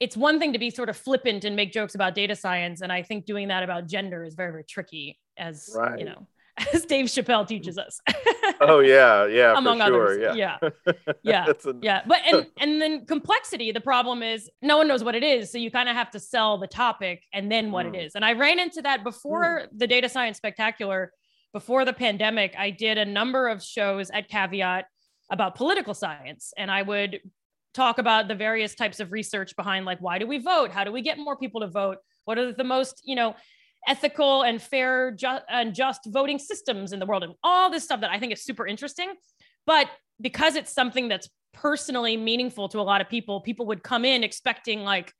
it's 0.00 0.16
one 0.16 0.38
thing 0.38 0.52
to 0.52 0.58
be 0.58 0.68
sort 0.68 0.90
of 0.90 0.96
flippant 0.96 1.44
and 1.44 1.56
make 1.56 1.72
jokes 1.72 1.94
about 1.94 2.14
data 2.14 2.36
science. 2.36 2.82
And 2.82 2.92
I 2.92 3.02
think 3.02 3.24
doing 3.24 3.48
that 3.48 3.62
about 3.62 3.86
gender 3.86 4.24
is 4.24 4.34
very, 4.34 4.50
very 4.50 4.64
tricky, 4.64 5.18
as 5.38 5.70
Right. 5.74 5.98
you 5.98 6.04
know, 6.04 6.26
as 6.74 6.84
Dave 6.84 7.06
Chappelle 7.06 7.46
teaches 7.46 7.78
us. 7.78 8.00
Oh 8.60 8.78
yeah, 8.80 9.26
yeah, 9.26 9.56
Among 9.56 9.80
for 9.80 9.86
sure. 9.86 10.04
others. 10.20 10.36
Yeah, 10.36 10.58
Yeah. 10.62 11.04
Yeah. 11.24 11.46
A- 11.48 11.74
yeah 11.82 12.02
but 12.06 12.20
and 12.30 12.46
and 12.58 12.80
then 12.80 13.04
complexity 13.06 13.72
the 13.72 13.80
problem 13.80 14.22
is 14.22 14.48
no 14.62 14.76
one 14.76 14.86
knows 14.86 15.02
what 15.02 15.14
it 15.14 15.24
is 15.24 15.50
so 15.50 15.58
you 15.58 15.70
kind 15.70 15.88
of 15.88 15.96
have 15.96 16.10
to 16.10 16.20
sell 16.20 16.56
the 16.58 16.66
topic 16.68 17.22
and 17.32 17.50
then 17.50 17.72
what 17.72 17.86
Mm. 17.86 17.94
it 17.96 18.04
is 18.04 18.14
and 18.14 18.24
i 18.24 18.32
ran 18.34 18.60
into 18.60 18.80
that 18.82 19.02
before 19.02 19.64
the 19.74 19.86
data 19.86 20.08
science 20.08 20.36
spectacular 20.36 21.10
before 21.52 21.84
the 21.84 21.92
pandemic 21.92 22.54
i 22.56 22.70
did 22.70 22.96
a 22.98 23.04
number 23.04 23.48
of 23.48 23.62
shows 23.62 24.10
at 24.10 24.28
caveat 24.28 24.84
about 25.30 25.56
political 25.56 25.94
science 25.94 26.52
and 26.56 26.70
i 26.70 26.82
would 26.82 27.20
talk 27.72 27.98
about 27.98 28.28
the 28.28 28.34
various 28.36 28.74
types 28.74 29.00
of 29.00 29.10
research 29.10 29.56
behind 29.56 29.84
like 29.84 29.98
why 30.00 30.18
do 30.18 30.26
we 30.26 30.38
vote 30.38 30.70
how 30.70 30.84
do 30.84 30.92
we 30.92 31.02
get 31.02 31.18
more 31.18 31.36
people 31.36 31.60
to 31.62 31.66
vote 31.68 31.96
what 32.26 32.38
are 32.38 32.52
the 32.52 32.64
most 32.64 33.00
you 33.04 33.16
know 33.16 33.34
ethical 33.86 34.42
and 34.42 34.60
fair 34.60 35.10
ju- 35.10 35.38
and 35.48 35.74
just 35.74 36.00
voting 36.06 36.38
systems 36.38 36.92
in 36.92 36.98
the 36.98 37.06
world 37.06 37.22
and 37.22 37.34
all 37.42 37.70
this 37.70 37.84
stuff 37.84 38.00
that 38.00 38.10
i 38.10 38.18
think 38.18 38.32
is 38.32 38.42
super 38.42 38.66
interesting. 38.66 39.12
But 39.66 39.88
because 40.20 40.56
it's 40.56 40.72
something 40.72 41.08
that's 41.08 41.28
personally 41.52 42.16
meaningful 42.16 42.68
to 42.68 42.80
a 42.80 42.82
lot 42.82 43.00
of 43.00 43.08
people 43.08 43.40
people 43.40 43.66
would 43.66 43.82
come 43.82 44.04
in 44.04 44.24
expecting 44.24 44.80
like 44.80 45.12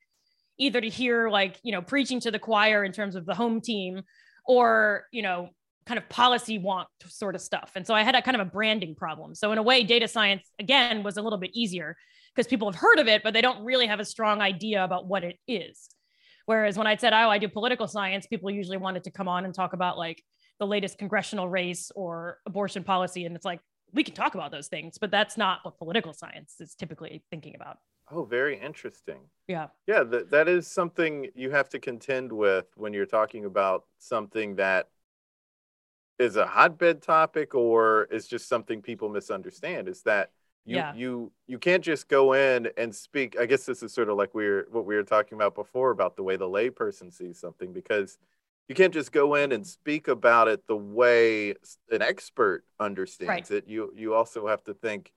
either 0.57 0.81
to 0.81 0.89
hear 0.89 1.29
like 1.29 1.57
you 1.63 1.71
know 1.71 1.81
preaching 1.81 2.19
to 2.19 2.29
the 2.29 2.39
choir 2.39 2.83
in 2.83 2.91
terms 2.91 3.15
of 3.15 3.25
the 3.25 3.33
home 3.33 3.61
team 3.61 4.01
or 4.45 5.05
you 5.11 5.21
know 5.21 5.49
kind 5.85 5.97
of 5.97 6.09
policy 6.09 6.57
want 6.57 6.87
sort 7.07 7.35
of 7.35 7.41
stuff. 7.41 7.71
And 7.75 7.85
so 7.85 7.93
i 7.93 8.03
had 8.03 8.15
a 8.15 8.21
kind 8.21 8.39
of 8.39 8.45
a 8.45 8.49
branding 8.49 8.95
problem. 8.95 9.35
So 9.35 9.51
in 9.51 9.57
a 9.57 9.63
way 9.63 9.83
data 9.83 10.07
science 10.07 10.43
again 10.59 11.03
was 11.03 11.17
a 11.17 11.21
little 11.21 11.39
bit 11.39 11.51
easier 11.53 11.95
because 12.35 12.47
people 12.47 12.69
have 12.69 12.79
heard 12.79 12.99
of 12.99 13.07
it 13.07 13.23
but 13.23 13.33
they 13.33 13.41
don't 13.41 13.63
really 13.63 13.87
have 13.87 13.99
a 13.99 14.05
strong 14.05 14.41
idea 14.41 14.83
about 14.83 15.07
what 15.07 15.23
it 15.23 15.37
is 15.47 15.94
whereas 16.45 16.77
when 16.77 16.87
i 16.87 16.95
said 16.95 17.13
oh 17.13 17.29
i 17.29 17.37
do 17.37 17.47
political 17.47 17.87
science 17.87 18.25
people 18.27 18.49
usually 18.49 18.77
wanted 18.77 19.03
to 19.03 19.11
come 19.11 19.27
on 19.27 19.45
and 19.45 19.53
talk 19.53 19.73
about 19.73 19.97
like 19.97 20.23
the 20.59 20.67
latest 20.67 20.97
congressional 20.97 21.47
race 21.49 21.91
or 21.95 22.39
abortion 22.45 22.83
policy 22.83 23.25
and 23.25 23.35
it's 23.35 23.45
like 23.45 23.59
we 23.93 24.03
can 24.03 24.13
talk 24.13 24.35
about 24.35 24.51
those 24.51 24.67
things 24.67 24.97
but 24.97 25.11
that's 25.11 25.37
not 25.37 25.59
what 25.63 25.77
political 25.77 26.13
science 26.13 26.55
is 26.59 26.75
typically 26.75 27.23
thinking 27.29 27.55
about 27.55 27.77
Oh, 28.11 28.23
very 28.23 28.59
interesting. 28.59 29.21
yeah 29.47 29.67
Yeah, 29.87 30.03
that 30.03 30.29
that 30.29 30.47
is 30.47 30.67
something 30.67 31.27
you 31.33 31.49
have 31.49 31.69
to 31.69 31.79
contend 31.79 32.31
with 32.31 32.65
when 32.75 32.93
you're 32.93 33.07
talking 33.07 33.45
about 33.45 33.85
something 33.97 34.57
that 34.57 34.89
is 36.19 36.35
a 36.35 36.45
hotbed 36.45 37.01
topic 37.01 37.55
or 37.55 38.07
is 38.11 38.27
just 38.27 38.47
something 38.47 38.81
people 38.81 39.09
misunderstand. 39.09 39.87
Is 39.87 40.03
that 40.03 40.29
you 40.65 40.75
Yeah. 40.77 40.93
you 40.95 41.31
you 41.47 41.59
can't 41.59 41.83
just 41.83 42.07
go 42.07 42.33
in 42.33 42.69
and 42.77 42.93
speak. 42.95 43.37
I 43.39 43.45
guess 43.45 43.65
this 43.65 43.83
is 43.83 43.93
sort 43.93 44.09
of 44.09 44.17
like 44.17 44.33
we 44.33 44.47
were 44.47 44.67
what 44.71 44.85
we 44.85 44.95
were 44.95 45.03
talking 45.03 45.35
about 45.37 45.55
before 45.55 45.91
about 45.91 46.15
the 46.15 46.23
way 46.23 46.35
the 46.37 46.47
layperson 46.49 47.13
sees 47.13 47.39
something 47.39 47.71
because 47.73 48.17
you 48.67 48.73
can't 48.75 48.93
just 48.93 49.11
go 49.11 49.35
in 49.35 49.51
and 49.51 49.65
speak 49.65 50.07
about 50.07 50.47
it 50.47 50.65
the 50.67 50.75
way 50.75 51.51
an 51.91 52.01
expert 52.01 52.63
understands 52.79 53.51
it. 53.51 53.67
You 53.67 53.93
you 53.95 54.13
also 54.15 54.47
have 54.47 54.63
to 54.65 54.73
think, 54.73 55.11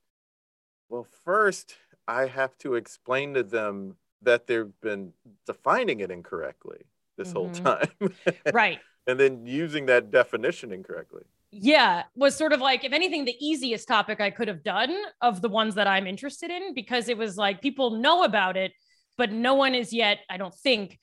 well, 0.88 1.06
first 1.24 1.76
I 2.06 2.26
have 2.26 2.56
to 2.58 2.74
explain 2.74 3.34
to 3.34 3.42
them 3.42 3.96
that 4.22 4.46
they've 4.46 4.72
been 4.80 5.12
defining 5.46 6.00
it 6.00 6.10
incorrectly 6.10 6.84
this 7.16 7.32
whole 7.32 7.48
Mhm. 7.50 7.62
time. 7.62 8.14
right 8.52 8.80
and 9.06 9.18
then 9.18 9.46
using 9.46 9.86
that 9.86 10.10
definition 10.10 10.72
incorrectly. 10.72 11.24
Yeah 11.50 12.02
was 12.14 12.36
sort 12.36 12.52
of 12.52 12.60
like 12.60 12.84
if 12.84 12.92
anything 12.92 13.24
the 13.24 13.36
easiest 13.40 13.88
topic 13.88 14.20
i 14.20 14.28
could 14.30 14.48
have 14.48 14.62
done 14.62 14.94
of 15.22 15.40
the 15.40 15.48
ones 15.48 15.74
that 15.76 15.86
i'm 15.86 16.06
interested 16.06 16.50
in 16.50 16.74
because 16.74 17.08
it 17.08 17.16
was 17.16 17.38
like 17.38 17.62
people 17.62 17.92
know 17.92 18.22
about 18.24 18.56
it 18.56 18.72
but 19.16 19.32
no 19.32 19.54
one 19.54 19.74
is 19.74 19.92
yet 19.92 20.18
i 20.28 20.36
don't 20.36 20.54
think 20.54 20.98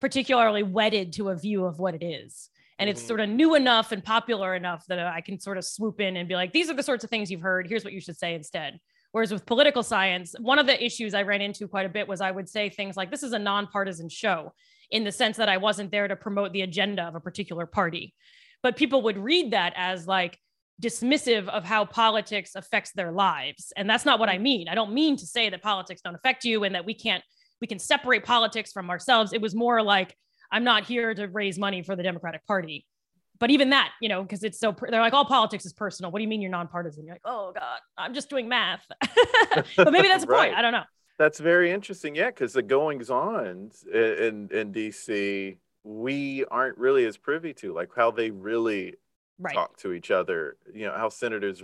particularly 0.00 0.62
wedded 0.62 1.14
to 1.14 1.30
a 1.30 1.34
view 1.36 1.64
of 1.64 1.78
what 1.78 1.94
it 1.94 2.04
is. 2.04 2.50
And 2.78 2.90
it's 2.90 3.02
Mhm. 3.02 3.06
sort 3.06 3.20
of 3.20 3.30
new 3.30 3.54
enough 3.54 3.92
and 3.92 4.04
popular 4.04 4.54
enough 4.54 4.84
that 4.88 4.98
i 4.98 5.22
can 5.22 5.40
sort 5.40 5.56
of 5.56 5.64
swoop 5.64 5.98
in 6.02 6.18
and 6.18 6.28
be 6.28 6.34
like 6.34 6.52
these 6.52 6.68
are 6.68 6.74
the 6.74 6.82
sorts 6.82 7.02
of 7.02 7.08
things 7.08 7.30
you've 7.30 7.40
heard. 7.40 7.66
Here's 7.66 7.82
what 7.82 7.94
you 7.94 8.00
should 8.02 8.18
say 8.18 8.34
instead. 8.34 8.78
Whereas 9.12 9.32
with 9.32 9.46
political 9.46 9.82
science 9.82 10.34
one 10.38 10.58
of 10.58 10.66
the 10.66 10.84
issues 10.84 11.14
i 11.14 11.22
ran 11.22 11.40
into 11.40 11.66
quite 11.66 11.86
a 11.86 11.88
bit 11.88 12.06
was 12.06 12.20
i 12.20 12.30
would 12.30 12.46
say 12.50 12.68
things 12.68 12.94
like 12.98 13.10
this 13.10 13.22
is 13.22 13.32
a 13.32 13.38
nonpartisan 13.38 14.10
show 14.10 14.52
in 14.90 15.04
the 15.04 15.10
sense 15.12 15.38
that 15.38 15.48
i 15.48 15.56
wasn't 15.56 15.90
there 15.90 16.06
to 16.06 16.14
promote 16.16 16.52
the 16.52 16.60
agenda 16.60 17.04
of 17.04 17.14
a 17.14 17.20
particular 17.20 17.64
party 17.64 18.12
but 18.62 18.76
people 18.76 19.02
would 19.02 19.18
read 19.18 19.52
that 19.52 19.72
as 19.76 20.06
like 20.06 20.38
dismissive 20.82 21.48
of 21.48 21.64
how 21.64 21.84
politics 21.86 22.54
affects 22.54 22.92
their 22.92 23.10
lives. 23.12 23.72
And 23.76 23.88
that's 23.88 24.04
not 24.04 24.18
what 24.18 24.28
i 24.28 24.38
mean. 24.38 24.68
I 24.68 24.74
don't 24.74 24.92
mean 24.92 25.16
to 25.16 25.26
say 25.26 25.48
that 25.50 25.62
politics 25.62 26.02
don't 26.02 26.14
affect 26.14 26.44
you 26.44 26.64
and 26.64 26.74
that 26.74 26.84
we 26.84 26.94
can't 26.94 27.22
we 27.60 27.66
can 27.66 27.78
separate 27.78 28.24
politics 28.24 28.72
from 28.72 28.90
ourselves. 28.90 29.32
It 29.32 29.40
was 29.40 29.54
more 29.54 29.82
like 29.82 30.14
i'm 30.52 30.64
not 30.64 30.84
here 30.84 31.14
to 31.14 31.26
raise 31.28 31.58
money 31.58 31.82
for 31.82 31.96
the 31.96 32.02
democratic 32.02 32.44
party. 32.46 32.84
But 33.38 33.50
even 33.50 33.70
that 33.70 33.90
you 34.02 34.08
know 34.08 34.22
because 34.22 34.42
it's 34.44 34.58
so 34.58 34.74
they're 34.90 35.00
like 35.00 35.12
all 35.14 35.24
politics 35.24 35.64
is 35.64 35.72
personal. 35.72 36.10
What 36.10 36.18
do 36.18 36.22
you 36.24 36.28
mean 36.28 36.42
you're 36.42 36.50
nonpartisan? 36.50 37.04
You're 37.06 37.14
like 37.14 37.22
oh 37.24 37.52
god 37.54 37.78
i'm 37.96 38.12
just 38.14 38.28
doing 38.28 38.48
math. 38.48 38.84
But 39.76 39.92
maybe 39.92 40.08
that's 40.08 40.24
a 40.24 40.26
Right. 40.26 40.48
point 40.48 40.58
i 40.58 40.62
don't 40.62 40.72
know. 40.72 40.84
That's 41.18 41.38
very 41.40 41.70
interesting. 41.70 42.14
Yeah, 42.14 42.26
because 42.26 42.52
the 42.52 42.62
goings 42.62 43.08
on 43.08 43.70
in, 43.90 44.50
in 44.52 44.72
DC, 44.74 45.56
we 45.86 46.44
aren't 46.46 46.76
really 46.78 47.04
as 47.04 47.16
privy 47.16 47.54
to, 47.54 47.72
like 47.72 47.90
how 47.94 48.10
they 48.10 48.30
really 48.30 48.94
right 49.38 49.54
talk 49.54 49.76
to 49.78 49.92
each 49.92 50.10
other. 50.10 50.56
You 50.74 50.86
know, 50.86 50.92
how 50.92 51.08
senators 51.08 51.62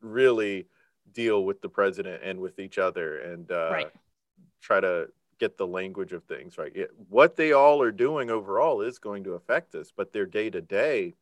really 0.00 0.68
deal 1.12 1.44
with 1.44 1.60
the 1.60 1.68
president 1.68 2.22
and 2.22 2.38
with 2.38 2.60
each 2.60 2.78
other 2.78 3.18
and 3.18 3.50
uh, 3.50 3.68
Right. 3.72 3.90
try 4.62 4.80
to 4.80 5.08
get 5.40 5.56
the 5.58 5.66
language 5.66 6.12
of 6.12 6.22
things 6.24 6.56
right. 6.56 6.70
Yeah, 6.74 6.84
what 7.08 7.34
they 7.34 7.50
all 7.52 7.82
are 7.82 7.90
doing 7.90 8.30
overall 8.30 8.80
is 8.80 8.98
going 9.00 9.24
to 9.24 9.32
affect 9.32 9.74
us, 9.74 9.92
but 9.94 10.12
their 10.12 10.26
day 10.26 10.48
to 10.50 10.60
day 10.60 11.14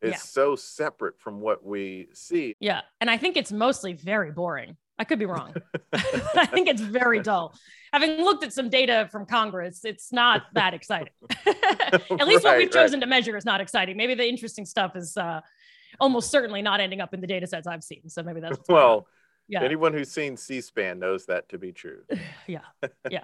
is 0.00 0.12
Yeah. 0.12 0.16
so 0.16 0.56
separate 0.56 1.20
from 1.20 1.40
what 1.40 1.62
we 1.64 2.08
see. 2.14 2.54
yeah 2.60 2.80
and 3.00 3.10
i 3.10 3.16
think 3.18 3.36
it's 3.36 3.50
mostly 3.52 3.92
very 3.92 4.30
boring 4.30 4.76
i 4.98 5.04
could 5.04 5.18
be 5.18 5.26
wrong 5.26 5.54
I 6.36 6.46
think 6.46 6.68
it's 6.68 6.80
very 6.80 7.20
dull. 7.20 7.54
Having 7.92 8.22
looked 8.22 8.44
at 8.44 8.52
some 8.52 8.68
data 8.68 9.08
from 9.10 9.24
Congress, 9.24 9.84
it's 9.84 10.12
not 10.12 10.42
that 10.52 10.74
exciting. 10.74 11.12
at 11.46 12.10
least 12.10 12.44
what 12.44 12.58
we've 12.58 12.66
right. 12.66 12.72
chosen 12.72 13.00
to 13.00 13.06
measure 13.06 13.36
is 13.36 13.44
not 13.44 13.60
exciting. 13.60 13.96
Maybe 13.96 14.14
the 14.14 14.28
interesting 14.28 14.66
stuff 14.66 14.94
is 14.94 15.16
uh, 15.16 15.40
almost 15.98 16.30
certainly 16.30 16.60
not 16.60 16.80
ending 16.80 17.00
up 17.00 17.14
in 17.14 17.20
the 17.20 17.26
data 17.26 17.46
sets 17.46 17.66
I've 17.66 17.82
seen. 17.82 18.08
So 18.08 18.22
maybe 18.22 18.40
that's. 18.40 18.58
Well, 18.68 19.06
yeah, 19.48 19.62
anyone 19.62 19.94
who's 19.94 20.10
seen 20.10 20.36
C-SPAN 20.36 20.98
knows 20.98 21.24
that 21.26 21.48
to 21.48 21.58
be 21.58 21.72
true. 21.72 22.02
yeah, 22.46 22.58
yeah, 23.10 23.22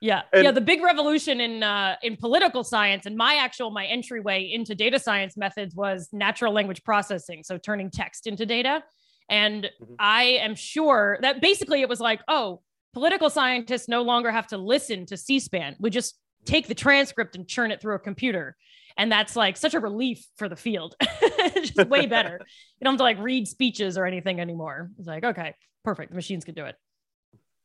yeah, 0.00 0.22
And- 0.34 0.44
yeah. 0.44 0.50
The 0.50 0.60
big 0.60 0.82
revolution 0.82 1.40
in 1.40 1.62
uh, 1.62 1.96
in 2.02 2.16
political 2.16 2.62
science 2.62 3.06
and 3.06 3.16
my 3.16 3.36
actual 3.36 3.70
my 3.70 3.86
entryway 3.86 4.50
into 4.52 4.74
data 4.74 4.98
science 4.98 5.38
methods 5.38 5.74
was 5.74 6.10
natural 6.12 6.52
language 6.52 6.84
processing, 6.84 7.42
so 7.42 7.56
turning 7.56 7.90
text 7.90 8.26
into 8.26 8.44
data. 8.44 8.82
And 9.30 9.70
Mhm. 9.80 9.96
I 9.98 10.24
am 10.24 10.54
sure 10.54 11.18
that 11.22 11.40
basically 11.40 11.80
it 11.80 11.88
was 11.88 12.00
like, 12.00 12.20
oh, 12.28 12.60
political 12.92 13.30
scientists 13.30 13.88
no 13.88 14.02
longer 14.02 14.30
have 14.30 14.48
to 14.48 14.58
listen 14.58 15.06
to 15.06 15.16
C-SPAN. 15.16 15.76
We 15.78 15.90
just 15.90 16.18
take 16.44 16.66
the 16.66 16.74
transcript 16.74 17.36
and 17.36 17.46
churn 17.46 17.70
it 17.70 17.80
through 17.80 17.94
a 17.94 17.98
computer. 18.00 18.56
And 18.96 19.10
that's 19.10 19.36
like 19.36 19.56
such 19.56 19.74
a 19.74 19.80
relief 19.80 20.26
for 20.36 20.48
the 20.48 20.56
field. 20.56 20.96
It's 21.42 21.70
just 21.70 21.88
way 21.88 22.06
better. 22.06 22.38
You 22.80 22.84
don't 22.84 22.94
have 22.94 22.98
to 22.98 23.02
like 23.04 23.18
read 23.18 23.48
speeches 23.48 23.96
or 23.98 24.04
anything 24.06 24.40
anymore. 24.40 24.90
It's 24.98 25.06
like, 25.06 25.24
okay, 25.24 25.54
perfect. 25.84 26.10
The 26.10 26.16
machines 26.16 26.44
can 26.44 26.54
do 26.54 26.66
it. 26.66 26.76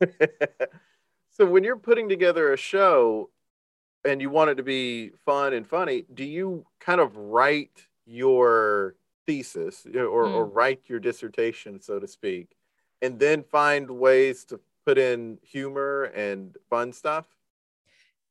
so 1.31 1.45
when 1.45 1.63
you're 1.63 1.77
putting 1.77 2.09
together 2.09 2.51
a 2.53 2.57
show 2.57 3.29
and 4.03 4.21
you 4.21 4.29
want 4.29 4.49
it 4.49 4.55
to 4.55 4.63
be 4.63 5.11
fun 5.25 5.53
and 5.53 5.67
funny, 5.67 6.05
do 6.13 6.23
you 6.23 6.65
kind 6.79 6.99
of 7.01 7.15
write 7.15 7.85
your 8.05 8.95
thesis 9.25 9.85
or, 9.95 10.25
or 10.25 10.45
write 10.45 10.81
your 10.87 10.99
dissertation, 10.99 11.81
so 11.81 11.99
to 11.99 12.07
speak, 12.07 12.55
and 13.01 13.19
then 13.19 13.43
find 13.43 13.89
ways 13.89 14.45
to 14.45 14.59
put 14.85 14.97
in 14.97 15.37
humor 15.41 16.03
and 16.15 16.55
fun 16.69 16.93
stuff? 16.93 17.25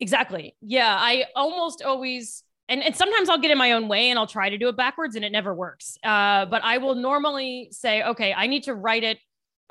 Exactly. 0.01 0.55
Yeah. 0.61 0.97
I 0.99 1.25
almost 1.35 1.83
always, 1.83 2.43
and, 2.69 2.83
and 2.83 2.95
sometimes 2.95 3.29
I'll 3.29 3.39
get 3.39 3.51
in 3.51 3.59
my 3.59 3.73
own 3.73 3.89
way 3.89 4.11
and 4.11 4.19
I'll 4.19 4.27
try 4.27 4.51
to 4.51 4.59
do 4.59 4.69
it 4.69 4.77
backwards 4.77 5.17
and 5.17 5.25
it 5.25 5.33
never 5.33 5.55
works. 5.55 5.99
Uh, 6.03 6.47
but 6.47 6.63
I 6.65 6.79
will 6.79 6.95
normally 6.95 7.69
say, 7.71 8.03
okay, 8.03 8.33
I 8.33 8.47
need 8.47 8.65
to 8.65 8.75
write 8.75 9.05
it. 9.05 9.19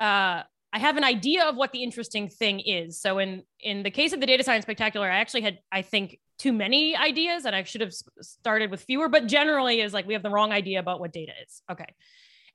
Uh, 0.00 0.42
I 0.72 0.78
have 0.78 0.96
an 0.96 1.04
idea 1.04 1.44
of 1.44 1.54
what 1.54 1.70
the 1.70 1.84
interesting 1.84 2.28
thing 2.28 2.58
is. 2.58 3.00
So 3.00 3.20
in 3.20 3.44
in 3.60 3.84
the 3.84 3.92
case 3.92 4.12
of 4.12 4.18
the 4.18 4.26
data 4.26 4.42
science 4.42 4.64
spectacular, 4.64 5.08
I 5.08 5.18
actually 5.18 5.42
had, 5.42 5.60
I 5.70 5.82
think, 5.82 6.18
too 6.38 6.52
many 6.52 6.96
ideas 6.96 7.44
and 7.44 7.54
I 7.54 7.62
should 7.62 7.80
have 7.80 7.92
started 8.20 8.70
with 8.70 8.82
fewer, 8.82 9.08
but 9.08 9.26
generally 9.26 9.80
is 9.80 9.92
like 9.92 10.06
we 10.06 10.14
have 10.14 10.22
the 10.22 10.30
wrong 10.30 10.52
idea 10.52 10.80
about 10.80 11.00
what 11.00 11.12
data 11.12 11.32
is. 11.46 11.62
Okay. 11.70 11.86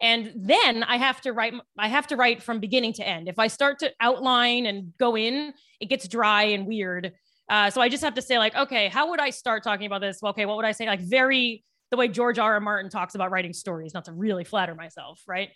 and 0.02 0.32
then 0.36 0.84
i 0.84 0.98
have 0.98 1.20
to 1.22 1.34
write 1.34 1.54
i 1.78 1.88
have 1.88 2.08
to 2.08 2.16
write 2.16 2.42
from 2.42 2.60
beginning 2.60 2.94
to 2.94 3.08
end. 3.08 3.28
If 3.28 3.40
i 3.40 3.48
start 3.48 3.80
to 3.80 3.92
outline 4.00 4.66
and 4.66 4.94
go 4.98 5.18
in 5.18 5.54
it 5.80 5.90
gets 5.90 6.08
dry 6.08 6.44
and 6.44 6.66
weird. 6.68 7.14
Uh, 7.50 7.70
so 7.70 7.82
i 7.82 7.90
just 7.90 8.04
have 8.04 8.14
to 8.16 8.22
say 8.22 8.38
like 8.38 8.56
okay 8.56 8.88
how 8.88 9.10
would 9.10 9.20
i 9.20 9.30
start 9.30 9.64
talking 9.64 9.88
about 9.88 10.02
this? 10.02 10.20
Well, 10.22 10.32
okay 10.32 10.46
what 10.46 10.56
would 10.58 10.66
i 10.66 10.72
say? 10.72 10.86
Like 10.88 11.02
very 11.02 11.64
the 11.92 11.98
way 11.98 12.08
george 12.08 12.40
r. 12.40 12.54
R. 12.54 12.60
Martin 12.60 12.90
talks 12.90 13.16
about 13.16 13.32
writing 13.32 13.54
stories 13.54 13.94
not 13.94 14.06
to 14.06 14.14
really 14.14 14.44
flatter 14.44 14.76
myself 14.76 15.22
right? 15.28 15.50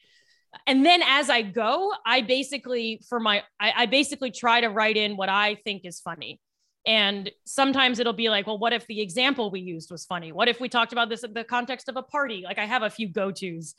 And 0.67 0.85
then 0.85 1.01
as 1.03 1.29
i 1.29 1.41
go 1.41 1.93
i 2.05 2.21
basically 2.21 3.01
for 3.09 3.19
my 3.19 3.43
I, 3.59 3.73
I 3.75 3.85
basically 3.85 4.31
try 4.31 4.61
to 4.61 4.67
write 4.67 4.97
in 4.97 5.15
what 5.17 5.29
i 5.29 5.55
think 5.63 5.83
is 5.85 5.99
funny 5.99 6.39
and 6.85 7.31
sometimes 7.45 7.99
it'll 7.99 8.13
be 8.13 8.29
like, 8.29 8.45
well, 8.45 8.57
what 8.57 8.73
if 8.73 8.85
the 8.87 9.01
example 9.01 9.49
we 9.51 9.61
used 9.61 9.89
was 9.89 10.05
funny? 10.05 10.31
What 10.31 10.47
if 10.47 10.59
we 10.59 10.67
talked 10.67 10.91
about 10.91 11.09
this 11.09 11.23
in 11.23 11.33
the 11.33 11.43
context 11.43 11.87
of 11.87 11.95
a 11.95 12.03
party? 12.03 12.43
Like 12.43 12.59
I 12.59 12.65
have 12.65 12.83
a 12.83 12.89
few 12.89 13.07
go-tos 13.07 13.75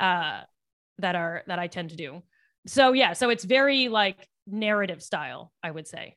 uh, 0.00 0.42
that 0.98 1.14
are 1.14 1.42
that 1.46 1.58
I 1.58 1.68
tend 1.68 1.90
to 1.90 1.96
do. 1.96 2.22
So 2.66 2.92
yeah, 2.92 3.12
so 3.12 3.30
it's 3.30 3.44
very 3.44 3.88
like 3.88 4.28
narrative 4.46 5.02
style, 5.02 5.52
I 5.62 5.70
would 5.70 5.86
say. 5.86 6.16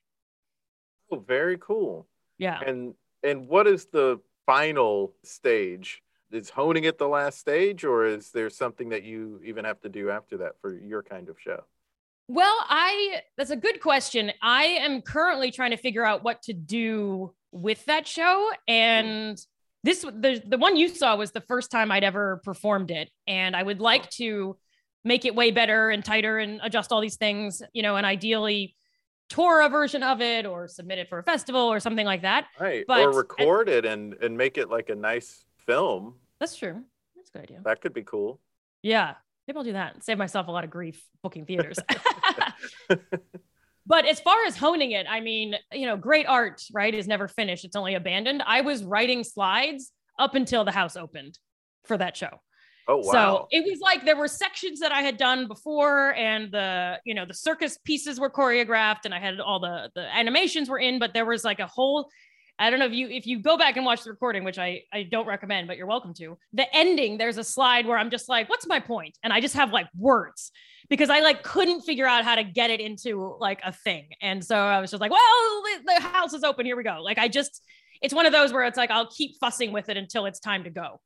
Oh, 1.11 1.19
very 1.19 1.57
cool. 1.59 2.07
Yeah. 2.37 2.59
And 2.65 2.95
and 3.21 3.47
what 3.47 3.67
is 3.67 3.85
the 3.85 4.19
final 4.45 5.13
stage? 5.23 6.01
Is 6.31 6.49
honing 6.49 6.85
it 6.85 6.97
the 6.97 7.07
last 7.07 7.37
stage, 7.37 7.83
or 7.83 8.07
is 8.07 8.31
there 8.31 8.49
something 8.49 8.89
that 8.89 9.03
you 9.03 9.39
even 9.45 9.65
have 9.65 9.79
to 9.81 9.89
do 9.89 10.09
after 10.09 10.37
that 10.37 10.53
for 10.61 10.75
your 10.75 11.03
kind 11.03 11.29
of 11.29 11.39
show? 11.39 11.63
Well, 12.27 12.55
I 12.67 13.21
that's 13.37 13.51
a 13.51 13.55
good 13.55 13.81
question. 13.81 14.31
I 14.41 14.63
am 14.63 15.01
currently 15.01 15.51
trying 15.51 15.71
to 15.71 15.77
figure 15.77 16.05
out 16.05 16.23
what 16.23 16.41
to 16.43 16.53
do 16.53 17.33
with 17.51 17.85
that 17.85 18.07
show 18.07 18.49
and 18.67 19.39
this 19.83 20.01
the 20.01 20.41
the 20.45 20.57
one 20.57 20.75
you 20.77 20.87
saw 20.87 21.15
was 21.15 21.31
the 21.31 21.41
first 21.41 21.69
time 21.69 21.91
I'd 21.91 22.03
ever 22.03 22.41
performed 22.43 22.89
it 22.89 23.09
and 23.27 23.55
I 23.55 23.61
would 23.61 23.79
like 23.79 24.09
to 24.11 24.57
make 25.03 25.25
it 25.25 25.35
way 25.35 25.51
better 25.51 25.89
and 25.89 26.03
tighter 26.03 26.39
and 26.39 26.61
adjust 26.63 26.91
all 26.91 27.01
these 27.01 27.17
things, 27.17 27.61
you 27.73 27.83
know, 27.83 27.97
and 27.97 28.05
ideally 28.05 28.75
tour 29.29 29.61
a 29.61 29.69
version 29.69 30.01
of 30.01 30.21
it 30.21 30.45
or 30.45 30.67
submit 30.67 30.99
it 30.99 31.09
for 31.09 31.19
a 31.19 31.23
festival 31.23 31.61
or 31.61 31.79
something 31.79 32.05
like 32.05 32.21
that. 32.21 32.47
Right. 32.59 32.85
But, 32.87 33.01
or 33.01 33.11
record 33.11 33.67
it 33.67 33.85
and 33.85 34.13
and 34.15 34.37
make 34.37 34.57
it 34.57 34.69
like 34.69 34.89
a 34.89 34.95
nice 34.95 35.43
film. 35.65 36.15
That's 36.39 36.55
true. 36.55 36.81
That's 37.15 37.29
a 37.29 37.33
good 37.33 37.43
idea. 37.43 37.61
That 37.65 37.81
could 37.81 37.93
be 37.93 38.03
cool. 38.03 38.39
Yeah. 38.81 39.15
Maybe 39.47 39.57
I'll 39.57 39.63
do 39.63 39.73
that. 39.73 40.03
Save 40.03 40.17
myself 40.17 40.47
a 40.47 40.51
lot 40.51 40.63
of 40.63 40.69
grief 40.69 41.03
booking 41.21 41.45
theaters. 41.45 41.77
but 43.85 44.05
as 44.05 44.19
far 44.19 44.45
as 44.45 44.55
honing 44.55 44.91
it, 44.91 45.05
I 45.09 45.19
mean, 45.19 45.55
you 45.71 45.85
know, 45.85 45.97
great 45.97 46.25
art, 46.27 46.63
right, 46.73 46.93
is 46.93 47.07
never 47.07 47.27
finished. 47.27 47.65
It's 47.65 47.75
only 47.75 47.95
abandoned. 47.95 48.43
I 48.45 48.61
was 48.61 48.83
writing 48.83 49.23
slides 49.23 49.91
up 50.17 50.35
until 50.35 50.63
the 50.63 50.71
house 50.71 50.95
opened 50.95 51.37
for 51.85 51.97
that 51.97 52.15
show. 52.15 52.39
Oh 52.87 52.97
wow. 52.97 53.11
So 53.11 53.47
it 53.51 53.63
was 53.65 53.79
like 53.79 54.03
there 54.03 54.17
were 54.17 54.27
sections 54.27 54.79
that 54.81 54.91
I 54.91 55.01
had 55.01 55.17
done 55.17 55.47
before 55.47 56.13
and 56.15 56.51
the, 56.51 56.99
you 57.05 57.13
know, 57.13 57.25
the 57.25 57.33
circus 57.33 57.77
pieces 57.85 58.19
were 58.19 58.29
choreographed 58.29 59.05
and 59.05 59.13
I 59.13 59.19
had 59.19 59.39
all 59.39 59.59
the 59.59 59.89
the 59.95 60.01
animations 60.01 60.69
were 60.69 60.79
in, 60.79 60.99
but 60.99 61.13
there 61.13 61.25
was 61.25 61.45
like 61.45 61.59
a 61.59 61.67
whole 61.67 62.09
I 62.59 62.69
don't 62.69 62.79
know 62.79 62.85
if 62.85 62.93
you 62.93 63.09
if 63.09 63.25
you 63.25 63.39
go 63.39 63.57
back 63.57 63.77
and 63.77 63.85
watch 63.85 64.03
the 64.03 64.11
recording, 64.11 64.43
which 64.43 64.59
I 64.59 64.83
I 64.93 65.03
don't 65.03 65.25
recommend, 65.25 65.67
but 65.67 65.77
you're 65.77 65.87
welcome 65.87 66.13
to. 66.15 66.37
The 66.53 66.65
ending, 66.75 67.17
there's 67.17 67.37
a 67.37 67.43
slide 67.43 67.85
where 67.85 67.97
I'm 67.97 68.11
just 68.11 68.29
like, 68.29 68.49
what's 68.49 68.67
my 68.67 68.79
point? 68.79 69.17
And 69.23 69.33
I 69.33 69.41
just 69.41 69.55
have 69.55 69.71
like 69.71 69.87
words 69.97 70.51
because 70.89 71.09
I 71.09 71.21
like 71.21 71.43
couldn't 71.43 71.81
figure 71.81 72.05
out 72.07 72.23
how 72.23 72.35
to 72.35 72.43
get 72.43 72.69
it 72.69 72.79
into 72.79 73.35
like 73.39 73.59
a 73.63 73.71
thing. 73.71 74.09
And 74.21 74.43
so 74.43 74.55
I 74.55 74.79
was 74.79 74.91
just 74.91 75.01
like, 75.01 75.11
well, 75.11 75.63
the 75.85 76.01
house 76.01 76.33
is 76.33 76.43
open. 76.43 76.65
Here 76.65 76.77
we 76.77 76.83
go. 76.83 76.99
Like 77.01 77.17
I 77.17 77.27
just 77.27 77.61
it's 78.01 78.13
one 78.13 78.25
of 78.25 78.33
those 78.33 78.53
where 78.53 78.63
it's 78.63 78.77
like 78.77 78.91
I'll 78.91 79.09
keep 79.09 79.37
fussing 79.39 79.71
with 79.71 79.89
it 79.89 79.97
until 79.97 80.25
it's 80.25 80.39
time 80.39 80.63
to 80.65 80.69
go. 80.69 80.99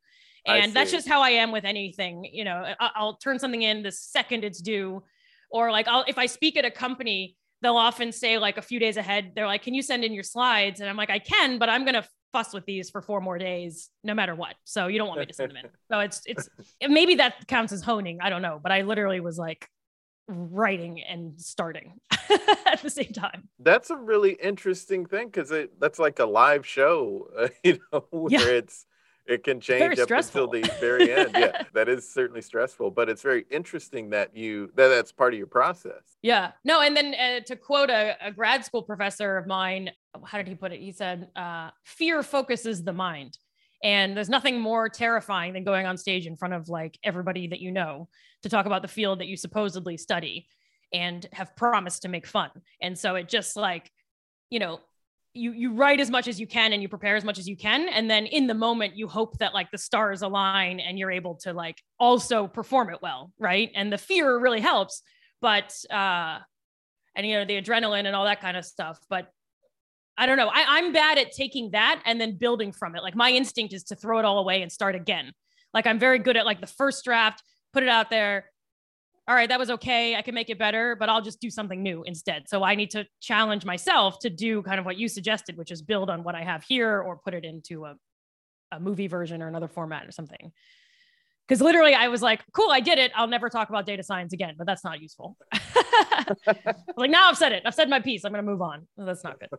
And 0.46 0.74
that's 0.74 0.92
just 0.92 1.08
how 1.08 1.22
I 1.22 1.32
am 1.32 1.52
with 1.52 1.66
anything. 1.66 2.24
You 2.32 2.46
know, 2.46 2.74
I'll 2.80 3.18
turn 3.18 3.38
something 3.38 3.62
in 3.62 3.84
the 3.84 3.92
second 3.92 4.46
it's 4.46 4.62
due, 4.62 5.04
or 5.52 5.72
like 5.72 5.88
I'll 5.88 6.06
if 6.08 6.18
I 6.18 6.26
speak 6.26 6.56
at 6.56 6.64
a 6.64 6.72
company 6.72 7.36
they'll 7.62 7.76
often 7.76 8.12
say 8.12 8.38
like 8.38 8.58
a 8.58 8.62
few 8.62 8.80
days 8.80 8.98
ahead 8.98 9.32
they're 9.36 9.48
like 9.48 9.64
can 9.64 9.74
you 9.74 9.82
send 9.82 10.04
in 10.04 10.14
your 10.14 10.24
slides? 10.24 10.80
And 10.80 10.90
i'm 10.90 10.98
like 10.98 11.10
i 11.10 11.20
can 11.20 11.58
but 11.58 11.70
i'm 11.70 11.84
going 11.84 12.02
to 12.02 12.08
fuss 12.34 12.54
with 12.54 12.66
these 12.66 12.90
for 12.90 13.02
four 13.02 13.22
more 13.22 13.38
days 13.38 13.90
no 14.04 14.14
matter 14.14 14.36
what. 14.36 14.56
So 14.66 14.88
you 14.88 14.98
don't 14.98 15.08
want 15.08 15.22
me 15.22 15.26
to 15.28 15.34
send 15.34 15.52
them 15.52 15.58
in. 15.58 15.70
So 15.92 16.00
it's 16.00 16.22
it's 16.26 16.50
maybe 16.88 17.16
that 17.16 17.48
counts 17.48 17.72
as 17.72 17.82
honing 17.82 18.20
i 18.22 18.30
don't 18.30 18.42
know 18.42 18.60
but 18.62 18.72
i 18.72 18.82
literally 18.82 19.20
was 19.20 19.38
like 19.38 19.70
writing 20.28 21.02
and 21.02 21.40
starting 21.40 22.00
at 22.66 22.82
the 22.82 22.90
same 22.90 23.14
time. 23.14 23.48
That's 23.60 23.90
a 23.90 23.96
really 23.96 24.34
interesting 24.34 25.06
thing 25.06 25.28
because 25.28 25.52
it 25.52 25.80
that's 25.80 26.00
like 26.00 26.20
a 26.20 26.26
live 26.26 26.66
show 26.66 27.28
you 27.64 27.80
know 27.92 28.06
where 28.12 28.32
yeah. 28.32 28.58
it's 28.58 28.86
it 29.28 29.44
can 29.44 29.60
change 29.60 30.00
up 30.00 30.10
until 30.10 30.48
the 30.48 30.62
very 30.80 31.12
end. 31.12 31.32
Yeah, 31.34 31.64
that 31.74 31.90
is 31.90 32.08
certainly 32.08 32.42
stressful, 32.42 32.92
but 32.92 33.10
it's 33.10 33.22
very 33.22 33.46
interesting 33.50 34.10
that 34.12 34.36
you 34.36 34.72
that 34.76 34.88
that's 34.88 35.12
part 35.12 35.34
of 35.34 35.38
your 35.38 35.48
process. 35.48 36.18
Yeah, 36.22 36.52
no, 36.64 36.82
and 36.82 36.96
then 36.96 37.14
uh, 37.14 37.42
to 37.46 37.56
quote 37.56 37.90
a, 37.90 38.16
a, 38.22 38.32
grad 38.32 38.64
school 38.64 38.84
professor 38.84 39.38
of 39.38 39.48
mine, 39.48 39.92
how 40.26 40.38
did 40.38 40.48
he 40.48 40.56
put 40.56 40.72
it? 40.72 40.80
He 40.80 40.92
said, 40.92 41.30
uh, 41.36 41.70
"Fear 41.84 42.24
focuses 42.24 42.84
the 42.84 42.94
mind." 42.94 43.38
And 43.84 44.18
there's 44.18 44.30
nothing 44.30 44.60
more 44.60 44.90
terrifying 44.90 45.54
than 45.54 45.64
going 45.64 45.86
on 45.86 45.98
stage 45.98 46.26
in 46.26 46.36
front 46.36 46.56
of 46.56 46.68
like 46.68 46.98
everybody 47.04 47.48
that 47.48 47.60
you 47.60 47.72
know 47.72 48.10
to 48.42 48.50
talk 48.50 48.66
about 48.66 48.82
the 48.82 48.88
field 48.88 49.20
that 49.20 49.28
you 49.28 49.38
supposedly 49.38 49.98
study 49.98 50.48
and 50.94 51.28
have 51.34 51.56
promised 51.56 52.02
to 52.02 52.08
make 52.08 52.26
fun. 52.26 52.50
And 52.82 52.98
so 52.98 53.16
it 53.16 53.30
just 53.30 53.56
like, 53.56 53.92
you 54.50 54.60
know, 54.60 54.80
you 55.38 55.52
you 55.52 55.74
write 55.74 56.00
as 56.00 56.10
much 56.10 56.28
as 56.28 56.40
you 56.40 56.48
can 56.48 56.74
and 56.74 56.82
you 56.82 56.90
prepare 56.90 57.16
as 57.16 57.24
much 57.24 57.40
as 57.40 57.48
you 57.48 57.56
can. 57.56 57.88
And 57.90 58.10
then 58.10 58.26
in 58.26 58.48
the 58.48 58.54
moment 58.54 58.96
you 58.96 59.08
hope 59.08 59.38
that 59.40 59.54
like 59.54 59.72
the 59.72 59.78
stars 59.78 60.22
align 60.22 60.80
and 60.80 60.98
you're 60.98 61.12
able 61.12 61.36
to 61.44 61.54
like 61.54 61.82
also 62.00 62.48
perform 62.48 62.90
it 62.90 63.00
well 63.02 63.32
right? 63.40 63.72
And 63.76 63.92
the 63.92 63.98
fear 63.98 64.40
really 64.40 64.62
helps 64.62 65.02
but 65.42 65.74
uh 65.92 66.40
and 67.16 67.26
you 67.26 67.36
know 67.36 67.46
the 67.46 67.62
adrenaline 67.62 68.06
and 68.06 68.16
all 68.16 68.26
that 68.26 68.42
kind 68.42 68.58
of 68.58 68.66
stuff. 68.66 69.00
But 69.10 69.32
i 70.18 70.26
don't 70.26 70.38
know. 70.38 70.50
I, 70.50 70.66
i'm 70.68 70.94
bad 70.94 71.18
at 71.18 71.32
taking 71.32 71.72
that 71.72 72.02
and 72.06 72.20
then 72.20 72.38
building 72.38 72.72
from 72.72 72.96
it. 72.96 73.04
Like 73.04 73.16
my 73.16 73.32
instinct 73.32 73.74
is 73.74 73.84
to 73.86 73.96
throw 73.96 74.20
it 74.20 74.26
all 74.26 74.40
away 74.40 74.62
and 74.62 74.72
start 74.72 74.96
again. 74.96 75.32
Like 75.74 75.88
i'm 75.88 76.00
very 76.00 76.20
good 76.20 76.38
at 76.38 76.46
like 76.46 76.62
the 76.62 76.68
first 76.68 77.04
draft 77.04 77.44
put 77.74 77.84
it 77.84 77.90
out 77.90 78.10
there 78.10 78.46
all 79.28 79.36
right, 79.36 79.50
that 79.50 79.60
was 79.60 79.70
okay. 79.72 80.16
I 80.16 80.22
can 80.22 80.34
make 80.34 80.50
it 80.50 80.58
better, 80.58 80.96
but 80.96 81.10
I'll 81.10 81.22
just 81.22 81.42
do 81.42 81.50
something 81.50 81.84
new 81.84 82.04
instead. 82.04 82.48
So 82.48 82.64
I 82.64 82.76
need 82.76 82.92
to 82.92 83.06
challenge 83.20 83.66
myself 83.66 84.20
to 84.20 84.30
do 84.30 84.62
kind 84.64 84.80
of 84.80 84.86
what 84.86 84.98
you 84.98 85.10
suggested, 85.10 85.58
which 85.58 85.72
is 85.72 85.82
build 85.82 86.10
on 86.10 86.24
what 86.24 86.34
I 86.34 86.44
have 86.44 86.64
here 86.64 87.02
or 87.02 87.18
put 87.18 87.34
it 87.34 87.44
into 87.44 87.86
a, 87.86 87.96
a 88.72 88.80
movie 88.80 89.08
version 89.08 89.42
or 89.42 89.48
another 89.48 89.68
format 89.68 90.08
or 90.08 90.12
something. 90.12 90.52
Because 91.46 91.62
literally, 91.62 91.94
I 91.94 92.08
was 92.08 92.22
like, 92.22 92.42
cool, 92.54 92.72
I 92.72 92.80
did 92.80 93.00
it. 93.00 93.12
I'll 93.16 93.28
never 93.28 93.50
talk 93.50 93.70
about 93.70 93.86
data 93.86 94.04
science 94.04 94.34
again, 94.34 94.56
but 94.58 94.68
that's 94.68 94.84
not 94.84 95.02
useful. 95.02 95.38
like, 96.98 97.10
now 97.10 97.30
I've 97.30 97.38
said 97.38 97.54
it. 97.54 97.64
I've 97.66 97.76
said 97.76 97.90
my 97.90 98.02
piece. 98.02 98.26
I'm 98.26 98.32
going 98.32 98.44
to 98.44 98.50
move 98.50 98.62
on. 98.62 98.88
Well, 98.96 99.08
that's 99.08 99.24
not 99.24 99.40
good 99.40 99.50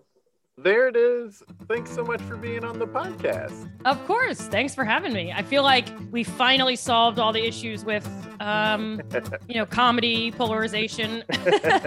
there 0.62 0.88
it 0.88 0.96
is. 0.96 1.42
Thanks 1.68 1.90
so 1.90 2.04
much 2.04 2.20
for 2.22 2.36
being 2.36 2.64
on 2.64 2.78
the 2.78 2.86
podcast. 2.86 3.70
Of 3.84 4.04
course. 4.06 4.40
Thanks 4.40 4.74
for 4.74 4.84
having 4.84 5.12
me. 5.12 5.32
I 5.32 5.42
feel 5.42 5.62
like 5.62 5.88
we 6.10 6.24
finally 6.24 6.76
solved 6.76 7.18
all 7.18 7.32
the 7.32 7.46
issues 7.46 7.84
with, 7.84 8.08
um, 8.40 9.00
you 9.48 9.54
know, 9.54 9.66
comedy, 9.66 10.32
polarization, 10.32 11.22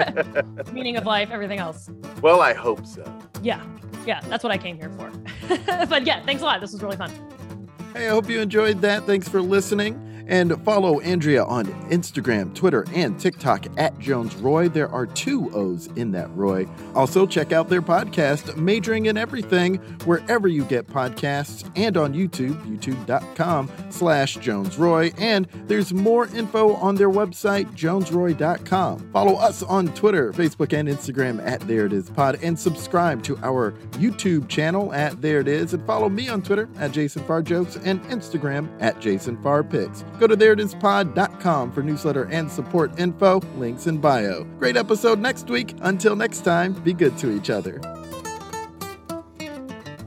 meaning 0.72 0.96
of 0.96 1.06
life, 1.06 1.30
everything 1.32 1.60
else. 1.60 1.90
Well, 2.22 2.42
I 2.42 2.54
hope 2.54 2.86
so. 2.86 3.04
Yeah. 3.42 3.64
Yeah. 4.06 4.22
That's 4.30 4.44
what 4.44 4.52
I 4.52 4.58
came 4.58 4.78
here 4.78 4.90
for. 4.92 5.12
but 5.86 6.06
yeah, 6.06 6.24
thanks 6.26 6.42
a 6.42 6.46
lot. 6.46 6.62
This 6.62 6.72
was 6.72 6.82
really 6.82 6.98
fun. 6.98 7.12
Hey, 7.94 8.08
I 8.08 8.10
hope 8.12 8.30
you 8.30 8.40
enjoyed 8.40 8.82
that. 8.82 9.04
Thanks 9.04 9.28
for 9.28 9.42
listening. 9.42 10.11
And 10.28 10.64
follow 10.64 11.00
Andrea 11.02 11.44
on 11.44 11.66
Instagram, 11.90 12.54
Twitter, 12.54 12.86
and 12.94 13.20
TikTok 13.20 13.66
at 13.78 13.98
Jones 14.00 14.34
Rooy. 14.36 14.72
There 14.72 14.90
are 14.90 15.06
two 15.06 15.52
O's 15.54 15.88
in 15.96 16.12
that 16.12 16.30
Rooy. 16.36 16.70
Also, 16.96 17.26
check 17.26 17.52
out 17.52 17.70
their 17.70 17.82
podcast, 17.82 18.56
Majoring 18.56 19.08
in 19.08 19.18
Everything, 19.18 19.76
wherever 20.06 20.48
you 20.48 20.64
get 20.66 20.88
podcasts, 20.88 21.70
and 21.76 21.98
on 21.98 22.14
YouTube, 22.14 22.60
youtube.com 22.66 23.70
slash 23.90 24.36
Jones 24.38 24.78
Rooy. 24.78 25.14
And 25.18 25.48
there's 25.68 25.94
more 25.94 26.28
info 26.28 26.74
on 26.76 26.96
their 26.96 27.10
website, 27.10 27.72
jonesrooy.com. 27.76 29.12
Follow 29.12 29.36
us 29.36 29.64
on 29.64 29.88
Twitter, 29.94 30.32
Facebook, 30.34 30.78
and 30.78 30.88
Instagram 30.88 31.46
at 31.46 31.62
There 31.62 31.86
It 31.86 31.94
Is 31.94 32.10
Pod, 32.10 32.40
and 32.42 32.58
subscribe 32.58 33.24
to 33.24 33.38
our 33.40 33.72
YouTube 33.92 34.48
channel 34.48 34.94
at 34.94 35.22
There 35.22 35.40
It 35.40 35.48
Is, 35.48 35.74
and 35.74 35.86
follow 35.86 36.10
me 36.10 36.30
on 36.30 36.42
Twitter 36.42 36.70
at 36.78 36.92
Jason 36.92 37.24
Farr 37.24 37.42
Jokes 37.42 37.78
and 37.78 38.02
Instagram 38.04 38.70
at 38.80 39.00
Jason 39.00 39.42
Farr 39.42 39.64
Pics. 39.64 40.04
Go 40.20 40.28
to 40.28 40.36
thereitispod.com 40.38 41.72
for 41.72 41.82
newsletter 41.82 42.24
and 42.26 42.52
support 42.52 43.00
info, 43.00 43.42
links 43.58 43.88
in 43.88 43.98
bio. 43.98 44.44
Great 44.60 44.78
episode 44.78 45.20
next 45.20 45.50
week. 45.50 45.76
Until 45.82 46.16
next 46.16 46.42
time, 46.42 46.74
be 46.74 46.94
good 46.94 47.18
to 47.20 47.32
each 47.32 47.50
other. 47.50 47.82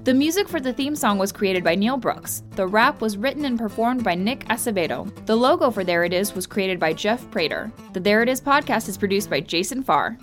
The 0.05 0.13
music 0.13 0.51
for 0.51 0.61
the 0.61 0.75
theme 0.75 0.97
song 0.97 1.17
was 1.17 1.33
created 1.33 1.65
by 1.65 1.77
Neil 1.77 1.97
Brooks. 1.97 2.43
The 2.57 2.67
rap 2.67 3.01
was 3.01 3.17
written 3.17 3.47
and 3.47 3.59
performed 3.59 4.05
by 4.05 4.15
Nick 4.15 4.45
Acevedo. 4.49 5.11
The 5.25 5.35
logo 5.35 5.71
for 5.71 5.83
There 5.83 6.05
It 6.05 6.13
Is 6.13 6.35
was 6.35 6.47
created 6.47 6.79
by 6.79 6.93
Jeff 6.93 7.31
Prater. 7.31 7.73
The 7.95 8.01
There 8.01 8.23
It 8.23 8.29
Is 8.29 8.39
podcast 8.39 8.87
is 8.87 8.99
produced 8.99 9.31
by 9.31 9.41
Jason 9.41 9.83
Farr. 9.83 10.19